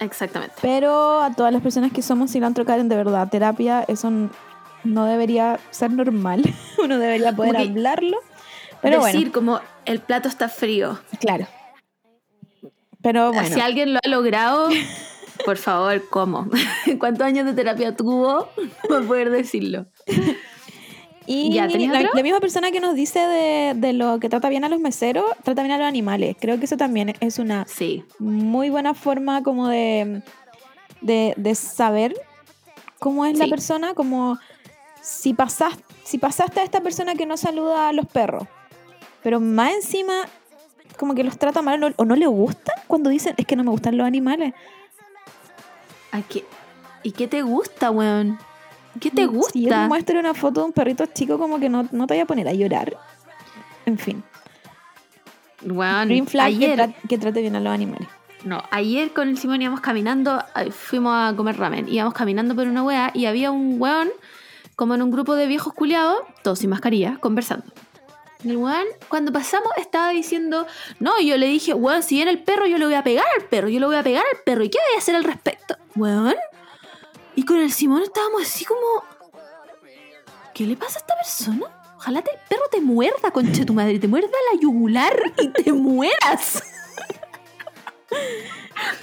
exactamente. 0.00 0.54
Pero 0.60 1.20
a 1.20 1.32
todas 1.32 1.52
las 1.52 1.62
personas 1.62 1.92
que 1.92 2.02
somos 2.02 2.32
cilantro 2.32 2.64
Karen, 2.64 2.88
de 2.88 2.96
verdad, 2.96 3.28
terapia, 3.28 3.84
eso 3.86 4.10
no 4.82 5.04
debería 5.04 5.60
ser 5.70 5.92
normal. 5.92 6.42
Uno 6.82 6.98
debería 6.98 7.32
poder 7.32 7.56
que 7.56 7.62
hablarlo. 7.62 8.18
Pero 8.82 9.04
Decir 9.04 9.30
como 9.30 9.60
el 9.84 10.00
plato 10.00 10.28
está 10.28 10.48
frío. 10.48 10.98
claro. 11.20 11.46
Pero 13.02 13.32
bueno, 13.32 13.48
Si 13.54 13.60
alguien 13.60 13.92
lo 13.92 14.00
ha 14.04 14.08
logrado, 14.08 14.68
por 15.44 15.56
favor, 15.56 16.02
¿cómo? 16.08 16.48
¿Cuántos 16.98 17.26
años 17.26 17.46
de 17.46 17.54
terapia 17.54 17.94
tuvo 17.94 18.48
para 18.88 19.04
poder 19.06 19.30
decirlo? 19.30 19.86
y 21.26 21.52
¿Ya 21.52 21.68
tenías 21.68 21.92
la, 22.14 22.22
misma 22.22 22.40
persona 22.40 22.70
que 22.70 22.80
nos 22.80 22.94
dice 22.94 23.18
de, 23.18 23.74
de 23.76 23.92
lo 23.92 24.18
que 24.18 24.28
trata 24.28 24.48
bien 24.48 24.64
a 24.64 24.68
los 24.68 24.80
meseros, 24.80 25.24
trata 25.42 25.62
bien 25.62 25.74
a 25.74 25.78
los 25.78 25.86
animales. 25.86 26.36
Creo 26.40 26.58
que 26.58 26.64
eso 26.64 26.76
también 26.76 27.14
es 27.20 27.38
una 27.38 27.66
Sí, 27.66 28.04
muy 28.18 28.70
buena 28.70 28.94
forma 28.94 29.42
como 29.42 29.68
de, 29.68 30.22
de, 31.00 31.34
de 31.36 31.54
saber 31.54 32.14
cómo 32.98 33.26
es 33.26 33.38
la 33.38 33.46
persona, 33.46 33.94
como 33.94 34.38
si 35.02 35.34
pasaste, 35.34 35.84
si 36.02 36.18
pasaste 36.18 36.60
a 36.60 36.64
esta 36.64 36.80
persona 36.80 37.14
que 37.14 37.26
no 37.26 37.36
saluda 37.36 37.88
a 37.88 37.92
los 37.92 38.06
perros, 38.06 38.44
pero 39.22 39.40
más 39.40 39.74
encima 39.74 40.24
como 40.98 41.14
que 41.14 41.24
los 41.24 41.38
trata 41.38 41.62
mal 41.62 41.82
o 41.82 41.88
no, 41.88 41.94
o 41.96 42.04
no 42.04 42.16
le 42.16 42.26
gustan 42.26 42.74
cuando 42.86 43.08
dicen 43.08 43.34
es 43.36 43.46
que 43.46 43.56
no 43.56 43.64
me 43.64 43.70
gustan 43.70 43.96
los 43.96 44.06
animales. 44.06 44.52
¿Y 47.02 47.12
qué 47.12 47.28
te 47.28 47.42
gusta, 47.42 47.90
weón? 47.90 48.38
¿Qué 49.00 49.10
te 49.10 49.26
gusta? 49.26 49.52
Si 49.52 49.62
yo 49.62 49.68
te 49.70 49.76
muestro 49.88 50.18
una 50.18 50.34
foto 50.34 50.60
de 50.60 50.66
un 50.66 50.72
perrito 50.72 51.06
chico 51.06 51.38
como 51.38 51.60
que 51.60 51.68
no, 51.68 51.88
no 51.92 52.06
te 52.06 52.14
voy 52.14 52.20
a 52.22 52.26
poner 52.26 52.48
a 52.48 52.52
llorar. 52.52 52.96
En 53.86 53.98
fin, 53.98 54.22
Weón, 55.64 56.08
green 56.08 56.26
flag 56.26 56.48
que, 56.50 56.54
ayer, 56.66 56.78
tra- 56.78 56.94
que 57.08 57.18
trate 57.18 57.40
bien 57.40 57.56
a 57.56 57.60
los 57.60 57.72
animales. 57.72 58.08
no, 58.44 58.62
ayer 58.70 59.12
con 59.12 59.28
el 59.28 59.38
Simón 59.38 59.60
íbamos 59.62 59.80
caminando, 59.80 60.42
fuimos 60.70 61.12
a 61.14 61.34
comer 61.36 61.56
ramen, 61.58 61.88
íbamos 61.88 62.14
caminando 62.14 62.54
por 62.54 62.66
una 62.68 62.82
wea 62.84 63.10
y 63.14 63.26
había 63.26 63.50
un 63.50 63.80
weón 63.80 64.08
como 64.76 64.94
en 64.94 65.02
un 65.02 65.10
grupo 65.10 65.34
de 65.34 65.46
viejos 65.48 65.72
culiados, 65.74 66.18
todos 66.42 66.58
sin 66.60 66.70
mascarilla, 66.70 67.18
conversando. 67.20 67.66
El 68.44 68.56
weón, 68.56 68.84
cuando 69.08 69.32
pasamos, 69.32 69.68
estaba 69.78 70.10
diciendo, 70.10 70.64
no, 71.00 71.18
y 71.18 71.26
yo 71.28 71.36
le 71.36 71.46
dije, 71.48 71.74
weón, 71.74 72.04
si 72.04 72.14
viene 72.16 72.30
el 72.30 72.38
perro, 72.42 72.66
yo 72.66 72.78
le 72.78 72.84
voy 72.84 72.94
a 72.94 73.02
pegar 73.02 73.26
al 73.36 73.44
perro, 73.46 73.68
yo 73.68 73.80
le 73.80 73.86
voy 73.86 73.96
a 73.96 74.02
pegar 74.04 74.22
al 74.32 74.40
perro, 74.44 74.62
¿y 74.62 74.68
qué 74.70 74.78
voy 74.88 74.96
a 74.96 74.98
hacer 74.98 75.16
al 75.16 75.24
respecto? 75.24 75.76
Weón. 75.98 76.36
Y 77.34 77.44
con 77.44 77.58
el 77.58 77.72
Simón 77.72 78.02
estábamos 78.02 78.42
así 78.42 78.64
como, 78.64 78.80
¿qué 80.54 80.64
le 80.66 80.76
pasa 80.76 80.98
a 80.98 81.00
esta 81.02 81.14
persona? 81.16 81.66
Ojalá 81.96 82.22
te- 82.22 82.30
el 82.30 82.38
perro 82.48 82.62
te 82.70 82.80
muerda, 82.80 83.30
concha 83.32 83.64
tu 83.66 83.74
madre, 83.74 83.98
te 83.98 84.08
muerda 84.08 84.28
la 84.52 84.60
yugular 84.60 85.16
y 85.38 85.48
te 85.62 85.72
mueras. 85.72 86.62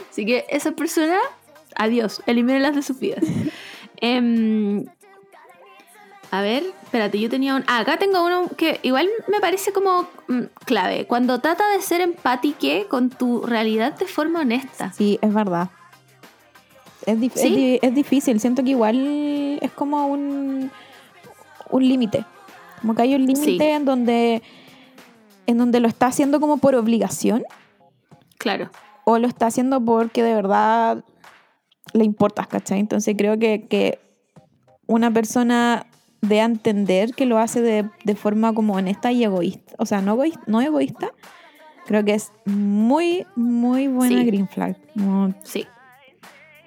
Así 0.09 0.25
que 0.25 0.45
esa 0.49 0.71
persona, 0.71 1.17
adiós, 1.75 2.21
elimínalas 2.25 2.75
de 2.75 2.81
sus 2.81 2.99
vidas. 2.99 3.23
Em, 3.97 4.85
a 6.31 6.41
ver, 6.41 6.63
espérate, 6.83 7.19
yo 7.19 7.29
tenía 7.29 7.55
un. 7.55 7.63
ah, 7.67 7.79
acá 7.79 7.97
tengo 7.97 8.25
uno 8.25 8.49
que 8.57 8.79
igual 8.83 9.09
me 9.27 9.39
parece 9.39 9.71
como 9.73 10.07
mm, 10.27 10.41
clave. 10.65 11.05
Cuando 11.07 11.39
trata 11.39 11.69
de 11.71 11.81
ser 11.81 12.01
empátique 12.01 12.87
con 12.89 13.09
tu 13.09 13.41
realidad 13.45 13.93
de 13.97 14.05
forma 14.07 14.41
honesta. 14.41 14.91
Sí, 14.93 15.19
es 15.21 15.33
verdad. 15.33 15.69
Es, 17.06 17.18
dif- 17.20 17.34
es 17.36 17.80
es 17.84 17.95
difícil, 17.95 18.39
siento 18.39 18.64
que 18.64 18.72
igual 18.72 19.60
es 19.62 19.72
como 19.72 20.08
un, 20.08 20.72
un 21.70 21.88
límite. 21.88 22.26
Como 22.82 22.95
que 22.95 23.03
hay 23.03 23.16
un 23.16 23.26
límite 23.26 23.58
Sí. 23.58 23.58
en 23.62 23.86
donde 23.86 24.41
en 25.47 25.58
donde 25.60 25.80
lo 25.80 25.88
está 25.88 26.08
haciendo 26.08 26.39
como 26.39 26.58
por 26.58 26.74
obligación 26.74 27.43
Claro. 28.39 28.72
o 29.03 29.20
lo 29.20 29.28
está 29.28 29.45
haciendo 29.47 29.80
porque 29.84 30.24
de 30.24 30.34
verdad 30.34 31.03
le 31.93 32.03
importas, 32.03 32.47
¿cachai? 32.47 32.80
Entonces 32.80 33.14
creo 33.16 33.38
que, 33.38 33.68
que 33.68 33.99
una 34.88 35.12
persona 35.12 35.86
de 36.22 36.39
entender 36.39 37.14
que 37.14 37.28
lo 37.28 37.38
hace 37.38 37.62
de, 37.62 37.88
de 38.03 38.16
forma 38.16 38.53
como 38.53 38.74
honesta 38.74 39.12
y 39.12 39.24
egoísta. 39.24 39.76
O 39.78 39.86
sea, 39.86 40.01
no 40.01 40.14
egoísta, 40.14 40.41
no 40.47 40.62
egoísta. 40.62 41.12
Creo 41.86 42.03
que 42.03 42.16
es 42.16 42.32
muy, 42.45 43.28
muy 43.36 43.88
buena 43.88 44.20
Sí. 44.22 44.26
Green 44.26 44.47
Flag. 44.47 44.76
Como- 44.95 45.34
Sí, 45.43 45.68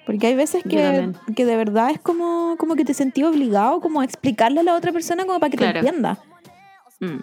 porque 0.09 0.25
hay 0.25 0.33
veces 0.33 0.63
que, 0.63 1.11
que 1.35 1.45
de 1.45 1.55
verdad 1.55 1.91
es 1.91 1.99
como, 1.99 2.55
como 2.57 2.75
que 2.75 2.83
te 2.83 2.95
sentí 2.95 3.21
obligado 3.21 3.79
como 3.79 4.01
a 4.01 4.03
explicarle 4.03 4.61
a 4.61 4.63
la 4.63 4.73
otra 4.73 4.91
persona 4.91 5.23
como 5.23 5.39
para 5.39 5.51
que 5.51 5.57
Claro. 5.57 5.73
te 5.73 5.79
entienda. 5.87 6.17
Mm. 6.99 7.19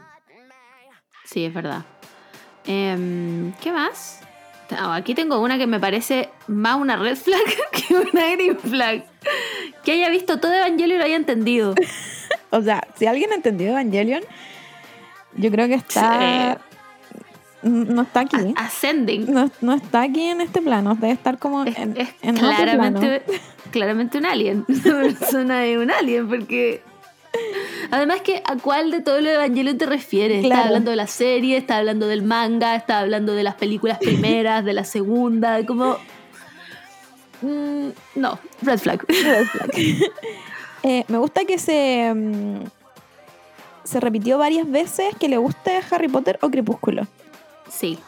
Sí, 1.24 1.47
es 1.47 1.53
verdad. 1.53 1.82
Em, 2.64 3.53
¿Qué 3.55 3.72
más? 3.72 4.20
Ah, 4.70 4.95
aquí 4.95 5.16
tengo 5.16 5.41
una 5.43 5.59
que 5.59 5.66
me 5.66 5.80
parece 5.80 6.28
más 6.47 6.76
una 6.76 6.95
red 6.95 7.16
flag 7.16 7.41
que 7.72 7.93
una 7.93 8.30
green 8.30 8.57
flag. 8.57 9.05
Que 9.82 9.91
haya 9.91 10.09
visto 10.09 10.39
todo 10.39 10.55
Evangelio 10.55 10.95
y 10.95 10.99
lo 11.01 11.05
haya 11.05 11.16
entendido. 11.16 11.74
O 12.51 12.62
sea, 12.62 12.87
si 12.95 13.07
alguien 13.07 13.32
entendió 13.32 13.70
Evangelion, 13.70 14.22
yo 15.34 15.51
creo 15.51 15.66
que 15.66 15.74
está... 15.74 16.61
No 17.67 18.03
está 18.03 18.21
aquí. 18.21 18.37
A- 18.57 18.64
Ascending. 18.67 19.33
No, 19.33 19.51
no 19.61 19.75
está 19.75 20.03
aquí 20.03 20.23
en 20.23 20.41
este 20.41 20.62
plano. 20.62 20.95
Debe 20.95 21.12
estar 21.12 21.39
como 21.39 21.64
Es, 21.64 21.77
en, 21.79 21.97
es 21.97 22.09
en 22.23 22.37
otro 22.37 22.49
plano. 22.49 22.99
claramente, 23.01 23.23
claramente 23.71 24.19
un 24.19 24.27
alien. 24.27 24.64
Esa 24.69 24.91
persona 25.01 25.64
es 25.67 25.77
un 25.79 25.91
alien 25.91 26.29
porque... 26.29 26.83
Además 27.91 28.23
que 28.23 28.43
a 28.47 28.57
cuál 28.57 28.91
de 28.91 29.01
todo 29.03 29.21
lo 29.21 29.29
de 29.29 29.35
Evangelion 29.35 29.77
te 29.77 29.85
refieres. 29.87 30.41
Claro. 30.41 30.55
Está 30.55 30.67
hablando 30.69 30.91
de 30.91 30.97
la 30.97 31.07
serie, 31.07 31.57
está 31.59 31.77
hablando 31.77 32.07
del 32.07 32.23
manga, 32.23 32.75
está 32.77 33.01
hablando 33.01 33.35
de 33.35 33.43
las 33.43 33.57
películas 33.57 33.99
primeras, 33.99 34.64
de 34.64 34.73
la 34.73 34.85
segunda, 34.85 35.64
como... 35.67 35.99
Mm, 37.43 37.89
no, 38.14 38.39
red 38.62 38.79
flag. 38.79 39.05
Red 39.09 39.47
flag. 39.47 39.71
Eh, 40.83 41.05
me 41.09 41.19
gusta 41.19 41.45
que 41.45 41.59
se, 41.59 42.12
mm, 42.14 42.59
se 43.83 43.99
repitió 43.99 44.39
varias 44.39 44.71
veces 44.71 45.07
que 45.19 45.29
le 45.29 45.37
guste 45.37 45.81
Harry 45.91 46.07
Potter 46.07 46.39
o 46.43 46.49
Crepúsculo. 46.51 47.09
Sí. 47.69 47.99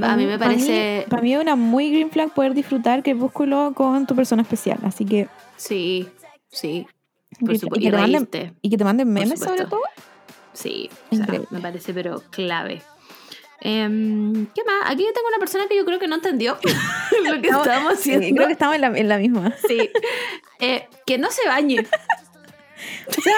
A 0.00 0.16
mí 0.16 0.24
me 0.26 0.38
parece... 0.38 1.04
Para 1.10 1.22
mí 1.22 1.34
es 1.34 1.40
una 1.40 1.54
muy 1.56 1.90
green 1.90 2.10
flag 2.10 2.32
poder 2.32 2.54
disfrutar 2.54 3.02
Crepúsculo 3.02 3.72
con 3.74 4.06
tu 4.06 4.14
persona 4.16 4.42
especial. 4.42 4.78
Así 4.84 5.04
que. 5.04 5.28
Sí, 5.56 6.08
sí. 6.48 6.86
y 7.38 7.44
Por 7.44 7.52
que- 7.54 7.58
supuesto. 7.58 7.80
y, 7.84 7.88
Y 7.88 7.90
que 7.90 7.96
te 7.96 8.00
manden, 8.00 8.56
y 8.62 8.70
que 8.70 8.76
te 8.78 8.84
manden 8.84 9.12
memes 9.12 9.38
sobre 9.40 9.66
todo. 9.66 9.80
Sí, 10.54 10.88
o 11.10 11.14
sea, 11.16 11.18
Increíble. 11.24 11.48
me 11.50 11.60
parece 11.60 11.92
pero 11.94 12.22
clave. 12.30 12.82
Em, 13.60 14.46
¿Qué 14.54 14.64
más? 14.64 14.90
Aquí 14.90 15.02
yo 15.04 15.12
tengo 15.12 15.28
una 15.28 15.38
persona 15.38 15.66
que 15.68 15.76
yo 15.76 15.84
creo 15.84 15.98
que 15.98 16.08
no 16.08 16.16
entendió 16.16 16.58
lo 17.24 17.40
que 17.40 17.48
estábamos 17.48 17.98
Sí, 18.00 18.12
haciendo. 18.14 18.36
creo 18.36 18.46
que 18.48 18.52
estamos 18.54 18.74
en 18.74 18.80
la, 18.80 18.88
en 18.98 19.08
la 19.08 19.18
misma. 19.18 19.54
Sí. 19.68 19.88
Eh, 20.58 20.88
que 21.06 21.18
no 21.18 21.30
se 21.30 21.46
bañe. 21.46 21.86
O 23.06 23.12
sea. 23.12 23.34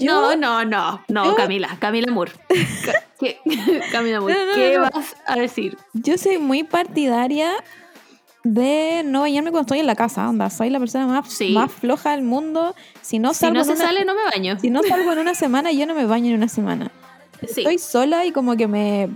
No, 0.00 0.36
no, 0.36 0.64
no, 0.64 1.00
no, 1.08 1.24
yo- 1.24 1.34
Camila, 1.36 1.76
Camila 1.80 2.12
Moore. 2.12 2.32
Camila 3.92 4.20
Moore, 4.20 4.34
No, 4.34 4.46
no, 4.46 4.54
¿qué 4.54 4.74
no, 4.76 4.84
no. 4.84 4.90
vas 4.90 5.16
a 5.26 5.36
decir? 5.36 5.76
Yo 5.94 6.18
soy 6.18 6.38
muy 6.38 6.62
partidaria 6.64 7.52
de 8.44 9.02
no 9.04 9.20
bañarme 9.22 9.50
cuando 9.50 9.66
estoy 9.66 9.80
en 9.80 9.86
la 9.86 9.94
casa. 9.96 10.28
Onda, 10.28 10.50
soy 10.50 10.70
la 10.70 10.78
persona 10.78 11.06
más, 11.06 11.32
Sí. 11.32 11.52
más 11.52 11.70
floja 11.72 12.10
del 12.12 12.22
mundo. 12.22 12.74
Si 13.02 13.18
no 13.18 13.32
Si 13.34 13.40
salgo, 13.40 13.54
no 13.54 13.60
en 13.60 13.66
se 13.66 13.72
una, 13.72 13.84
sale, 13.84 14.04
no 14.04 14.14
me 14.14 14.24
baño. 14.24 14.58
si 14.60 14.70
no 14.70 14.82
salgo 14.82 15.12
en 15.12 15.18
una 15.18 15.34
semana, 15.34 15.72
yo 15.72 15.86
no 15.86 15.94
me 15.94 16.06
baño 16.06 16.28
en 16.30 16.34
una 16.36 16.48
semana. 16.48 16.90
Sí. 17.40 17.60
Estoy 17.60 17.78
sola 17.78 18.24
y 18.26 18.32
como 18.32 18.56
que 18.56 18.66
me, 18.66 19.08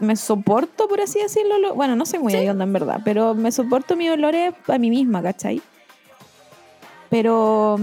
me 0.00 0.16
soporto, 0.16 0.88
por 0.88 1.00
así 1.00 1.18
decirlo. 1.20 1.58
lo- 1.58 1.74
Bueno, 1.74 1.96
no 1.96 2.06
soy 2.06 2.18
muy 2.20 2.32
Sí. 2.32 2.46
onda 2.48 2.64
en 2.64 2.72
verdad, 2.72 3.00
pero 3.04 3.34
me 3.34 3.50
soporto 3.52 3.96
mis 3.96 4.10
olores 4.10 4.54
a 4.68 4.78
mí 4.78 4.88
misma, 4.90 5.22
¿cachai? 5.22 5.60
Pero 7.08 7.78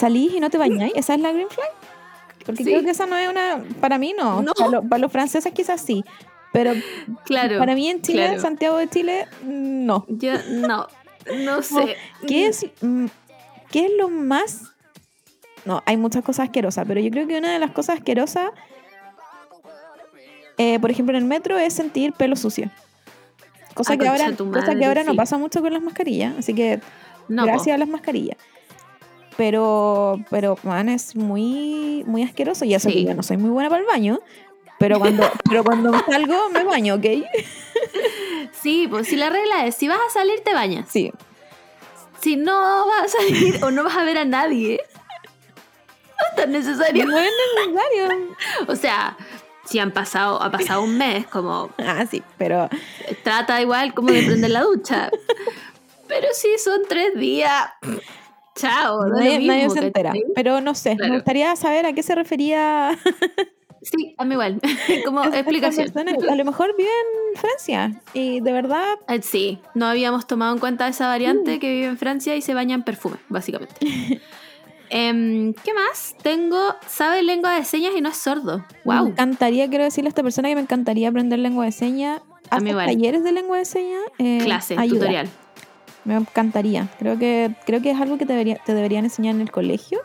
salís 0.00 0.32
y 0.34 0.40
no 0.40 0.50
te 0.50 0.58
bañáis, 0.58 0.92
¿esa 0.96 1.14
es 1.14 1.20
la 1.20 1.32
green 1.32 1.48
flag? 1.48 1.68
Porque 2.44 2.64
Sí. 2.64 2.70
creo 2.70 2.82
que 2.82 2.90
esa 2.90 3.06
no 3.06 3.16
es 3.16 3.28
una, 3.28 3.62
para 3.80 3.98
mí 3.98 4.14
no, 4.16 4.42
No. 4.42 4.52
Para, 4.54 4.70
lo- 4.70 4.82
para 4.82 4.98
los 5.00 5.12
franceses 5.12 5.52
quizás 5.52 5.80
sí, 5.80 6.04
pero 6.52 6.72
Claro. 7.24 7.58
para 7.58 7.74
mí 7.74 7.88
en 7.88 8.02
Chile, 8.02 8.24
claro. 8.26 8.40
Santiago 8.40 8.76
de 8.78 8.88
Chile, 8.88 9.26
no. 9.44 10.04
Yo 10.08 10.32
no, 10.48 10.86
no 11.44 11.62
sé. 11.62 11.96
¿Qué 12.26 12.46
es, 12.46 12.66
mm, 12.80 13.06
¿Qué 13.70 13.86
es 13.86 13.92
lo 13.96 14.08
más...? 14.08 14.72
No, 15.64 15.82
hay 15.86 15.96
muchas 15.96 16.24
cosas 16.24 16.46
asquerosas, 16.46 16.84
pero 16.88 17.00
yo 17.00 17.10
creo 17.10 17.26
que 17.28 17.36
una 17.38 17.52
de 17.52 17.58
las 17.58 17.70
cosas 17.72 17.98
asquerosas, 17.98 18.50
eh, 20.58 20.78
por 20.80 20.90
ejemplo, 20.90 21.16
en 21.16 21.22
el 21.22 21.28
metro, 21.28 21.58
es 21.58 21.72
sentir 21.74 22.12
pelo 22.12 22.36
sucio. 22.36 22.70
Cosa, 23.74 23.92
Ah, 23.94 23.96
que, 23.96 24.08
ahora, 24.08 24.24
cosa 24.36 24.36
que 24.36 24.44
madre, 24.74 24.86
ahora 24.86 25.04
no 25.04 25.14
pasa 25.14 25.38
mucho 25.38 25.60
con 25.62 25.72
las 25.72 25.82
mascarillas, 25.82 26.34
así 26.38 26.54
que 26.54 26.80
No, 27.28 27.42
po. 27.42 27.46
gracias 27.48 27.74
a 27.74 27.78
las 27.78 27.88
mascarillas. 27.88 28.36
Pero, 29.36 30.18
pero, 30.30 30.58
man, 30.64 30.88
es 30.88 31.14
muy, 31.16 32.04
muy 32.06 32.22
asqueroso. 32.22 32.64
Y 32.64 32.74
eso 32.74 32.88
Sí. 32.88 32.94
que 32.96 33.04
yo 33.04 33.14
no 33.14 33.22
soy 33.22 33.36
muy 33.36 33.50
buena 33.50 33.70
para 33.70 33.80
el 33.80 33.86
baño, 33.86 34.20
pero 34.78 34.98
cuando, 34.98 35.30
pero 35.48 35.64
cuando 35.64 35.92
salgo 36.06 36.48
me 36.50 36.64
baño, 36.64 36.94
¿ok? 36.96 37.04
Sí, 38.60 38.86
pues 38.90 39.08
si 39.08 39.16
la 39.16 39.30
regla 39.30 39.66
es, 39.66 39.74
si 39.76 39.88
vas 39.88 39.98
a 40.08 40.12
salir, 40.12 40.40
te 40.44 40.52
bañas. 40.52 40.86
Sí. 40.90 41.12
Si 42.20 42.36
no 42.36 42.86
vas 42.86 43.04
a 43.14 43.18
salir 43.18 43.62
o 43.64 43.70
no 43.70 43.84
vas 43.84 43.96
a 43.96 44.04
ver 44.04 44.18
a 44.18 44.24
nadie, 44.24 44.80
no 46.18 46.26
es 46.28 46.36
tan 46.36 46.52
necesario. 46.52 47.06
No 47.06 47.18
es 47.18 47.30
necesario. 47.64 48.26
O 48.68 48.76
sea, 48.76 49.16
si 49.64 49.78
han 49.78 49.92
pasado, 49.92 50.42
ha 50.42 50.50
pasado 50.50 50.82
un 50.82 50.98
mes, 50.98 51.26
como 51.28 51.70
Ah, 51.78 52.04
sí, 52.10 52.22
pero 52.36 52.68
trata 53.22 53.62
igual 53.62 53.94
como 53.94 54.10
de 54.12 54.22
prender 54.24 54.50
la 54.50 54.62
ducha. 54.62 55.10
Pero 56.08 56.26
si 56.34 56.58
son 56.58 56.80
tres 56.88 57.14
días, 57.14 57.70
chao, 58.60 59.06
nadie, 59.06 59.46
nadie 59.46 59.70
se 59.70 59.78
entera. 59.80 60.10
¿cachai? 60.10 60.24
Pero 60.34 60.60
no 60.60 60.74
sé, 60.74 60.96
Claro. 60.96 61.12
me 61.12 61.18
gustaría 61.18 61.54
saber 61.56 61.86
a 61.86 61.92
qué 61.92 62.02
se 62.02 62.14
refería 62.14 62.96
Sí, 63.82 64.14
a 64.18 64.24
mí 64.26 64.34
igual. 64.34 64.60
como 65.06 65.24
explicación. 65.24 65.90
A 65.96 66.34
lo 66.34 66.44
mejor 66.44 66.74
vive 66.76 66.90
en 67.32 67.40
Francia 67.40 68.02
y 68.12 68.40
de 68.40 68.52
verdad 68.52 68.84
Eh, 69.08 69.20
Sí, 69.22 69.58
no 69.74 69.86
habíamos 69.86 70.26
tomado 70.26 70.52
en 70.52 70.58
cuenta 70.60 70.86
esa 70.86 71.06
variante 71.06 71.58
que 71.58 71.70
vive 71.72 71.86
en 71.86 71.96
Francia 71.98 72.36
y 72.36 72.42
se 72.42 72.52
baña 72.52 72.74
en 72.74 72.82
perfume, 72.82 73.16
básicamente. 73.30 73.74
Em, 74.92 75.54
¿Qué 75.54 75.72
más? 75.72 76.16
Tengo, 76.22 76.74
sabe 76.88 77.22
lengua 77.22 77.54
de 77.54 77.64
señas 77.64 77.92
y 77.96 78.00
no 78.00 78.08
es 78.08 78.16
sordo. 78.16 78.64
me 78.84 78.96
Wow. 78.96 79.06
encantaría, 79.08 79.68
quiero 79.68 79.84
decirle 79.84 80.08
a 80.08 80.10
esta 80.10 80.22
persona 80.24 80.48
que 80.48 80.56
me 80.56 80.60
encantaría 80.62 81.08
aprender 81.08 81.38
lengua 81.38 81.64
de 81.64 81.72
señas. 81.72 82.20
A 82.50 82.58
mí 82.58 82.70
igual. 82.70 82.86
talleres 82.86 83.22
de 83.22 83.30
lengua 83.32 83.58
de 83.58 83.64
señas. 83.64 84.02
eh, 84.18 84.40
Clase, 84.42 84.74
ayuda. 84.76 84.98
tutorial. 85.00 85.28
Me 86.04 86.14
encantaría. 86.16 86.88
Creo 86.98 87.18
que, 87.18 87.50
creo 87.66 87.82
que 87.82 87.90
es 87.90 88.00
algo 88.00 88.16
que 88.18 88.26
te, 88.26 88.32
debería, 88.32 88.56
te 88.64 88.74
deberían 88.74 89.04
enseñar 89.04 89.34
en 89.34 89.40
el 89.42 89.50
colegio. 89.50 90.00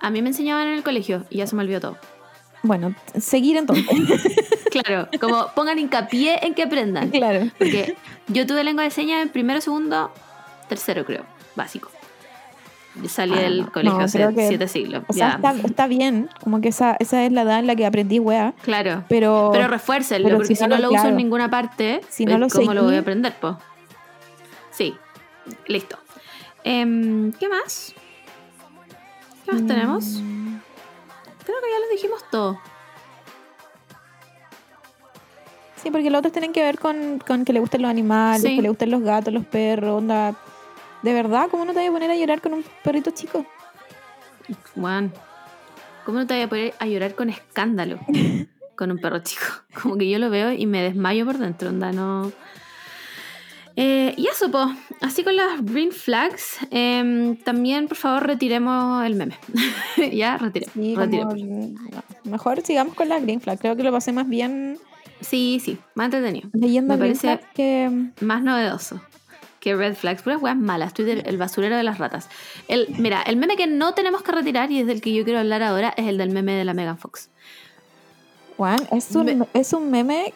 A 0.00 0.10
mí 0.10 0.22
me 0.22 0.28
enseñaban 0.28 0.66
en 0.68 0.74
el 0.74 0.82
colegio 0.82 1.24
y 1.30 1.38
ya 1.38 1.46
se 1.46 1.54
me 1.56 1.62
olvidó 1.62 1.80
todo. 1.80 1.96
Bueno, 2.62 2.94
seguir 3.18 3.56
entonces. 3.56 3.86
Claro, 4.68 5.08
como 5.20 5.46
pongan 5.54 5.78
hincapié 5.78 6.44
en 6.44 6.52
que 6.52 6.62
aprendan. 6.64 7.08
claro. 7.08 7.46
Porque 7.56 7.96
yo 8.26 8.46
tuve 8.46 8.62
lengua 8.62 8.84
de 8.84 8.90
señas 8.90 9.22
en 9.22 9.30
primero, 9.30 9.58
segundo, 9.62 10.10
tercero, 10.68 11.06
creo, 11.06 11.22
básico. 11.54 11.88
Salí 13.08 13.32
Ah, 13.38 13.40
del 13.42 13.60
no, 13.62 13.72
colegio 13.72 14.00
hace 14.00 14.34
que- 14.34 14.48
siete 14.48 14.68
siglos. 14.68 15.04
O 15.08 15.14
sea, 15.14 15.38
ya. 15.42 15.50
está, 15.50 15.66
está 15.66 15.86
bien. 15.86 16.28
Como 16.42 16.60
que 16.60 16.68
esa, 16.68 16.94
esa 16.98 17.24
es 17.24 17.32
la 17.32 17.42
edad 17.42 17.58
en 17.60 17.66
la 17.66 17.74
que 17.76 17.86
aprendí 17.86 18.18
weá. 18.18 18.52
Claro. 18.62 19.04
Pero, 19.08 19.48
Pero 19.52 19.68
refuércenlo, 19.68 20.28
porque 20.36 20.54
si 20.54 20.66
no 20.66 20.76
lo- 20.76 20.90
uso 20.90 21.08
en 21.08 21.16
ninguna 21.16 21.48
parte, 21.48 22.02
Si 22.10 22.26
no 22.26 22.36
lo 22.36 22.48
¿cómo 22.48 22.74
lo 22.74 22.82
voy 22.84 22.96
a 22.96 23.00
aprender, 23.00 23.34
po? 23.40 23.58
Listo. 25.66 25.98
Em, 26.64 27.32
¿Qué 27.32 27.48
más? 27.48 27.94
¿Qué 29.44 29.52
más 29.52 29.66
tenemos? 29.66 30.04
Mm, 30.22 30.56
Creo 31.44 31.58
que 31.60 31.70
ya 31.70 31.78
lo 31.78 31.88
dijimos 31.92 32.24
todo. 32.30 32.58
Sí, 35.76 35.90
porque 35.90 36.10
los 36.10 36.18
otros 36.18 36.32
tienen 36.32 36.52
que 36.52 36.62
ver 36.62 36.78
con, 36.78 37.20
con 37.24 37.44
que 37.44 37.52
le 37.52 37.60
gusten 37.60 37.82
los 37.82 37.90
animales, 37.90 38.42
Sí. 38.42 38.56
que 38.56 38.62
le 38.62 38.68
gusten 38.68 38.90
los 38.90 39.02
gatos, 39.02 39.32
los 39.32 39.44
perros, 39.44 39.98
onda. 39.98 40.34
De 41.02 41.12
verdad, 41.12 41.48
¿cómo 41.50 41.64
no 41.64 41.72
te 41.72 41.78
voy 41.80 41.88
a 41.88 41.92
poner 41.92 42.10
a 42.10 42.16
llorar 42.16 42.40
con 42.40 42.54
un 42.54 42.64
perrito 42.82 43.10
chico? 43.12 43.46
Juan, 44.74 45.12
¿cómo 46.04 46.18
no 46.18 46.26
te 46.26 46.34
voy 46.34 46.42
a 46.42 46.48
poner 46.48 46.74
a 46.80 46.86
llorar 46.86 47.14
con 47.14 47.30
escándalo 47.30 47.98
con 48.76 48.90
un 48.90 48.98
perro 48.98 49.20
chico? 49.20 49.44
Como 49.80 49.96
que 49.96 50.08
yo 50.08 50.18
lo 50.18 50.30
veo 50.30 50.50
y 50.52 50.66
me 50.66 50.82
desmayo 50.82 51.24
por 51.24 51.38
dentro, 51.38 51.68
onda, 51.68 51.92
no. 51.92 52.32
Eh, 53.76 54.14
y 54.16 54.26
eso. 54.28 54.50
Así 55.02 55.22
con 55.22 55.36
las 55.36 55.62
green 55.64 55.92
flags, 55.92 56.56
em, 56.70 57.36
también 57.36 57.88
por 57.88 57.96
favor 57.98 58.26
retiremos 58.26 59.04
el 59.04 59.14
meme. 59.16 59.38
ya, 60.12 60.38
retiremos. 60.38 60.72
Sí, 60.74 60.94
como- 60.94 61.04
retiremos. 61.04 61.34
no. 61.42 62.02
Mejor 62.24 62.62
sigamos 62.62 62.94
con 62.94 63.08
la 63.08 63.20
Green 63.20 63.40
Flag. 63.40 63.58
Creo 63.60 63.76
que 63.76 63.82
lo 63.82 63.92
pasé 63.92 64.12
más 64.12 64.28
bien 64.28 64.78
Sí, 65.20 65.60
sí, 65.64 65.78
más 65.94 66.06
entretenido. 66.06 66.48
leyendo 66.54 66.94
Me 66.94 67.00
Green 67.00 67.16
parece- 67.16 67.40
que. 67.54 67.90
Más 68.20 68.42
novedoso 68.42 69.00
que 69.60 69.74
red 69.76 69.94
flags. 69.94 70.22
Puras 70.22 70.40
weas 70.40 70.56
malas. 70.56 70.88
Estoy 70.88 71.04
del 71.06 71.22
el 71.26 71.36
basurero 71.38 71.76
de 71.76 71.82
las 71.82 71.98
ratas. 71.98 72.28
El, 72.68 72.86
mira, 72.98 73.22
el 73.22 73.36
meme 73.36 73.56
que 73.56 73.66
no 73.66 73.94
tenemos 73.94 74.22
que 74.22 74.32
retirar 74.32 74.70
y 74.70 74.78
es 74.80 74.86
del 74.86 75.00
que 75.00 75.12
yo 75.12 75.24
quiero 75.24 75.38
hablar 75.40 75.62
ahora 75.62 75.92
es 75.96 76.06
el 76.06 76.18
del 76.18 76.30
meme 76.30 76.52
de 76.52 76.64
la 76.64 76.72
Megan 76.72 76.98
Fox. 76.98 77.30
Juan, 78.56 78.78
es 78.92 79.14
un, 79.14 79.24
Me- 79.26 79.46
es 79.54 79.72
un 79.72 79.90
meme 79.90 80.32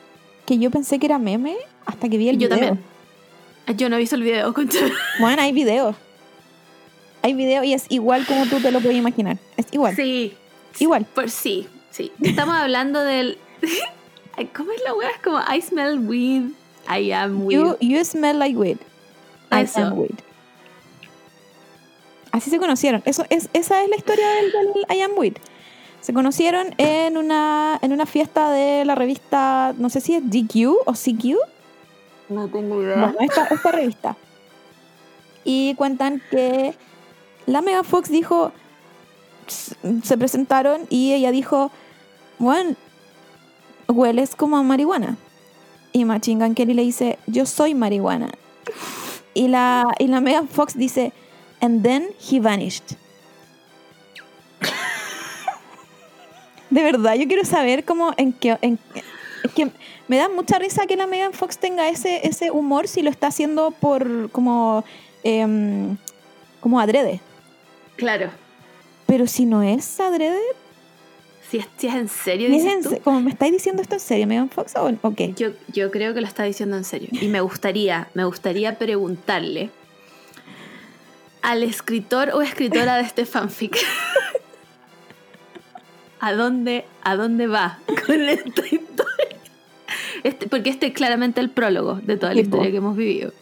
que 0.46 0.58
yo 0.58 0.70
pensé 0.70 0.98
que 0.98 1.06
era 1.06 1.18
meme 1.18 1.56
hasta 1.86 2.08
que 2.08 2.18
vi 2.18 2.28
el 2.28 2.38
yo 2.38 2.48
video. 2.48 2.58
también. 2.68 2.84
Yo 3.76 3.88
no 3.88 3.96
he 3.96 3.98
visto 3.98 4.16
el 4.16 4.22
video. 4.22 4.54
Juan, 5.18 5.38
hay 5.38 5.52
videos. 5.52 5.96
hay 7.22 7.34
video 7.34 7.62
y 7.64 7.74
es 7.74 7.86
igual 7.88 8.26
como 8.26 8.46
tú 8.46 8.60
te 8.60 8.70
lo 8.70 8.80
puedes 8.80 8.96
imaginar. 8.96 9.38
Es 9.56 9.66
igual. 9.72 9.94
Sí. 9.96 10.34
Igual. 10.78 11.04
Por 11.06 11.30
sí, 11.30 11.66
sí. 11.90 12.12
Estamos 12.22 12.54
hablando 12.54 13.00
del. 13.00 13.38
¿Cómo 14.56 14.72
es 14.72 14.80
la 14.84 14.94
wea? 14.94 15.10
Es 15.10 15.18
como 15.22 15.38
I 15.38 15.60
smell 15.60 15.98
weed, 15.98 16.50
I 16.88 17.12
am 17.12 17.44
weed. 17.44 17.58
You, 17.58 17.76
you 17.80 18.04
smell 18.04 18.38
like 18.38 18.56
weed. 18.56 18.78
I 19.52 19.62
Eso. 19.64 19.80
am 19.80 19.98
weed. 19.98 20.14
Así 22.32 22.48
se 22.48 22.58
conocieron. 22.58 23.02
Eso 23.04 23.24
es, 23.28 23.50
esa 23.52 23.82
es 23.82 23.90
la 23.90 23.96
historia 23.96 24.26
del, 24.28 24.52
del 24.52 24.96
I 24.96 25.02
am 25.02 25.10
weed. 25.16 25.34
Se 26.00 26.14
conocieron 26.14 26.74
en 26.78 27.18
una, 27.18 27.78
en 27.82 27.92
una 27.92 28.06
fiesta 28.06 28.50
de 28.50 28.84
la 28.86 28.94
revista, 28.94 29.74
no 29.76 29.90
sé 29.90 30.00
si 30.00 30.14
es 30.14 30.22
GQ 30.24 30.86
o 30.86 30.92
CQ. 30.92 31.36
No 32.30 32.48
tengo 32.48 32.80
idea. 32.80 32.96
Bueno, 32.96 33.16
esta, 33.20 33.46
esta 33.46 33.72
revista. 33.72 34.16
Y 35.44 35.74
cuentan 35.74 36.22
que 36.30 36.74
la 37.46 37.60
Megan 37.60 37.84
Fox 37.84 38.08
dijo, 38.08 38.52
se 39.48 40.16
presentaron 40.16 40.86
y 40.88 41.12
ella 41.12 41.32
dijo, 41.32 41.72
bueno, 42.38 42.76
hueles 43.88 44.36
como 44.36 44.56
a 44.56 44.62
marihuana. 44.62 45.16
Y 45.92 46.04
Machine 46.04 46.44
Gun 46.44 46.54
Kelly 46.54 46.74
le 46.74 46.82
dice, 46.82 47.18
yo 47.26 47.46
soy 47.46 47.74
marihuana. 47.74 48.30
Y 49.34 49.48
la, 49.48 49.84
y 49.98 50.06
la 50.06 50.20
Megan 50.20 50.48
Fox 50.48 50.76
dice, 50.76 51.12
and 51.60 51.82
then 51.82 52.10
he 52.30 52.38
vanished. 52.38 52.94
De 56.70 56.82
verdad, 56.82 57.14
yo 57.14 57.26
quiero 57.26 57.44
saber 57.44 57.84
cómo, 57.84 58.14
en 58.16 58.32
qué, 58.32 58.56
en, 58.62 58.78
es 59.42 59.52
que 59.52 59.72
me 60.10 60.16
da 60.16 60.28
mucha 60.28 60.58
risa 60.58 60.88
que 60.88 60.96
la 60.96 61.06
Megan 61.06 61.32
Fox 61.32 61.56
tenga 61.56 61.88
ese, 61.88 62.26
ese 62.26 62.50
humor 62.50 62.88
si 62.88 63.00
lo 63.00 63.10
está 63.10 63.28
haciendo 63.28 63.70
por 63.70 64.28
como, 64.32 64.84
em, 65.22 65.96
como 66.58 66.80
adrede. 66.80 67.20
Claro. 67.94 68.30
Pero 69.06 69.28
si 69.28 69.44
no 69.44 69.62
es 69.62 70.00
adrede, 70.00 70.40
Si 71.48 71.58
es, 71.58 71.68
si 71.76 71.86
es 71.86 71.94
en 71.94 72.08
serio, 72.08 72.48
¿es 72.48 72.54
dices 72.54 72.72
en 72.72 72.82
tú? 72.82 73.00
como 73.04 73.20
me 73.20 73.30
estáis 73.30 73.52
diciendo 73.52 73.82
esto 73.82 73.94
en 73.94 74.00
serio, 74.00 74.26
Megan 74.26 74.50
Fox, 74.50 74.74
o 74.74 74.92
o 75.00 75.14
qué? 75.14 75.32
Yo, 75.34 75.50
yo 75.72 75.92
creo 75.92 76.12
que 76.12 76.20
lo 76.20 76.26
está 76.26 76.42
diciendo 76.42 76.76
en 76.76 76.82
serio. 76.82 77.08
Y 77.12 77.28
me 77.28 77.40
gustaría, 77.40 78.08
me 78.14 78.24
gustaría 78.24 78.78
preguntarle 78.78 79.70
al 81.40 81.62
escritor 81.62 82.30
o 82.34 82.42
escritora 82.42 82.96
de 82.96 83.02
este 83.02 83.26
fanfic. 83.26 83.78
¿A 86.18 86.32
dónde, 86.32 86.84
¿A 87.02 87.14
dónde 87.14 87.46
va 87.46 87.78
con 88.06 88.20
esta 88.28 88.62
historia? 88.66 89.39
Este, 90.24 90.48
porque 90.48 90.70
este 90.70 90.86
es 90.88 90.92
claramente 90.92 91.40
el 91.40 91.50
prólogo 91.50 91.94
de 92.02 92.16
toda 92.16 92.34
la 92.34 92.40
historia 92.40 92.70
que 92.70 92.76
hemos 92.78 92.96
vivido. 92.96 93.32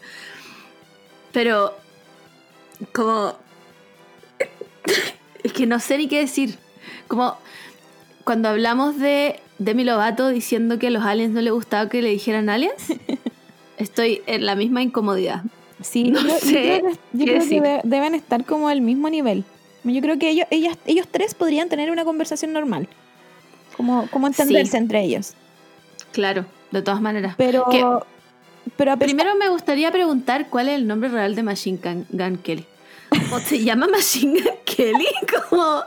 Pero, 1.31 1.73
como. 2.93 3.35
Es 5.43 5.53
que 5.53 5.65
no 5.65 5.79
sé 5.79 5.97
ni 5.97 6.07
qué 6.09 6.19
decir. 6.19 6.57
Como 7.07 7.37
cuando 8.25 8.49
hablamos 8.49 8.97
de 8.99 9.39
Demi 9.57 9.83
Lovato 9.85 10.27
diciendo 10.29 10.77
que 10.79 10.87
a 10.87 10.89
los 10.89 11.03
aliens 11.03 11.31
no 11.33 11.41
le 11.41 11.51
gustaba 11.51 11.87
que 11.89 12.01
le 12.01 12.09
dijeran 12.09 12.49
aliens, 12.49 12.93
estoy 13.77 14.21
en 14.27 14.45
la 14.45 14.55
misma 14.55 14.81
incomodidad. 14.81 15.43
Sí, 15.81 16.11
No 16.11 16.19
yo, 16.21 16.27
yo 16.27 16.39
sé 16.39 16.49
creo 16.51 16.81
que, 16.81 16.97
yo 17.13 17.25
creo 17.25 17.25
que 17.25 17.39
decir. 17.39 17.61
de- 17.61 17.81
deben 17.85 18.15
estar 18.15 18.43
como 18.43 18.67
al 18.67 18.81
mismo 18.81 19.09
nivel. 19.09 19.45
Yo 19.85 20.01
creo 20.01 20.19
que 20.19 20.29
ellos, 20.29 20.45
ellas, 20.51 20.77
ellos 20.85 21.07
tres 21.09 21.33
podrían 21.35 21.69
tener 21.69 21.89
una 21.89 22.03
conversación 22.03 22.51
normal. 22.51 22.89
Como, 23.77 24.07
como 24.11 24.27
entenderse 24.27 24.71
Sí. 24.71 24.77
entre 24.77 25.01
ellos. 25.05 25.35
Claro, 26.11 26.45
de 26.71 26.81
todas 26.81 27.01
maneras. 27.01 27.35
Pero, 27.37 27.65
Que- 27.69 27.79
pero 28.77 28.93
pesar- 28.93 28.97
Primero 28.99 29.35
me 29.35 29.49
gustaría 29.49 29.91
preguntar 29.91 30.47
cuál 30.49 30.69
es 30.69 30.75
el 30.75 30.87
nombre 30.87 31.09
real 31.09 31.35
de 31.35 31.43
Machine 31.43 31.79
Gun, 32.11 32.37
Kelly. 32.37 32.65
¿O 33.31 33.39
se 33.39 33.59
llama 33.63 33.87
Machine 33.87 34.41
Gun 34.41 34.53
Kelly? 34.65 35.07
Como, 35.49 35.83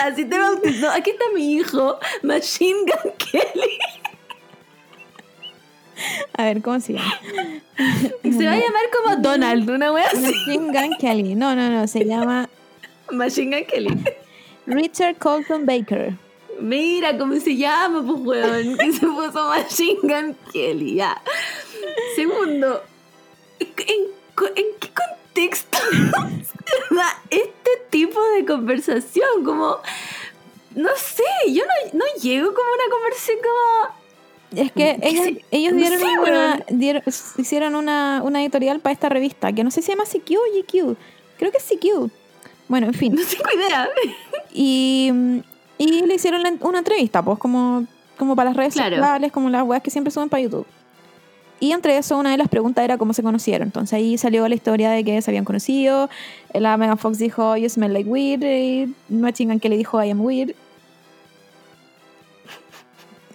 así 0.00 0.24
te 0.24 0.38
bautizó. 0.38 0.90
Aquí 0.90 1.10
está 1.10 1.24
mi 1.34 1.54
hijo, 1.54 1.98
Machine 2.22 2.80
Gun 2.80 3.12
Kelly. 3.18 3.78
a 6.36 6.44
ver, 6.44 6.60
¿cómo 6.62 6.78
se 6.80 6.92
llama? 6.94 7.14
Se 8.22 8.44
va 8.46 8.52
a 8.52 8.56
llamar 8.56 8.82
como 8.92 9.16
Donald, 9.16 9.68
una 9.70 9.92
wea 9.92 10.06
así. 10.06 10.18
Machine 10.20 10.66
Gun 10.72 10.96
Kelly. 10.98 11.34
No, 11.34 11.54
no, 11.54 11.70
no, 11.70 11.86
se 11.86 12.04
llama 12.04 12.48
Machine 13.10 13.56
Gun 13.56 13.66
Kelly. 13.66 14.04
Richard 14.66 15.16
Colton 15.18 15.64
Baker. 15.64 16.14
Mira 16.60 17.16
cómo 17.18 17.38
se 17.40 17.56
llama, 17.56 18.02
pues, 18.06 18.20
weón. 18.42 18.76
Que 18.78 18.92
se 18.92 19.06
puso 19.06 19.48
Machine 19.48 19.98
Gun 20.02 20.36
Kelly, 20.52 20.94
ya. 20.96 21.20
Segundo, 22.14 22.82
¿en, 23.58 23.66
qué 23.76 24.90
contexto 24.94 25.78
se 25.90 26.94
da 26.94 27.22
este 27.30 27.70
tipo 27.90 28.20
de 28.36 28.44
conversación? 28.44 29.44
Como, 29.44 29.78
no 30.74 30.88
sé, 30.96 31.22
yo 31.52 31.62
no, 31.64 31.98
no 31.98 32.04
llego 32.22 32.52
como 32.54 32.68
una 32.72 32.90
conversación 32.94 33.38
como... 33.42 34.06
Es 34.62 34.72
que 34.72 34.96
¿Qué 35.00 35.08
ellos, 35.08 35.42
ellos 35.50 35.72
No 35.74 35.78
dieron 35.80 35.98
sé, 35.98 36.06
una, 36.20 36.56
dieron- 36.70 37.02
hicieron 37.36 37.74
una, 37.74 38.22
una 38.24 38.40
editorial 38.42 38.80
para 38.80 38.92
esta 38.92 39.08
revista, 39.08 39.52
que 39.52 39.64
no 39.64 39.70
sé 39.70 39.82
si 39.82 39.86
se 39.86 39.92
llama 39.92 40.04
CQ 40.04 40.30
o 40.36 40.60
GQ. 40.60 40.96
Creo 41.38 41.50
que 41.50 41.58
es 41.58 41.64
CQ. 41.64 42.10
Bueno, 42.68 42.86
en 42.86 42.94
fin. 42.94 43.14
No 43.14 43.22
tengo 43.26 43.44
idea. 43.54 43.88
Y, 44.52 45.12
y 45.78 46.06
le 46.06 46.14
hicieron 46.14 46.42
la- 46.42 46.54
una 46.60 46.78
entrevista, 46.78 47.22
pues 47.22 47.38
como, 47.38 47.84
como 48.16 48.34
para 48.36 48.50
las 48.50 48.56
redes 48.56 48.74
Claro. 48.74 48.96
sociales, 48.96 49.32
como 49.32 49.50
las 49.50 49.62
weas 49.64 49.82
que 49.82 49.90
siempre 49.90 50.10
suben 50.10 50.28
para 50.28 50.42
YouTube. 50.42 50.66
Y 51.58 51.72
entre 51.72 51.96
eso, 51.96 52.18
una 52.18 52.30
de 52.32 52.36
las 52.36 52.48
preguntas 52.48 52.84
era 52.84 52.98
cómo 52.98 53.14
se 53.14 53.22
conocieron. 53.22 53.68
Entonces 53.68 53.94
ahí 53.94 54.18
salió 54.18 54.46
la 54.46 54.54
historia 54.54 54.90
de 54.90 55.02
que 55.04 55.22
se 55.22 55.30
habían 55.30 55.44
conocido. 55.46 56.10
La 56.52 56.76
Megan 56.76 56.98
Fox 56.98 57.16
dijo, 57.18 57.56
You 57.56 57.68
smell 57.70 57.92
like 57.94 58.08
weed. 58.08 58.42
Y 58.42 58.94
Machine 59.08 59.52
Gun 59.54 59.60
Kelly 59.60 59.78
dijo, 59.78 60.02
I 60.02 60.10
am. 60.10 60.20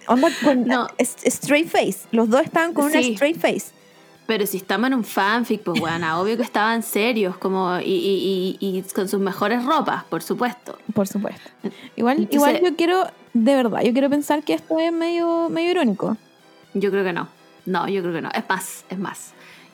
Onda 0.08 0.28
con 0.44 0.66
No. 0.66 0.86
straight 0.98 1.68
face. 1.68 2.06
Los 2.10 2.28
dos 2.28 2.42
estaban 2.42 2.74
con 2.74 2.86
una 2.86 3.00
straight 3.00 3.38
face. 3.40 3.66
Pero 4.32 4.46
si 4.46 4.56
estamos 4.56 4.86
en 4.86 4.94
un 4.94 5.04
fanfic, 5.04 5.60
pues 5.60 5.78
bueno, 5.78 6.18
obvio 6.22 6.38
que 6.38 6.42
estaban 6.42 6.82
serios, 6.82 7.36
como 7.36 7.78
y, 7.80 7.84
y- 7.84 8.56
y- 8.60 8.78
y 8.78 8.82
con 8.94 9.06
sus 9.06 9.20
mejores 9.20 9.62
ropas, 9.62 10.04
por 10.04 10.22
supuesto. 10.22 10.78
Por 10.94 11.06
supuesto. 11.06 11.50
Igual, 11.96 12.16
Entonces- 12.20 12.34
igual 12.34 12.60
yo 12.62 12.74
quiero, 12.74 13.04
de 13.34 13.54
verdad, 13.54 13.82
yo 13.82 13.92
quiero 13.92 14.08
pensar 14.08 14.42
que 14.42 14.54
esto 14.54 14.78
es 14.78 14.90
medio, 14.90 15.50
medio 15.50 15.72
irónico. 15.72 16.16
Yo 16.72 16.90
creo 16.90 17.04
que 17.04 17.12
no. 17.12 17.28
No, 17.66 17.86
yo 17.88 18.00
creo 18.00 18.14
que 18.14 18.22
no. 18.22 18.30
Es 18.34 18.44
más, 18.48 18.86
es 18.88 18.98
más. 18.98 19.32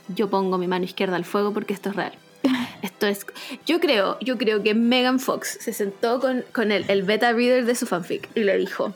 Yo 0.08 0.28
pongo 0.28 0.58
mi 0.58 0.66
mano 0.66 0.84
izquierda 0.84 1.14
al 1.14 1.24
fuego 1.24 1.52
porque 1.54 1.72
esto 1.72 1.90
es 1.90 1.94
real. 1.94 2.12
Esto 2.82 3.06
es. 3.06 3.24
Yo 3.64 3.78
creo, 3.78 4.18
yo 4.20 4.38
creo 4.38 4.62
que 4.64 4.74
Megan 4.74 5.20
Fox 5.20 5.58
se 5.60 5.72
sentó 5.72 6.18
con, 6.18 6.44
con 6.52 6.72
el, 6.72 6.84
el 6.88 7.02
beta 7.04 7.32
reader 7.32 7.64
de 7.64 7.74
su 7.76 7.86
fanfic 7.86 8.28
y 8.36 8.40
le 8.40 8.56
dijo: 8.58 8.92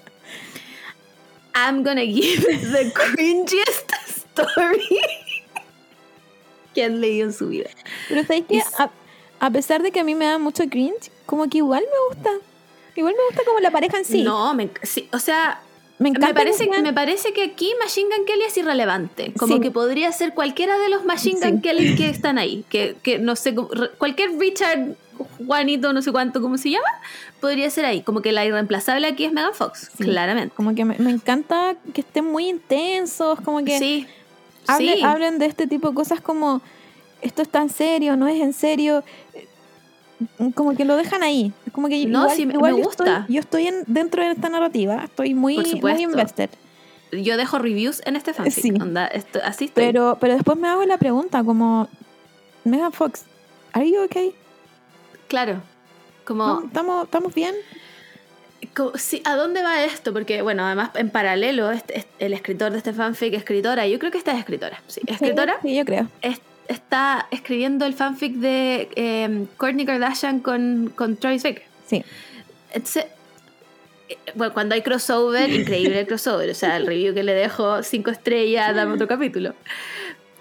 I'm 1.55 1.83
gonna 1.85 2.03
give 2.05 2.43
the 2.73 2.93
cringiest 2.95 3.93
story 4.09 5.01
que 6.75 6.85
han 6.85 7.01
leído 7.01 7.27
en 7.27 7.33
su 7.33 7.49
vida. 7.49 7.71
Pero 8.09 8.23
¿sabéis 8.23 8.45
que 8.49 8.61
a, 8.79 8.91
a 9.41 9.51
pesar 9.51 9.83
de 9.83 9.91
que 9.93 10.01
a 10.01 10.05
mí 10.05 10.15
me 10.15 10.27
da 10.27 10.39
mucho 10.39 10.65
cringe, 10.69 11.11
como 11.27 11.49
que 11.49 11.59
igual 11.59 11.83
me 11.83 12.15
gusta. 12.15 12.31
Igual 12.95 13.15
me 13.15 13.25
gusta 13.29 13.43
como 13.47 13.59
la 13.61 13.71
pareja 13.71 13.99
en 13.99 14.05
sí. 14.05 14.23
No, 14.23 14.53
me, 14.55 14.69
sí, 14.83 15.09
o 15.13 15.19
sea, 15.19 15.61
me 15.99 16.11
encanta. 16.11 16.29
me 16.29 16.35
parece, 16.35 16.69
que 16.69 16.83
me 16.83 16.93
parece 16.93 17.33
que 17.33 17.43
aquí 17.45 17.73
Machine 17.81 18.15
Gun 18.17 18.27
Kelly 18.27 18.43
es 18.45 18.57
irrelevante. 18.57 19.33
Como 19.39 19.55
Sí. 19.57 19.61
que 19.61 19.71
podría 19.71 20.13
ser 20.13 20.35
cualquiera 20.35 20.79
de 20.79 20.89
los 20.91 21.05
Machine 21.05 21.41
Gun 21.41 21.57
Sí. 21.57 21.63
Kelly 21.63 21.95
que 21.97 22.09
están 22.11 22.39
ahí. 22.39 22.65
Que, 22.69 22.97
que 23.03 23.19
no 23.19 23.35
sé, 23.37 23.55
cualquier 23.99 24.39
Richard, 24.39 24.95
Juanito, 25.47 25.93
no 25.93 26.03
sé 26.03 26.13
cuánto, 26.13 26.41
¿cómo 26.43 26.59
se 26.59 26.71
llama? 26.71 26.87
Podría 27.41 27.71
ser 27.71 27.85
ahí. 27.85 28.03
Como 28.03 28.21
que 28.23 28.33
la 28.33 28.45
irreemplazable 28.45 29.07
aquí 29.07 29.25
es 29.25 29.33
Megan 29.33 29.55
Fox, 29.55 29.91
Sí. 29.97 30.05
claramente. 30.05 30.55
Como 30.55 30.75
que 30.75 30.85
me, 30.85 30.99
me 30.99 31.11
encanta 31.11 31.77
que 31.95 32.01
estén 32.03 32.25
muy 32.27 32.49
intensos, 32.49 33.41
como 33.41 33.65
que 33.65 33.79
Sí. 33.79 34.07
Hablen, 34.67 34.97
sí. 34.97 35.03
hablen 35.03 35.39
de 35.39 35.47
este 35.47 35.67
tipo 35.67 35.89
de 35.89 35.95
cosas 35.95 36.21
como 36.21 36.61
esto 37.21 37.43
está 37.43 37.63
en 37.63 37.71
serio, 37.71 38.17
no 38.17 38.27
es 38.29 38.41
en 38.41 38.53
serio. 38.53 39.03
eh, 39.35 39.47
Como 40.55 40.75
que 40.77 40.85
lo 40.85 40.97
dejan 40.97 41.23
ahí. 41.23 41.53
Como 41.73 41.89
que 41.89 42.05
No, 42.07 42.21
igual, 42.23 42.37
sí, 42.37 42.47
me- 42.47 42.55
igual 42.55 42.73
me 42.75 42.79
yo 42.81 42.85
gusta. 42.85 43.19
estoy, 43.21 43.35
yo 43.35 43.41
estoy 43.41 43.67
en- 43.67 43.85
dentro 43.87 44.23
de 44.23 44.31
esta 44.33 44.49
narrativa, 44.49 45.03
estoy 45.05 45.35
muy, 45.35 45.57
muy 45.81 46.03
invested. 46.03 46.51
Yo 47.13 47.37
dejo 47.37 47.59
reviews 47.59 48.01
en 48.07 48.17
este 48.17 48.33
fanfic. 48.33 48.63
Sí. 48.63 48.71
onda, 48.81 49.07
esto- 49.07 49.41
así 49.45 49.67
estoy. 49.67 49.85
Pero, 49.85 50.17
pero 50.21 50.35
después 50.35 50.57
me 50.59 50.69
hago 50.69 50.85
la 50.85 50.97
pregunta 50.97 51.43
como, 51.45 51.89
Megan 52.65 52.93
Fox, 52.93 53.25
¿are 53.73 53.89
you 53.91 54.03
okay? 54.05 54.33
claro. 55.29 55.61
Como. 56.25 56.63
¿Estamos, 56.67 57.05
¿Estamos 57.05 57.35
bien? 57.35 57.55
Sí, 58.97 59.23
¿a 59.25 59.37
dónde 59.37 59.63
va 59.63 59.85
esto? 59.85 60.13
Porque, 60.13 60.43
bueno, 60.43 60.65
además, 60.65 60.91
en 60.95 61.11
paralelo, 61.11 61.71
este- 61.71 61.99
este- 61.99 62.27
el 62.27 62.33
escritor 62.33 62.73
de 62.73 62.79
este 62.79 62.93
fanfic, 62.93 63.35
escritora, 63.35 63.87
yo 63.87 63.99
creo 63.99 64.11
que 64.11 64.19
esta 64.19 64.33
es 64.33 64.39
escritora. 64.39 64.81
Sí, 64.87 65.01
escritora. 65.07 65.59
Sí, 65.63 65.69
sí, 65.69 65.77
yo 65.77 65.85
creo. 65.85 66.09
es- 66.21 66.41
está 66.69 67.27
escribiendo 67.31 67.85
el 67.87 67.93
fanfic 67.95 68.35
de 68.37 68.89
eh, 68.95 69.47
Kourtney 69.57 69.85
Kardashian 69.85 70.41
con, 70.41 70.93
con 70.95 71.17
Travis 71.17 71.43
Baker. 71.43 71.65
Sí. 71.87 72.05
Entonces, 72.73 73.07
eh, 74.09 74.17
bueno, 74.35 74.55
cuando 74.55 74.75
hay 74.75 74.83
crossover, 74.83 75.51
increíble 75.53 76.01
el 76.01 76.07
crossover. 76.07 76.49
O 76.51 76.55
sea, 76.55 76.77
el 76.77 76.87
review 76.87 77.15
que 77.15 77.23
le 77.25 77.35
dejo 77.35 77.83
cinco 77.83 78.11
estrellas, 78.11 78.75
dame 78.75 78.95
otro 78.95 79.09
capítulo. 79.09 79.55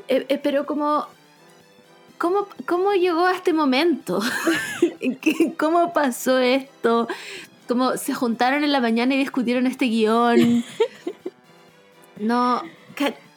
Eh, 0.08 0.26
eh, 0.30 0.38
pero 0.42 0.66
como, 0.66 1.08
¿cómo, 2.18 2.48
¿cómo 2.68 2.94
llegó 2.94 3.26
a 3.26 3.34
este 3.34 3.52
momento? 3.52 4.22
¿Qué- 5.22 5.54
¿Cómo 5.58 5.92
pasó 5.92 6.38
esto? 6.38 7.08
¿Cómo 7.72 7.96
se 7.96 8.14
juntaron 8.14 8.66
en 8.66 8.74
la 8.74 8.82
mañana 8.82 9.16
y 9.16 9.18
discutieron 9.18 9.66
este 9.66 9.86
guion? 9.86 10.66
No, 12.20 12.62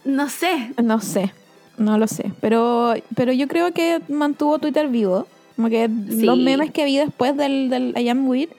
no 0.05 0.29
sé. 0.29 0.73
No 0.83 1.01
sé, 1.01 1.33
no 1.79 1.97
lo 1.97 2.09
sé. 2.09 2.33
Pero, 2.43 2.95
pero 3.15 3.33
yo 3.33 3.47
creo 3.47 3.73
que 3.73 4.03
mantuvo 4.09 4.59
Twitter 4.59 4.89
vivo. 4.89 5.29
Como 5.55 5.71
que 5.71 5.89
los 5.89 6.37
memes 6.37 6.73
que 6.73 6.85
vi 6.85 6.99
después 6.99 7.35
del, 7.37 7.71
del 7.71 7.95
I 7.97 8.09
Am 8.09 8.29
Weird, 8.29 8.51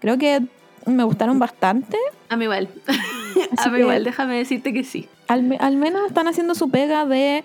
creo 0.00 0.18
que 0.18 0.42
me 0.86 1.02
gustaron 1.02 1.38
bastante. 1.38 1.96
A 2.28 2.36
mí 2.36 2.44
igual. 2.44 2.68
Así 3.56 3.68
A 3.68 3.72
mí 3.72 3.80
igual, 3.80 4.04
déjame 4.04 4.36
decirte 4.36 4.74
que 4.74 4.84
sí. 4.84 5.08
Al, 5.28 5.56
al 5.58 5.76
menos 5.76 6.06
están 6.06 6.28
haciendo 6.28 6.54
su 6.54 6.68
pega 6.70 7.06
de 7.06 7.42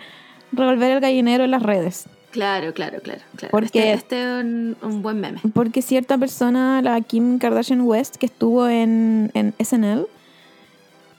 revolver 0.51 0.91
el 0.91 0.99
gallinero 0.99 1.45
en 1.45 1.51
las 1.51 1.63
redes. 1.63 2.07
Claro, 2.31 2.73
claro, 2.73 2.99
claro. 3.01 3.21
claro. 3.35 3.51
Porque- 3.51 3.93
Este, 3.93 3.93
este 3.93 4.21
es 4.21 4.43
un, 4.43 4.77
un 4.81 5.01
buen 5.01 5.19
meme. 5.19 5.39
Porque 5.53 5.81
cierta 5.81 6.17
persona, 6.17 6.81
la 6.81 6.99
Kim 7.01 7.39
Kardashian 7.39 7.81
West, 7.81 8.17
que 8.17 8.25
estuvo 8.27 8.67
en, 8.67 9.31
en 9.33 9.53
SNL, 9.59 10.07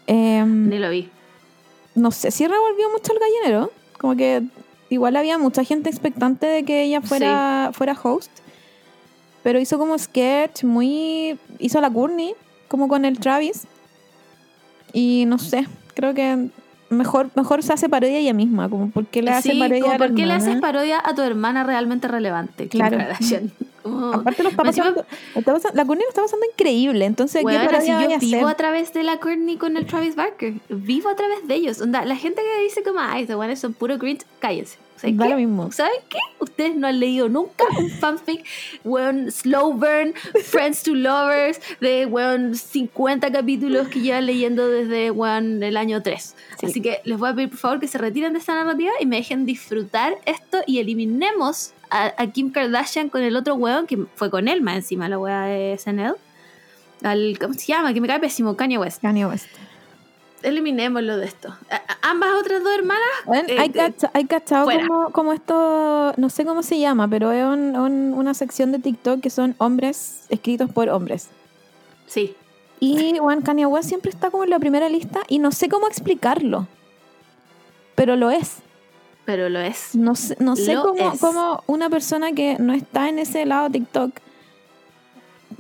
em, 0.07 0.69
Ni 0.69 0.79
lo 0.79 0.91
vi. 0.91 1.11
no 1.95 2.11
sé 2.11 2.31
si 2.31 2.47
revolvió 2.47 2.91
mucho 2.91 3.13
el 3.13 3.19
gallinero. 3.19 3.73
Como 3.99 4.17
que 4.17 4.43
igual 4.91 5.17
había 5.17 5.39
mucha 5.39 5.65
gente 5.65 5.91
expectante 5.91 6.47
de 6.47 6.65
que 6.65 6.83
ella 6.85 7.01
fuera, 7.01 7.71
fuera 7.73 7.99
host. 8.01 8.31
Pero 9.43 9.59
hizo 9.61 9.79
como 9.79 9.99
sketch, 9.99 10.65
muy. 10.65 11.39
Hizo 11.59 11.81
la 11.81 11.91
Courtney, 11.91 12.35
como 12.69 12.87
con 12.89 13.05
el 13.05 13.19
Travis. 13.19 13.67
Y 14.93 15.25
no 15.27 15.39
sé, 15.39 15.67
creo 15.95 16.15
que 16.15 16.49
mejor, 16.91 17.31
mejor 17.35 17.63
se 17.63 17.73
hace 17.73 17.89
parodia 17.89 18.19
ella 18.19 18.35
misma. 18.35 18.69
Como, 18.69 18.91
¿por 18.91 19.07
qué 19.07 19.23
le 19.23 19.31
hace 19.31 19.53
Sí, 19.53 19.59
parodia 19.59 19.81
como, 19.81 19.93
a 19.95 19.99
la 19.99 20.07
¿por 20.07 20.15
qué 20.17 20.27
le 20.27 20.33
haces 20.33 20.61
parodia 20.61 21.03
a 21.05 21.15
tu 21.15 21.23
hermana 21.23 21.65
realmente 21.65 22.09
relevante? 22.09 22.69
Claro. 22.69 22.99
Como- 23.83 24.13
Aparte 24.13 24.43
lo 24.43 24.51
está 24.51 24.63
pasando, 24.65 25.05
está 25.35 25.53
pasando- 25.53 25.77
la 25.77 25.85
Courtney 25.87 26.05
lo 26.05 26.09
está 26.11 26.23
pasando 26.23 26.45
increíble. 26.53 27.05
Entonces, 27.07 27.41
¿qué 27.41 27.47
Weona, 27.47 27.81
si 27.81 27.89
yo 27.89 27.95
a 27.97 28.01
vivo 28.01 28.15
hacer? 28.17 28.45
a 28.47 28.55
través 28.55 28.93
de 28.93 29.03
la 29.03 29.19
Courtney 29.19 29.57
con 29.57 29.77
el 29.77 29.87
Travis 29.87 30.15
Barker. 30.17 30.55
Vivo 30.69 31.09
a 31.09 31.15
través 31.15 31.47
de 31.47 31.55
ellos. 31.55 31.81
Onda, 31.81 32.05
la 32.05 32.17
gente 32.17 32.43
que 32.43 32.63
dice 32.65 32.83
como, 32.83 32.99
ay, 33.01 33.23
estos 33.23 33.37
buenos 33.37 33.59
son 33.59 33.73
puro 33.75 33.99
cringe, 33.99 34.25
cállense. 34.41 34.77
¿Saben 34.99 35.17
Da 35.17 35.25
qué? 35.25 35.31
lo 35.31 35.37
mismo. 35.37 35.71
¿Saben 35.73 36.01
qué? 36.09 36.19
Ustedes 36.41 36.77
no 36.77 36.87
han 36.89 36.99
leído 37.01 37.29
nunca 37.29 37.65
un 37.79 37.89
fanfic, 37.91 38.45
weón, 38.85 39.31
slow 39.31 39.73
burn, 39.73 40.13
Friends 40.45 40.83
to 40.83 40.95
Lovers, 40.95 41.61
de 41.81 42.07
weón 42.07 42.55
50 42.55 43.31
capítulos 43.33 43.89
que 43.89 44.01
llevan 44.01 44.27
leyendo 44.27 44.69
desde 44.69 45.11
weón 45.11 45.63
el 45.63 45.77
año 45.77 46.03
3. 46.03 46.35
Sí. 46.59 46.67
Así 46.67 46.81
que 46.81 47.01
les 47.05 47.19
voy 47.19 47.31
a 47.31 47.35
pedir 47.35 47.51
por 47.51 47.59
favor 47.59 47.81
que 47.81 47.89
se 47.89 47.99
retiren 47.99 48.33
de 48.33 48.41
esta 48.41 48.55
narrativa 48.55 48.91
y 49.01 49.07
me 49.07 49.17
dejen 49.17 49.47
disfrutar 49.47 50.15
esto 50.27 50.59
y 50.67 50.79
eliminemos 50.79 51.73
a, 51.91 52.13
a 52.21 52.27
Kim 52.33 52.51
Kardashian 52.51 53.09
con 53.09 53.23
el 53.23 53.37
otro 53.37 53.55
weón 53.55 53.87
que 53.87 53.99
fue 54.17 54.31
con 54.31 54.49
él 54.49 54.63
más 54.63 54.77
encima, 54.77 55.09
la 55.09 55.19
weá 55.19 55.43
de 55.43 55.79
SNL. 55.79 56.15
Al, 57.03 57.39
¿Cómo 57.41 57.55
se 57.55 57.67
llama? 57.67 57.95
Que 57.95 58.01
me 58.01 58.09
cae 58.09 58.19
pésimo, 58.19 58.57
Kanye 58.57 58.79
West. 58.79 59.01
Kanye 59.01 59.25
West. 59.27 59.47
Eliminémoslo 60.43 61.17
de 61.17 61.27
esto. 61.27 61.49
A- 61.71 62.11
ambas 62.11 62.31
otras 62.41 62.63
dos 62.63 62.73
hermanas. 62.73 63.03
Bueno, 63.27 63.49
eh, 63.49 63.57
hay, 63.59 63.71
cacha- 63.71 64.11
hay 64.15 64.25
cachado 64.27 64.67
como, 64.87 65.11
como 65.11 65.33
esto, 65.33 66.13
no 66.17 66.31
sé 66.31 66.45
cómo 66.45 66.63
se 66.63 66.79
llama, 66.79 67.09
pero 67.09 67.33
es 67.33 67.45
un- 67.45 67.77
un- 67.77 68.15
una 68.15 68.35
sección 68.35 68.71
de 68.73 68.79
TikTok 68.79 69.21
que 69.21 69.31
son 69.31 69.55
hombres 69.59 70.23
escritos 70.29 70.71
por 70.71 70.89
hombres. 70.89 71.29
sí, 72.07 72.35
Y 72.81 73.19
Juan 73.19 73.43
Kanye 73.43 73.67
West 73.67 73.89
siempre 73.89 74.11
está 74.13 74.31
como 74.31 74.45
en 74.45 74.51
la 74.51 74.61
primera 74.61 74.89
lista 74.89 75.21
y 75.27 75.41
no 75.41 75.51
sé 75.51 75.69
cómo 75.69 75.89
explicarlo. 75.89 76.69
Pero 77.97 78.15
lo 78.17 78.31
es. 78.31 78.59
pero 79.25 79.49
lo 79.51 79.59
es. 79.59 79.95
No 79.95 80.15
sé, 80.15 80.37
no 80.41 80.57
sé 80.57 80.75
cómo, 80.77 81.19
cómo 81.21 81.63
una 81.67 81.91
persona 81.91 82.33
que 82.33 82.57
no 82.61 82.73
está 82.73 83.09
en 83.11 83.19
ese 83.19 83.45
lado 83.45 83.69
TikTok, 83.69 84.13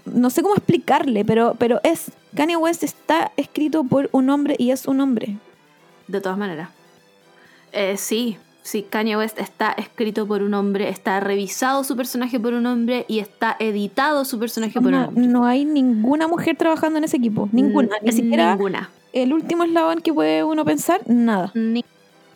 no 0.06 0.30
sé 0.30 0.42
cómo 0.42 0.54
explicarle, 0.54 1.24
pero, 1.24 1.54
pero 1.58 1.80
es. 1.82 2.10
Kanye 2.36 2.56
West 2.56 2.82
está 2.82 3.32
escrito 3.36 3.84
por 3.84 4.08
un 4.12 4.30
hombre 4.30 4.54
y 4.58 4.70
es 4.70 4.86
un 4.86 5.00
hombre. 5.00 5.36
De 6.06 6.20
todas 6.20 6.38
maneras. 6.38 6.70
Eh, 7.72 7.96
sí, 7.98 8.38
sí, 8.62 8.82
Kanye 8.88 9.16
West 9.16 9.38
está 9.38 9.72
escrito 9.72 10.26
por 10.26 10.42
un 10.42 10.54
hombre, 10.54 10.88
está 10.88 11.20
revisado 11.20 11.84
su 11.84 11.96
personaje 11.96 12.38
por 12.40 12.54
un 12.54 12.64
hombre 12.66 13.04
y 13.08 13.18
está 13.18 13.56
editado 13.58 14.24
su 14.24 14.38
personaje 14.38 14.74
por 14.74 14.86
un 14.86 14.92
No, 14.92 15.08
hombre. 15.08 15.26
no 15.26 15.44
hay 15.46 15.64
ninguna 15.64 16.28
mujer 16.28 16.56
trabajando 16.56 16.98
en 16.98 17.04
ese 17.04 17.16
equipo. 17.18 17.48
Ninguna. 17.52 17.96
Ni 18.02 18.12
siquiera 18.12 18.52
Ninguna. 18.54 18.90
el 19.12 19.32
último 19.32 19.64
eslabón 19.64 20.00
que 20.00 20.12
puede 20.14 20.44
uno 20.44 20.64
pensar, 20.64 21.00
nada. 21.06 21.50
Ni- 21.54 21.84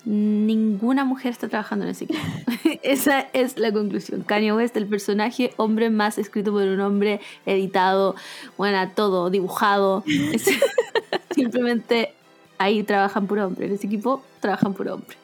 ninguna 0.05 1.05
mujer 1.05 1.31
está 1.33 1.49
trabajando 1.49 1.85
en 1.85 1.93
ese 1.93 2.05
equipo. 2.05 2.21
Esa 2.83 3.21
es 3.33 3.59
la 3.59 3.73
conclusión. 3.73 4.23
Kanye 4.23 4.53
West, 4.53 4.77
el 4.77 4.87
personaje 4.87 5.53
hombre 5.57 5.91
más 5.91 6.19
escrito 6.19 6.51
por 6.53 6.63
un 6.63 6.81
hombre, 6.81 7.21
editado, 7.47 8.15
bueno, 8.57 8.91
todo, 8.95 9.31
dibujado. 9.31 10.03
Simplemente 11.35 12.13
ahí 12.59 12.83
trabajan 12.83 13.27
por 13.27 13.39
hombre. 13.39 13.67
En 13.67 13.73
ese 13.75 13.87
equipo 13.87 14.23
trabajan 14.41 14.75
por 14.75 14.89
hombre. 14.89 15.17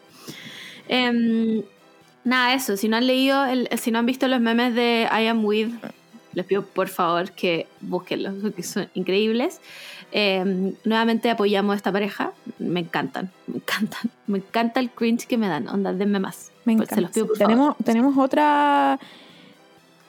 Em, 0.88 1.62
nada, 2.24 2.54
eso. 2.54 2.76
Si 2.76 2.88
no 2.88 2.96
han 2.96 3.06
leído, 3.06 3.44
el- 3.46 3.68
si 3.78 3.90
no 3.90 3.98
han 3.98 4.06
visto 4.06 4.28
los 4.28 4.40
memes 4.40 4.74
de 4.74 5.08
I 5.10 5.26
Am 5.26 5.44
With, 5.44 5.70
les 6.34 6.46
pido 6.46 6.62
por 6.64 6.88
favor 6.88 7.32
que 7.32 7.66
búsquenlos, 7.80 8.34
porque 8.40 8.62
son 8.62 8.88
increíbles. 8.94 9.60
Em, 10.10 10.74
nuevamente 10.84 11.28
apoyamos 11.30 11.74
a 11.74 11.76
esta 11.76 11.92
pareja. 11.92 12.32
Me 12.58 12.80
encantan, 12.80 13.30
me 13.46 13.56
encantan. 13.56 14.10
Me 14.26 14.38
encanta 14.38 14.80
el 14.80 14.90
cringe 14.90 15.26
que 15.26 15.36
me 15.36 15.48
dan. 15.48 15.68
Onda, 15.68 15.92
denme 15.92 16.18
más. 16.18 16.50
Me 16.64 16.76
Pues 16.76 16.88
encanta. 16.90 16.94
se 16.94 17.00
los 17.02 17.10
pido 17.12 17.26
por 17.28 17.38
tenemos, 17.38 17.66
favor. 17.68 17.84
tenemos 17.84 18.18
otra 18.18 18.98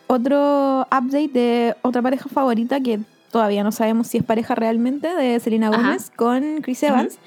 otro 0.08 0.82
update 0.92 1.28
de 1.30 1.76
otra 1.82 2.02
pareja 2.02 2.30
favorita 2.30 2.80
que 2.80 3.00
todavía 3.32 3.64
no 3.64 3.72
sabemos 3.72 4.08
si 4.08 4.18
es 4.18 4.24
pareja 4.24 4.56
realmente, 4.56 5.14
de 5.14 5.40
Selena. 5.40 5.70
Gómez 5.70 6.12
con 6.16 6.62
Chris 6.62 6.82
Evans. 6.84 7.20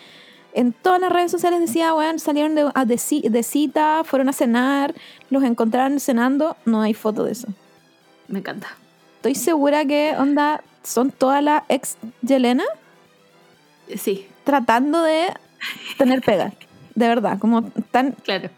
En 0.54 0.72
todas 0.72 1.00
las 1.00 1.10
redes 1.12 1.30
sociales 1.30 1.60
decía, 1.60 1.92
bueno, 1.92 2.18
salieron 2.18 2.54
de, 2.54 2.70
a- 2.74 2.84
de 2.84 3.00
de 3.30 3.42
cita, 3.42 4.02
fueron 4.04 4.28
a 4.28 4.32
cenar, 4.32 4.94
los 5.30 5.42
encontraron 5.44 5.98
cenando. 6.00 6.56
No 6.66 6.82
hay 6.82 6.92
foto 6.92 7.24
de 7.24 7.32
eso. 7.32 7.48
Me 8.28 8.40
encanta. 8.40 8.66
Estoy 9.16 9.34
segura 9.34 9.84
que, 9.86 10.14
onda, 10.18 10.62
son 10.82 11.10
todas 11.10 11.42
las 11.42 11.62
ex 11.68 11.96
Yelena 12.22 12.64
Sí, 13.96 14.26
tratando 14.44 15.02
de 15.02 15.32
tener 15.98 16.22
pega. 16.22 16.52
De 16.94 17.08
verdad, 17.08 17.38
como 17.38 17.62
tan, 17.90 18.12
claro. 18.12 18.48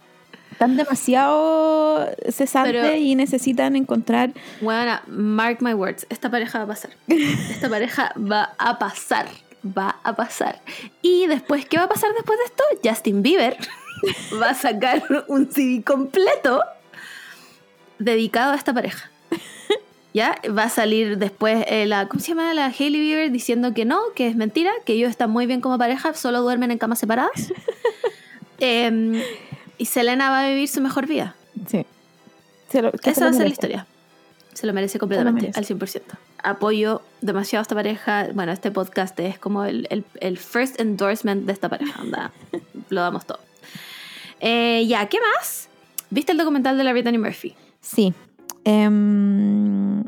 tan 0.59 0.77
demasiado 0.77 2.09
cesante 2.31 2.73
Pero- 2.73 2.95
y 2.97 3.15
necesitan 3.15 3.75
encontrar 3.77 4.33
Bueno, 4.61 4.99
mark 5.07 5.59
my 5.61 5.75
words. 5.75 6.07
Esta 6.11 6.31
pareja 6.31 6.59
va 6.59 6.65
a 6.65 6.69
pasar. 6.69 6.91
Esta 7.09 7.69
pareja 7.69 8.13
va 8.17 8.55
a 8.59 8.79
pasar. 8.79 9.27
Va 9.67 9.97
a 10.05 10.15
pasar. 10.15 10.61
Y 11.03 11.27
después, 11.27 11.65
¿qué 11.67 11.79
va 11.79 11.85
a 11.85 11.89
pasar 11.89 12.13
después 12.15 12.39
de 12.39 12.45
esto? 12.45 12.65
Justin 12.85 13.23
Bieber 13.23 13.57
va 14.41 14.51
a 14.51 14.55
sacar 14.55 15.03
un 15.29 15.51
CD 15.51 15.83
completo 15.83 16.63
dedicado 17.99 18.53
a 18.53 18.57
esta 18.57 18.73
pareja. 18.75 19.11
¿Ya? 20.15 20.37
Va 20.57 20.63
a 20.65 20.69
salir 20.71 21.19
después 21.19 21.65
eh, 21.69 21.85
la, 21.87 22.07
¿cómo 22.09 22.21
se 22.21 22.29
llama? 22.29 22.55
La 22.55 22.67
Hailey 22.67 23.01
Bieber 23.01 23.31
diciendo 23.33 23.75
que 23.75 23.85
no, 23.85 24.01
que 24.15 24.29
es 24.29 24.37
mentira, 24.37 24.71
que 24.87 24.93
ellos 24.95 25.11
están 25.11 25.29
muy 25.31 25.45
bien 25.47 25.61
como 25.61 25.77
pareja, 25.77 26.15
solo 26.15 26.41
duermen 26.41 26.71
en 26.71 26.79
camas 26.79 27.01
separadas. 27.01 27.53
Em, 28.61 29.21
y 29.79 29.87
Selena 29.87 30.31
va 30.31 30.45
a 30.45 30.49
vivir 30.49 30.69
su 30.69 30.81
mejor 30.81 31.07
vida. 31.09 31.35
Sí. 31.69 31.85
Se 32.71 32.81
lo- 32.83 32.93
se 33.03 33.11
Esa 33.11 33.25
va 33.25 33.31
a 33.31 33.33
ser 33.33 33.43
la 33.43 33.49
historia. 33.53 33.87
Se 34.53 34.67
lo 34.69 34.73
merece 34.73 35.01
completamente, 35.01 35.41
merece. 35.53 35.59
al 35.59 35.67
100%. 35.67 36.03
Apoyo 36.43 37.03
demasiado 37.21 37.61
a 37.61 37.63
esta 37.63 37.75
pareja. 37.75 38.29
Bueno, 38.33 38.53
este 38.53 38.71
podcast 38.71 39.19
es 39.19 39.39
como 39.41 39.65
el, 39.65 39.89
el- 39.91 40.05
el 40.21 40.39
first 40.39 40.79
endorsement 40.81 41.45
de 41.47 41.53
esta 41.53 41.69
pareja. 41.69 42.01
Anda, 42.01 42.31
lo 42.91 43.01
damos 43.01 43.27
todo. 43.27 43.41
Eh, 44.39 44.85
ya, 44.87 45.07
¿qué 45.09 45.19
más? 45.37 45.69
¿Viste 46.11 46.31
el 46.33 46.39
documental 46.39 46.79
de 46.79 46.85
la 46.85 46.93
Brittany 46.93 47.19
Murphy? 47.19 47.57
Sí. 47.81 48.15
Em, 48.65 50.05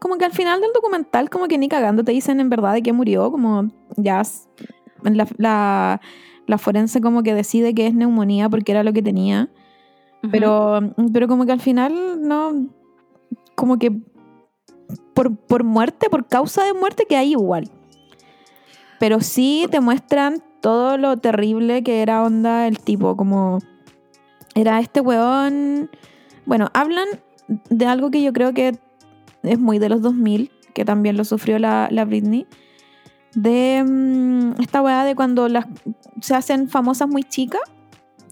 como 0.00 0.16
que 0.18 0.24
al 0.24 0.32
final 0.32 0.60
del 0.60 0.72
documental, 0.72 1.30
como 1.30 1.48
que 1.48 1.58
ni 1.58 1.68
cagando 1.68 2.04
te 2.04 2.12
dicen 2.12 2.40
en 2.40 2.50
verdad 2.50 2.74
de 2.74 2.82
que 2.82 2.92
murió, 2.92 3.30
como 3.30 3.70
ya 3.96 4.22
la, 5.02 6.00
la 6.46 6.58
forense 6.58 7.00
como 7.00 7.22
que 7.22 7.34
decide 7.34 7.74
que 7.74 7.86
es 7.86 7.94
neumonía 7.94 8.48
porque 8.48 8.72
era 8.72 8.84
lo 8.84 8.92
que 8.92 9.02
tenía, 9.02 9.50
pero, 10.30 10.80
pero 11.12 11.28
como 11.28 11.44
que 11.44 11.52
al 11.52 11.60
final 11.60 12.20
no, 12.22 12.68
como 13.54 13.78
que 13.78 13.92
por, 15.12 15.36
por 15.36 15.64
muerte, 15.64 16.08
por 16.10 16.26
causa 16.26 16.64
de 16.64 16.74
muerte 16.74 17.06
que 17.08 17.16
hay 17.16 17.32
igual. 17.32 17.70
Pero 18.98 19.20
sí 19.20 19.66
te 19.70 19.80
muestran 19.80 20.42
todo 20.60 20.96
lo 20.96 21.16
terrible 21.18 21.82
que 21.82 22.02
era 22.02 22.22
onda 22.22 22.66
el 22.66 22.78
tipo, 22.78 23.16
como 23.16 23.58
era 24.54 24.80
este 24.80 25.00
weón... 25.00 25.90
Bueno, 26.46 26.68
hablan 26.74 27.08
de 27.48 27.86
algo 27.86 28.10
que 28.10 28.22
yo 28.22 28.32
creo 28.32 28.52
que 28.54 28.78
es 29.42 29.58
muy 29.58 29.78
de 29.78 29.88
los 29.88 30.02
2000, 30.02 30.50
que 30.72 30.84
también 30.84 31.16
lo 31.16 31.24
sufrió 31.24 31.58
la, 31.58 31.88
la 31.90 32.04
Britney, 32.04 32.46
de 33.34 33.84
mm, 33.84 34.60
esta 34.60 34.82
weá 34.82 35.04
de 35.04 35.14
cuando 35.14 35.48
las 35.48 35.66
se 36.20 36.34
hacen 36.34 36.68
famosas 36.68 37.08
muy 37.08 37.24
chicas 37.24 37.60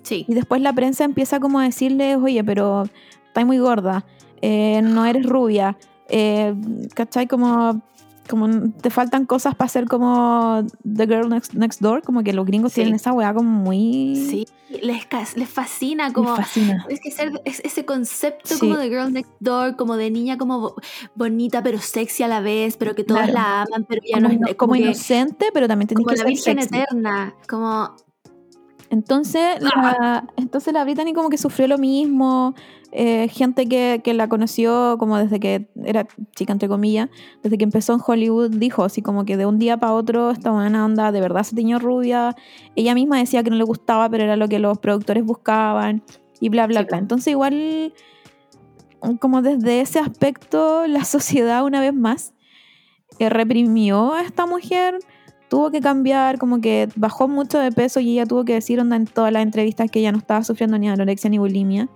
Sí. 0.02 0.24
Y 0.28 0.34
después 0.34 0.60
la 0.60 0.72
prensa 0.72 1.04
empieza 1.04 1.40
como 1.40 1.60
a 1.60 1.64
decirle, 1.64 2.16
oye, 2.16 2.42
pero 2.44 2.84
estás 3.26 3.46
muy 3.46 3.58
gorda, 3.58 4.04
eh, 4.40 4.82
no 4.82 5.06
eres 5.06 5.24
rubia, 5.24 5.78
eh, 6.08 6.54
¿cachai? 6.94 7.26
Como, 7.26 7.80
como 8.28 8.70
te 8.72 8.90
faltan 8.90 9.26
cosas 9.26 9.54
para 9.54 9.68
ser 9.68 9.86
como 9.86 10.64
The 10.84 11.06
Girl 11.06 11.28
Next, 11.28 11.54
Next 11.54 11.80
Door, 11.80 12.02
como 12.02 12.22
que 12.22 12.32
los 12.32 12.46
gringos 12.46 12.72
Sí. 12.72 12.76
tienen 12.82 12.94
esa 12.94 13.12
weá 13.12 13.34
como 13.34 13.50
muy... 13.50 14.16
Sí, 14.28 14.46
les, 14.82 15.06
les 15.36 15.48
fascina 15.48 16.12
como... 16.12 16.34
fascina. 16.36 16.86
Es 16.88 17.00
que 17.00 17.10
ser, 17.10 17.32
es 17.44 17.60
ese 17.64 17.84
concepto 17.84 18.54
Sí. 18.54 18.60
como 18.60 18.76
de 18.76 18.88
girl 18.88 19.12
next 19.12 19.30
door, 19.40 19.76
como 19.76 19.96
de 19.96 20.10
niña 20.10 20.38
como 20.38 20.60
bo- 20.60 20.74
bonita 21.14 21.62
pero 21.62 21.78
sexy 21.78 22.22
a 22.22 22.28
la 22.28 22.40
vez, 22.40 22.76
pero 22.76 22.94
que 22.94 23.04
Claro. 23.04 23.32
la 23.32 23.62
aman, 23.62 23.84
pero 23.88 24.00
ya 24.08 24.16
Como, 24.16 24.28
no 24.28 24.34
es 24.34 24.38
como, 24.40 24.56
como 24.56 24.72
que- 24.74 24.80
inocente, 24.80 25.46
pero 25.52 25.68
también 25.68 25.88
tenés 25.88 26.04
como 26.04 26.10
que 26.10 26.16
la 26.16 26.22
ser 26.22 26.28
virgen 26.28 26.62
sexy. 26.62 26.78
eterna, 26.78 27.34
como 27.48 27.94
Entonces 28.90 29.60
la, 29.62 30.26
entonces 30.36 30.72
la 30.74 30.84
Brittany 30.84 31.12
como 31.14 31.30
que 31.30 31.38
sufrió 31.38 31.66
lo 31.66 31.78
mismo. 31.78 32.54
Eh, 32.94 33.28
gente 33.28 33.66
que, 33.68 34.02
que 34.04 34.12
la 34.12 34.28
conoció 34.28 34.96
como 34.98 35.16
desde 35.16 35.40
que 35.40 35.66
era 35.82 36.06
chica, 36.36 36.52
entre 36.52 36.68
comillas, 36.68 37.08
desde 37.42 37.56
que 37.56 37.64
empezó 37.64 37.94
en 37.94 38.00
Hollywood, 38.06 38.50
dijo 38.50 38.84
así 38.84 39.00
como 39.00 39.24
que 39.24 39.38
de 39.38 39.46
un 39.46 39.58
día 39.58 39.78
para 39.78 39.94
otro 39.94 40.30
esta 40.30 40.50
buena 40.50 40.84
onda 40.84 41.10
de 41.10 41.20
verdad 41.20 41.42
se 41.42 41.56
teñió 41.56 41.78
rubia. 41.78 42.36
Ella 42.76 42.94
misma 42.94 43.18
decía 43.18 43.42
que 43.42 43.50
no 43.50 43.56
le 43.56 43.64
gustaba, 43.64 44.10
pero 44.10 44.24
era 44.24 44.36
lo 44.36 44.46
que 44.46 44.58
los 44.58 44.78
productores 44.78 45.24
buscaban 45.24 46.02
y 46.38 46.50
bla, 46.50 46.66
bla, 46.66 46.80
Sí, 46.80 46.86
bla. 46.86 46.98
Entonces 46.98 47.28
igual 47.28 47.94
como 49.20 49.40
desde 49.40 49.80
ese 49.80 49.98
aspecto 49.98 50.86
la 50.86 51.04
sociedad 51.06 51.64
una 51.64 51.80
vez 51.80 51.94
más 51.94 52.34
eh, 53.18 53.30
reprimió 53.30 54.12
a 54.12 54.22
esta 54.22 54.46
mujer 54.46 54.98
tuvo 55.48 55.70
que 55.70 55.80
cambiar, 55.82 56.38
como 56.38 56.62
que 56.62 56.88
bajó 56.96 57.28
mucho 57.28 57.58
de 57.58 57.72
peso 57.72 58.00
y 58.00 58.12
ella 58.12 58.24
tuvo 58.24 58.44
que 58.44 58.54
decir 58.54 58.80
onda 58.80 58.96
en 58.96 59.06
todas 59.06 59.30
las 59.32 59.42
entrevistas 59.42 59.90
que 59.90 60.00
ella 60.00 60.10
no 60.10 60.16
estaba 60.16 60.42
sufriendo 60.44 60.78
ni 60.78 60.88
anorexia 60.88 61.28
ni 61.28 61.36
bulimia. 61.36 61.90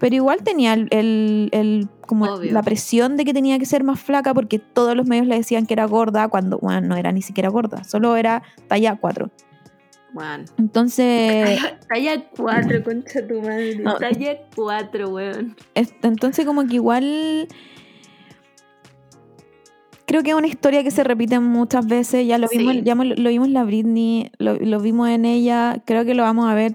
Pero 0.00 0.16
igual 0.16 0.42
tenía 0.42 0.72
el, 0.74 0.88
el- 0.90 1.48
el- 1.52 1.88
como 2.06 2.24
Obvio. 2.24 2.52
la 2.52 2.62
presión 2.64 3.16
de 3.16 3.24
que 3.24 3.32
tenía 3.32 3.58
que 3.60 3.66
ser 3.66 3.84
más 3.84 4.00
flaca 4.00 4.34
porque 4.34 4.58
todos 4.58 4.96
los 4.96 5.06
medios 5.06 5.28
le 5.28 5.36
decían 5.36 5.66
que 5.66 5.74
era 5.74 5.84
gorda 5.84 6.26
cuando 6.28 6.58
bueno, 6.58 6.80
no 6.80 6.96
era 6.96 7.12
ni 7.12 7.22
siquiera 7.22 7.48
gorda, 7.50 7.84
solo 7.84 8.16
era 8.16 8.42
talla 8.66 8.96
4. 9.00 9.30
Juan. 10.12 10.44
Entonces, 10.58 11.60
Talla 11.88 12.24
4, 12.36 12.82
concha 12.82 13.24
tu 13.28 13.40
madre. 13.42 13.76
No. 13.78 13.94
Talla 13.96 14.38
4, 14.56 15.08
weón. 15.10 15.54
es- 15.76 15.94
entonces 16.02 16.44
como 16.44 16.66
que 16.66 16.74
igual 16.74 17.46
creo 20.06 20.22
que 20.24 20.30
es 20.30 20.36
una 20.36 20.48
historia 20.48 20.82
que 20.82 20.90
se 20.90 21.04
repite 21.04 21.38
muchas 21.38 21.86
veces, 21.86 22.26
ya 22.26 22.38
lo 22.38 22.48
Sí. 22.48 22.58
vimos, 22.58 22.76
ya 22.82 22.94
lo, 22.96 23.28
vimos 23.30 23.46
en 23.46 23.54
la 23.54 23.62
Britney, 23.64 24.32
lo, 24.38 24.54
lo 24.56 24.80
vimos 24.80 25.08
en 25.08 25.24
ella, 25.24 25.80
creo 25.84 26.04
que 26.04 26.14
lo 26.14 26.24
vamos 26.24 26.50
a 26.50 26.54
ver 26.54 26.74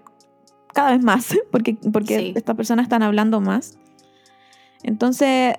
cada 0.76 0.92
vez 0.92 1.04
más, 1.04 1.28
porque, 1.52 1.78
porque 1.92 2.20
Sí. 2.20 2.34
estas 2.36 2.56
personas 2.56 2.84
están 2.84 3.02
hablando 3.02 3.42
más. 3.42 3.78
Entonces, 4.84 5.56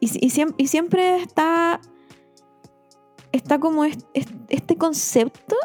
y, 0.00 0.06
y 0.06 0.30
siem- 0.30 0.54
y 0.56 0.68
siempre 0.68 1.16
está, 1.16 1.80
está 3.32 3.58
como 3.58 3.84
es- 3.84 3.98
es- 4.14 4.28
este 4.48 4.76
concepto 4.76 5.56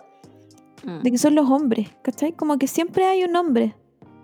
Mm. 0.83 1.03
de 1.03 1.11
que 1.11 1.17
son 1.17 1.35
los 1.35 1.49
hombres, 1.49 1.89
¿cachai? 2.01 2.33
Como 2.33 2.57
que 2.57 2.67
siempre 2.67 3.05
hay 3.05 3.23
un 3.23 3.35
hombre, 3.35 3.75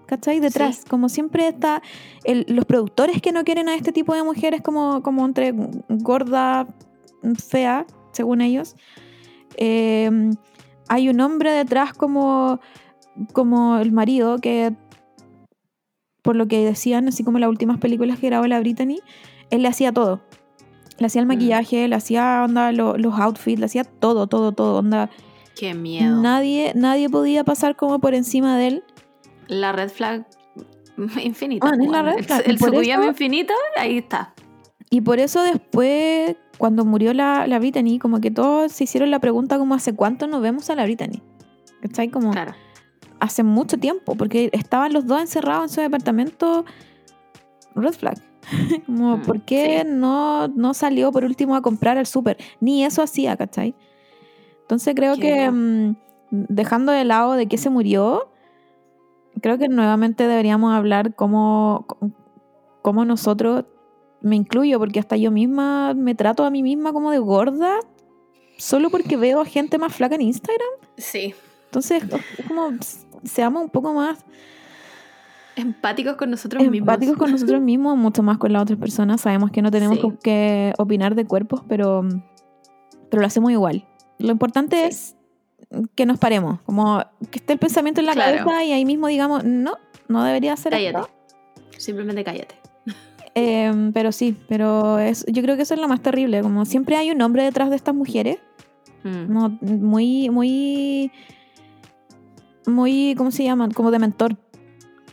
¿cachai? 0.08 0.40
Detrás, 0.40 0.78
Sí. 0.78 0.84
como 0.90 1.10
siempre 1.10 1.48
está 1.48 1.82
el- 2.24 2.46
los 2.50 2.66
productores 2.66 3.22
que 3.22 3.32
no 3.32 3.44
quieren 3.44 3.70
a 3.70 3.76
este 3.76 3.92
tipo 3.92 4.14
de 4.16 4.24
mujeres 4.24 4.62
como, 4.62 5.02
como 5.04 5.26
entre 5.26 5.54
gorda, 5.90 6.68
fea, 7.38 7.86
según 8.14 8.42
ellos. 8.42 8.76
Eh, 9.58 10.10
hay 10.88 11.10
un 11.10 11.20
hombre 11.22 11.52
detrás 11.52 11.94
como, 11.94 12.60
como 13.34 13.78
el 13.78 13.92
marido 13.92 14.38
que, 14.40 14.74
por 16.22 16.36
lo 16.36 16.48
que 16.48 16.64
decían, 16.66 17.08
así 17.08 17.24
como 17.24 17.40
las 17.40 17.50
últimas 17.50 17.78
películas 17.80 18.20
que 18.20 18.28
grabó 18.28 18.48
la 18.48 18.60
Brittany, 18.60 19.00
él 19.52 19.62
le 19.62 19.68
hacía 19.68 19.92
todo. 19.92 20.22
Le 20.98 21.08
hacía 21.08 21.20
el 21.22 21.26
Mm. 21.28 21.30
maquillaje, 21.30 21.88
le 21.88 21.96
hacía 21.96 22.44
onda, 22.46 22.72
lo- 22.72 22.98
los 22.98 23.20
outfits, 23.20 23.60
le 23.60 23.66
hacía 23.66 23.84
todo, 23.84 24.28
todo, 24.28 24.52
todo. 24.54 24.80
Onda, 24.80 25.10
Qué 25.58 25.74
miedo. 25.74 26.22
Nadie, 26.22 26.74
nadie 26.76 27.10
podía 27.10 27.44
pasar 27.46 27.76
como 27.76 28.00
por 28.00 28.14
encima 28.14 28.58
de 28.58 28.68
él. 28.68 28.84
La 29.48 29.72
red 29.72 29.90
flag 29.90 30.26
infinita. 31.24 31.68
Ah, 31.68 31.76
es 31.80 31.88
la 31.90 32.02
red 32.02 32.24
flag. 32.26 32.42
El, 32.46 32.52
el 32.52 32.56
eso- 32.56 33.04
infinito, 33.06 33.54
ahí 33.78 33.98
está. 34.00 34.34
Y 34.90 35.02
por 35.02 35.20
eso 35.20 35.42
después, 35.44 36.36
cuando 36.58 36.86
murió 36.86 37.14
la, 37.14 37.48
la 37.48 37.60
Brittany, 37.60 38.00
como 38.00 38.20
que 38.22 38.32
todos 38.32 38.72
se 38.72 38.84
hicieron 38.86 39.12
la 39.12 39.20
pregunta 39.20 39.58
como 39.58 39.76
hace 39.76 39.94
cuánto 39.94 40.28
nos 40.28 40.42
vemos 40.42 40.70
a 40.70 40.76
la 40.76 40.84
Brittany. 40.84 41.22
¿Cachai? 41.82 42.10
Como 42.10 42.32
Claro. 42.32 42.54
Hace 43.20 43.44
mucho 43.44 43.78
tiempo, 43.78 44.16
porque 44.16 44.50
estaban 44.54 44.94
los 44.94 45.06
dos 45.06 45.22
encerrados 45.22 45.64
en 45.64 45.70
su 45.70 45.82
departamento. 45.82 46.66
Red 47.76 47.94
flag. 47.94 48.18
como, 48.86 49.18
Mm, 49.18 49.22
¿por 49.22 49.42
qué 49.42 49.82
sí. 49.84 49.92
no, 49.92 50.48
no 50.50 50.74
salió 50.74 51.12
por 51.12 51.26
último 51.26 51.56
a 51.56 51.62
comprar 51.62 51.98
al 51.98 52.06
súper? 52.06 52.38
Ni 52.60 52.84
eso 52.84 53.02
hacía, 53.02 53.36
¿cachai? 53.36 53.76
Entonces 54.62 54.96
creo 54.96 55.16
Qué 55.16 55.22
que 55.22 55.52
mm, 55.52 55.96
dejando 56.32 56.92
de 56.92 57.06
lado 57.06 57.34
de 57.34 57.48
que 57.48 57.58
se 57.58 57.70
murió, 57.70 58.30
creo 59.42 59.58
que 59.58 59.68
nuevamente 59.68 60.28
deberíamos 60.28 60.74
hablar 60.74 61.16
cómo, 61.16 61.86
cómo 62.82 63.06
nosotros, 63.06 63.66
me 64.22 64.36
incluyo, 64.36 64.80
porque 64.80 65.00
hasta 65.00 65.18
yo 65.18 65.32
misma 65.32 65.94
me 65.94 66.16
trato 66.16 66.46
a 66.46 66.50
mí 66.50 66.64
misma 66.64 66.94
como 66.94 67.12
de 67.12 67.20
gorda, 67.20 67.80
solo 68.58 68.90
porque 68.90 69.18
veo 69.18 69.42
a 69.42 69.46
gente 69.46 69.78
más 69.78 69.94
flaca 69.94 70.16
en 70.16 70.22
Instagram. 70.22 70.68
Sí. 70.98 71.36
Entonces, 71.66 72.04
es 72.38 72.48
como 72.48 72.72
seamos 73.26 73.64
un 73.64 73.70
poco 73.70 73.94
más 73.94 74.24
Empáticos 75.58 76.16
con 76.18 76.30
nosotros 76.32 76.62
empáticos 76.64 77.00
mismos. 77.14 77.18
con 77.18 77.32
nosotros 77.32 77.62
mismos, 77.62 77.98
mucho 77.98 78.22
más 78.24 78.38
con 78.38 78.52
las 78.52 78.64
otras 78.64 78.78
personas. 78.78 79.22
Sabemos 79.22 79.52
que 79.52 79.62
no 79.62 79.72
tenemos 79.72 80.00
Sí. 80.00 80.12
que 80.22 80.74
opinar 80.78 81.16
de 81.16 81.26
cuerpos, 81.26 81.62
pero, 81.68 82.04
pero 83.10 83.22
lo 83.22 83.28
hacemos 83.28 83.52
igual. 83.52 83.86
Lo 84.20 84.32
importante 84.34 84.76
Sí. 84.92 85.16
es 85.72 85.86
que 85.96 86.06
nos 86.06 86.20
paremos, 86.20 86.60
como 86.62 87.02
que 87.32 87.40
esté 87.40 87.54
el 87.54 87.60
pensamiento 87.60 88.02
en 88.02 88.08
la 88.08 88.14
Claro. 88.14 88.38
cabeza 88.46 88.64
y 88.66 88.74
ahí 88.74 88.84
mismo 88.86 89.08
digamos, 89.08 89.46
no, 89.46 89.74
no 90.10 90.24
debería 90.26 90.56
ser 90.58 90.74
Cállate. 90.74 91.00
esto. 91.00 91.10
Simplemente 91.78 92.24
cállate. 92.24 92.56
Eh, 93.38 93.92
pero 93.94 94.14
sí, 94.14 94.34
pero 94.48 94.98
es, 94.98 95.26
yo 95.28 95.42
creo 95.42 95.58
que 95.58 95.64
eso 95.64 95.74
es 95.74 95.80
lo 95.82 95.90
más 95.90 96.02
terrible, 96.02 96.42
como 96.42 96.64
siempre 96.64 96.96
hay 96.96 97.12
un 97.12 97.22
hombre 97.22 97.44
detrás 97.44 97.70
de 97.70 97.76
estas 97.76 97.94
mujeres, 97.94 98.38
Mm. 99.04 99.32
muy, 99.86 100.30
muy, 100.30 101.12
muy, 102.68 103.16
¿cómo 103.18 103.32
se 103.32 103.44
llaman? 103.44 103.72
Como 103.72 103.92
de 103.92 104.00
mentor. 104.00 104.38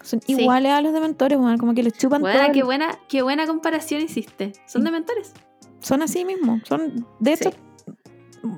Son 0.02 0.20
Sí. 0.20 0.32
iguales 0.40 0.72
a 0.72 0.80
los 0.82 0.92
dementores, 0.92 1.38
bueno, 1.38 1.56
como 1.58 1.74
que 1.74 1.82
les 1.82 1.92
chupan 1.92 2.20
todo 2.22 2.30
el- 2.32 2.52
qué 2.52 2.62
buena, 2.64 2.98
qué 3.08 3.22
buena 3.22 3.46
comparación 3.46 4.02
hiciste. 4.02 4.52
Son 4.66 4.82
Sí. 4.82 4.86
dementores. 4.86 5.32
son 5.80 6.00
así 6.02 6.24
mismo. 6.24 6.60
Son, 6.68 7.04
de 7.18 7.32
hecho, 7.32 7.50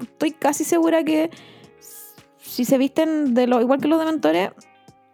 estoy 0.02 0.32
casi 0.32 0.62
segura 0.62 1.02
que 1.04 1.30
si 2.38 2.64
se 2.66 2.76
visten 2.76 3.32
de 3.32 3.46
lo 3.46 3.62
igual 3.62 3.80
que 3.80 3.88
los 3.88 3.98
dementores, 3.98 4.50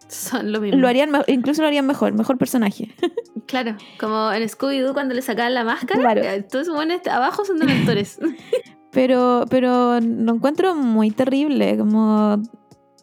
Son 0.09 0.51
lo 0.53 0.61
mismo. 0.61 0.77
lo 0.81 0.89
harían, 0.89 1.11
incluso 1.29 1.63
lo 1.63 1.69
harían 1.69 1.87
mejor, 1.87 2.13
mejor 2.15 2.37
personaje. 2.39 2.93
Claro, 3.47 3.77
como 3.99 4.31
en 4.33 4.43
Scooby-Doo 4.49 4.93
cuando 4.93 5.13
le 5.15 5.23
sacaban 5.23 5.55
la 5.55 5.65
máscara. 5.65 6.01
Claro. 6.01 6.21
eh, 6.23 6.43
Todos 6.43 6.63
esos 6.67 6.75
buenos 6.77 7.05
abajo 7.09 7.45
son 7.45 7.59
dementores. 7.59 8.19
Pero, 8.93 9.45
pero 9.49 10.01
lo 10.01 10.35
encuentro 10.35 10.75
muy 10.75 11.13
terrible, 11.13 11.79
como, 11.79 12.43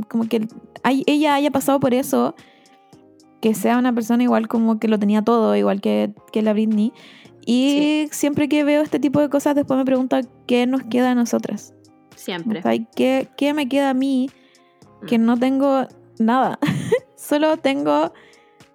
como 0.08 0.28
que 0.28 0.48
hay- 0.84 1.04
ella 1.08 1.34
haya 1.36 1.52
pasado 1.52 1.80
por 1.80 1.94
eso, 1.94 2.36
que 3.42 3.54
sea 3.54 3.78
una 3.78 3.94
persona 3.94 4.24
igual 4.24 4.48
como 4.48 4.80
que 4.80 4.88
lo 4.88 4.98
tenía 5.00 5.22
todo, 5.22 5.56
igual 5.56 5.82
que, 5.82 6.14
que 6.32 6.42
la 6.42 6.54
Britney. 6.54 6.92
Y 7.46 8.08
siempre 8.12 8.50
que 8.50 8.64
veo 8.64 8.82
este 8.82 9.00
tipo 9.00 9.22
de 9.22 9.30
cosas, 9.30 9.56
después 9.56 9.78
me 9.78 9.86
pregunto 9.86 10.18
qué 10.48 10.66
nos 10.68 10.84
queda 10.84 11.12
a 11.12 11.16
nosotras. 11.16 11.74
Siempre. 12.16 12.62
¿cachai? 12.62 12.88
¿Qué, 12.96 13.30
¿Qué 13.38 13.54
me 13.54 13.70
queda 13.70 13.92
a 13.92 13.94
mí 13.94 14.30
que 15.08 15.18
Mm. 15.20 15.26
no 15.26 15.38
tengo 15.38 15.88
nada? 16.20 16.60
Solo 17.16 17.58
tengo 17.58 18.12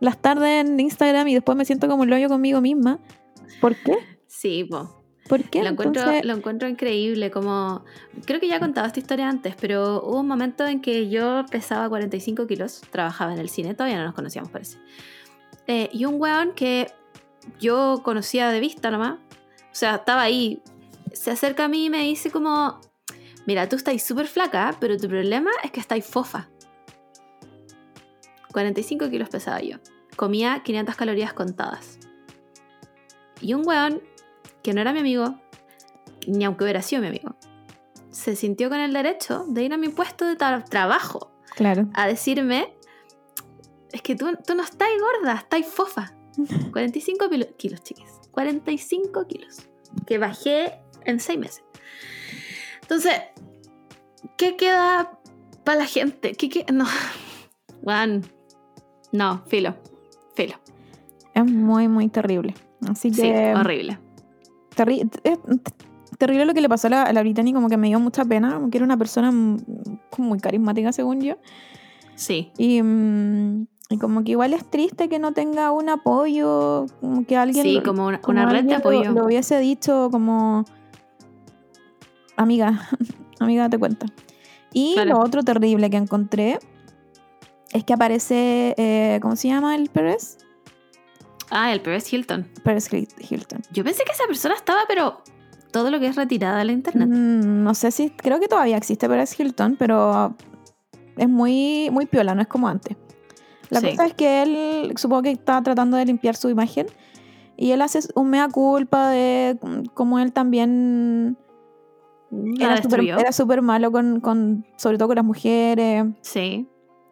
las 0.01 0.17
tardes 0.23 0.65
en 0.65 0.79
Instagram 0.81 1.29
y 1.29 1.35
después 1.35 1.57
me 1.59 1.65
siento 1.65 1.87
como 1.89 2.05
el 2.05 2.13
hoyo 2.13 2.29
conmigo 2.29 2.61
misma. 2.61 2.99
¿Por 3.61 3.75
qué? 3.77 3.99
Sí, 4.27 4.65
po. 4.65 5.02
¿Por 5.29 5.45
qué? 5.45 5.63
Lo 5.63 5.71
encuentro, 5.71 6.03
Entonces, 6.03 6.25
lo 6.25 6.35
encuentro 6.35 6.69
increíble, 6.69 7.31
como 7.31 7.85
creo 8.27 8.41
que 8.41 8.49
ya 8.49 8.57
he 8.57 8.61
contado 8.61 8.87
esta 8.87 8.99
historia 8.99 9.29
antes, 9.29 9.55
pero 9.61 10.03
hubo 10.03 10.21
un 10.21 10.27
momento 10.27 10.67
en 10.67 10.81
que 10.81 11.09
yo 11.09 11.45
pesaba 11.51 11.89
45 11.89 12.47
kilos, 12.47 12.83
trabajaba 12.91 13.33
en 13.33 13.39
el 13.39 13.49
cine, 13.49 13.75
todavía 13.75 13.99
no 13.99 14.05
nos 14.05 14.15
conocíamos 14.15 14.51
parece. 14.51 14.79
Eh, 15.67 15.89
y 15.93 16.05
un 16.07 16.21
weón 16.21 16.53
que 16.55 16.91
yo 17.61 18.01
conocía 18.03 18.51
de 18.51 18.61
vista 18.61 18.91
nomás, 18.91 19.15
o 19.15 19.75
sea, 19.75 19.97
estaba 19.97 20.23
ahí, 20.23 20.61
se 21.13 21.31
acerca 21.31 21.65
a 21.65 21.69
mí 21.69 21.87
y 21.87 21.91
me 21.91 22.03
dice 22.03 22.31
como, 22.31 22.81
mira, 23.47 23.69
tú 23.69 23.77
estás 23.77 24.03
súper 24.03 24.27
flaca, 24.27 24.77
pero 24.81 24.97
tu 24.97 25.09
problema 25.09 25.51
es 25.63 25.71
que 25.71 25.81
estás 25.81 26.05
fofa. 26.05 26.49
45 28.53 29.09
kilos 29.09 29.29
pesaba 29.31 29.61
yo, 29.61 29.79
comía 30.17 30.63
500 30.63 30.95
calorías 30.97 31.33
contadas. 31.33 31.99
Y 33.41 33.55
un 33.55 33.67
weón 33.67 34.03
que 34.63 34.73
no 34.75 34.81
era 34.81 34.93
mi 34.93 35.01
amigo, 35.01 35.35
ni 36.27 36.45
aunque 36.45 36.65
hubiera 36.65 36.83
sido 36.83 37.03
mi 37.03 37.09
amigo, 37.09 37.35
se 38.11 38.37
sintió 38.37 38.69
con 38.69 38.79
el 38.81 38.93
derecho 38.93 39.45
de 39.49 39.65
ir 39.65 39.73
a 39.73 39.77
mi 39.77 39.89
puesto 39.89 40.25
de 40.27 40.37
tra- 40.37 40.65
trabajo 40.69 41.33
claro. 41.55 41.89
a 41.95 42.07
decirme, 42.07 42.75
es 43.93 44.03
que 44.03 44.15
tú, 44.17 44.27
tú 44.47 44.55
no 44.55 44.63
estás 44.63 44.89
gorda, 45.01 45.35
estás 45.35 45.67
fofa. 45.67 46.13
45 46.73 47.27
pilo- 47.29 47.57
kilos, 47.57 47.83
chiquis. 47.83 48.11
45 48.31 49.27
kilos. 49.27 49.67
Que 50.07 50.19
bajé 50.19 50.81
en 51.05 51.21
6 51.21 51.39
meses. 51.39 51.65
Entonces, 52.83 53.15
¿qué 54.39 54.57
queda 54.57 55.19
para 55.65 55.79
la 55.81 55.87
gente? 55.87 56.33
¿Qué 56.33 56.49
queda? 56.49 56.67
No. 56.73 56.87
Juan. 57.83 58.25
No, 59.13 59.43
filo. 59.47 59.77
Filo. 60.35 60.55
Es 61.35 61.45
muy, 61.45 61.89
muy 61.89 62.09
terrible. 62.09 62.55
Así 62.89 63.13
Sí, 63.13 63.21
que. 63.23 63.55
horrible. 63.55 63.99
Terri- 64.77 65.09
es 65.25 65.39
terrible 66.19 66.45
lo 66.45 66.55
que 66.55 66.61
le 66.61 66.69
pasó 66.69 66.87
a 66.89 66.91
la, 66.91 67.03
a 67.05 67.13
la 67.13 67.21
Brittany, 67.23 67.53
como 67.53 67.69
que 67.69 67.77
me 67.77 67.89
dio 67.89 67.99
mucha 68.01 68.25
pena, 68.25 68.55
como 68.55 68.71
que 68.71 68.79
era 68.79 68.85
una 68.85 68.97
persona 68.97 69.31
muy 69.33 70.39
carismática, 70.41 70.93
según 70.93 71.21
yo. 71.21 71.37
Sí. 72.15 72.53
Y, 72.59 72.83
mm, 72.83 73.67
y 73.91 73.99
como 73.99 74.23
que 74.25 74.33
igual 74.33 74.53
es 74.55 74.65
triste 74.71 75.09
que 75.09 75.19
no 75.19 75.33
tenga 75.33 75.73
un 75.73 75.89
apoyo, 75.89 76.87
como 77.01 77.25
que 77.27 77.37
alguien. 77.37 77.65
Sí, 77.65 77.75
lo- 77.75 77.83
como 77.83 78.07
una, 78.07 78.21
como 78.21 78.41
una 78.41 78.51
red 78.51 78.65
de 78.65 78.75
apoyo. 78.75 79.05
Lo, 79.05 79.13
lo 79.13 79.25
hubiese 79.27 79.59
dicho 79.59 80.09
como. 80.11 80.65
Amiga, 82.37 82.89
amiga, 83.41 83.69
te 83.69 83.79
cuento. 83.79 84.07
Y 84.73 84.95
Claro. 84.95 85.11
lo 85.11 85.21
otro 85.21 85.43
terrible 85.43 85.91
que 85.91 85.97
encontré 85.99 86.59
es 87.73 87.85
que 87.85 87.93
aparece. 87.93 88.75
eh, 88.79 89.19
¿Cómo 89.21 89.37
se 89.37 89.49
llama 89.49 89.75
el 89.75 89.89
Pérez? 89.91 90.39
Ah, 91.55 91.73
el 91.73 91.83
Pérez 91.83 92.11
Hilton. 92.13 92.49
Pérez 92.65 92.89
Hilton. 92.93 93.61
Yo 93.73 93.85
pensé 93.85 94.03
que 94.05 94.13
esa 94.13 94.27
persona 94.27 94.55
estaba, 94.55 94.81
pero 94.89 95.23
todo 95.71 95.91
lo 95.91 96.01
que 96.01 96.07
es 96.07 96.17
retirada 96.17 96.59
de 96.59 96.65
la 96.65 96.73
internet. 96.73 97.09
Mm, 97.09 97.63
no 97.63 97.75
sé 97.75 97.91
si, 97.91 98.09
creo 98.11 98.41
que 98.41 98.49
todavía 98.49 98.77
existe 98.79 99.07
Pérez 99.09 99.39
Hilton, 99.39 99.77
pero 99.79 100.35
es 101.17 101.29
muy, 101.29 101.91
muy 101.91 102.07
piola, 102.07 102.35
no 102.35 102.41
es 102.43 102.49
como 102.49 102.69
antes. 102.69 102.97
La 103.69 103.81
Sí. 103.81 103.91
cosa 103.91 104.07
es 104.07 104.15
que 104.15 104.43
él, 104.43 104.93
supongo 104.97 105.23
que 105.23 105.31
está 105.31 105.63
tratando 105.63 105.97
de 105.99 106.07
limpiar 106.07 106.37
su 106.37 106.49
imagen 106.49 106.87
y 107.57 107.71
él 107.73 107.83
hace 107.83 108.01
un 108.15 108.31
mea 108.31 108.49
culpa 108.49 109.11
de 109.11 109.59
mm, 109.63 109.85
cómo 109.95 110.19
él 110.19 110.33
también 110.33 111.37
era 112.59 112.83
súper 112.83 113.59
era 113.59 113.63
malo 113.63 113.93
con, 113.93 114.21
con, 114.21 114.67
sobre 114.77 114.97
todo 114.97 115.09
con 115.09 115.17
las 115.17 115.25
mujeres 115.25 116.07
Sí. 116.23 116.67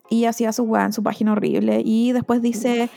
y 0.09 0.25
hacía 0.25 0.53
su 0.53 0.63
weá 0.65 0.87
en 0.87 0.93
su 0.95 1.03
página 1.03 1.33
horrible 1.33 1.83
y 1.85 2.13
después 2.13 2.41
dice 2.41 2.89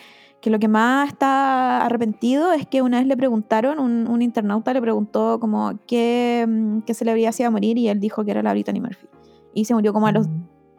que 0.43 0.49
lo 0.49 0.59
que 0.59 0.67
más 0.67 1.07
está 1.07 1.85
arrepentido 1.85 2.51
es 2.51 2.67
que 2.67 2.81
una 2.81 2.97
vez 2.99 3.07
le 3.07 3.15
preguntaron, 3.15 3.79
un, 3.79 4.07
un 4.09 4.21
internauta 4.21 4.73
le 4.73 4.81
preguntó 4.81 5.39
como 5.39 5.79
qué, 5.87 6.45
mm, 6.47 6.79
qué 6.81 6.93
celebridad 6.93 7.31
se 7.31 7.43
iba 7.43 7.47
a 7.47 7.51
morir 7.51 7.77
y 7.77 7.87
él 7.87 7.99
dijo 8.01 8.25
que 8.25 8.31
era 8.31 8.43
la 8.43 8.51
Brittany 8.51 8.81
Murphy 8.81 9.07
y 9.53 9.63
se 9.65 9.73
murió 9.73 9.93
como 9.93 10.05
a 10.07 10.11
los 10.11 10.27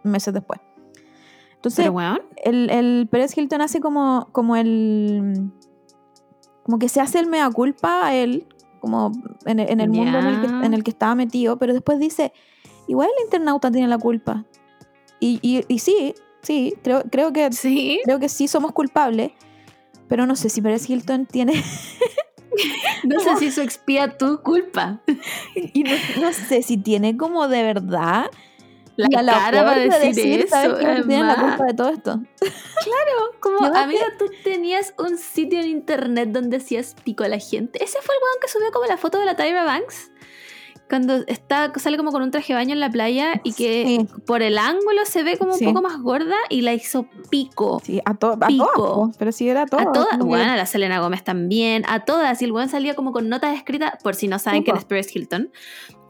meses 0.03 0.35
después. 0.35 0.61
Entonces, 1.55 1.89
weón. 1.89 2.19
el, 2.45 2.69
el 2.69 3.09
Pérez 3.11 3.36
Hilton 3.39 3.62
hace 3.62 3.81
como, 3.81 4.28
como 4.32 4.55
el. 4.55 5.51
Como 6.62 6.78
que 6.78 6.91
se 6.91 7.01
hace 7.01 7.19
el 7.20 7.27
mea 7.27 7.49
culpa 7.51 8.07
a 8.07 8.15
él, 8.15 8.47
como 8.81 9.12
en, 9.47 9.61
el- 9.61 9.70
en 9.70 9.81
el 9.81 9.89
mundo 9.89 10.19
en 10.19 10.27
el, 10.27 10.41
que, 10.43 10.47
en 10.47 10.74
el 10.74 10.85
que 10.85 10.91
estaba 10.91 11.15
metido, 11.15 11.57
pero 11.59 11.73
después 11.73 11.99
dice: 11.99 12.35
igual 12.86 13.09
el 13.19 13.24
internauta 13.24 13.70
tiene 13.70 13.89
la 13.89 13.97
culpa. 13.97 14.45
Y, 15.20 15.39
y, 15.41 15.65
y 15.69 15.78
sí, 15.78 16.15
sí, 16.43 16.74
creo, 16.82 17.03
creo, 17.11 17.32
que, 17.32 17.51
Sí. 17.53 18.01
creo 18.05 18.19
que 18.19 18.28
sí 18.28 18.47
somos 18.47 18.73
culpables, 18.73 19.32
pero 20.09 20.26
no 20.26 20.36
sé 20.36 20.48
si 20.51 20.60
Pérez 20.62 20.89
Hilton 20.89 21.26
tiene. 21.26 21.62
No 23.02 23.18
sé 23.20 23.36
si 23.36 23.47
eso 23.47 23.62
expía 23.62 24.16
tu 24.16 24.40
culpa. 24.43 25.01
y 25.56 25.82
no, 25.82 25.90
no 26.20 26.32
sé 26.32 26.62
si 26.62 26.76
tiene 26.78 27.16
como 27.16 27.48
de 27.48 27.62
verdad. 27.64 28.31
La, 28.97 29.22
la 29.22 29.32
cara 29.32 29.64
para 29.64 29.81
de 29.81 29.89
decir, 29.89 30.47
¿sabes 30.48 30.68
eso. 30.68 30.78
quién 30.78 31.06
tiene 31.09 31.24
la 31.24 31.32
además. 31.32 31.56
culpa 31.56 31.64
de 31.66 31.74
todo 31.74 31.89
esto? 31.89 32.22
Como, 33.40 33.59
Llévate- 33.59 33.76
amiga, 33.82 34.06
tú 34.18 34.26
tenías 34.44 34.94
un 34.98 35.18
sitio 35.18 35.59
en 35.60 35.66
internet 35.66 36.31
donde 36.31 36.59
hacías 36.59 36.94
pico 37.02 37.24
a 37.24 37.28
la 37.28 37.39
gente. 37.39 37.82
Ese 37.82 37.98
fue 38.01 38.14
el 38.14 38.22
weón 38.22 38.39
que 38.40 38.48
subió 38.48 38.70
como 38.72 38.86
la 38.86 38.97
foto 38.97 39.18
de 39.18 39.24
la 39.26 39.36
Tyra 39.36 39.64
Banks. 39.64 40.12
Cuando 40.89 41.15
está, 41.27 41.73
sale 41.77 41.97
como 41.97 42.12
con 42.12 42.23
un 42.23 42.31
traje 42.31 42.52
de 42.52 42.59
baño 42.59 42.73
en 42.74 42.81
la 42.81 42.90
playa 42.90 43.40
y 43.43 43.52
que 43.55 43.85
Sí. 43.86 44.09
por 44.27 44.43
el 44.43 44.59
ángulo 44.59 45.05
se 45.06 45.23
ve 45.23 45.39
como 45.39 45.55
Sí. 45.55 45.66
un 45.66 45.73
poco 45.74 45.82
más 45.86 46.01
gorda 46.01 46.36
y 46.51 46.61
la 46.61 46.74
hizo 46.74 47.06
pico. 47.31 47.81
Sí, 47.82 48.01
a, 48.05 48.15
to 48.15 48.32
a 48.40 48.47
Pico. 48.47 48.70
todas, 48.74 48.90
po, 48.90 49.12
pero 49.19 49.32
sí 49.32 49.48
era 49.48 49.62
a 49.62 49.66
todas. 49.66 49.86
A 49.86 49.93
todas, 49.93 50.19
que- 50.19 50.24
bueno, 50.24 50.52
a 50.52 50.56
la 50.56 50.66
Selena 50.66 51.01
Gómez 51.01 51.24
también, 51.24 51.85
a 51.89 52.05
todas. 52.05 52.40
Y 52.43 52.44
el 52.44 52.52
weón 52.52 52.69
salía 52.69 52.94
como 52.94 53.12
con 53.12 53.28
notas 53.28 53.56
escritas, 53.56 53.94
por 54.02 54.15
si 54.15 54.28
no 54.28 54.39
saben 54.39 54.62
Sí, 54.65 54.70
po. 54.70 54.77
es 54.77 54.85
Paris 54.85 55.15
Hilton. 55.16 55.51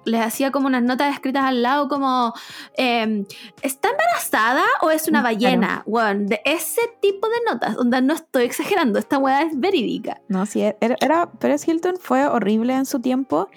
Les 0.06 0.20
hacía 0.20 0.51
como 0.51 0.66
unas 0.66 0.82
notas 0.82 1.14
escritas 1.14 1.44
al 1.44 1.62
lado, 1.62 1.88
como: 1.88 2.34
eh, 2.76 3.24
¿Está 3.62 3.88
embarazada 3.88 4.62
o 4.82 4.90
es 4.90 5.09
una 5.09 5.20
Mm, 5.20 5.24
ballena? 5.24 5.82
Weón, 5.86 6.26
de 6.26 6.42
ese 6.44 6.82
tipo 7.01 7.26
de 7.28 7.36
notas. 7.51 7.78
Onda, 7.78 8.02
no 8.02 8.12
estoy 8.12 8.44
exagerando, 8.44 8.98
esta 8.98 9.16
weá 9.18 9.42
es 9.42 9.59
verídica. 9.59 10.20
No, 10.28 10.44
sí, 10.44 10.60
era, 10.60 10.96
era 11.01 11.30
Pérez 11.30 11.66
Hilton 11.66 11.94
fue 11.98 12.26
horrible 12.26 12.74
en 12.74 12.84
su 12.84 13.01
tiempo 13.01 13.48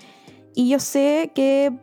y 0.57 0.69
yo 0.69 0.79
sé 0.79 1.31
que 1.35 1.77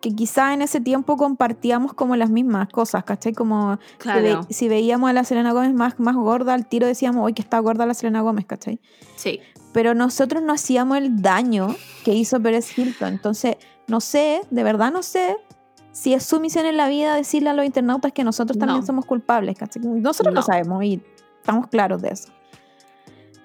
que 0.00 0.10
quizá 0.16 0.52
en 0.52 0.62
ese 0.62 0.80
tiempo 0.80 1.16
compartíamos 1.16 1.94
como 1.94 2.16
las 2.16 2.28
mismas 2.28 2.68
cosas, 2.68 3.04
¿cachai? 3.04 3.32
Como 3.34 3.78
si, 4.02 4.08
ve- 4.08 4.38
si 4.50 4.68
veíamos 4.68 5.08
a 5.08 5.12
la 5.12 5.22
Selena 5.22 5.52
Gómez 5.52 5.72
más, 5.74 6.00
más 6.00 6.16
gorda, 6.16 6.54
al 6.54 6.66
tiro 6.66 6.88
decíamos, 6.88 7.24
hoy 7.24 7.34
que 7.34 7.42
está 7.42 7.60
gorda 7.60 7.86
la 7.86 7.94
Selena 7.94 8.20
Gómez, 8.20 8.44
¿cachai? 8.46 8.80
Sí. 9.14 9.38
Pero 9.72 9.94
nosotros 9.94 10.42
no 10.42 10.52
hacíamos 10.54 10.98
el 10.98 11.22
daño 11.22 11.68
que 12.04 12.14
hizo 12.14 12.40
Pérez 12.40 12.76
Hilton. 12.76 13.10
Entonces, 13.12 13.58
no 13.86 14.00
sé, 14.00 14.40
de 14.50 14.64
verdad 14.64 14.90
no 14.92 15.04
sé 15.04 15.36
si 15.92 16.14
es 16.14 16.24
su 16.24 16.40
misión 16.40 16.66
en 16.66 16.76
la 16.76 16.88
vida 16.88 17.14
decirle 17.14 17.50
a 17.50 17.54
los 17.54 17.64
internautas 17.64 18.10
que 18.10 18.24
nosotros 18.24 18.58
también 18.58 18.80
No. 18.80 18.86
somos 18.86 19.04
culpables, 19.06 19.56
¿cachai? 19.56 19.82
Nosotros 19.84 20.34
lo 20.34 20.40
No. 20.40 20.46
sabemos 20.46 20.82
y 20.82 21.00
estamos 21.38 21.68
claros 21.68 22.02
de 22.02 22.08
eso. 22.08 22.32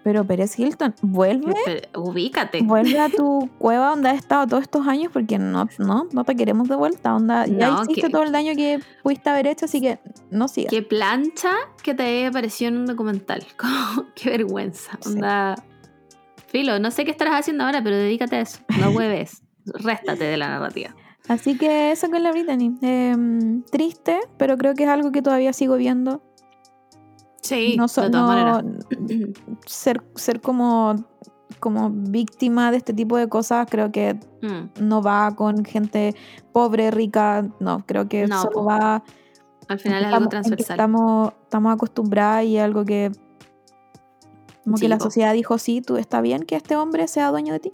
Pero 0.08 0.24
Pérez 0.24 0.58
Hilton, 0.58 0.96
vuelve, 1.02 1.54
Pero 1.66 2.02
Ubícate. 2.02 2.62
vuelve 2.64 2.98
a 2.98 3.10
tu 3.10 3.50
cueva 3.60 3.90
donde 3.90 4.08
has 4.08 4.16
estado 4.20 4.48
todos 4.48 4.64
estos 4.64 4.88
años 4.88 5.12
porque 5.12 5.38
no, 5.38 5.68
no, 5.80 6.08
no 6.14 6.24
te 6.24 6.34
queremos 6.38 6.70
de 6.70 6.78
vuelta. 6.78 7.14
Onda, 7.14 7.46
ya 7.46 7.72
No, 7.72 7.84
hiciste 7.84 8.04
que- 8.04 8.10
todo 8.10 8.24
el 8.24 8.32
daño 8.32 8.56
que 8.56 8.80
pudiste 9.04 9.30
haber 9.30 9.48
hecho, 9.48 9.66
así 9.66 9.82
que 9.82 10.00
no 10.32 10.48
sigas. 10.48 10.70
Qué 10.72 10.82
plancha 10.82 11.52
que 11.84 11.94
te 11.94 12.26
apareció 12.26 12.70
en 12.70 12.78
un 12.78 12.86
documental. 12.86 13.46
Qué 14.16 14.30
vergüenza. 14.30 14.98
Sí. 15.02 15.10
Onda. 15.16 15.56
Filo, 16.48 16.80
no 16.80 16.90
sé 16.90 17.04
qué 17.04 17.12
estarás 17.12 17.38
haciendo 17.42 17.66
ahora, 17.66 17.84
pero 17.84 17.98
dedícate 17.98 18.38
a 18.38 18.42
eso. 18.44 18.60
No 18.80 18.92
hueves. 18.92 19.44
Réstate 19.66 20.24
de 20.24 20.38
la 20.38 20.48
narrativa. 20.48 20.96
Así 21.28 21.58
que 21.58 21.92
eso 21.92 22.10
con 22.10 22.24
la 22.24 22.32
Brittany. 22.32 22.78
Em, 22.82 23.62
triste, 23.64 24.22
pero 24.38 24.58
creo 24.58 24.74
que 24.74 24.84
es 24.86 24.90
algo 24.90 25.12
que 25.12 25.22
todavía 25.22 25.52
sigo 25.52 25.76
viendo. 25.76 26.22
Sí, 27.48 27.76
no, 27.78 27.88
so- 27.88 28.02
de 28.04 28.10
todas 28.10 28.24
no- 28.24 28.28
maneras. 28.64 28.66
ser, 29.66 30.04
ser 30.16 30.42
como, 30.42 30.96
como 31.60 31.90
víctima 31.92 32.72
de 32.72 32.78
este 32.78 32.94
tipo 32.94 33.18
de 33.18 33.28
cosas 33.30 33.68
creo 33.70 33.92
que 33.92 34.20
Mm. 34.42 34.70
no 34.88 35.02
va 35.02 35.34
con 35.36 35.64
gente 35.66 36.14
pobre, 36.52 36.92
rica, 36.92 37.48
no, 37.60 37.86
creo 37.86 38.08
que 38.08 38.28
No, 38.28 38.42
solo 38.42 38.52
po. 38.54 38.66
va 38.66 39.04
Al 39.70 39.80
final 39.80 40.06
es 40.06 40.14
algo 40.14 40.30
transversal. 40.30 40.76
Estamos, 40.76 41.34
estamos 41.44 41.74
acostumbradas 41.74 42.46
y 42.46 42.58
algo 42.58 42.86
que 42.86 43.12
como 44.64 44.78
Sí, 44.78 44.84
que 44.84 44.90
la 44.90 44.98
po. 44.98 45.06
sociedad 45.06 45.34
dijo, 45.34 45.58
sí, 45.58 45.82
tú 45.82 45.98
está 45.98 46.22
bien 46.22 46.44
que 46.44 46.56
este 46.56 46.76
hombre 46.76 47.08
sea 47.08 47.32
dueño 47.32 47.54
de 47.54 47.60
ti. 47.62 47.72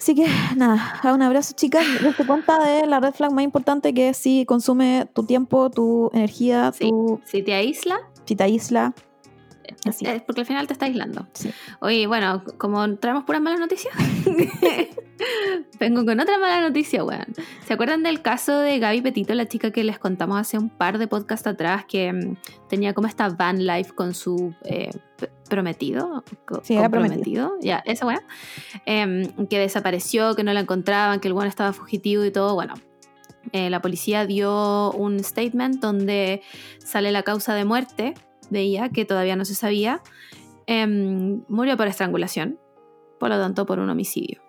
Así 0.00 0.14
que 0.14 0.26
nada, 0.56 0.98
un 1.12 1.20
abrazo 1.20 1.52
chicas. 1.54 1.84
Date 2.02 2.24
cuenta 2.26 2.58
de 2.64 2.86
la 2.86 3.00
red 3.00 3.12
flag 3.12 3.32
más 3.32 3.44
importante 3.44 3.92
que 3.92 4.08
es 4.08 4.16
si 4.16 4.46
consume 4.46 5.06
tu 5.12 5.24
tiempo, 5.24 5.68
tu 5.70 6.10
energía, 6.14 6.72
Sí. 6.72 6.88
tu 6.88 7.20
Si 7.26 7.42
te 7.42 7.52
aísla, 7.52 7.98
si 8.24 8.34
te 8.34 8.44
aísla. 8.44 8.94
Así. 9.86 10.06
es 10.06 10.22
porque 10.22 10.42
al 10.42 10.46
final 10.46 10.66
te 10.66 10.74
está 10.74 10.86
aislando. 10.86 11.26
Sí. 11.32 11.50
Oye, 11.80 12.06
bueno, 12.06 12.44
como 12.58 12.96
traemos 12.96 13.24
puras 13.24 13.40
malas 13.40 13.60
noticias, 13.60 13.94
vengo 15.80 16.04
con 16.04 16.20
otra 16.20 16.38
mala 16.38 16.60
noticia, 16.60 17.02
weón. 17.02 17.26
¿Se 17.66 17.72
acuerdan 17.72 18.02
del 18.02 18.20
caso 18.20 18.58
de 18.58 18.78
Gaby 18.78 19.00
Petito, 19.00 19.34
la 19.34 19.48
chica 19.48 19.70
que 19.70 19.82
les 19.84 19.98
contamos 19.98 20.38
hace 20.38 20.58
un 20.58 20.68
par 20.68 20.98
de 20.98 21.06
podcasts 21.06 21.46
atrás, 21.46 21.84
que 21.86 22.12
mm, 22.12 22.36
tenía 22.68 22.92
como 22.92 23.08
esta 23.08 23.28
van 23.30 23.66
life 23.66 23.92
con 23.94 24.14
su 24.14 24.54
eh, 24.64 24.90
prometido? 25.48 26.24
Sí, 26.62 26.74
era 26.74 26.90
comprometido. 26.90 27.54
Ya, 27.62 27.82
esa 27.86 28.06
weá. 28.06 28.22
Em, 28.84 29.24
que 29.48 29.58
desapareció, 29.58 30.34
que 30.36 30.44
no 30.44 30.52
la 30.52 30.60
encontraban, 30.60 31.20
que 31.20 31.28
el 31.28 31.34
weón 31.34 31.48
estaba 31.48 31.72
fugitivo 31.72 32.24
y 32.24 32.30
todo. 32.30 32.54
Bueno, 32.54 32.74
eh, 33.52 33.70
la 33.70 33.80
policía 33.80 34.26
dio 34.26 34.92
un 34.92 35.24
statement 35.24 35.80
donde 35.80 36.42
sale 36.78 37.10
la 37.12 37.22
causa 37.22 37.54
de 37.54 37.64
muerte 37.64 38.14
de 38.50 38.60
ella, 38.60 38.88
que 38.90 39.04
todavía 39.04 39.36
no 39.36 39.44
se 39.44 39.54
sabía. 39.54 40.02
Em, 40.66 41.42
murió 41.48 41.76
por 41.76 41.86
estrangulación, 41.86 42.58
por 43.18 43.30
lo 43.30 43.38
tanto 43.38 43.66
por 43.66 43.78
un 43.78 43.88
homicidio. 43.90 44.40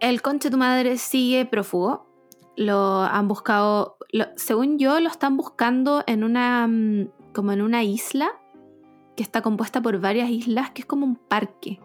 El 0.00 0.22
conche 0.22 0.50
tu 0.50 0.58
madre 0.58 0.98
sigue 0.98 1.46
prófugo. 1.46 2.06
Lo 2.56 3.02
han 3.02 3.28
buscado, 3.28 3.96
lo- 4.12 4.26
según 4.36 4.78
yo, 4.78 5.00
lo 5.00 5.08
están 5.08 5.36
buscando 5.36 6.02
en 6.06 6.24
una, 6.24 6.66
mm, 6.66 7.08
como 7.34 7.52
en 7.52 7.62
una 7.62 7.82
isla 7.84 8.28
que 9.16 9.22
está 9.22 9.40
compuesta 9.42 9.80
por 9.80 9.98
varias 10.00 10.28
islas, 10.30 10.70
que 10.70 10.82
es 10.82 10.86
como 10.86 11.06
un 11.06 11.16
parque. 11.16 11.80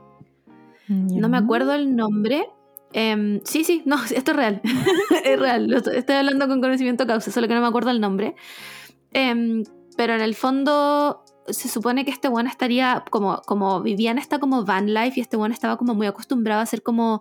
No 0.88 1.30
me 1.30 1.38
acuerdo 1.38 1.74
el 1.74 1.96
nombre. 1.96 2.50
Em, 2.92 3.40
sí, 3.46 3.64
sí, 3.64 3.82
no, 3.86 3.96
esto 4.14 4.32
es 4.32 4.38
real. 4.38 4.62
es 5.26 5.40
real. 5.40 5.72
Estoy, 5.74 6.16
hablando 6.16 6.48
con 6.50 6.60
conocimiento 6.60 7.08
causa, 7.08 7.32
solo 7.32 7.48
que 7.48 7.54
no 7.56 7.62
me 7.62 7.68
acuerdo 7.68 7.92
el 7.92 8.02
nombre. 8.02 8.36
Em, 9.14 9.64
pero 9.98 10.14
en 10.14 10.22
el 10.22 10.36
fondo 10.36 11.24
se 11.48 11.68
supone 11.68 12.06
que 12.06 12.12
este 12.12 12.28
bueno 12.28 12.50
estaría 12.50 13.04
como, 13.10 13.42
como 13.46 13.82
vivía 13.82 14.12
en 14.12 14.20
esta 14.20 14.40
como 14.40 14.64
van 14.64 14.94
life 14.94 15.14
y 15.16 15.22
este 15.22 15.38
bueno 15.38 15.54
estaba 15.54 15.78
como 15.78 15.96
muy 15.96 16.08
acostumbrado 16.08 16.60
a 16.60 16.64
hacer 16.64 16.84
como 16.84 17.20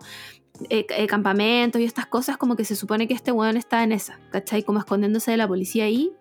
eh, 0.68 0.86
eh, 0.90 1.06
campamentos 1.06 1.80
y 1.80 1.84
estas 1.84 2.06
cosas, 2.06 2.36
como 2.36 2.55
que 2.55 2.64
se 2.64 2.76
supone 2.76 3.09
que 3.09 3.14
este 3.14 3.32
weón 3.32 3.56
está 3.56 3.82
en 3.82 3.92
esa, 3.92 4.20
¿cachai? 4.30 4.62
Como 4.62 4.78
escondiéndose 4.78 5.30
de 5.30 5.36
la 5.38 5.48
policía 5.48 5.84
ahí. 5.84 6.12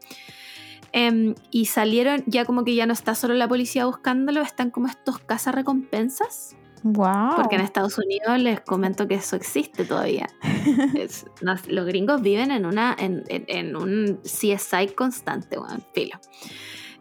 Em, 0.92 1.36
y 1.52 1.66
salieron, 1.66 2.24
ya 2.26 2.46
como 2.46 2.64
que 2.64 2.74
ya 2.74 2.86
no 2.86 2.94
está 2.94 3.16
solo 3.16 3.34
la 3.34 3.48
policía 3.48 3.86
buscándolo, 3.86 4.42
están 4.42 4.72
como 4.72 4.88
estos 4.88 5.20
cazarrecompensas. 5.20 6.56
Wow. 6.84 7.36
Porque 7.36 7.56
en 7.56 7.62
Estados 7.62 7.98
Unidos 7.98 8.40
les 8.40 8.62
comento 8.62 9.08
que 9.08 9.16
eso 9.16 9.36
existe 9.36 9.86
todavía. 9.86 10.28
Es- 10.96 11.26
los 11.42 11.86
gringos 11.86 12.22
viven 12.22 12.52
en, 12.52 12.66
una, 12.66 12.96
en, 12.98 13.24
en- 13.28 13.46
en 13.48 13.76
un 13.76 14.20
CSI 14.24 14.88
constante, 14.96 15.58
weón, 15.60 15.84
filo. 15.94 16.18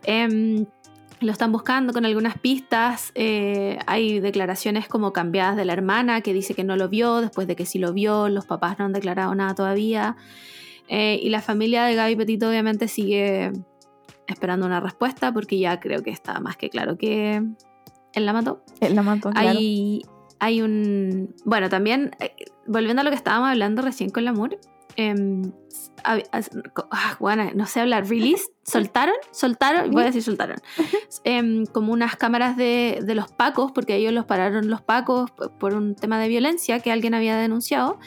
Em, 0.05 0.67
lo 1.21 1.33
están 1.33 1.51
buscando 1.53 1.93
con 1.93 2.05
algunas 2.05 2.39
pistas. 2.39 3.11
eh, 3.15 3.79
hay 3.87 4.21
declaraciones 4.21 4.89
como 4.89 5.13
cambiadas 5.13 5.57
de 5.57 5.65
la 5.65 5.73
hermana 5.73 6.21
que 6.21 6.33
dice 6.33 6.55
que 6.55 6.65
no 6.65 6.77
lo 6.77 6.89
vio, 6.89 7.21
después 7.21 7.47
de 7.47 7.57
que 7.57 7.67
sí 7.67 7.79
lo 7.79 7.93
vio, 7.93 8.29
los 8.29 8.47
papás 8.47 8.79
no 8.79 8.85
han 8.85 8.93
declarado 8.93 9.35
nada 9.35 9.55
todavía. 9.55 10.17
Eh, 10.89 11.19
y 11.23 11.29
la 11.29 11.43
familia 11.43 11.85
de 11.85 11.95
Gaby 11.95 12.17
Petito 12.17 12.49
obviamente 12.49 12.89
sigue 12.89 13.53
esperando 14.27 14.65
una 14.67 14.81
respuesta 14.81 15.33
porque 15.33 15.59
ya 15.59 15.81
creo 15.81 16.03
que 16.03 16.11
está 16.11 16.41
más 16.41 16.57
que 16.57 16.71
claro 16.71 16.97
que 16.97 17.43
él 18.19 18.27
la 18.27 18.33
mató. 18.35 18.63
Él 18.81 18.95
la 18.95 19.03
mató, 19.03 19.31
claro. 19.31 19.59
Hay, 19.59 20.03
hay 20.39 20.63
un. 20.63 21.35
Bueno, 21.45 21.69
también, 21.69 22.11
eh, 22.21 22.35
volviendo 22.67 23.01
a 23.01 23.05
lo 23.05 23.11
que 23.11 23.17
estábamos 23.17 23.49
hablando 23.49 23.83
recién 23.83 24.11
con 24.11 24.25
Lamour. 24.25 24.59
em, 25.01 25.43
hab- 26.03 26.29
as- 26.33 26.51
co- 26.75 26.89
ah, 26.91 27.17
bueno, 27.21 27.49
no 27.55 27.67
sé 27.67 27.81
hablar. 27.81 28.07
Release, 28.09 28.45
soltaron, 28.65 29.15
soltaron, 29.31 29.91
voy 29.93 30.03
a 30.03 30.07
decir 30.07 30.23
soltaron. 30.25 30.57
Em, 31.25 31.67
como 31.67 31.93
unas 31.93 32.17
cámaras 32.17 32.57
de, 32.57 33.01
de 33.05 33.15
los 33.15 33.31
pacos, 33.31 33.71
porque 33.73 33.95
ellos 33.97 34.13
los 34.13 34.25
pararon 34.27 34.69
los 34.71 34.83
pacos 34.83 35.31
p- 35.31 35.49
por 35.61 35.75
un 35.75 35.95
tema 35.95 36.19
de 36.19 36.27
violencia 36.29 36.81
que 36.81 36.91
alguien 36.91 37.15
había 37.15 37.37
denunciado. 37.37 37.99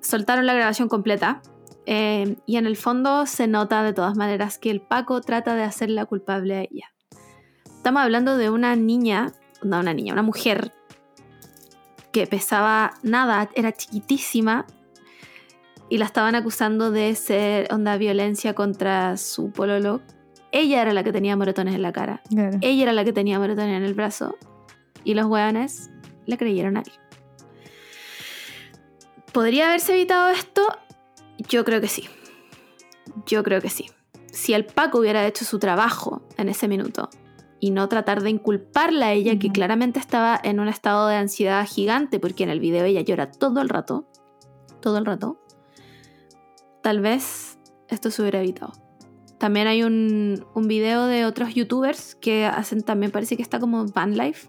Soltaron 0.00 0.46
la 0.46 0.54
grabación 0.54 0.88
completa. 0.88 1.40
em, 1.86 2.36
y 2.46 2.58
en 2.58 2.66
el 2.66 2.76
fondo 2.76 3.26
se 3.26 3.46
nota 3.48 3.82
de 3.82 3.92
todas 3.92 4.16
maneras 4.16 4.58
que 4.58 4.70
el 4.70 4.80
Paco 4.82 5.20
trata 5.20 5.54
de 5.56 5.62
hacerla 5.64 6.04
culpable 6.06 6.56
a 6.56 6.60
ella. 6.62 6.92
Estamos 7.82 8.02
hablando 8.02 8.36
de 8.36 8.48
una 8.48 8.76
niña, 8.76 9.32
no 9.60 9.80
una 9.80 9.92
niña, 9.92 10.12
una 10.12 10.22
mujer 10.22 10.70
que 12.12 12.28
pesaba 12.28 12.94
nada, 13.02 13.50
era 13.56 13.72
chiquitísima 13.72 14.66
y 15.88 15.98
la 15.98 16.04
estaban 16.04 16.36
acusando 16.36 16.92
de 16.92 17.12
ser 17.16 17.66
onda 17.74 17.96
violencia 17.96 18.54
contra 18.54 19.16
su 19.16 19.50
pololo. 19.50 20.00
Ella 20.52 20.80
era 20.80 20.92
la 20.92 21.02
que 21.02 21.10
tenía 21.10 21.34
moretones 21.36 21.74
en 21.74 21.82
la 21.82 21.90
cara, 21.92 22.22
Claro. 22.28 22.56
ella 22.60 22.84
era 22.84 22.92
la 22.92 23.04
que 23.04 23.12
tenía 23.12 23.40
moretones 23.40 23.76
en 23.76 23.82
el 23.82 23.94
brazo 23.94 24.36
y 25.02 25.14
los 25.14 25.26
hueones 25.26 25.90
le 26.26 26.38
creyeron 26.38 26.76
a 26.76 26.82
él. 26.82 26.92
¿Podría 29.32 29.66
haberse 29.66 29.94
evitado 29.94 30.28
esto? 30.28 30.62
Yo 31.48 31.64
creo 31.64 31.80
que 31.80 31.88
sí. 31.88 32.08
Yo 33.26 33.42
creo 33.42 33.60
que 33.60 33.70
sí. 33.70 33.90
Si 34.30 34.54
el 34.54 34.66
Paco 34.66 34.98
hubiera 35.00 35.26
hecho 35.26 35.44
su 35.44 35.58
trabajo 35.58 36.22
en 36.36 36.48
ese 36.48 36.68
minuto 36.68 37.10
y 37.62 37.70
no 37.70 37.88
tratar 37.88 38.24
de 38.24 38.30
inculparla 38.30 39.06
a 39.06 39.12
ella, 39.12 39.38
que 39.38 39.52
claramente 39.52 40.00
estaba 40.00 40.38
en 40.42 40.58
un 40.58 40.66
estado 40.66 41.06
de 41.06 41.14
ansiedad 41.14 41.64
gigante, 41.64 42.18
porque 42.18 42.42
en 42.42 42.50
el 42.50 42.58
video 42.58 42.84
ella 42.84 43.02
llora 43.02 43.30
todo 43.30 43.60
el 43.60 43.68
rato, 43.68 44.04
todo 44.80 44.98
el 44.98 45.06
rato, 45.06 45.40
tal 46.82 47.00
vez 47.00 47.60
esto 47.86 48.10
se 48.10 48.20
hubiera 48.20 48.40
evitado. 48.40 48.72
También 49.38 49.68
hay 49.68 49.84
un, 49.84 50.44
un 50.56 50.66
video 50.66 51.06
de 51.06 51.24
otros 51.24 51.54
youtubers 51.54 52.16
que 52.16 52.46
hacen 52.46 52.82
también, 52.82 53.12
parece 53.12 53.36
que 53.36 53.42
está 53.42 53.60
como 53.60 53.86
van 53.86 54.18
life, 54.18 54.48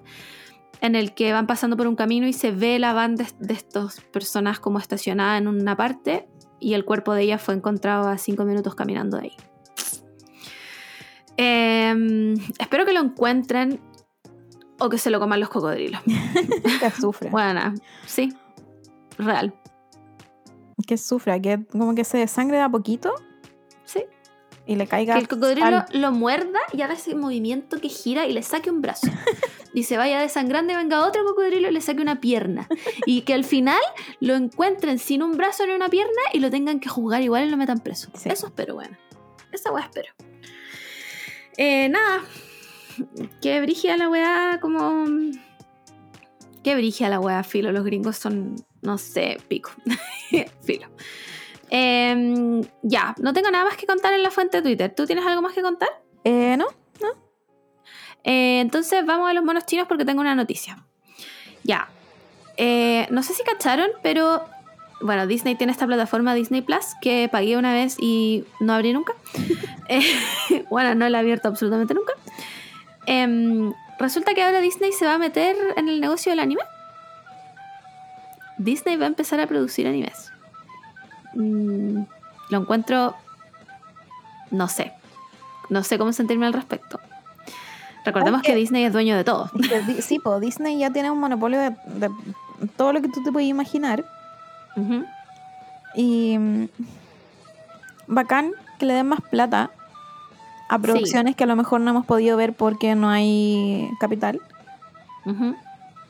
en 0.82 0.96
el 0.96 1.14
que 1.14 1.34
van 1.34 1.46
pasando 1.46 1.78
por 1.78 1.86
un 1.86 1.96
camino 1.96 2.26
y 2.26 2.34
se 2.34 2.50
ve 2.50 2.80
la 2.80 2.94
van 2.94 3.16
de, 3.16 3.28
de 3.38 3.54
estas 3.54 4.02
personas 4.12 4.60
como 4.60 4.80
estacionada 4.80 5.38
en 5.38 5.48
una 5.48 5.78
parte 5.78 6.28
y 6.60 6.74
el 6.74 6.84
cuerpo 6.84 7.14
de 7.14 7.22
ella 7.22 7.38
fue 7.38 7.54
encontrado 7.54 8.08
a 8.08 8.18
cinco 8.18 8.44
minutos 8.44 8.74
caminando 8.74 9.18
de 9.18 9.26
ahí. 9.26 9.53
Em, 11.38 12.34
espero 12.60 12.86
que 12.86 12.94
lo 12.94 13.00
encuentren 13.02 13.80
o 14.80 14.90
que 14.90 14.98
se 14.98 15.10
lo 15.10 15.20
coman 15.20 15.40
los 15.40 15.50
cocodrilos. 15.50 16.02
Que 16.80 16.92
sufre. 16.92 17.30
Buena, 17.30 17.74
sí, 18.06 18.34
real, 19.18 19.54
Que 20.88 20.98
sufra, 20.98 21.40
que 21.40 21.66
como 21.72 21.96
que 21.96 22.04
se 22.04 22.18
desangre 22.18 22.58
de 22.58 22.64
a 22.64 22.70
poquito 22.70 23.14
sí. 23.86 24.04
y 24.66 24.76
le 24.76 24.86
caiga. 24.88 25.14
Que 25.16 25.22
el 25.22 25.28
cocodrilo 25.28 25.66
al- 25.66 25.86
lo 25.94 26.12
muerda 26.12 26.60
y 26.74 26.82
haga 26.82 26.94
ese 26.96 27.16
movimiento 27.16 27.80
que 27.80 27.90
gira 27.90 28.26
y 28.26 28.34
le 28.34 28.42
saque 28.44 28.70
un 28.70 28.82
brazo. 28.82 29.08
Y 29.76 29.86
se 29.86 29.98
vaya 29.98 30.20
desangrando 30.22 30.72
y 30.72 30.76
venga 30.76 31.04
otro 31.04 31.26
cocodrilo 31.26 31.68
y 31.68 31.72
le 31.72 31.82
saque 31.82 32.00
una 32.00 32.22
pierna. 32.22 32.68
Y 33.08 33.22
que 33.24 33.34
al 33.34 33.44
final 33.44 33.80
lo 34.20 34.36
encuentren 34.36 35.00
sin 35.00 35.24
un 35.24 35.36
brazo 35.36 35.66
ni 35.66 35.72
una 35.74 35.90
pierna 35.90 36.22
y 36.32 36.42
lo 36.42 36.52
tengan 36.52 36.80
que 36.80 36.90
juzgar 36.90 37.24
igual 37.24 37.48
y 37.48 37.50
lo 37.50 37.58
metan 37.58 37.80
preso. 37.80 38.12
Sí. 38.14 38.30
Eso 38.30 38.46
espero, 38.46 38.76
bueno. 38.76 38.96
Esa 39.52 39.72
weá 39.72 39.86
espero. 39.86 40.14
Eh, 41.58 41.90
nada. 41.90 42.24
Qué 43.42 43.62
brigia 43.62 43.98
la 43.98 44.10
weá, 44.10 44.60
como. 44.62 45.06
Qué 46.64 46.76
brigia 46.76 47.10
la 47.10 47.20
weá, 47.20 47.44
filo. 47.44 47.72
Los 47.72 47.84
gringos 47.84 48.18
son, 48.18 48.56
no 48.82 48.98
sé, 48.98 49.38
pico. 49.48 49.72
filo. 50.64 50.88
Em, 51.70 52.62
ya, 52.84 53.16
no 53.18 53.34
tengo 53.34 53.50
nada 53.50 53.66
más 53.66 53.78
que 53.78 53.88
contar 53.88 54.14
en 54.14 54.24
la 54.24 54.32
fuente 54.32 54.58
de 54.58 54.64
Twitter. 54.64 54.94
¿Tú 54.96 55.06
tienes 55.06 55.26
algo 55.26 55.42
más 55.42 55.54
que 55.54 55.62
contar? 55.62 55.90
Eh, 56.24 56.56
¿no? 56.58 56.68
Eh, 58.24 58.62
entonces 58.62 59.06
vamos 59.06 59.30
a 59.30 59.34
los 59.34 59.44
monos 59.44 59.66
chinos 59.66 59.88
porque 59.88 60.06
tengo 60.06 60.22
una 60.22 60.36
noticia. 60.36 60.86
Ya. 61.64 61.90
Eh, 62.58 63.08
no 63.10 63.24
sé 63.24 63.34
si 63.34 63.44
cacharon, 63.44 63.90
pero 64.02 64.46
bueno, 65.02 65.28
Disney 65.28 65.56
tiene 65.56 65.72
esta 65.74 65.86
plataforma 65.86 66.34
Disney 66.34 66.62
Plus 66.62 66.86
que 67.02 67.28
pagué 67.32 67.58
una 67.58 67.74
vez 67.74 67.98
y 68.00 68.46
no 68.60 68.74
abrí 68.74 68.94
nunca. 68.94 69.14
Eh, 69.90 70.66
bueno, 70.70 70.96
no 70.96 71.10
la 71.10 71.18
he 71.18 71.22
abierto 71.22 71.50
absolutamente 71.50 71.94
nunca. 71.94 72.14
Em, 73.06 73.74
resulta 74.00 74.34
que 74.34 74.42
ahora 74.42 74.62
Disney 74.62 74.94
se 74.94 75.06
va 75.06 75.16
a 75.16 75.18
meter 75.18 75.58
en 75.76 75.90
el 75.90 76.00
negocio 76.00 76.32
del 76.32 76.40
anime. 76.40 76.62
Disney 78.58 78.96
va 78.96 79.04
a 79.06 79.08
empezar 79.08 79.40
a 79.42 79.48
producir 79.48 79.88
animes. 79.88 80.32
Mm, 81.36 82.04
lo 82.50 82.58
encuentro. 82.58 83.16
No 84.52 84.68
sé. 84.70 84.94
No 85.70 85.84
sé 85.84 85.98
cómo 85.98 86.14
sentirme 86.14 86.46
al 86.46 86.54
respecto. 86.54 87.00
Recordemos 88.06 88.40
Aunque- 88.40 88.52
que 88.52 88.56
Disney 88.56 88.86
es 88.86 88.94
dueño 88.94 89.16
de 89.18 89.24
todo. 89.26 89.50
Sí, 90.02 90.20
pues 90.20 90.40
Disney 90.42 90.78
ya 90.80 90.92
tiene 90.92 91.12
un 91.12 91.20
monopolio 91.20 91.60
de, 91.60 91.70
de 91.72 92.10
todo 92.78 92.94
lo 92.94 93.02
que 93.02 93.10
tú 93.10 93.22
te 93.24 93.32
puedes 93.32 93.50
imaginar. 93.50 94.06
Ujú. 94.76 95.06
Y 95.96 96.38
mm, 96.38 96.68
bacán 98.08 98.52
que 98.80 98.86
le 98.86 98.94
den 98.94 99.08
más 99.08 99.22
plata 99.22 99.72
a 100.70 100.80
producciones 100.80 101.36
que 101.36 101.44
a 101.44 101.48
lo 101.48 101.56
mejor 101.56 101.82
no 101.82 101.92
hemos 101.92 102.06
podido 102.06 102.38
ver 102.38 102.54
porque 102.54 102.96
no 102.96 103.10
hay 103.10 103.90
capital. 104.00 104.42
Ujú. 105.26 105.56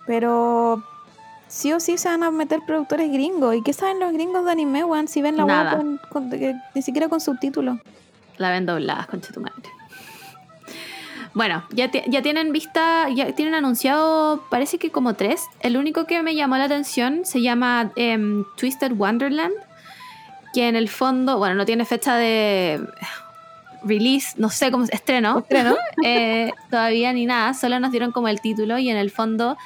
Pero 0.06 0.84
sí 1.48 1.73
o 1.73 1.80
sí 1.80 1.98
se 1.98 2.10
van 2.10 2.23
a 2.23 2.31
meter 2.31 2.61
productores 2.65 3.11
gringos. 3.11 3.56
¿Y 3.56 3.61
qué 3.61 3.73
saben 3.73 3.99
los 3.99 4.14
gringos 4.14 4.45
de 4.45 4.52
anime, 4.52 4.84
weón? 4.84 5.07
Si 5.07 5.22
ven 5.22 5.38
la 5.38 5.45
web 5.45 5.99
ni 6.73 6.81
siquiera 6.81 7.10
con 7.10 7.19
subtítulos. 7.19 7.77
La 8.38 8.52
ven 8.52 8.65
dobladas, 8.65 9.07
concha 9.07 9.31
tu 9.34 9.41
madre. 9.41 9.69
Bueno, 11.34 11.64
ya, 11.72 11.89
ya 11.91 12.22
tienen 12.22 12.51
vista, 12.51 13.10
ya 13.10 13.31
tienen 13.34 13.55
anunciado, 13.55 14.43
parece 14.49 14.77
que 14.77 14.91
como 14.91 15.15
tres. 15.15 15.47
El 15.61 15.77
único 15.77 16.05
que 16.05 16.22
me 16.22 16.35
llamó 16.35 16.57
la 16.57 16.65
atención 16.65 17.26
se 17.26 17.41
llama 17.41 17.91
em, 17.95 18.45
Twisted 18.55 18.91
Wonderland, 18.91 19.53
que 20.53 20.68
en 20.68 20.76
el 20.76 20.89
fondo, 20.89 21.39
bueno, 21.39 21.55
no 21.55 21.65
tiene 21.65 21.85
fecha 21.85 22.15
de 22.18 22.85
release, 23.84 24.35
no 24.38 24.49
sé 24.49 24.72
cómo, 24.72 24.85
estreno, 24.85 25.39
Estreno. 25.39 25.76
eh, 26.05 26.51
todavía 26.69 27.11
ni 27.14 27.26
nada, 27.26 27.55
solo 27.55 27.80
nos 27.80 27.91
dieron 27.91 28.11
como 28.11 28.27
el 28.27 28.39
título 28.39 28.77
y 28.77 28.89
en 28.89 28.97
el 28.97 29.10
fondo 29.10 29.57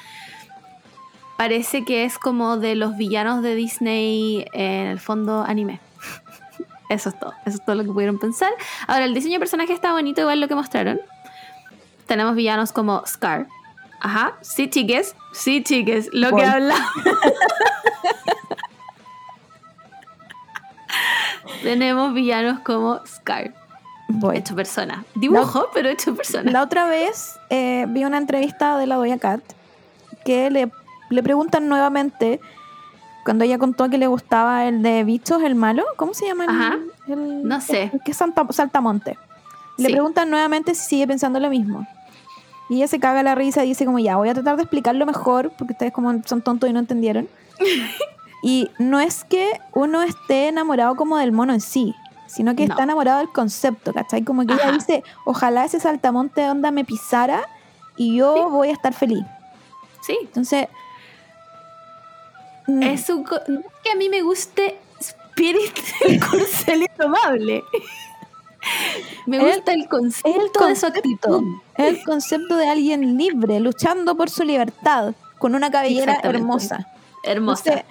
parece 1.36 1.84
que 1.84 2.04
es 2.04 2.18
como 2.18 2.56
de 2.56 2.76
los 2.76 2.96
villanos 2.96 3.42
de 3.42 3.54
Disney, 3.54 4.46
eh, 4.54 4.80
en 4.82 4.86
el 4.86 5.00
fondo 5.00 5.44
anime. 5.46 5.80
Eso 6.88 7.10
es 7.10 7.20
todo, 7.20 7.34
eso 7.44 7.58
es 7.58 7.64
todo 7.66 7.76
lo 7.76 7.84
que 7.84 7.92
pudieron 7.92 8.18
pensar. 8.18 8.50
Ahora, 8.86 9.04
el 9.04 9.12
diseño 9.12 9.34
de 9.34 9.40
personaje 9.40 9.74
está 9.74 9.92
bonito, 9.92 10.22
igual 10.22 10.40
lo 10.40 10.48
que 10.48 10.54
mostraron. 10.54 10.98
Tenemos 12.08 12.34
villanos 12.34 12.72
como 12.72 13.04
Scar. 13.06 13.46
Ajá, 14.00 14.34
sí, 14.40 14.68
chiques, 14.70 15.14
sí, 15.32 15.62
chiques, 15.62 16.08
lo 16.12 16.34
que 16.34 16.44
habla. 16.44 16.74
Tenemos 21.62 22.14
villanos 22.14 22.60
como 22.60 23.00
Scar, 23.06 23.54
Voy. 24.08 24.36
hecho 24.38 24.54
persona. 24.54 25.04
Dibujo, 25.14 25.68
pero 25.74 25.88
hecho 25.88 26.14
persona. 26.14 26.50
La 26.50 26.62
otra 26.62 26.86
vez 26.86 27.38
eh, 27.50 27.86
vi 27.88 28.04
una 28.04 28.18
entrevista 28.18 28.78
de 28.78 28.86
la 28.86 28.96
Doya 28.96 29.18
Cat 29.18 29.40
que 30.24 30.50
le, 30.50 30.70
le 31.10 31.22
preguntan 31.22 31.68
nuevamente 31.68 32.40
cuando 33.24 33.44
ella 33.44 33.58
contó 33.58 33.90
que 33.90 33.98
le 33.98 34.06
gustaba 34.06 34.66
el 34.66 34.82
de 34.82 35.04
bichos, 35.04 35.42
el 35.42 35.54
malo. 35.54 35.84
¿Cómo 35.96 36.14
se 36.14 36.26
llama? 36.26 36.44
el- 36.44 36.50
Ajá. 36.50 36.78
el- 37.08 37.42
No 37.46 37.60
sé. 37.60 37.90
el 37.92 38.00
que 38.02 38.12
es 38.12 38.16
Santa- 38.16 38.46
Saltamonte. 38.50 39.18
Le 39.76 39.86
Sí. 39.86 39.92
preguntan 39.92 40.30
nuevamente 40.30 40.74
si 40.74 40.88
sigue 40.88 41.06
pensando 41.06 41.38
lo 41.40 41.50
mismo. 41.50 41.86
Y 42.68 42.76
ella 42.76 42.88
se 42.88 43.00
caga 43.00 43.22
la 43.22 43.34
risa 43.34 43.64
y 43.64 43.68
dice 43.68 43.84
como, 43.86 43.98
ya, 43.98 44.16
voy 44.16 44.28
a 44.28 44.34
tratar 44.34 44.56
de 44.56 44.62
explicarlo 44.62 45.06
mejor, 45.06 45.50
porque 45.56 45.72
ustedes 45.72 45.92
como 45.92 46.12
son 46.24 46.42
tontos 46.42 46.68
y 46.68 46.72
no 46.72 46.78
entendieron. 46.80 47.28
y 48.42 48.70
no 48.78 49.00
es 49.00 49.24
que 49.24 49.50
uno 49.72 50.02
esté 50.02 50.48
enamorado 50.48 50.94
como 50.96 51.16
del 51.18 51.32
mono 51.32 51.52
en 51.54 51.60
sí, 51.60 51.94
sino 52.26 52.54
que 52.54 52.66
No. 52.66 52.74
está 52.74 52.84
enamorado 52.84 53.18
del 53.18 53.30
concepto, 53.30 53.92
¿cachai? 53.94 54.22
Como 54.22 54.44
que 54.46 54.52
ella 54.52 54.70
dice, 54.72 55.02
ojalá 55.24 55.64
ese 55.64 55.80
saltamonte 55.80 56.42
de 56.42 56.50
onda 56.50 56.70
me 56.70 56.84
pisara 56.84 57.42
y 57.96 58.16
yo 58.16 58.34
Sí. 58.34 58.42
voy 58.50 58.68
a 58.68 58.72
estar 58.72 58.92
feliz. 58.92 59.24
Sí. 60.02 60.16
Entonces... 60.22 60.68
mm, 62.66 62.82
Es 62.82 63.08
un 63.10 63.24
que 63.24 63.90
a 63.92 63.96
mí 63.96 64.08
me 64.08 64.22
guste 64.22 64.78
Spirit 65.00 65.78
el 66.06 66.20
corcel 66.20 66.82
indomable. 66.82 67.64
Me 69.26 69.38
gusta 69.38 69.72
el 69.74 69.88
concepto, 69.88 70.64
el 70.64 70.68
de 70.70 70.76
su 70.76 70.86
actitud. 70.86 71.42
El 71.76 72.02
concepto 72.04 72.56
de 72.56 72.68
alguien 72.68 73.16
libre, 73.18 73.60
luchando 73.60 74.14
por 74.16 74.30
su 74.30 74.44
libertad, 74.44 75.14
con 75.38 75.54
una 75.54 75.70
cabellera 75.70 76.18
hermosa. 76.22 76.88
Hermosa. 77.24 77.70
Entonces, 77.70 77.84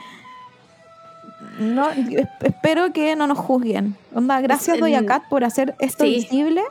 no, 1.59 1.89
es- 1.91 2.27
espero 2.41 2.91
que 2.93 3.15
no 3.15 3.27
nos 3.27 3.37
juzguen. 3.37 3.95
Onda, 4.13 4.39
gracias 4.41 4.77
el- 4.77 5.05
Cat 5.05 5.23
por 5.29 5.43
hacer 5.43 5.75
esto 5.79 6.03
sí. 6.03 6.11
visible 6.15 6.61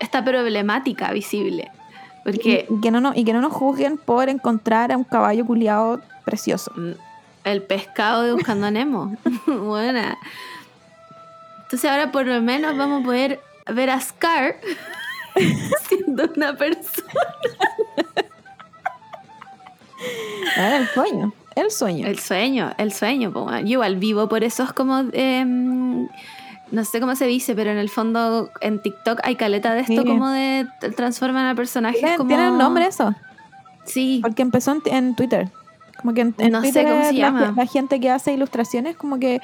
Esta 0.00 0.24
problemática 0.24 1.12
visible. 1.12 1.70
y, 1.70 2.24
Porque 2.24 2.66
y 2.70 2.80
que 2.80 2.90
no, 2.90 3.00
nos- 3.00 3.16
y 3.16 3.24
que 3.24 3.32
no 3.32 3.40
nos 3.40 3.52
juzguen 3.52 3.98
por 3.98 4.28
encontrar 4.28 4.90
a 4.92 4.96
un 4.96 5.04
caballo 5.04 5.44
culiado 5.46 6.00
precioso. 6.24 6.72
mm, 6.74 6.92
el 7.44 7.62
pescado 7.62 8.22
de 8.22 8.32
Buscando 8.32 8.66
a 8.66 8.70
Nemo. 8.70 9.14
Buena. 9.46 10.16
Entonces 11.64 11.90
ahora 11.90 12.10
por 12.12 12.26
lo 12.26 12.40
menos 12.40 12.76
vamos 12.76 13.02
a 13.02 13.04
poder 13.04 13.40
ver 13.66 13.90
a 13.90 14.00
Scar 14.00 14.56
siendo 15.88 16.30
una 16.36 16.56
persona. 16.56 17.08
Ah, 20.56 20.76
el 20.76 20.88
sueño, 20.88 21.32
el 21.56 21.70
sueño. 21.70 22.06
El 22.06 22.18
sueño, 22.18 22.72
el 22.78 22.92
sueño. 22.92 23.32
Yo 23.60 23.66
igual 23.66 23.96
vivo 23.96 24.28
por 24.28 24.44
esos 24.44 24.72
como... 24.72 25.04
em, 25.12 26.08
no 26.70 26.84
sé 26.84 26.98
cómo 27.00 27.14
se 27.14 27.26
dice, 27.26 27.54
pero 27.54 27.70
en 27.70 27.78
el 27.78 27.88
fondo 27.88 28.50
en 28.60 28.80
TikTok 28.82 29.20
hay 29.22 29.36
caleta 29.36 29.74
de 29.74 29.80
esto 29.82 30.02
Sí. 30.02 30.04
como 30.08 30.28
de 30.30 30.66
transforman 30.96 31.46
a 31.46 31.54
personajes 31.54 32.00
¿Tiene, 32.00 32.16
como... 32.16 32.28
tiene 32.28 32.50
un 32.50 32.58
nombre 32.58 32.86
eso? 32.86 33.14
Sí, 33.84 34.20
Porque 34.22 34.42
empezó 34.42 34.72
en, 34.72 34.82
en 34.86 35.14
Twitter. 35.14 35.50
Como 36.00 36.14
que 36.14 36.22
en, 36.22 36.34
en 36.38 36.52
No 36.52 36.62
sé 36.62 36.82
cómo 36.84 37.04
se 37.04 37.12
la, 37.12 37.18
llama. 37.18 37.54
la 37.56 37.66
gente 37.66 38.00
que 38.00 38.10
hace 38.10 38.32
ilustraciones 38.32 38.96
como 38.96 39.18
que... 39.18 39.40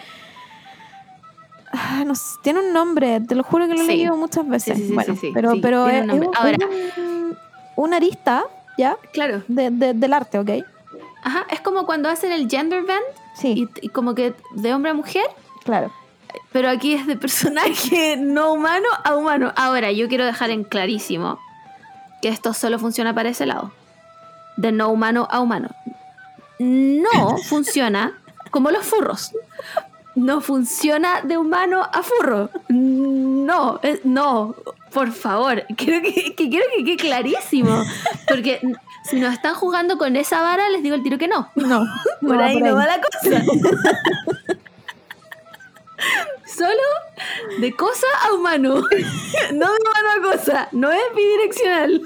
ah, 1.72 2.02
no 2.06 2.14
sé, 2.14 2.24
tiene 2.42 2.60
un 2.60 2.72
nombre, 2.72 3.20
te 3.20 3.34
lo 3.34 3.42
juro 3.42 3.66
que 3.66 3.74
lo 3.74 3.80
he 3.80 3.84
Sí. 3.86 3.88
leído 3.92 4.16
muchas 4.16 4.46
veces. 4.48 4.76
sí, 4.78 4.88
sí, 4.88 4.94
bueno, 4.94 5.14
sí, 5.14 5.20
sí, 5.20 5.30
pero, 5.34 5.52
pero 5.62 5.84
tiene 5.86 6.12
es, 6.14 6.20
es 6.20 6.26
un- 6.28 6.34
Ahora- 6.36 6.66
un- 6.66 7.38
una 7.76 7.96
arista, 7.96 8.44
¿ya? 8.78 8.96
claro. 9.12 9.42
De, 9.48 9.70
de- 9.70 9.94
del 9.94 10.12
arte, 10.12 10.38
¿ok? 10.38 10.50
Ajá, 11.22 11.44
es 11.50 11.60
como 11.60 11.84
cuando 11.86 12.08
hacen 12.08 12.32
el 12.32 12.48
gender 12.48 12.82
bend 12.82 13.02
Sí, 13.36 13.68
y, 13.80 13.86
y 13.86 13.88
como 13.90 14.14
que 14.14 14.34
de 14.54 14.74
hombre 14.74 14.90
a 14.90 14.94
mujer, 14.94 15.24
claro. 15.64 15.92
pero 16.52 16.68
aquí 16.68 16.94
es 16.94 17.06
de 17.06 17.16
personaje 17.16 18.16
no 18.18 18.52
humano 18.52 18.88
a 19.04 19.14
humano. 19.16 19.52
Ahora, 19.56 19.92
yo 19.92 20.08
quiero 20.08 20.24
dejar 20.26 20.50
en 20.50 20.64
clarísimo 20.64 21.38
que 22.22 22.28
esto 22.28 22.52
solo 22.54 22.78
funciona 22.78 23.14
para 23.14 23.28
ese 23.30 23.46
lado. 23.46 23.70
De 24.56 24.72
no 24.72 24.88
humano 24.90 25.26
a 25.30 25.40
humano. 25.40 25.68
No 26.58 27.36
funciona 27.48 28.18
como 28.50 28.70
los 28.70 28.84
furros. 28.84 29.32
No 30.20 30.42
funciona 30.42 31.22
de 31.22 31.38
humano 31.38 31.82
a 31.82 32.02
furro. 32.02 32.50
No, 32.68 33.80
eh, 33.82 34.00
no, 34.04 34.54
por 34.92 35.12
favor. 35.12 35.64
Quiero 35.78 36.02
que, 36.02 36.34
que 36.34 36.50
quiero 36.50 36.66
que 36.76 36.84
quede 36.84 36.96
clarísimo. 36.98 37.82
Porque 38.28 38.60
si 39.04 39.18
nos 39.18 39.32
están 39.32 39.54
jugando 39.54 39.96
con 39.96 40.16
esa 40.16 40.42
vara, 40.42 40.68
les 40.68 40.82
digo 40.82 40.94
el 40.94 41.02
tiro 41.02 41.16
que 41.16 41.26
no. 41.26 41.50
No, 41.54 41.86
Por 42.20 42.36
no, 42.36 42.42
ahí 42.42 42.60
no 42.60 42.74
va 42.74 42.86
la 42.86 43.00
cosa. 43.00 43.42
Solo 46.44 46.82
de 47.58 47.74
cosa 47.74 48.06
a 48.22 48.34
humano. 48.34 48.74
No 48.74 49.72
de 49.72 49.78
humano 49.78 50.10
a 50.18 50.20
cosa. 50.32 50.68
No 50.72 50.92
es 50.92 51.00
bidireccional. 51.16 52.02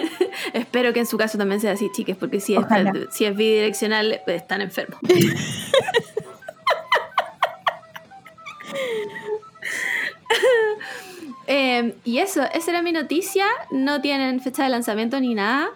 Espero 0.52 0.92
que 0.92 1.00
en 1.00 1.06
su 1.06 1.16
caso 1.18 1.38
también 1.38 1.60
sea 1.60 1.72
así, 1.72 1.90
chiques, 1.92 2.16
porque 2.16 2.40
si 2.40 2.54
es, 2.54 2.64
si 3.10 3.24
es 3.24 3.36
bidireccional, 3.36 4.20
están 4.26 4.60
enfermos. 4.60 5.00
Eh, 11.48 11.96
y 12.04 12.18
eso, 12.18 12.42
esa 12.54 12.70
era 12.70 12.82
mi 12.82 12.92
noticia. 12.92 13.44
No 13.70 14.00
tienen 14.00 14.40
fecha 14.40 14.62
de 14.62 14.70
lanzamiento 14.70 15.20
ni 15.20 15.34
nada. 15.34 15.68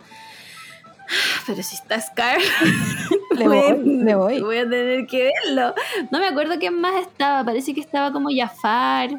Pero 1.47 1.63
si 1.63 1.75
está 1.75 2.01
Scar, 2.01 2.39
Le 3.37 3.47
voy, 3.47 3.79
le 3.85 4.15
voy. 4.15 4.41
voy 4.41 4.59
a 4.59 4.63
tener 4.69 5.07
que 5.07 5.31
verlo. 5.45 5.75
No 6.11 6.19
me 6.19 6.27
acuerdo 6.27 6.59
quién 6.59 6.81
más 6.81 6.95
estaba. 6.95 7.45
Parece 7.45 7.75
que 7.75 7.81
estaba 7.81 8.13
como 8.13 8.31
Jafar. 8.35 9.11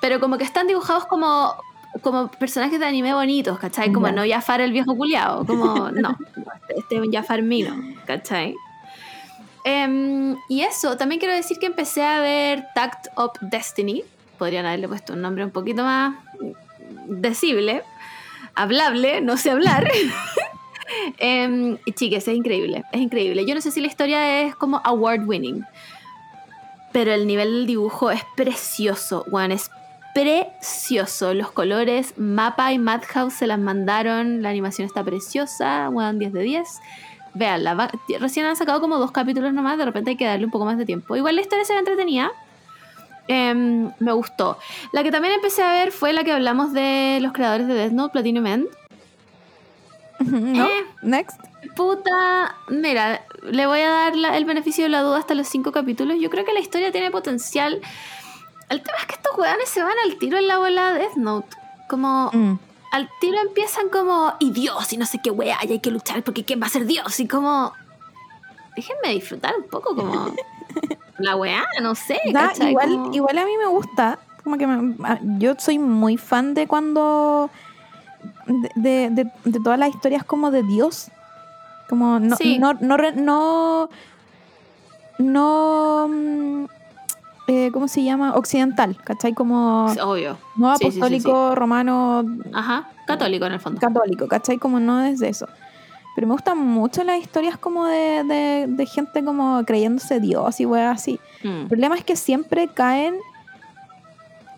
Pero 0.00 0.20
como 0.20 0.38
que 0.38 0.44
están 0.44 0.66
dibujados 0.66 1.06
como, 1.06 1.54
como 2.02 2.30
personajes 2.30 2.78
de 2.78 2.86
anime 2.86 3.14
bonitos, 3.14 3.58
¿cachai? 3.58 3.92
Como 3.92 4.06
Ya. 4.06 4.12
no 4.12 4.22
Jafar 4.26 4.60
el 4.60 4.72
viejo 4.72 4.96
culiao. 4.96 5.44
Como, 5.44 5.90
no. 5.92 6.16
Este 6.68 6.96
es 6.96 7.00
un 7.00 7.12
Jafar 7.12 7.42
Mino, 7.42 7.74
¿cachai? 8.06 8.54
Em, 9.64 10.36
y 10.48 10.62
eso, 10.62 10.96
también 10.96 11.18
quiero 11.18 11.34
decir 11.34 11.58
que 11.58 11.66
empecé 11.66 12.02
a 12.04 12.20
ver 12.20 12.66
Tact 12.74 13.08
Up 13.18 13.32
Destiny. 13.40 14.02
Podrían 14.38 14.66
haberle 14.66 14.88
puesto 14.88 15.12
un 15.14 15.20
nombre 15.20 15.44
un 15.44 15.50
poquito 15.50 15.82
más 15.82 16.14
decible, 17.08 17.82
hablable, 18.54 19.20
no 19.20 19.36
sé 19.36 19.50
hablar. 19.50 19.88
Y 21.20 21.92
chiques, 21.92 22.26
es 22.28 22.34
increíble, 22.34 22.82
es 22.92 23.00
increíble. 23.02 23.44
Yo 23.44 23.54
no 23.54 23.60
sé 23.60 23.70
si 23.70 23.80
la 23.80 23.88
historia 23.88 24.40
es 24.40 24.54
como 24.54 24.80
award 24.84 25.28
winning, 25.28 25.62
pero 26.92 27.12
el 27.12 27.26
nivel 27.26 27.52
del 27.52 27.66
dibujo 27.66 28.10
es 28.10 28.22
precioso, 28.36 29.26
Juan, 29.30 29.52
es 29.52 29.70
precioso. 30.22 31.32
Los 31.34 31.50
colores, 31.52 32.14
Mapa 32.16 32.72
y 32.72 32.78
Madhouse 32.78 33.34
se 33.34 33.46
las 33.46 33.58
mandaron, 33.58 34.42
la 34.42 34.50
animación 34.50 34.86
está 34.86 35.04
preciosa, 35.04 35.88
Juan, 35.92 36.18
10 36.18 36.32
de 36.32 36.42
10. 36.42 36.68
Veanla, 37.34 37.74
va- 37.74 37.90
recién 38.18 38.46
han 38.46 38.56
sacado 38.56 38.80
como 38.80 38.98
dos 38.98 39.12
capítulos 39.12 39.52
nomás, 39.52 39.78
de 39.78 39.84
repente 39.84 40.10
hay 40.10 40.16
que 40.16 40.24
darle 40.26 40.44
un 40.46 40.50
poco 40.50 40.64
más 40.64 40.76
de 40.78 40.84
tiempo. 40.86 41.14
Igual 41.14 41.36
la 41.36 41.42
historia 41.42 41.64
se 41.64 41.72
ve 41.72 41.78
entretenida. 41.80 42.30
Em, 43.28 43.92
me 44.00 44.12
gustó. 44.12 44.58
La 44.92 45.02
que 45.02 45.10
también 45.12 45.34
empecé 45.34 45.62
a 45.62 45.70
ver 45.72 45.92
fue 45.92 46.12
la 46.12 46.24
que 46.24 46.32
hablamos 46.32 46.72
de 46.72 47.18
los 47.20 47.32
creadores 47.32 47.68
de 47.68 47.74
Death 47.74 47.92
Note, 47.92 48.12
Platinum 48.12 48.46
End. 48.46 48.66
¿No? 50.20 50.66
Eh. 50.66 50.84
Next. 51.02 51.38
Puta, 51.76 52.56
mira, 52.68 53.22
le 53.42 53.66
voy 53.66 53.80
a 53.80 53.88
dar 53.90 54.16
la- 54.16 54.36
el 54.36 54.44
beneficio 54.46 54.84
de 54.84 54.90
la 54.90 55.02
duda 55.02 55.18
hasta 55.18 55.34
los 55.34 55.46
cinco 55.46 55.70
capítulos. 55.70 56.16
Yo 56.20 56.30
creo 56.30 56.44
que 56.44 56.52
la 56.52 56.60
historia 56.60 56.90
tiene 56.90 57.10
potencial. 57.10 57.80
El 58.68 58.82
tema 58.82 58.98
es 59.00 59.06
que 59.06 59.14
estos 59.14 59.36
weones 59.38 59.68
se 59.68 59.82
van 59.82 59.94
al 60.04 60.16
tiro 60.18 60.38
en 60.38 60.46
la 60.48 60.58
bola 60.58 60.92
de 60.92 60.98
Death 61.00 61.16
Note. 61.16 61.56
Como 61.88 62.30
Mm. 62.32 62.58
al 62.92 63.08
tiro 63.20 63.38
empiezan 63.40 63.88
como, 63.88 64.34
y 64.40 64.50
Dios, 64.50 64.92
y 64.92 64.96
no 64.98 65.06
sé 65.06 65.20
qué 65.22 65.30
wea, 65.30 65.58
y 65.62 65.72
hay 65.72 65.78
que 65.80 65.90
luchar 65.90 66.22
porque 66.22 66.44
¿quién 66.44 66.60
va 66.60 66.66
a 66.66 66.70
ser 66.70 66.84
Dios? 66.86 67.18
Y 67.20 67.26
como, 67.28 67.72
déjenme 68.76 69.10
disfrutar 69.14 69.54
un 69.56 69.64
poco 69.68 69.96
como 69.96 70.34
la 71.18 71.36
wea, 71.36 71.66
no 71.82 71.94
sé. 71.94 72.20
Igual, 72.24 72.88
Como- 72.90 73.14
igual 73.14 73.38
a 73.38 73.44
mí 73.44 73.56
me 73.58 73.66
gusta. 73.66 74.18
Como 74.44 74.56
que 74.58 74.66
me- 74.66 74.96
yo 75.38 75.54
soy 75.58 75.78
muy 75.78 76.16
fan 76.16 76.54
de 76.54 76.66
cuando. 76.66 77.50
de, 78.46 78.70
de, 78.76 79.10
de- 79.10 79.30
de 79.44 79.60
todas 79.60 79.78
las 79.78 79.90
historias 79.90 80.24
como 80.24 80.50
de 80.50 80.62
Dios. 80.62 81.10
Como 81.88 82.18
no. 82.20 82.36
Sí. 82.36 82.58
No, 82.58 82.72
no, 82.74 82.96
no, 83.14 83.88
no, 85.18 86.08
mm, 86.08 86.64
eh, 87.48 87.70
¿Cómo 87.72 87.88
se 87.88 88.04
llama? 88.04 88.34
Occidental, 88.34 88.96
¿cachai? 89.02 89.32
Como 89.34 89.86
Obvio. 89.86 90.38
no 90.56 90.76
Sí, 90.76 90.84
sí, 90.84 90.90
sí, 90.92 90.98
apostólico, 90.98 91.54
romano, 91.54 92.24
Ajá, 92.52 92.90
católico 93.06 93.46
en 93.46 93.52
el 93.54 93.60
fondo. 93.60 93.80
católico, 93.80 94.28
¿cachai? 94.28 94.58
Como 94.58 94.78
no 94.78 94.98
desde 94.98 95.28
eso. 95.28 95.48
Pero 96.14 96.26
me 96.26 96.32
gustan 96.34 96.58
mucho 96.58 97.04
las 97.04 97.18
historias 97.18 97.56
como 97.58 97.86
de, 97.86 98.24
de, 98.24 98.66
de 98.68 98.86
gente 98.86 99.24
como 99.24 99.64
creyéndose 99.64 100.20
Dios 100.20 100.60
y 100.60 100.66
weas 100.66 100.96
así. 101.00 101.18
Mm. 101.42 101.48
El 101.62 101.66
problema 101.68 101.96
es 101.96 102.04
que 102.04 102.16
siempre 102.16 102.68
caen 102.68 103.14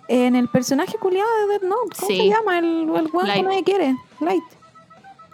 en 0.09 0.35
el 0.37 0.49
personaje 0.49 0.97
culiado 0.99 1.29
de 1.43 1.47
Death 1.53 1.63
Note. 1.63 1.97
¿Cómo 2.01 2.07
se 2.09 2.29
llama? 2.29 2.59
El, 2.59 2.67
el 2.67 2.91
weón 2.91 3.31
que 3.33 3.43
nadie 3.43 3.63
quiere. 3.63 3.97
Light. 4.21 4.43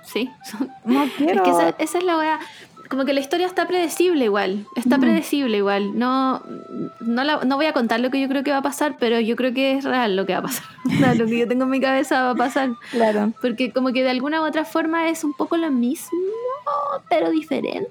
Sí, 0.05 0.31
No 0.85 1.05
quiero. 1.17 1.43
Es 1.43 1.43
que 1.43 1.51
esa, 1.51 1.69
esa 1.79 1.99
es 1.99 2.05
la 2.05 2.17
weá. 2.19 2.39
Como 2.89 3.05
que 3.05 3.13
la 3.13 3.21
historia 3.21 3.47
está 3.47 3.67
predecible 3.67 4.25
igual. 4.27 4.65
Está 4.77 4.97
Mm. 4.97 5.01
predecible 5.01 5.57
igual. 5.57 5.99
No, 5.99 6.43
no, 7.01 7.25
la- 7.25 7.45
no 7.45 7.57
voy 7.57 7.67
a 7.67 7.73
contar 7.73 7.99
lo 8.01 8.11
que 8.11 8.21
yo 8.21 8.29
creo 8.29 8.45
que 8.45 8.53
va 8.53 8.59
a 8.59 8.63
pasar, 8.63 8.97
pero 8.99 9.19
yo 9.21 9.35
creo 9.37 9.53
que 9.53 9.73
es 9.77 9.85
real 9.85 10.15
lo 10.17 10.25
que 10.27 10.33
va 10.35 10.39
a 10.39 10.43
pasar. 10.43 10.65
Lo 11.19 11.27
que 11.27 11.39
yo 11.39 11.49
tengo 11.49 11.65
en 11.65 11.71
mi 11.71 11.81
cabeza 11.81 12.23
va 12.23 12.31
a 12.31 12.35
pasar. 12.37 12.71
Claro. 12.93 13.33
Porque 13.41 13.73
como 13.73 13.93
que 13.93 14.03
de 14.05 14.11
alguna 14.11 14.41
u 14.41 14.45
otra 14.45 14.65
forma 14.65 15.09
es 15.09 15.25
un 15.25 15.33
poco 15.35 15.57
lo 15.57 15.71
mismo, 15.71 16.19
pero 17.09 17.31
diferente. 17.31 17.89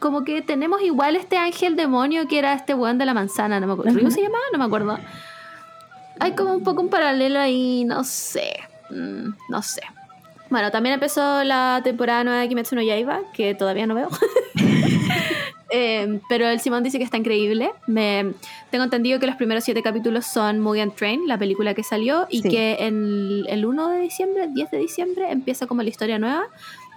como 0.00 0.22
que 0.22 0.42
tenemos 0.42 0.80
igual 0.82 1.16
este 1.16 1.36
ángel 1.36 1.74
demonio 1.74 2.28
que 2.28 2.38
era 2.38 2.52
este 2.52 2.72
weón 2.72 2.98
de 2.98 3.04
la 3.06 3.14
manzana, 3.14 3.58
no 3.58 3.66
me 3.66 3.72
acuerdo. 3.72 3.98
¿Ryu 3.98 4.12
se 4.12 4.22
llamaba? 4.22 4.44
No 4.52 4.58
me 4.60 4.64
acuerdo. 4.66 4.96
Hay 6.20 6.32
como 6.36 6.52
un 6.54 6.62
poco 6.62 6.82
un 6.82 6.88
paralelo 6.88 7.40
ahí, 7.40 7.84
no 7.84 8.04
sé. 8.04 8.60
Mm, 8.90 9.30
no 9.48 9.60
sé. 9.62 9.82
Bueno, 10.50 10.70
también 10.70 10.94
empezó 10.94 11.44
la 11.44 11.80
temporada 11.84 12.24
nueva 12.24 12.40
de 12.40 12.48
Kimetsu 12.48 12.74
no 12.74 12.82
Yaiba, 12.82 13.20
que 13.32 13.54
todavía 13.54 13.86
no 13.86 13.94
veo. 13.94 14.08
Eh, 15.70 16.20
pero 16.30 16.48
el 16.48 16.60
Simón 16.60 16.82
dice 16.82 16.96
que 16.96 17.04
está 17.04 17.18
increíble. 17.18 17.70
Me, 17.86 18.32
tengo 18.70 18.84
entendido 18.84 19.20
que 19.20 19.26
los 19.26 19.36
primeros 19.36 19.64
siete 19.64 19.82
capítulos 19.82 20.24
son 20.24 20.60
Mugen 20.60 20.92
Train, 20.92 21.28
la 21.28 21.36
película 21.36 21.74
que 21.74 21.82
salió, 21.82 22.26
y 22.30 22.40
Sí. 22.40 22.48
que 22.48 22.76
en 22.80 23.44
el 23.46 23.66
1 23.66 23.88
de 23.90 24.00
diciembre, 24.00 24.48
10 24.48 24.70
de 24.70 24.78
diciembre, 24.78 25.30
empieza 25.30 25.66
como 25.66 25.82
la 25.82 25.90
historia 25.90 26.18
nueva. 26.18 26.44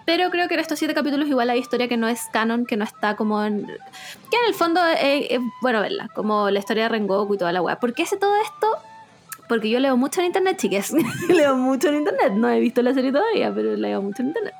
Pero 0.06 0.30
creo 0.32 0.48
que 0.48 0.54
en 0.54 0.62
estos 0.62 0.80
siete 0.80 0.94
capítulos 0.94 1.28
igual 1.28 1.50
hay 1.50 1.60
historia 1.60 1.90
que 1.90 1.98
no 1.98 2.08
es 2.08 2.22
canon, 2.32 2.66
que 2.66 2.78
no 2.78 2.86
está 2.86 3.18
como 3.18 3.44
en... 3.44 3.66
Que 3.68 4.38
en 4.38 4.48
el 4.48 4.54
fondo 4.54 4.80
es 4.86 5.40
bueno 5.62 5.82
verla, 5.82 6.08
como 6.16 6.50
la 6.50 6.60
historia 6.60 6.84
de 6.84 6.90
Rengoku 6.90 7.36
y 7.36 7.38
toda 7.38 7.52
la 7.52 7.62
weá. 7.62 7.78
¿Por 7.78 7.94
qué 7.94 8.06
sé 8.06 8.16
todo 8.16 8.34
esto? 8.42 8.68
Porque 9.52 9.70
yo 9.70 9.82
leo 9.82 9.98
mucho 9.98 10.22
en 10.22 10.28
internet, 10.28 10.56
chicas. 10.58 10.94
leo 11.28 11.58
mucho 11.58 11.90
en 11.90 11.96
internet. 11.96 12.32
No 12.36 12.48
he 12.50 12.62
visto 12.62 12.82
la 12.82 12.94
serie 12.94 13.12
todavía, 13.12 13.52
pero 13.54 13.76
leo 13.76 14.02
mucho 14.02 14.22
en 14.22 14.30
internet. 14.30 14.54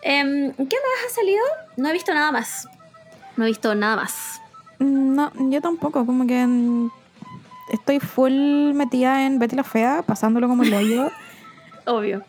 Em, 0.00 0.52
¿Qué 0.54 0.62
más 0.64 1.06
ha 1.06 1.14
salido? 1.14 1.42
No 1.76 1.90
he 1.90 1.92
visto 1.92 2.14
nada 2.14 2.32
más. 2.32 2.66
No 3.36 3.44
he 3.44 3.48
visto 3.48 3.74
nada 3.74 3.96
más. 3.96 4.40
Mm, 4.78 5.14
No, 5.16 5.30
yo 5.50 5.60
tampoco, 5.60 6.06
como 6.06 6.26
que 6.26 6.46
mm, 6.46 6.90
estoy 7.74 8.00
full 8.00 8.72
metida 8.72 9.26
en 9.26 9.38
Betty 9.38 9.54
la 9.54 9.64
Fea, 9.64 10.02
pasándolo 10.02 10.48
como 10.48 10.62
el 10.62 10.72
hoyo. 10.72 11.10
Obvio. 11.84 12.22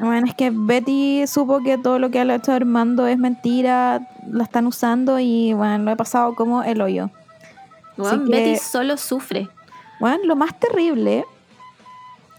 Bueno, 0.00 0.26
es 0.26 0.34
que 0.34 0.50
Betty 0.52 1.24
supo 1.28 1.62
que 1.62 1.78
todo 1.78 2.00
lo 2.00 2.10
que 2.10 2.24
le 2.24 2.32
ha 2.32 2.36
hecho 2.38 2.50
Armando 2.50 3.06
es 3.06 3.16
mentira, 3.16 4.08
la 4.28 4.42
están 4.42 4.66
usando 4.66 5.20
y 5.20 5.52
bueno, 5.52 5.78
lo 5.84 5.92
he 5.92 5.96
pasado 5.96 6.34
como 6.34 6.64
el 6.64 6.80
hoyo. 6.80 7.10
Que- 7.96 8.16
Betty 8.28 8.56
solo 8.56 8.96
sufre. 8.96 9.48
Bueno, 10.00 10.18
lo 10.24 10.36
más 10.36 10.58
terrible 10.58 11.24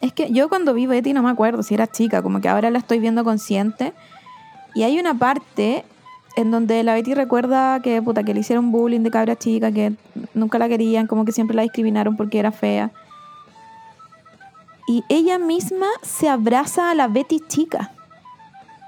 es 0.01 0.13
que 0.13 0.31
yo 0.31 0.49
cuando 0.49 0.73
vi 0.73 0.85
Betty 0.85 1.13
no 1.13 1.21
me 1.21 1.29
acuerdo 1.29 1.63
si 1.63 1.73
era 1.73 1.87
chica, 1.87 2.21
como 2.21 2.39
que 2.41 2.49
ahora 2.49 2.69
la 2.69 2.79
estoy 2.79 2.99
viendo 2.99 3.23
consciente. 3.23 3.93
Y 4.73 4.83
hay 4.83 4.99
una 4.99 5.13
parte 5.13 5.83
en 6.35 6.51
donde 6.51 6.83
la 6.83 6.93
Betty 6.93 7.13
recuerda 7.13 7.81
que, 7.81 8.01
puta, 8.01 8.23
que 8.23 8.33
le 8.33 8.41
hicieron 8.41 8.71
bullying 8.71 9.01
de 9.01 9.11
cabra 9.11 9.35
chica, 9.35 9.71
que 9.71 9.93
nunca 10.33 10.57
la 10.57 10.69
querían, 10.69 11.07
como 11.07 11.25
que 11.25 11.31
siempre 11.31 11.55
la 11.55 11.63
discriminaron 11.63 12.15
porque 12.15 12.39
era 12.39 12.51
fea. 12.51 12.91
Y 14.87 15.03
ella 15.09 15.37
misma 15.37 15.87
se 16.01 16.29
abraza 16.29 16.91
a 16.91 16.95
la 16.95 17.07
Betty 17.07 17.41
chica. 17.47 17.91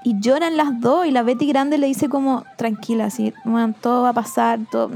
Y 0.04 0.18
lloran 0.18 0.56
las 0.56 0.80
dos 0.80 1.06
y 1.06 1.10
la 1.10 1.22
Betty 1.22 1.46
grande 1.46 1.78
le 1.78 1.86
dice 1.86 2.08
como, 2.08 2.44
tranquila, 2.56 3.04
así, 3.04 3.32
"Man, 3.44 3.74
todo 3.74 4.02
va 4.02 4.08
a 4.08 4.12
pasar, 4.12 4.58
todo, 4.70 4.90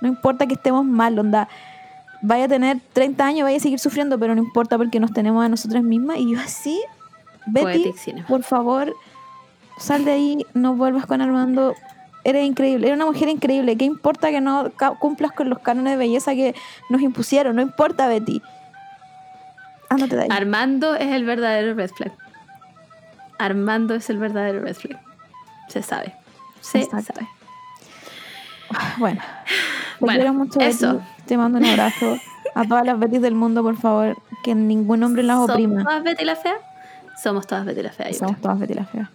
no 0.00 0.08
importa 0.08 0.46
que 0.46 0.54
estemos 0.54 0.84
mal, 0.84 1.18
onda 1.18 1.48
vaya 2.22 2.44
a 2.44 2.48
tener 2.48 2.78
30 2.92 3.24
años, 3.24 3.44
vaya 3.44 3.56
a 3.56 3.60
seguir 3.60 3.78
sufriendo, 3.78 4.18
pero 4.18 4.34
no 4.34 4.42
importa 4.42 4.76
porque 4.76 5.00
nos 5.00 5.12
tenemos 5.12 5.44
a 5.44 5.48
nosotras 5.48 5.82
mismas. 5.82 6.18
Y 6.18 6.32
yo 6.32 6.40
así, 6.40 6.80
Betty, 7.46 7.92
por 8.28 8.42
favor, 8.42 8.94
sal 9.78 10.04
de 10.04 10.12
ahí, 10.12 10.46
no 10.54 10.74
vuelvas 10.74 11.06
con 11.06 11.20
Armando. 11.20 11.74
Eres 12.22 12.46
increíble, 12.46 12.86
eres 12.86 12.96
una 12.96 13.06
mujer 13.06 13.28
increíble. 13.28 13.76
¿Qué 13.76 13.86
importa 13.86 14.30
que 14.30 14.40
no 14.42 14.70
cumplas 14.98 15.32
con 15.32 15.48
los 15.48 15.58
cánones 15.60 15.94
de 15.94 15.96
belleza 15.96 16.34
que 16.34 16.54
nos 16.90 17.00
impusieron? 17.00 17.56
No 17.56 17.62
importa, 17.62 18.08
Betty. 18.08 18.42
Ándate 19.88 20.16
de 20.16 20.22
ahí. 20.22 20.28
Armando 20.30 20.94
es 20.94 21.08
el 21.12 21.24
verdadero 21.24 21.74
red 21.74 21.90
flag. 21.90 22.12
Armando 23.38 23.94
es 23.94 24.10
el 24.10 24.18
verdadero 24.18 24.60
red 24.60 24.74
flag. 24.76 25.00
Se 25.68 25.82
sabe. 25.82 26.14
Se 26.60 26.82
Exacto. 26.82 27.14
sabe. 27.14 27.28
bueno, 28.98 29.20
te 29.98 30.04
Bueno, 30.04 30.34
mucho, 30.34 30.58
Betty. 30.58 30.86
Te 31.30 31.36
mando 31.36 31.58
un 31.60 31.64
abrazo. 31.64 32.18
A 32.56 32.64
todas 32.64 32.84
las 32.84 32.98
Bettys 32.98 33.22
del 33.22 33.36
mundo, 33.36 33.62
por 33.62 33.76
favor, 33.76 34.16
que 34.42 34.52
ningún 34.52 35.00
hombre 35.04 35.22
las 35.22 35.36
¿Somos 35.36 35.50
oprima. 35.50 35.84
todas 35.84 36.02
Betty 36.02 36.24
la 36.24 36.34
Fea? 36.34 36.56
Somos 37.22 37.46
todas 37.46 37.64
Betty 37.64 37.82
la 37.82 37.92
Fea. 37.92 38.12
Somos 38.14 38.40
todas 38.40 38.58
Betty 38.58 38.74
la 38.74 38.84
fea. 38.84 39.10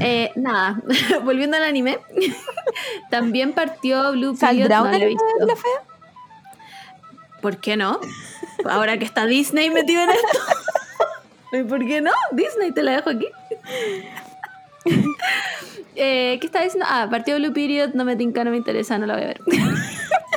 Eh, 0.00 0.30
nada, 0.36 0.80
volviendo 1.24 1.58
al 1.58 1.64
anime, 1.64 1.98
también 3.10 3.52
partió 3.52 4.12
Blue 4.12 4.34
Period. 4.34 4.68
¿Saldrá 4.70 4.76
no 4.78 4.82
una 4.84 4.90
lo 4.92 4.96
he 4.96 5.00
Betty 5.00 5.08
visto. 5.10 5.46
la 5.46 5.56
fea? 5.56 5.82
¿Por 7.42 7.58
qué 7.58 7.76
no? 7.76 8.00
Ahora 8.64 8.98
que 8.98 9.04
está 9.04 9.26
Disney 9.26 9.68
metido 9.68 10.02
en 10.02 10.08
esto. 10.08 10.38
¿Y 11.52 11.64
¿Por 11.64 11.84
qué 11.84 12.00
no? 12.00 12.12
Disney, 12.32 12.72
te 12.72 12.82
la 12.82 12.92
dejo 12.92 13.10
aquí. 13.10 13.26
Eh, 15.96 16.38
¿Qué 16.40 16.46
estaba 16.46 16.64
diciendo? 16.64 16.86
Ah, 16.88 17.08
partió 17.10 17.36
Blue 17.36 17.52
Period, 17.52 17.90
no 17.92 18.06
me 18.06 18.16
tinca, 18.16 18.42
no 18.42 18.52
me 18.52 18.56
interesa, 18.56 18.96
no 18.96 19.04
la 19.04 19.14
voy 19.16 19.24
a 19.24 19.26
ver. 19.26 19.40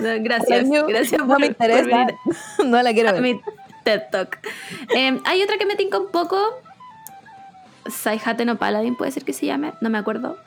No, 0.02 0.10
gracias, 0.24 0.68
gracias 0.88 1.22
No 1.22 1.28
por, 1.28 1.40
me 1.40 1.48
interesa. 1.48 2.08
No 2.66 2.82
la 2.82 2.94
quiero 2.94 3.10
a 3.10 3.14
ver. 3.14 3.22
mi 3.22 3.42
TED 3.84 4.02
Talk. 4.12 4.40
Eh, 4.96 5.20
hay 5.26 5.42
otra 5.44 5.58
que 5.58 5.66
me 5.66 5.76
tinca 5.76 5.98
un 6.00 6.10
poco. 6.10 6.38
Saihate 7.88 8.46
no 8.46 8.58
Paladin, 8.58 8.96
puede 8.96 9.12
ser 9.12 9.24
que 9.26 9.34
se 9.34 9.46
llame, 9.46 9.74
no 9.82 9.90
me 9.90 9.98
acuerdo. 9.98 10.38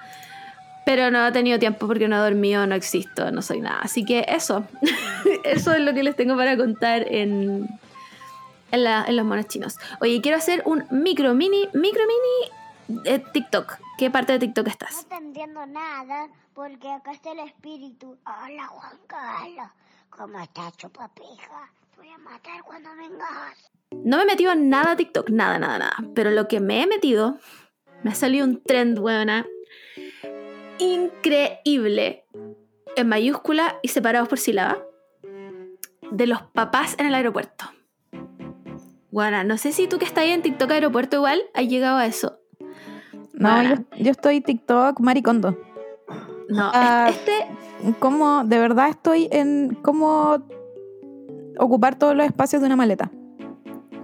Pero 0.86 1.10
no 1.10 1.27
he 1.27 1.32
tenido 1.32 1.59
tiempo 1.59 1.86
porque 1.86 2.09
no 2.09 2.16
he 2.16 2.20
dormido, 2.20 2.66
no 2.66 2.74
existo, 2.74 3.31
no 3.32 3.43
soy 3.43 3.60
nada. 3.60 3.81
Así 3.82 4.05
que 4.05 4.24
eso. 4.28 4.64
eso 5.44 5.73
es 5.73 5.81
lo 5.81 5.93
que 5.93 6.02
les 6.02 6.16
tengo 6.16 6.36
para 6.36 6.56
contar 6.56 7.05
en, 7.12 7.68
en, 8.70 8.85
la- 8.85 9.05
en 9.06 9.16
los 9.16 9.27
monos 9.27 9.47
chinos. 9.48 9.77
Oye, 10.01 10.20
quiero 10.23 10.39
hacer 10.39 10.62
un 10.64 10.85
micro, 10.90 11.35
mini, 11.35 11.68
micro, 11.74 12.02
mini 12.89 13.02
eh, 13.05 13.23
TikTok. 13.32 13.78
¿Qué 13.98 14.10
parte 14.10 14.35
de 14.35 14.39
TikTok 14.40 14.66
No 14.66 14.70
estás? 14.70 15.09
te 15.09 15.14
entiendo 15.14 15.64
nada 15.66 16.28
porque 16.55 16.90
acá 16.90 17.12
está 17.12 17.32
el 17.32 17.39
espíritu. 17.40 18.18
Hola 18.27 18.66
Juan 18.66 18.98
Carlos, 19.06 19.68
¿cómo 20.10 20.39
estás 20.39 20.77
chupapija? 20.77 21.70
Te 21.94 22.01
voy 22.01 22.10
a 22.10 22.18
matar 22.18 22.62
cuando 22.64 22.90
vengas. 22.94 23.73
No 24.05 24.18
me 24.18 24.24
he 24.24 24.27
metido 24.27 24.52
en 24.52 24.68
nada 24.68 24.93
a 24.93 24.97
TikTok, 24.97 25.31
nada, 25.31 25.59
nada, 25.59 25.78
nada. 25.78 25.97
Pero 26.14 26.31
lo 26.31 26.47
que 26.47 26.60
me 26.60 26.82
he 26.82 26.86
metido, 26.86 27.39
me 28.02 28.10
ha 28.10 28.14
salido 28.14 28.44
un 28.44 28.62
trend, 28.62 28.98
buena, 28.98 29.47
increíble, 30.78 32.27
en 32.97 33.09
mayúscula 33.09 33.78
y 33.82 33.89
separados 33.89 34.28
por 34.28 34.39
sílaba, 34.39 34.78
de 36.10 36.27
los 36.27 36.43
papás 36.43 36.97
en 36.98 37.06
el 37.06 37.14
aeropuerto. 37.14 37.64
Bueno, 39.10 39.43
no 39.44 39.56
sé 39.56 39.73
si 39.73 39.89
tú 39.89 39.98
que 39.98 40.05
estás 40.05 40.24
ahí 40.24 40.31
en 40.32 40.43
TikTok 40.43 40.70
aeropuerto 40.70 41.16
igual 41.16 41.43
has 41.55 41.66
llegado 41.66 41.97
a 41.97 42.05
eso. 42.06 42.39
No, 43.36 43.62
yo, 43.62 43.74
yo 43.98 44.10
estoy 44.10 44.40
TikTok 44.40 45.00
maricondo. 45.00 45.56
No, 46.48 46.70
Ah. 46.72 47.06
este, 47.10 47.32
¿Cómo, 47.98 48.42
de 48.44 48.58
verdad 48.58 48.88
estoy 48.88 49.28
en 49.30 49.76
cómo 49.82 50.38
ocupar 51.58 51.98
todos 51.98 52.14
los 52.16 52.26
espacios 52.26 52.60
de 52.62 52.66
una 52.66 52.76
maleta? 52.76 53.10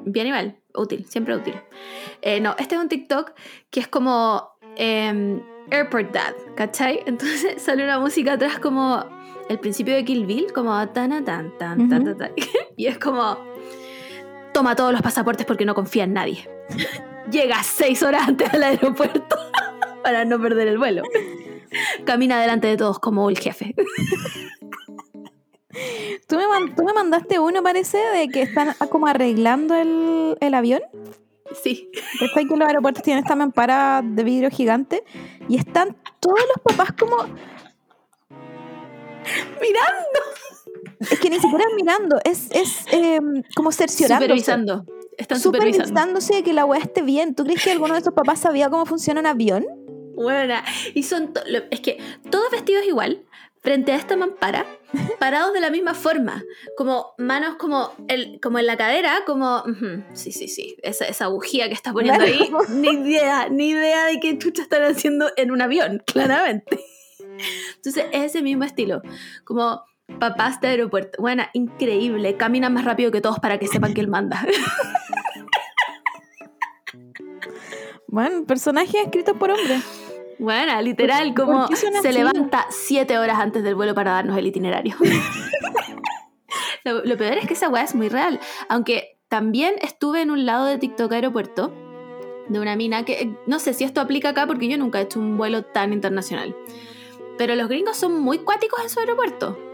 bien 0.05 0.27
igual, 0.27 0.57
útil, 0.75 1.07
siempre 1.07 1.35
útil. 1.37 1.55
Eh, 2.23 2.41
no, 2.41 2.55
este 2.59 2.75
es 2.75 2.81
un 2.81 2.89
TikTok 2.89 3.33
que 3.71 3.79
es 3.81 3.87
como 3.89 4.51
em, 4.77 5.41
Airport 5.71 6.13
Dad, 6.13 6.35
¿cachai? 6.57 7.01
Entonces 7.07 7.63
sale 7.63 7.85
una 7.85 8.01
música 8.01 8.33
atrás 8.33 8.59
como 8.59 9.05
el 9.49 9.59
principio 9.61 9.95
de 9.95 10.05
Kill 10.05 10.27
Bill, 10.27 10.53
como 10.53 10.73
tan 10.89 11.11
tan 11.11 11.25
tan 11.25 11.57
tan 11.59 11.81
Ujú. 11.81 11.89
tan, 12.05 12.19
tan. 12.19 12.31
y 12.77 12.87
es 12.87 12.99
como 12.99 13.39
toma 14.53 14.75
todos 14.75 14.93
los 14.93 15.03
pasaportes 15.03 15.47
porque 15.47 15.65
no 15.65 15.75
confía 15.75 16.05
en 16.05 16.13
nadie. 16.15 16.49
Llega 17.31 17.63
seis 17.63 18.03
horas 18.03 18.29
antes 18.29 18.53
al 18.53 18.63
aeropuerto 18.63 19.37
para 20.03 20.25
no 20.25 20.41
perder 20.41 20.69
el 20.69 20.79
vuelo. 20.79 21.03
Camina 22.05 22.41
delante 22.41 22.67
de 22.69 22.77
todos 22.77 22.99
como 22.99 23.31
el 23.31 23.39
jefe. 23.39 23.75
¿Tú 26.29 26.37
me, 26.37 26.47
man- 26.47 26.75
tú 26.75 26.85
me 26.85 26.93
mandaste 26.93 27.39
uno, 27.39 27.63
parece, 27.63 27.97
de 27.99 28.29
que 28.29 28.43
están 28.43 28.75
como 28.91 29.07
arreglando 29.07 29.75
el, 29.75 30.37
el 30.41 30.55
avión. 30.55 30.83
Sí. 31.63 31.91
Está 32.21 32.41
que 32.41 32.57
los 32.57 32.67
aeropuertos 32.69 33.03
tienen 33.03 33.23
esta 33.25 33.37
mampara 33.37 34.03
de 34.05 34.23
vidrio 34.25 34.51
gigante 34.51 35.03
y 35.49 35.57
están 35.57 35.97
todos 36.21 36.39
los 36.55 36.63
papás 36.77 36.93
como... 36.99 37.17
Mirando. 39.61 40.21
Es 41.01 41.19
que 41.21 41.31
ni 41.31 41.39
siquiera 41.41 41.65
mirando, 41.77 42.19
es, 42.25 42.51
es 42.51 42.85
eh, 42.93 43.21
como 43.55 43.73
cerciorándose. 43.73 44.27
Supervisando. 44.27 44.85
Están. 45.19 45.41
Supervisándose 45.41 46.35
de 46.37 46.43
que 46.43 46.53
la 46.53 46.65
weá 46.65 46.81
esté 46.81 47.03
bien. 47.03 47.35
¿Tú 47.35 47.45
crees 47.45 47.63
que 47.63 47.71
alguno 47.73 47.95
de 47.95 48.01
esos 48.01 48.15
papás 48.15 48.41
sabía 48.41 48.71
cómo 48.71 48.87
funciona 48.87 49.21
un 49.21 49.27
avión? 49.27 49.67
Buena. 50.15 50.65
Y 50.95 51.03
son. 51.03 51.33
Es 51.71 51.81
que 51.81 51.99
todos 52.31 52.51
vestidos 52.51 52.85
igual, 52.87 53.25
frente 53.61 53.93
a 53.93 53.97
esta 53.97 54.17
mampara, 54.17 54.67
parados 55.19 55.53
de 55.53 55.61
la 55.61 55.71
misma 55.71 55.95
forma. 55.95 56.43
Como 56.77 57.15
manos 57.19 57.57
como, 57.57 57.93
el, 58.09 58.39
como 58.41 58.59
en 58.59 58.67
la 58.67 58.77
cadera, 58.77 59.21
como. 59.27 59.65
sí, 60.15 60.33
sí, 60.33 60.49
sí. 60.49 60.77
Esa, 60.83 61.07
esa 61.07 61.29
bujía 61.29 61.69
que 61.69 61.75
está 61.75 61.93
poniendo 61.93 62.25
Claro. 62.25 62.61
ahí. 62.69 62.75
Ni 62.77 62.89
idea, 62.89 63.49
ni 63.51 63.71
idea 63.71 64.07
de 64.07 64.21
qué 64.21 64.39
chucha 64.39 64.63
están 64.63 64.83
haciendo 64.83 65.31
en 65.37 65.51
un 65.51 65.61
avión, 65.63 66.03
claramente. 66.07 66.79
Entonces, 67.77 68.05
es 68.13 68.25
ese 68.25 68.43
mismo 68.43 68.65
estilo. 68.65 69.03
Como. 69.45 69.83
Papás 70.23 70.61
de 70.61 70.69
aeropuerto. 70.69 71.21
Buena, 71.21 71.51
increíble. 71.53 72.37
Caminan 72.37 72.73
más 72.73 72.85
rápido 72.85 73.11
que 73.11 73.21
todos 73.21 73.41
para 73.41 73.59
que 73.59 73.67
sepan 73.67 73.93
que 73.93 74.01
él 74.01 74.07
manda. 74.07 74.47
Bueno, 78.07 78.45
personajes 78.45 78.95
escritos 79.07 79.35
por 79.39 79.51
hombres. 79.51 79.83
Bueno, 80.39 80.83
literal, 80.83 81.33
como 81.35 81.67
se 81.69 81.89
así? 81.89 82.13
levanta 82.13 82.67
siete 82.69 83.19
horas 83.19 83.41
antes 83.41 83.63
del 83.63 83.75
vuelo 83.75 83.95
para 83.95 84.13
darnos 84.13 84.37
el 84.37 84.47
itinerario. 84.47 84.95
lo, 86.85 87.03
lo 87.07 87.17
peor 87.17 87.39
es 87.39 87.47
que 87.47 87.55
esa 87.55 87.71
weá 87.71 87.83
es 87.83 87.95
muy 87.95 88.11
real. 88.11 88.39
Aunque 88.69 89.19
también 89.29 89.77
estuve 89.81 90.21
en 90.21 90.31
un 90.31 90.45
lado 90.45 90.67
de 90.67 90.77
TikTok 90.77 91.11
aeropuerto 91.11 91.73
de 92.49 92.61
una 92.61 92.77
mina 92.77 93.07
que 93.07 93.23
eh, 93.23 93.37
no 93.47 93.59
sé 93.59 93.73
si 93.73 93.85
esto 93.85 94.03
aplica 94.03 94.29
acá 94.29 94.47
porque 94.47 94.69
yo 94.69 94.77
nunca 94.77 95.01
he 95.01 95.05
hecho 95.05 95.19
un 95.19 95.39
vuelo 95.39 95.65
tan 95.65 95.95
internacional. 95.95 96.55
Pero 97.39 97.55
los 97.55 97.69
gringos 97.69 97.97
son 97.97 98.21
muy 98.21 98.41
cuáticos 98.41 98.83
en 98.83 98.91
su 98.91 99.01
aeropuerto. 99.01 99.72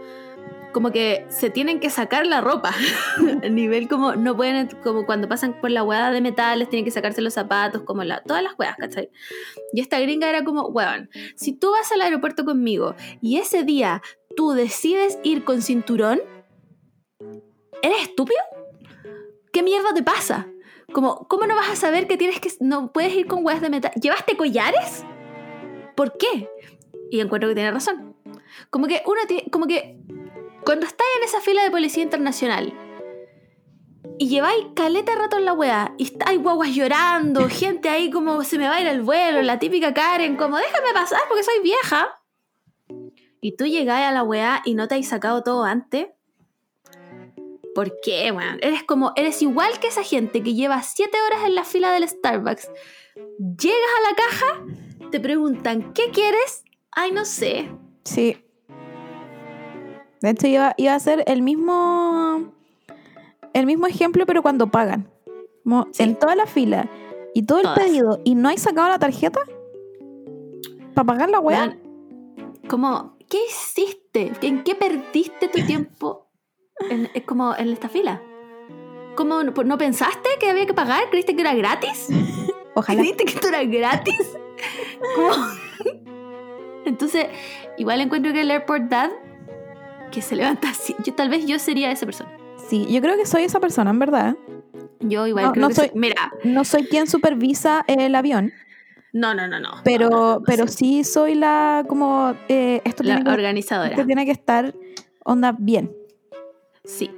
Como 0.71 0.91
que 0.91 1.25
se 1.29 1.49
tienen 1.49 1.79
que 1.79 1.89
sacar 1.89 2.27
la 2.27 2.41
ropa. 2.41 2.73
A 3.43 3.49
nivel 3.49 3.87
como 3.87 4.15
no 4.15 4.35
pueden, 4.35 4.67
como 4.83 5.05
cuando 5.05 5.27
pasan 5.27 5.59
por 5.59 5.71
la 5.71 5.83
hueá 5.83 6.11
de 6.11 6.21
metales, 6.21 6.69
tienen 6.69 6.85
que 6.85 6.91
sacarse 6.91 7.21
los 7.21 7.33
zapatos, 7.33 7.81
como 7.83 8.03
la, 8.03 8.21
todas 8.23 8.43
las 8.43 8.53
hueás, 8.57 8.77
¿cachai? 8.77 9.09
Y 9.73 9.81
esta 9.81 9.99
gringa 9.99 10.29
era 10.29 10.43
como, 10.43 10.67
weón, 10.67 11.09
si 11.35 11.53
tú 11.53 11.71
vas 11.71 11.91
al 11.91 12.01
aeropuerto 12.01 12.45
conmigo 12.45 12.95
y 13.21 13.37
ese 13.37 13.63
día 13.63 14.01
tú 14.35 14.51
decides 14.51 15.19
ir 15.23 15.43
con 15.43 15.61
cinturón, 15.61 16.21
¿eres 17.81 18.01
estúpido? 18.03 18.39
¿Qué 19.51 19.63
mierda 19.63 19.93
te 19.93 20.03
pasa? 20.03 20.47
Como, 20.93 21.27
¿cómo 21.27 21.45
no 21.45 21.55
vas 21.55 21.69
a 21.69 21.75
saber 21.75 22.07
que 22.07 22.17
tienes 22.17 22.39
que 22.39 22.49
no 22.59 22.91
puedes 22.91 23.13
ir 23.13 23.27
con 23.27 23.45
hueás 23.45 23.61
de 23.61 23.69
metal? 23.69 23.91
¿Llevaste 23.99 24.37
collares? 24.37 25.03
¿Por 25.95 26.17
qué? 26.17 26.49
Y 27.11 27.19
encuentro 27.19 27.49
que 27.49 27.55
tiene 27.55 27.71
razón. 27.71 28.15
Como 28.69 28.87
que 28.87 29.01
uno 29.05 29.21
tiene, 29.27 29.49
como 29.51 29.67
que 29.67 29.97
cuando 30.69 30.85
estáis 30.85 31.09
en 31.17 31.23
esa 31.23 31.41
fila 31.41 31.63
de 31.63 31.71
policía 31.71 32.03
internacional 32.03 32.71
y 34.19 34.29
lleváis 34.29 34.67
caleta 34.75 35.15
rato 35.15 35.39
en 35.39 35.45
la 35.45 35.53
weá 35.53 35.95
y 35.97 36.03
estáis 36.03 36.39
guaguas 36.39 36.75
llorando, 36.75 37.49
gente 37.49 37.89
ahí 37.89 38.11
como 38.11 38.43
se 38.43 38.59
me 38.59 38.67
va 38.67 38.75
a 38.75 38.81
ir 38.81 38.85
el 38.85 39.01
vuelo, 39.01 39.41
la 39.41 39.57
típica 39.57 39.95
Karen, 39.95 40.35
como 40.35 40.57
déjame 40.57 40.93
pasar 40.93 41.21
porque 41.27 41.43
soy 41.43 41.63
vieja. 41.63 42.21
Y 43.41 43.57
tú 43.57 43.65
llegáis 43.65 44.09
a 44.09 44.11
la 44.11 44.21
weá 44.21 44.61
y 44.63 44.75
no 44.75 44.87
te 44.87 44.93
has 44.93 45.07
sacado 45.07 45.41
todo 45.41 45.63
antes. 45.63 46.09
¿Por 47.73 47.99
qué, 48.03 48.31
weón? 48.31 48.59
Eres 48.61 48.83
como, 48.83 49.11
eres 49.15 49.41
igual 49.41 49.79
que 49.79 49.87
esa 49.87 50.03
gente 50.03 50.43
que 50.43 50.53
lleva 50.53 50.83
7 50.83 51.17
horas 51.19 51.47
en 51.47 51.55
la 51.55 51.63
fila 51.63 51.91
del 51.93 52.07
Starbucks. 52.07 52.69
Llegas 53.39 53.89
a 53.97 54.07
la 54.07 54.15
caja, 54.15 55.09
te 55.09 55.19
preguntan, 55.19 55.93
¿qué 55.93 56.11
quieres? 56.11 56.63
Ay, 56.91 57.11
no 57.11 57.25
sé. 57.25 57.71
Sí. 58.03 58.45
De 60.21 60.31
hecho, 60.31 60.47
iba, 60.47 60.73
iba 60.77 60.93
a 60.93 60.99
ser 60.99 61.23
el 61.27 61.41
mismo. 61.41 62.51
El 63.53 63.65
mismo 63.65 63.87
ejemplo, 63.87 64.25
pero 64.25 64.41
cuando 64.41 64.67
pagan. 64.67 65.09
Como 65.63 65.87
Sí. 65.91 66.03
En 66.03 66.15
toda 66.17 66.35
la 66.35 66.45
fila 66.45 66.89
y 67.33 67.43
todo 67.43 67.59
el 67.59 67.63
Todas. 67.63 67.79
pedido 67.79 68.19
y 68.23 68.35
no 68.35 68.49
hay 68.49 68.57
sacado 68.57 68.89
la 68.89 68.99
tarjeta 68.99 69.39
para 70.93 71.05
pagar 71.05 71.29
la 71.29 71.39
weá. 71.39 71.77
Como, 72.67 73.15
¿qué 73.29 73.37
hiciste? 73.49 74.31
¿En 74.41 74.63
qué 74.63 74.75
perdiste 74.75 75.47
tu 75.47 75.63
tiempo 75.65 76.27
en, 76.89 77.09
es 77.13 77.23
como 77.23 77.55
en 77.55 77.69
esta 77.69 77.87
fila? 77.89 78.21
¿Cómo 79.15 79.43
no, 79.43 79.51
no 79.51 79.77
pensaste 79.77 80.29
que 80.39 80.49
había 80.49 80.65
que 80.65 80.73
pagar? 80.73 81.09
¿Creíste 81.09 81.35
que 81.35 81.41
era 81.41 81.53
gratis? 81.53 82.07
Ojalá. 82.75 82.99
¿Creíste 83.01 83.25
que 83.25 83.33
esto 83.33 83.47
era 83.49 83.63
gratis? 83.63 84.37
¿Cómo? 85.15 85.33
Entonces, 86.85 87.27
igual 87.77 88.01
encuentro 88.01 88.31
que 88.33 88.41
el 88.41 88.51
Airport 88.51 88.83
Dad, 88.83 89.11
que 90.11 90.21
se 90.21 90.35
levanta 90.35 90.69
así, 90.69 90.95
yo, 91.05 91.13
tal 91.13 91.29
vez 91.29 91.45
yo 91.45 91.59
sería 91.59 91.91
esa 91.91 92.05
persona. 92.05 92.29
Sí, 92.69 92.85
yo 92.89 93.01
creo 93.01 93.15
que 93.17 93.25
soy 93.25 93.43
esa 93.43 93.59
persona, 93.59 93.89
en 93.91 93.99
verdad. 93.99 94.35
Yo 94.99 95.25
igual 95.27 95.45
No, 95.45 95.51
creo 95.53 95.61
no 95.63 95.67
que 95.69 95.75
soy- 95.75 95.87
soy- 95.89 95.99
Mira, 95.99 96.31
No 96.43 96.63
soy 96.65 96.85
quien 96.85 97.07
supervisa 97.07 97.83
el 97.87 98.13
avión, 98.15 98.51
no, 99.13 99.33
no, 99.33 99.47
no, 99.47 99.59
no. 99.59 99.71
pero, 99.83 100.09
no, 100.09 100.41
pero 100.45 100.67
sí. 100.67 101.03
sí 101.03 101.03
soy 101.03 101.35
la 101.35 101.83
como 101.87 102.35
eh, 102.47 102.81
esto, 102.83 103.03
La 103.03 103.15
tiene 103.15 103.23
que, 103.23 103.31
organizadora. 103.31 103.89
esto 103.89 104.05
tiene 104.05 104.25
que 104.25 104.31
estar 104.31 104.73
onda 105.23 105.55
bien. 105.57 105.91
Sí. 106.85 107.09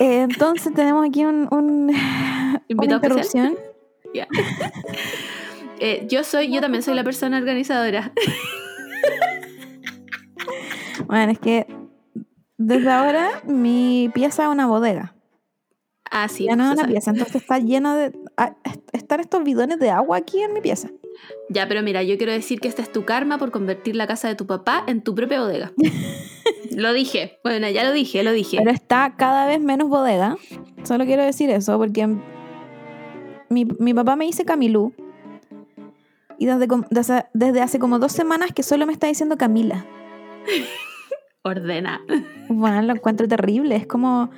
Eh, 0.00 0.22
entonces 0.22 0.72
tenemos 0.74 1.06
aquí 1.06 1.24
un, 1.24 1.48
un- 1.50 1.90
una 2.78 2.94
interrupción. 2.94 3.56
Ya. 4.12 4.28
Eh, 5.80 6.06
yo 6.08 6.24
soy, 6.24 6.52
yo 6.52 6.60
también 6.60 6.82
soy 6.82 6.94
la 6.94 7.04
persona 7.04 7.38
organizadora. 7.38 8.12
Bueno, 11.06 11.32
es 11.32 11.38
que 11.38 11.66
desde 12.56 12.90
ahora 12.90 13.42
mi 13.44 14.10
pieza 14.14 14.44
es 14.44 14.48
una 14.48 14.66
bodega. 14.66 15.14
Ah, 16.10 16.28
sí. 16.28 16.44
ya 16.44 16.56
no 16.56 16.64
es 16.64 16.70
una 16.72 16.80
sabe. 16.82 16.92
pieza, 16.92 17.10
entonces 17.10 17.36
está 17.42 17.58
lleno 17.58 17.94
de... 17.96 18.12
ah, 18.36 18.54
est- 18.64 18.88
están 18.92 19.20
estos 19.20 19.42
bidones 19.42 19.78
de 19.80 19.90
agua 19.90 20.16
aquí 20.18 20.40
en 20.40 20.52
mi 20.54 20.60
pieza. 20.60 20.88
Ya, 21.50 21.66
pero 21.68 21.82
mira, 21.82 22.02
yo 22.02 22.16
quiero 22.16 22.32
decir 22.32 22.60
que 22.60 22.68
este 22.68 22.82
es 22.82 22.90
tu 22.92 23.04
karma 23.04 23.38
por 23.38 23.50
convertir 23.50 23.96
la 23.96 24.06
casa 24.06 24.28
de 24.28 24.34
tu 24.34 24.46
papá 24.46 24.84
en 24.86 25.02
tu 25.02 25.14
propia 25.14 25.40
bodega. 25.40 25.72
lo 26.76 26.92
dije. 26.92 27.38
Bueno, 27.42 27.68
ya 27.68 27.84
lo 27.84 27.92
dije, 27.92 28.22
lo 28.22 28.32
dije. 28.32 28.58
Pero 28.58 28.70
está 28.70 29.14
cada 29.16 29.46
vez 29.46 29.60
menos 29.60 29.88
bodega. 29.88 30.36
Solo 30.84 31.04
quiero 31.04 31.22
decir 31.24 31.50
eso 31.50 31.76
porque 31.78 32.06
mi, 33.50 33.64
mi 33.78 33.92
papá 33.94 34.16
me 34.16 34.24
dice 34.26 34.44
Camilú. 34.44 34.94
Y 36.38 36.46
desde, 36.46 36.66
desde, 36.90 37.26
desde 37.32 37.60
hace 37.62 37.78
como 37.78 37.98
dos 37.98 38.12
semanas 38.12 38.52
que 38.52 38.62
solo 38.62 38.86
me 38.86 38.92
está 38.92 39.06
diciendo 39.06 39.36
Camila. 39.36 39.84
Ordena. 41.42 42.00
Bueno, 42.48 42.82
lo 42.82 42.92
encuentro 42.94 43.28
terrible. 43.28 43.76
Es 43.76 43.86
como... 43.86 44.30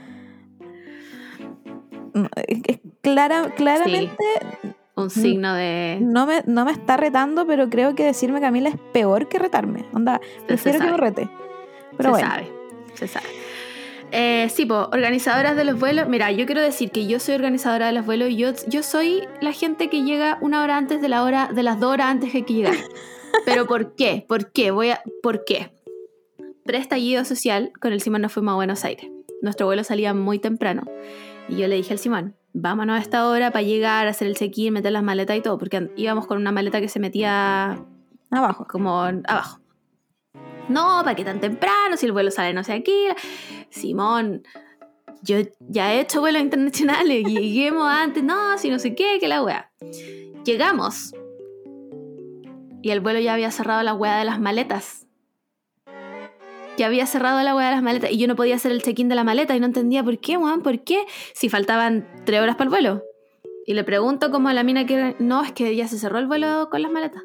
Es- 2.46 2.80
clara, 3.02 3.52
claramente 3.54 4.24
Un 4.94 5.10
signo 5.10 5.54
de. 5.54 5.98
no 6.00 6.26
me, 6.26 6.42
no 6.46 6.64
me 6.64 6.72
está 6.72 6.96
retando, 6.96 7.46
pero 7.46 7.68
creo 7.68 7.94
que 7.94 8.04
decirme 8.04 8.40
Camila 8.40 8.70
es 8.70 8.76
peor 8.92 9.28
que 9.28 9.38
retarme. 9.38 9.84
Onda, 9.92 10.20
prefiero 10.46 10.80
que 10.80 10.90
me 10.90 10.96
rete. 10.96 11.30
Pero 11.96 12.04
se 12.04 12.10
bueno. 12.10 12.28
sabe. 12.28 12.52
Se 12.94 13.06
sabe. 13.06 13.26
Eh, 14.12 14.48
sí, 14.50 14.66
pues, 14.66 14.80
organizadoras 14.92 15.56
de 15.56 15.64
los 15.64 15.78
vuelos. 15.78 16.08
Mira, 16.08 16.30
yo 16.30 16.46
quiero 16.46 16.62
decir 16.62 16.90
que 16.90 17.06
yo 17.06 17.18
soy 17.18 17.34
organizadora 17.34 17.86
de 17.86 17.92
los 17.92 18.06
vuelos 18.06 18.30
y 18.30 18.36
yo, 18.36 18.52
yo 18.66 18.82
soy 18.82 19.26
la 19.40 19.52
gente 19.52 19.88
que 19.90 20.02
llega 20.02 20.38
una 20.40 20.62
hora 20.62 20.76
antes 20.76 21.00
de 21.02 21.08
la 21.08 21.22
hora, 21.22 21.50
de 21.52 21.62
las 21.62 21.80
dos 21.80 21.92
horas 21.92 22.08
antes 22.08 22.30
que 22.30 22.38
hay 22.38 22.44
que 22.44 22.54
llegar. 22.54 22.74
Pero 23.44 23.66
¿por 23.66 23.94
qué? 23.94 24.24
¿Por 24.26 24.52
qué? 24.52 24.70
Voy 24.70 24.90
a. 24.90 25.02
¿Por 25.22 25.44
qué? 25.44 25.72
Preestallido 26.64 27.24
social, 27.24 27.72
con 27.80 27.92
el 27.92 28.00
Simón 28.00 28.22
nos 28.22 28.32
fuimos 28.32 28.52
a 28.52 28.56
Buenos 28.56 28.84
Aires. 28.84 29.10
Nuestro 29.42 29.66
vuelo 29.66 29.84
salía 29.84 30.14
muy 30.14 30.38
temprano. 30.38 30.84
Y 31.48 31.56
yo 31.56 31.68
le 31.68 31.76
dije 31.76 31.92
al 31.92 31.98
Simón, 31.98 32.34
vámonos 32.52 32.98
a 32.98 33.02
esta 33.02 33.28
hora 33.28 33.50
para 33.50 33.62
llegar, 33.62 34.08
hacer 34.08 34.26
el 34.26 34.34
check-in, 34.34 34.72
meter 34.72 34.90
las 34.92 35.02
maletas 35.02 35.36
y 35.36 35.42
todo, 35.42 35.58
porque 35.58 35.90
íbamos 35.96 36.26
con 36.26 36.38
una 36.38 36.50
maleta 36.50 36.80
que 36.80 36.88
se 36.88 36.98
metía 36.98 37.84
Abajo. 38.30 38.66
como 38.68 39.00
abajo. 39.00 39.60
No, 40.68 41.00
¿para 41.04 41.14
qué 41.14 41.24
tan 41.24 41.40
temprano? 41.40 41.96
Si 41.96 42.06
el 42.06 42.12
vuelo 42.12 42.30
sale 42.30 42.52
no 42.52 42.64
sé 42.64 42.72
aquí. 42.72 43.06
Simón, 43.70 44.42
yo 45.22 45.38
ya 45.60 45.94
he 45.94 46.00
hecho 46.00 46.20
vuelos 46.20 46.42
internacionales, 46.42 47.24
lleguemos 47.26 47.86
antes, 47.88 48.22
no, 48.22 48.58
si 48.58 48.70
no 48.70 48.78
sé 48.78 48.94
qué, 48.94 49.18
que 49.20 49.28
la 49.28 49.42
wea. 49.42 49.70
Llegamos. 50.44 51.12
Y 52.82 52.90
el 52.90 53.00
vuelo 53.00 53.18
ya 53.20 53.34
había 53.34 53.50
cerrado 53.50 53.82
la 53.82 53.94
wea 53.94 54.18
de 54.18 54.24
las 54.24 54.40
maletas. 54.40 55.06
Ya 56.76 56.86
había 56.86 57.06
cerrado 57.06 57.42
la 57.42 57.56
wea 57.56 57.70
de 57.70 57.74
las 57.74 57.82
maletas 57.82 58.10
y 58.12 58.18
yo 58.18 58.28
no 58.28 58.36
podía 58.36 58.56
hacer 58.56 58.70
el 58.70 58.82
check-in 58.82 59.08
de 59.08 59.14
la 59.14 59.24
maleta 59.24 59.56
y 59.56 59.60
no 59.60 59.66
entendía 59.66 60.04
por 60.04 60.18
qué, 60.18 60.36
weón, 60.36 60.62
por 60.62 60.84
qué, 60.84 61.06
si 61.32 61.48
faltaban 61.48 62.06
tres 62.24 62.40
horas 62.40 62.56
para 62.56 62.64
el 62.64 62.70
vuelo. 62.70 63.02
Y 63.66 63.74
le 63.74 63.82
pregunto 63.82 64.30
como 64.30 64.48
a 64.48 64.54
la 64.54 64.62
mina 64.62 64.86
que 64.86 65.16
no, 65.18 65.42
es 65.42 65.52
que 65.52 65.74
ya 65.74 65.88
se 65.88 65.98
cerró 65.98 66.18
el 66.18 66.26
vuelo 66.26 66.68
con 66.70 66.82
las 66.82 66.92
maletas. 66.92 67.24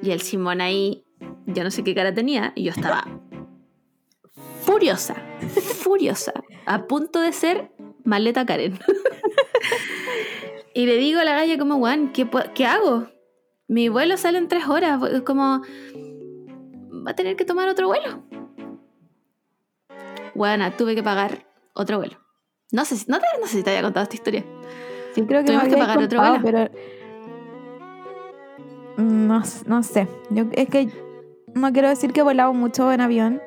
Y 0.00 0.10
el 0.10 0.20
Simón 0.22 0.60
ahí, 0.60 1.04
yo 1.54 1.64
no 1.64 1.70
sé 1.70 1.82
qué 1.84 1.94
cara 1.94 2.12
tenía, 2.14 2.52
y 2.54 2.64
yo 2.64 2.70
estaba 2.70 3.04
furiosa, 4.62 5.14
furiosa, 5.82 6.32
a 6.66 6.86
punto 6.86 7.20
de 7.20 7.32
ser 7.32 7.72
maleta 8.04 8.46
Karen. 8.46 8.78
y 10.74 10.86
le 10.86 10.96
digo 10.96 11.20
a 11.20 11.24
la 11.24 11.34
galla 11.34 11.58
como, 11.58 11.76
Juan, 11.78 12.12
¿qué, 12.12 12.28
¿qué 12.54 12.66
hago? 12.66 13.06
Mi 13.68 13.88
vuelo 13.88 14.16
sale 14.16 14.38
en 14.38 14.48
tres 14.48 14.66
horas, 14.68 15.00
es 15.12 15.22
como, 15.22 15.62
va 17.06 17.10
a 17.10 17.14
tener 17.16 17.36
que 17.36 17.44
tomar 17.44 17.68
otro 17.68 17.86
vuelo. 17.88 18.22
Bueno, 20.34 20.70
tuve 20.72 20.94
que 20.94 21.02
pagar 21.02 21.46
otro 21.74 21.98
vuelo. 21.98 22.18
No 22.70 22.84
sé, 22.84 22.96
si- 22.96 23.10
no, 23.10 23.18
te, 23.18 23.26
no 23.40 23.46
sé 23.46 23.58
si 23.58 23.62
te 23.62 23.70
había 23.70 23.82
contado 23.82 24.04
esta 24.04 24.14
historia. 24.16 24.44
Sí, 25.14 25.22
creo 25.26 25.40
que 25.40 25.46
Tuvimos 25.48 25.68
que 25.68 25.76
pagar 25.76 25.98
otro 26.02 26.20
vuelo. 26.20 26.40
pero 26.42 26.70
no, 28.96 29.40
s- 29.42 29.64
no 29.66 29.82
sé. 29.82 30.08
Yo 30.30 30.44
es 30.52 30.68
que 30.68 30.88
no 31.54 31.72
quiero 31.72 31.88
decir 31.88 32.12
que 32.12 32.20
he 32.20 32.22
volado 32.22 32.52
mucho 32.54 32.92
en 32.92 33.00
avión, 33.00 33.40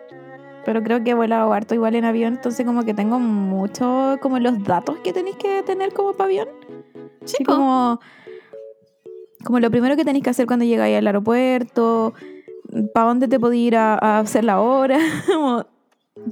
pero 0.65 0.81
creo 0.83 1.03
que 1.03 1.11
he 1.11 1.13
volado 1.13 1.53
harto 1.53 1.75
igual 1.75 1.95
en 1.95 2.05
avión, 2.05 2.33
entonces 2.33 2.65
como 2.65 2.83
que 2.83 2.93
tengo 2.93 3.19
mucho 3.19 4.17
como 4.21 4.39
los 4.39 4.63
datos 4.63 4.97
que 4.99 5.13
tenéis 5.13 5.37
que 5.37 5.63
tener 5.63 5.93
como 5.93 6.13
para 6.13 6.25
avión. 6.25 6.49
Sí, 7.25 7.43
como 7.43 7.99
como 9.43 9.59
lo 9.59 9.69
primero 9.69 9.95
que 9.95 10.03
tenéis 10.03 10.23
que 10.23 10.31
hacer 10.31 10.47
cuando 10.47 10.65
llegáis 10.65 10.97
al 10.97 11.05
aeropuerto, 11.05 12.15
para 12.93 13.07
dónde 13.07 13.27
te 13.27 13.39
podéis 13.39 13.67
ir 13.67 13.75
a, 13.75 13.93
a 13.93 14.19
hacer 14.19 14.43
la 14.43 14.59
hora, 14.59 14.97
como, 15.27 15.65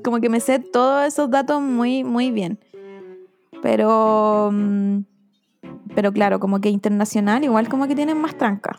como 0.04 0.20
que 0.20 0.30
me 0.30 0.40
sé 0.40 0.60
todos 0.60 1.06
esos 1.06 1.30
datos 1.30 1.62
muy 1.62 2.04
muy 2.04 2.32
bien. 2.32 2.60
Pero, 3.62 4.50
mm, 4.52 4.98
pero 5.96 6.12
claro, 6.12 6.40
como 6.40 6.60
que 6.60 6.70
internacional, 6.70 7.44
igual 7.44 7.70
como 7.70 7.88
que 7.88 7.96
tienen 7.96 8.20
más 8.20 8.36
tranca. 8.36 8.76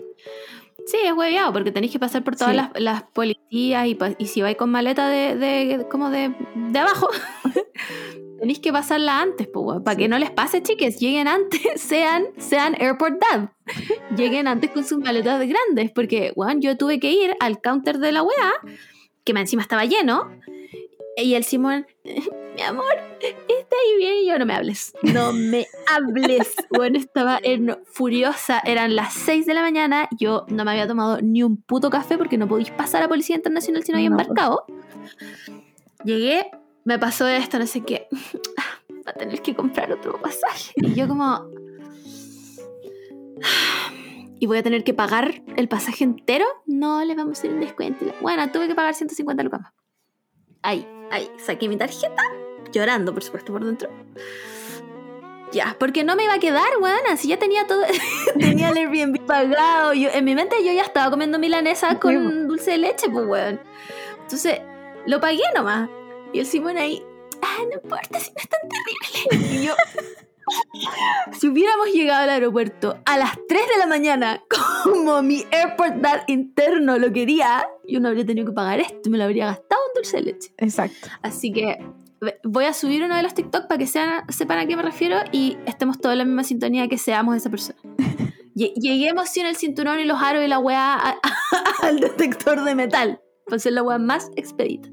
Sí, 0.86 0.98
es 1.04 1.12
hueveado, 1.14 1.52
porque 1.52 1.72
tenéis 1.72 1.92
que 1.92 1.98
pasar 1.98 2.22
por 2.24 2.36
todas 2.36 2.50
Sí. 2.52 2.56
las, 2.56 2.70
las 2.80 3.02
policías 3.04 3.86
y, 3.86 3.96
y 4.18 4.26
si 4.26 4.42
vais 4.42 4.56
con 4.56 4.70
maleta 4.70 5.08
de, 5.08 5.34
de- 5.36 5.86
como 5.90 6.10
de, 6.10 6.34
de 6.54 6.78
abajo, 6.78 7.08
tenéis 8.38 8.58
que 8.58 8.72
pasarla 8.72 9.20
antes, 9.20 9.48
pues, 9.48 9.80
para 9.82 9.96
que 9.96 10.08
no 10.08 10.18
les 10.18 10.30
pase, 10.30 10.62
chiques, 10.62 10.98
lleguen 11.00 11.28
antes, 11.28 11.60
sean, 11.80 12.26
sean 12.36 12.76
Airport 12.78 13.14
Dad, 13.20 13.48
lleguen 14.16 14.46
antes 14.48 14.70
con 14.70 14.84
sus 14.84 14.98
maletas 14.98 15.40
grandes, 15.46 15.90
porque, 15.94 16.32
yo 16.60 16.76
tuve 16.76 17.00
que 17.00 17.10
ir 17.12 17.34
al 17.40 17.60
counter 17.60 17.98
de 17.98 18.12
la 18.12 18.22
weá, 18.22 18.52
que 19.24 19.32
encima 19.40 19.62
estaba 19.62 19.84
lleno, 19.86 20.30
y 21.16 21.34
el 21.34 21.44
Simón, 21.44 21.86
mi 22.04 22.62
amor, 22.62 22.92
está 23.20 23.76
ahí 23.76 23.96
bien, 23.98 24.14
y 24.22 24.26
yo 24.28 24.38
no 24.38 24.46
me 24.46 24.54
hables, 24.54 24.94
no 25.02 25.32
me 25.32 25.66
hables. 25.92 26.54
Bueno, 26.70 26.98
estaba 26.98 27.38
en- 27.42 27.76
furiosa, 27.92 28.60
eran 28.64 28.96
las 28.96 29.14
6 29.14 29.46
de 29.46 29.54
la 29.54 29.62
mañana, 29.62 30.08
yo 30.18 30.44
no 30.48 30.64
me 30.64 30.72
había 30.72 30.86
tomado 30.88 31.20
ni 31.20 31.42
un 31.42 31.56
puto 31.56 31.90
café 31.90 32.18
porque 32.18 32.36
no 32.38 32.48
podéis 32.48 32.70
pasar 32.70 33.02
a 33.02 33.08
Policía 33.08 33.36
Internacional 33.36 33.82
si 33.84 33.92
no 33.92 33.98
había 33.98 34.10
No. 34.10 34.18
embarcado. 34.20 34.64
Llegué, 36.04 36.50
me 36.84 36.98
pasó 36.98 37.26
esto, 37.28 37.58
no 37.58 37.66
sé 37.66 37.82
qué, 37.82 38.08
va 39.06 39.10
a 39.10 39.14
tener 39.14 39.40
que 39.40 39.54
comprar 39.54 39.90
otro 39.92 40.20
pasaje. 40.20 40.72
Y 40.76 40.94
yo 40.94 41.06
como... 41.08 41.48
¿Y 44.40 44.46
voy 44.46 44.58
a 44.58 44.62
tener 44.62 44.84
que 44.84 44.92
pagar 44.92 45.42
el 45.56 45.68
pasaje 45.68 46.04
entero? 46.04 46.44
No, 46.66 47.02
le 47.04 47.14
vamos 47.14 47.38
a 47.38 47.40
hacer 47.40 47.52
un 47.52 47.60
descuento. 47.60 48.04
Bueno, 48.20 48.50
tuve 48.52 48.68
que 48.68 48.74
pagar 48.74 48.94
150 48.94 49.42
lucas 49.42 49.60
más. 49.62 49.72
Ahí, 50.60 50.86
ahí, 51.10 51.30
saqué 51.38 51.68
mi 51.68 51.76
tarjeta, 51.76 52.22
llorando, 52.72 53.12
por 53.12 53.22
supuesto, 53.22 53.52
por 53.52 53.64
dentro. 53.64 53.90
Ya, 55.52 55.76
porque 55.78 56.02
no 56.02 56.16
me 56.16 56.24
iba 56.24 56.34
a 56.34 56.40
quedar, 56.40 56.66
weón, 56.80 57.16
si 57.16 57.28
ya 57.28 57.38
tenía 57.38 57.66
todo, 57.66 57.82
tenía 58.40 58.70
el 58.70 58.76
Airbnb 58.76 59.24
pagado. 59.24 59.94
Yo, 59.94 60.10
en 60.12 60.24
mi 60.24 60.34
mente 60.34 60.56
yo 60.64 60.72
ya 60.72 60.82
estaba 60.82 61.10
comiendo 61.10 61.38
milanesa 61.38 62.00
con 62.00 62.48
dulce 62.48 62.72
de 62.72 62.78
leche, 62.78 63.08
pues, 63.08 63.24
weón. 63.24 63.60
Entonces, 64.22 64.60
lo 65.06 65.20
pagué 65.20 65.42
nomás. 65.54 65.88
Y 66.32 66.40
el 66.40 66.46
Simón 66.46 66.76
ahí, 66.76 67.04
ah, 67.40 67.58
no 67.68 67.74
importa 67.74 68.18
si 68.18 68.32
no 68.32 68.36
es 68.38 68.48
tan 68.48 68.60
terrible. 68.68 69.54
Y 69.54 69.66
yo, 69.66 69.74
si 71.32 71.48
hubiéramos 71.48 71.88
llegado 71.92 72.22
al 72.24 72.30
aeropuerto 72.30 72.98
a 73.06 73.18
las 73.18 73.32
3 73.48 73.62
de 73.72 73.78
la 73.78 73.86
mañana, 73.86 74.42
como 74.84 75.22
mi 75.22 75.44
airport 75.50 75.96
dad 75.96 76.22
interno 76.28 76.98
lo 76.98 77.12
quería, 77.12 77.66
yo 77.88 78.00
no 78.00 78.08
habría 78.08 78.24
tenido 78.26 78.46
que 78.46 78.52
pagar 78.52 78.80
esto, 78.80 79.10
me 79.10 79.18
lo 79.18 79.24
habría 79.24 79.46
gastado 79.46 79.80
en 79.88 79.94
dulce 80.02 80.16
de 80.18 80.22
leche. 80.24 80.54
Exacto. 80.58 81.08
Así 81.22 81.52
que 81.52 81.78
voy 82.42 82.64
a 82.64 82.72
subir 82.72 83.02
uno 83.02 83.16
de 83.16 83.22
los 83.22 83.34
TikTok 83.34 83.66
para 83.66 83.78
que 83.78 83.86
sean, 83.86 84.24
sepan 84.30 84.58
a 84.58 84.66
qué 84.66 84.76
me 84.76 84.82
refiero 84.82 85.18
y 85.32 85.56
estemos 85.66 85.98
todos 86.00 86.12
en 86.14 86.18
la 86.18 86.24
misma 86.24 86.44
sintonía 86.44 86.88
que 86.88 86.98
seamos 86.98 87.36
esa 87.36 87.50
persona. 87.50 87.78
Lle- 88.54 88.72
Lleguemos 88.76 89.28
sin 89.30 89.46
el 89.46 89.56
cinturón 89.56 89.98
y 90.00 90.04
los 90.04 90.22
aros 90.22 90.44
y 90.44 90.48
la 90.48 90.58
weá 90.58 91.18
al 91.82 92.00
detector 92.00 92.62
de 92.64 92.74
metal. 92.74 93.20
Para 93.46 93.58
ser 93.58 93.72
la 93.74 93.82
weá 93.82 93.98
más 93.98 94.30
expedita. 94.36 94.88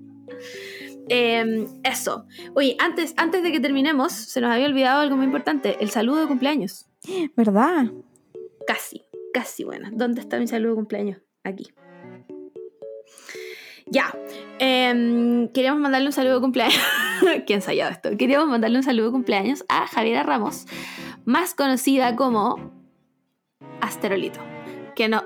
Em, 1.09 1.67
eso. 1.83 2.25
Oye, 2.53 2.75
antes, 2.79 3.13
antes 3.17 3.43
de 3.43 3.51
que 3.51 3.59
terminemos, 3.59 4.11
se 4.13 4.41
nos 4.41 4.51
había 4.51 4.67
olvidado 4.67 5.01
algo 5.01 5.17
muy 5.17 5.25
importante: 5.25 5.77
el 5.81 5.89
saludo 5.89 6.21
de 6.21 6.27
cumpleaños. 6.27 6.85
¿Verdad? 7.35 7.91
Casi, 8.67 9.03
casi 9.33 9.63
buena. 9.63 9.89
¿Dónde 9.91 10.21
está 10.21 10.39
mi 10.39 10.47
saludo 10.47 10.71
de 10.71 10.75
cumpleaños? 10.75 11.17
Aquí. 11.43 11.73
Ya. 13.87 14.15
em, 14.59 15.49
queríamos 15.49 15.81
mandarle 15.81 16.07
un 16.07 16.13
saludo 16.13 16.35
de 16.35 16.41
cumpleaños. 16.41 16.79
¿Quién 17.45 17.57
ensayado 17.57 17.91
esto? 17.91 18.15
Queríamos 18.17 18.47
mandarle 18.47 18.77
un 18.77 18.83
saludo 18.83 19.07
de 19.07 19.11
cumpleaños 19.11 19.65
a 19.67 19.85
Javiera 19.87 20.23
Ramos, 20.23 20.65
más 21.25 21.53
conocida 21.53 22.15
como 22.15 22.71
Asterolito. 23.81 24.39
Que 24.95 25.09
no, 25.09 25.23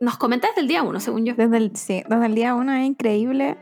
nos 0.00 0.16
comenta 0.16 0.48
desde 0.48 0.60
el 0.60 0.68
día 0.68 0.82
1, 0.82 1.00
según 1.00 1.24
yo. 1.24 1.34
Desde 1.34 1.56
el, 1.56 1.76
sí, 1.76 2.02
desde 2.08 2.26
el 2.26 2.34
día 2.34 2.54
uno 2.54 2.72
es 2.72 2.86
increíble. 2.86 3.56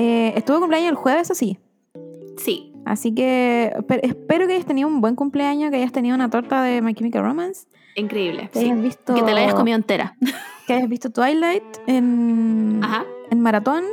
Eh, 0.00 0.32
estuvo 0.36 0.60
cumpleaños 0.60 0.90
el 0.90 0.96
jueves, 0.96 1.30
así. 1.30 1.58
Sí, 2.36 2.72
Así 2.84 3.12
que 3.14 3.70
espe- 3.76 4.00
espero 4.02 4.46
que 4.46 4.54
hayas 4.54 4.64
tenido 4.64 4.88
un 4.88 5.02
buen 5.02 5.14
cumpleaños, 5.14 5.70
que 5.70 5.76
hayas 5.76 5.92
tenido 5.92 6.14
una 6.14 6.30
torta 6.30 6.62
de 6.62 6.80
My 6.80 6.94
Chemical 6.94 7.22
Romance, 7.22 7.66
increíble. 7.96 8.48
que 8.50 8.60
sí. 8.60 8.64
hayas 8.64 8.80
visto, 8.80 9.14
Que 9.14 9.22
te 9.22 9.32
la 9.32 9.40
hayas 9.40 9.54
comido 9.54 9.76
entera. 9.76 10.16
que 10.66 10.72
hayas 10.72 10.88
visto 10.88 11.10
Twilight 11.10 11.64
en, 11.86 12.80
Ajá. 12.82 13.04
en 13.30 13.40
maratón. 13.40 13.84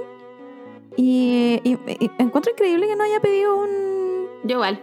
Y, 0.96 1.60
y- 1.66 1.78
y 2.00 2.10
encuentro 2.20 2.52
increíble 2.54 2.88
que 2.88 2.96
no 2.96 3.04
haya 3.04 3.20
pedido 3.20 3.58
un, 3.58 4.28
Yo 4.46 4.56
igual. 4.58 4.80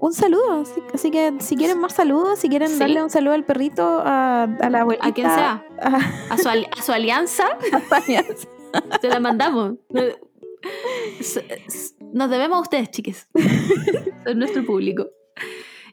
un 0.00 0.12
saludo. 0.12 0.62
Así, 0.62 0.82
así 0.92 1.10
que 1.12 1.34
si 1.38 1.54
quieren 1.56 1.78
más 1.78 1.92
saludos, 1.92 2.40
si 2.40 2.48
quieren 2.48 2.68
Sí. 2.68 2.78
darle 2.80 3.00
un 3.04 3.10
saludo 3.10 3.34
al 3.34 3.44
perrito, 3.44 4.02
a, 4.04 4.42
a 4.44 4.70
la 4.70 4.80
abuelita. 4.80 5.06
A 5.06 5.12
quien 5.14 5.28
sea. 5.28 5.64
a- 5.80 6.34
A 6.34 6.38
su, 6.38 6.48
ali- 6.48 6.66
a 6.76 6.82
su 6.82 6.90
alianza. 6.92 7.44
a. 7.92 8.00
Se 9.00 9.08
la 9.08 9.20
mandamos. 9.20 9.74
Nos 12.12 12.30
debemos 12.30 12.58
a 12.58 12.60
ustedes, 12.60 12.90
chiques. 12.90 13.28
Son 14.26 14.38
nuestro 14.38 14.64
público. 14.64 15.06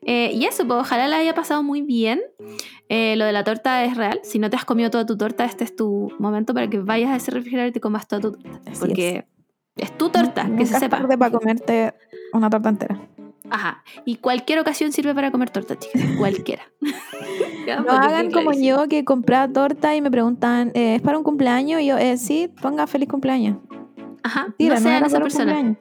Eh, 0.06 0.32
y 0.34 0.46
eso, 0.46 0.68
pues 0.68 0.80
ojalá 0.82 1.08
la 1.08 1.18
haya 1.18 1.34
pasado 1.34 1.64
muy 1.64 1.82
bien. 1.82 2.22
Eh, 2.90 3.16
lo 3.16 3.26
de 3.26 3.32
la 3.32 3.44
torta 3.44 3.84
es 3.86 3.96
real. 3.96 4.20
Si 4.24 4.40
no 4.40 4.50
te 4.50 4.56
has 4.56 4.66
comido 4.66 4.90
toda 4.90 5.06
tu 5.06 5.18
torta, 5.18 5.46
este 5.46 5.64
es 5.64 5.76
tu 5.76 6.12
momento 6.20 6.54
para 6.54 6.70
que 6.70 6.80
vayas 6.80 7.12
a 7.12 7.16
ese 7.16 7.32
refrigerador 7.32 7.70
y 7.70 7.74
te 7.74 7.80
comas 7.80 8.08
toda 8.08 8.22
tu 8.22 8.32
torta. 8.34 8.62
Así 8.70 8.80
Porque 8.80 9.26
es. 9.78 9.98
tu 9.98 10.10
torta, 10.10 10.50
que 10.58 10.66
se 10.66 10.80
sepa. 10.80 10.98
tarde 10.98 11.18
para 11.18 11.32
comerte 11.32 11.94
una 12.34 12.50
torta 12.50 12.70
entera. 12.70 13.00
Ajá. 13.50 13.84
Y 14.06 14.18
cualquier 14.18 14.60
ocasión 14.60 14.92
sirve 14.92 15.14
para 15.14 15.32
comer 15.32 15.50
torta, 15.50 15.78
chicas. 15.78 16.02
Cualquiera. 16.18 16.64
No 17.66 17.86
que 17.86 17.92
hagan 17.92 18.32
como 18.32 18.52
yo 18.52 18.88
que 18.90 19.06
compraba 19.06 19.48
torta 19.52 19.96
y 19.96 20.02
me 20.02 20.12
preguntan, 20.12 20.72
eh, 20.74 20.96
¿es 20.96 21.02
para 21.02 21.18
un 21.18 21.24
cumpleaños? 21.24 21.80
Y 21.82 21.86
yo, 21.86 21.98
eh, 21.98 22.18
sí, 22.18 22.50
ponga 22.62 22.88
feliz 22.88 23.08
cumpleaños. 23.08 23.58
Ajá. 24.24 24.48
No 24.58 24.78
sean 24.78 25.06
esa 25.06 25.20
persona. 25.20 25.54
cumpleaños. 25.54 25.78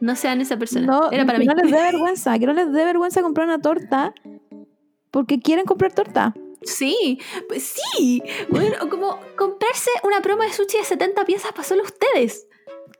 No 0.00 0.16
sean 0.16 0.40
esa 0.40 0.56
persona. 0.58 0.86
No, 0.86 1.10
Era 1.10 1.24
para 1.24 1.38
que 1.38 1.44
mí. 1.44 1.46
no 1.46 1.54
les 1.54 1.70
dé 1.70 1.78
vergüenza, 1.82 2.38
que 2.38 2.46
no 2.46 2.52
les 2.52 2.72
dé 2.72 2.84
vergüenza 2.84 3.22
comprar 3.22 3.46
una 3.46 3.60
torta 3.60 4.12
porque 5.10 5.40
quieren 5.40 5.64
comprar 5.64 5.92
torta. 5.92 6.34
Sí, 6.62 7.20
pues 7.48 7.74
sí. 7.94 8.22
Bueno, 8.48 8.88
como 8.90 9.18
comprarse 9.36 9.90
una 10.02 10.20
promo 10.22 10.42
de 10.42 10.52
sushi 10.52 10.78
de 10.78 10.84
70 10.84 11.24
piezas 11.24 11.52
para 11.52 11.62
solo 11.64 11.82
ustedes. 11.82 12.46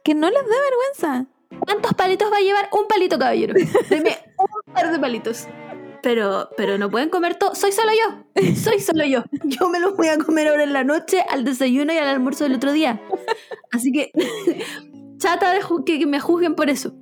Que 0.04 0.14
no 0.14 0.28
les 0.30 0.42
dé 0.44 0.54
vergüenza. 0.70 1.26
¿Cuántos 1.60 1.94
palitos 1.94 2.30
va 2.30 2.36
a 2.36 2.40
llevar? 2.40 2.68
Un 2.72 2.86
palito, 2.86 3.18
caballero. 3.18 3.54
Deme 3.90 4.18
un 4.38 4.72
par 4.74 4.92
de 4.92 4.98
palitos. 4.98 5.46
Pero, 6.04 6.50
pero 6.56 6.76
no 6.78 6.90
pueden 6.90 7.08
comer 7.08 7.34
todo. 7.36 7.54
Soy 7.54 7.72
solo 7.72 7.90
yo. 7.92 8.44
Soy 8.56 8.78
solo 8.80 9.04
yo. 9.04 9.24
Yo 9.44 9.68
me 9.70 9.80
los 9.80 9.96
voy 9.96 10.08
a 10.08 10.18
comer 10.18 10.46
ahora 10.48 10.62
en 10.62 10.72
la 10.72 10.84
noche, 10.84 11.24
al 11.28 11.44
desayuno 11.44 11.92
y 11.92 11.96
al 11.96 12.06
almuerzo 12.08 12.44
del 12.44 12.54
otro 12.54 12.72
día. 12.72 13.00
Así 13.72 13.90
que, 13.90 14.12
chata 15.18 15.52
de 15.52 15.60
que, 15.86 15.98
que 15.98 16.06
me 16.06 16.20
juzguen 16.20 16.54
por 16.54 16.68
eso. 16.70 16.92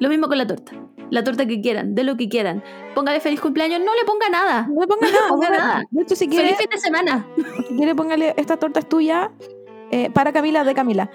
Lo 0.00 0.08
mismo 0.08 0.26
con 0.28 0.38
la 0.38 0.46
torta. 0.46 0.72
La 1.10 1.22
torta 1.24 1.44
que 1.44 1.60
quieran, 1.60 1.94
de 1.94 2.04
lo 2.04 2.16
que 2.16 2.28
quieran. 2.28 2.62
Póngale 2.94 3.20
feliz 3.20 3.40
cumpleaños, 3.40 3.80
no 3.80 3.94
le 3.94 4.04
ponga 4.06 4.28
nada. 4.30 4.66
No 4.68 4.80
le 4.80 5.10
nada. 5.12 5.28
ponga 5.28 5.48
no 5.48 5.54
le- 5.54 5.58
nada. 5.60 5.82
De 5.90 6.02
hecho, 6.02 6.16
si 6.16 6.26
quiere, 6.28 6.44
Feliz 6.54 6.58
fin 6.58 6.70
de 6.70 6.78
semana. 6.78 7.26
si 7.68 7.76
quiere 7.76 7.94
póngale, 7.94 8.32
esta 8.38 8.56
torta 8.56 8.80
es 8.80 8.88
tuya 8.88 9.30
eh, 9.90 10.08
para 10.10 10.32
Camila, 10.32 10.64
de 10.64 10.72
Camila. 10.74 11.10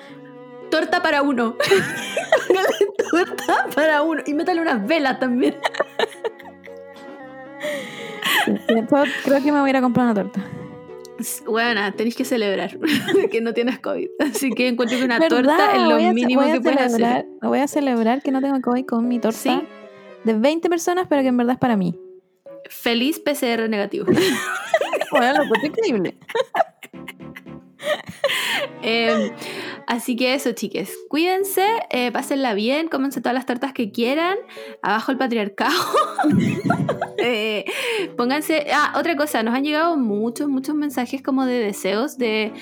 Torta 0.70 1.02
para 1.02 1.22
uno. 1.24 1.56
Póngale 2.48 2.68
torta 3.10 3.66
para 3.74 4.02
uno. 4.04 4.22
Y 4.26 4.34
métale 4.34 4.62
unas 4.62 4.86
velas 4.86 5.20
también. 5.20 5.56
Después 8.68 9.10
creo 9.24 9.42
que 9.44 9.52
me 9.52 9.60
voy 9.60 9.70
a 9.70 9.72
ir 9.72 9.78
a 9.78 9.82
comprar 9.82 10.06
una 10.06 10.14
torta. 10.14 10.44
Bueno, 11.46 11.94
tenéis 11.94 12.16
que 12.16 12.26
celebrar 12.26 12.78
que 13.32 13.42
no 13.42 13.54
tienes 13.54 13.80
COVID. 13.80 14.08
Así 14.20 14.52
que 14.52 14.68
encuentro 14.68 14.98
que 14.98 15.06
una 15.06 15.20
¿Verdad? 15.20 15.38
torta 15.38 15.76
es 15.76 15.82
lo 15.88 15.96
a 15.96 16.14
mínimo 16.14 16.42
que 16.44 16.60
puedes 16.62 16.80
hacer. 16.82 17.26
Voy 17.42 17.60
a 17.60 17.68
celebrar 17.68 18.22
que 18.22 18.32
no 18.32 18.42
tengo 18.42 18.60
COVID 18.62 18.86
con 18.86 19.08
mi 19.08 19.20
torta 19.20 19.38
Sí. 19.38 19.62
de 20.26 20.34
20 20.34 20.70
personas, 20.70 21.08
pero 21.10 21.22
que 21.22 21.30
en 21.30 21.38
verdad 21.38 21.54
es 21.54 21.60
para 21.60 21.78
mí. 21.78 21.98
Feliz 22.70 23.20
PCR 23.20 23.70
negativo. 23.70 24.06
Bueno, 25.12 25.34
lo 25.38 25.44
encuentro 25.44 25.68
increíble. 25.70 26.18
Eh, 28.88 29.32
así 29.88 30.16
que 30.16 30.36
eso, 30.36 30.52
chiques. 30.52 30.96
Cuídense, 31.10 31.66
eh, 31.90 32.12
pásenla 32.12 32.54
bien, 32.54 32.88
cómense 32.88 33.20
todas 33.20 33.34
las 33.34 33.48
tortas 33.48 33.74
que 33.74 33.92
quieran. 33.92 34.38
Abajo 34.84 35.12
el 35.12 35.18
patriarcado. 35.18 35.74
Eh, 37.18 37.66
pónganse. 38.18 38.68
Ah, 38.72 38.94
otra 39.00 39.16
cosa, 39.16 39.42
nos 39.42 39.56
han 39.56 39.64
llegado 39.64 39.98
muchos, 39.98 40.48
muchos 40.48 40.76
mensajes 40.76 41.24
como 41.24 41.48
de 41.48 41.56
deseos, 41.56 42.20
de. 42.20 42.54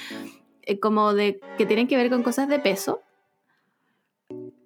eh, 0.61 0.79
como 0.79 1.13
de. 1.13 1.41
que 1.57 1.65
tienen 1.65 1.89
que 1.89 1.97
ver 1.97 2.09
con 2.09 2.23
cosas 2.23 2.47
de 2.47 2.59
peso. 2.59 3.01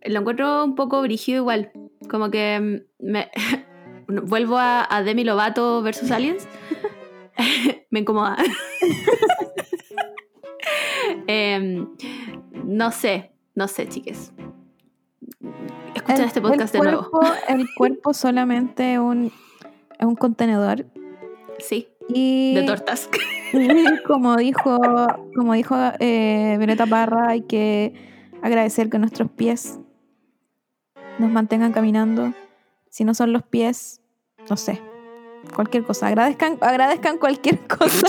Lo 0.04 0.20
encuentro 0.20 0.64
un 0.64 0.76
poco 0.76 1.02
brígido 1.02 1.40
igual. 1.40 1.72
Como 2.10 2.30
que 2.30 2.60
mm, 2.60 3.06
me. 3.12 3.32
vuelvo 4.08 4.60
a, 4.60 4.86
a 4.88 5.02
Demi 5.02 5.24
Lovato 5.24 5.82
versus 5.82 6.12
Aliens. 6.12 6.48
me 7.90 8.02
incomoda. 8.02 8.38
Em, 11.28 11.88
no 12.64 12.92
sé, 12.92 13.32
no 13.56 13.68
sé, 13.68 13.88
chiques. 13.88 14.32
escuchan 15.96 16.26
este 16.26 16.42
podcast 16.42 16.76
el 16.76 16.82
de 16.82 16.92
nuevo. 16.92 17.10
cuerpo, 17.10 17.36
El 17.48 17.68
cuerpo 17.78 18.14
solamente 18.14 18.94
es 18.94 19.00
un, 19.00 19.32
contenedor. 20.18 20.86
Sí, 21.60 21.90
Y 22.08 22.56
de 22.56 22.64
tortas. 22.64 23.10
y 23.54 24.04
como 24.04 24.36
dijo, 24.38 24.80
como 25.36 25.54
dijo 25.54 25.76
eh, 26.00 26.56
Violeta 26.58 26.86
Parra, 26.86 27.30
hay 27.30 27.42
que 27.42 27.94
agradecer 28.42 28.90
que 28.90 29.00
nuestros 29.00 29.30
pies 29.32 29.80
nos 31.20 31.32
mantengan 31.32 31.74
caminando. 31.74 32.34
Si 32.90 33.04
no 33.04 33.14
son 33.14 33.34
los 33.34 33.44
pies, 33.44 34.02
no 34.50 34.58
sé, 34.58 34.82
cualquier 35.56 35.84
cosa. 35.84 36.08
Agradezcan, 36.08 36.58
agradezcan 36.62 37.18
cualquier 37.18 37.60
cosa 37.68 38.08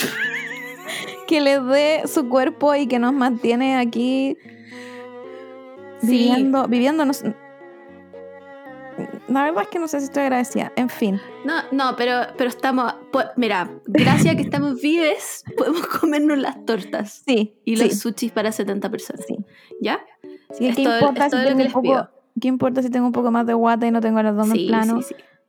que 1.28 1.40
les 1.40 1.64
dé 1.66 2.02
su 2.06 2.28
cuerpo 2.28 2.74
y 2.74 2.86
que 2.88 2.98
nos 2.98 3.12
mantiene 3.12 3.76
aquí 3.76 4.36
Sí. 6.00 6.06
viviendo, 6.09 6.66
viviéndonos. 6.66 7.22
La 9.28 9.44
verdad 9.44 9.62
es 9.62 9.68
que 9.68 9.78
no 9.78 9.86
sé 9.86 10.00
si 10.00 10.06
estoy 10.06 10.22
agradecida. 10.24 10.72
En 10.74 10.88
fin. 10.88 11.20
No, 11.44 11.55
no, 11.70 11.94
pero, 11.96 12.22
pero 12.36 12.48
estamos. 12.48 12.94
pues, 13.12 13.26
mira, 13.36 13.70
gracias 13.86 14.34
a 14.34 14.36
que 14.36 14.42
estamos 14.42 14.80
vives, 14.82 15.44
podemos 15.56 15.86
comernos 15.86 16.38
las 16.38 16.64
tortas 16.64 17.22
Sí. 17.26 17.55
y 17.64 17.76
sí, 17.76 17.84
los 17.84 17.98
sushis 17.98 18.32
para 18.32 18.50
70 18.50 18.90
personas. 18.90 19.24
sí. 19.26 19.36
¿Ya? 19.80 20.00
Sí, 20.52 20.68
Es 20.68 20.76
¿qué, 20.76 20.84
todo- 20.84 20.94
importa 20.98 21.26
es 21.26 21.32
si 21.32 21.44
tengo 21.44 21.62
un 21.64 21.72
poco. 21.72 22.09
¿Qué 22.40 22.48
importa 22.48 22.82
si 22.82 22.90
tengo 22.90 23.06
un 23.06 23.12
poco 23.12 23.30
más 23.30 23.46
de 23.46 23.55
guata 23.55 23.86
y 23.86 23.90
no 23.90 24.00
tengo 24.00 24.18
el 24.20 24.26
abdomen 24.28 24.56
Sí, 24.56 24.66
plano? 24.68 25.00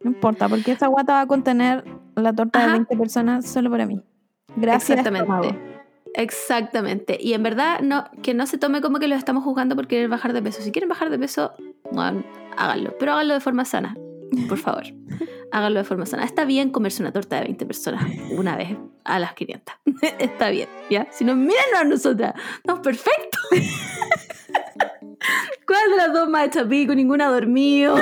No 0.02 0.12
importa, 0.12 0.50
porque 0.50 0.72
esa 0.72 0.88
guata 0.88 1.14
va 1.14 1.22
a 1.22 1.28
contener 1.28 1.86
la 2.16 2.34
torta 2.34 2.60
de 2.60 2.66
Ajá. 2.66 2.74
20 2.74 2.98
personas 2.98 3.46
solo 3.50 3.70
para 3.70 3.86
mí. 3.86 4.02
Gracias, 4.56 5.00
Exactamente. 5.00 5.70
Exactamente. 6.16 7.18
Y 7.20 7.34
en 7.34 7.44
verdad, 7.44 7.82
no, 7.82 8.06
que 8.22 8.34
no 8.34 8.48
se 8.48 8.58
tome 8.58 8.82
como 8.82 9.00
que 9.00 9.08
lo 9.08 9.16
estamos 9.16 9.44
jugando 9.44 9.76
por 9.76 9.88
querer 9.88 10.10
bajar 10.10 10.34
de 10.34 10.42
peso. 10.42 10.62
Si 10.62 10.72
quieren 10.72 10.90
bajar 10.90 11.10
de 11.10 11.20
peso, 11.20 11.54
bueno, 11.92 12.24
háganlo. 12.58 12.96
Pero 13.00 13.14
háganlo 13.14 13.36
de 13.36 13.40
forma 13.40 13.66
sana, 13.66 13.96
por 14.48 14.58
favor. 14.58 14.84
háganlo 15.52 15.80
de 15.80 15.86
forma 15.86 16.06
sana. 16.06 16.24
Está 16.24 16.46
bien 16.46 16.72
comerse 16.72 17.02
una 17.02 17.12
torta 17.12 17.38
de 17.38 17.44
20 17.44 17.66
personas 17.66 18.06
una 18.32 18.56
vez 18.56 18.78
a 19.04 19.20
las 19.20 19.34
500. 19.34 19.76
Está 20.20 20.50
bien, 20.50 20.70
¿ya? 20.90 21.08
Si 21.12 21.26
nos 21.26 21.36
miran 21.38 21.76
a 21.80 21.84
nosotras, 21.84 22.34
estamos 22.58 22.82
perfectos. 22.82 23.42
¿Cuál 25.68 25.92
de 25.92 25.98
las 25.98 26.14
dos 26.14 26.30
más 26.30 26.48
hecha 26.48 26.68
pico? 26.68 26.96
Ninguna 26.96 27.28
ha 27.28 27.32
dormido. 27.32 27.96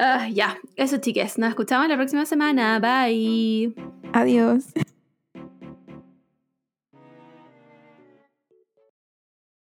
Ah, 0.00 0.28
ya, 0.32 0.58
eso 0.76 0.98
chiques. 0.98 1.38
Nos 1.38 1.50
escuchamos 1.50 1.88
la 1.88 1.96
próxima 1.96 2.24
semana. 2.24 2.78
Bye. 2.78 3.74
adiós. 4.12 4.64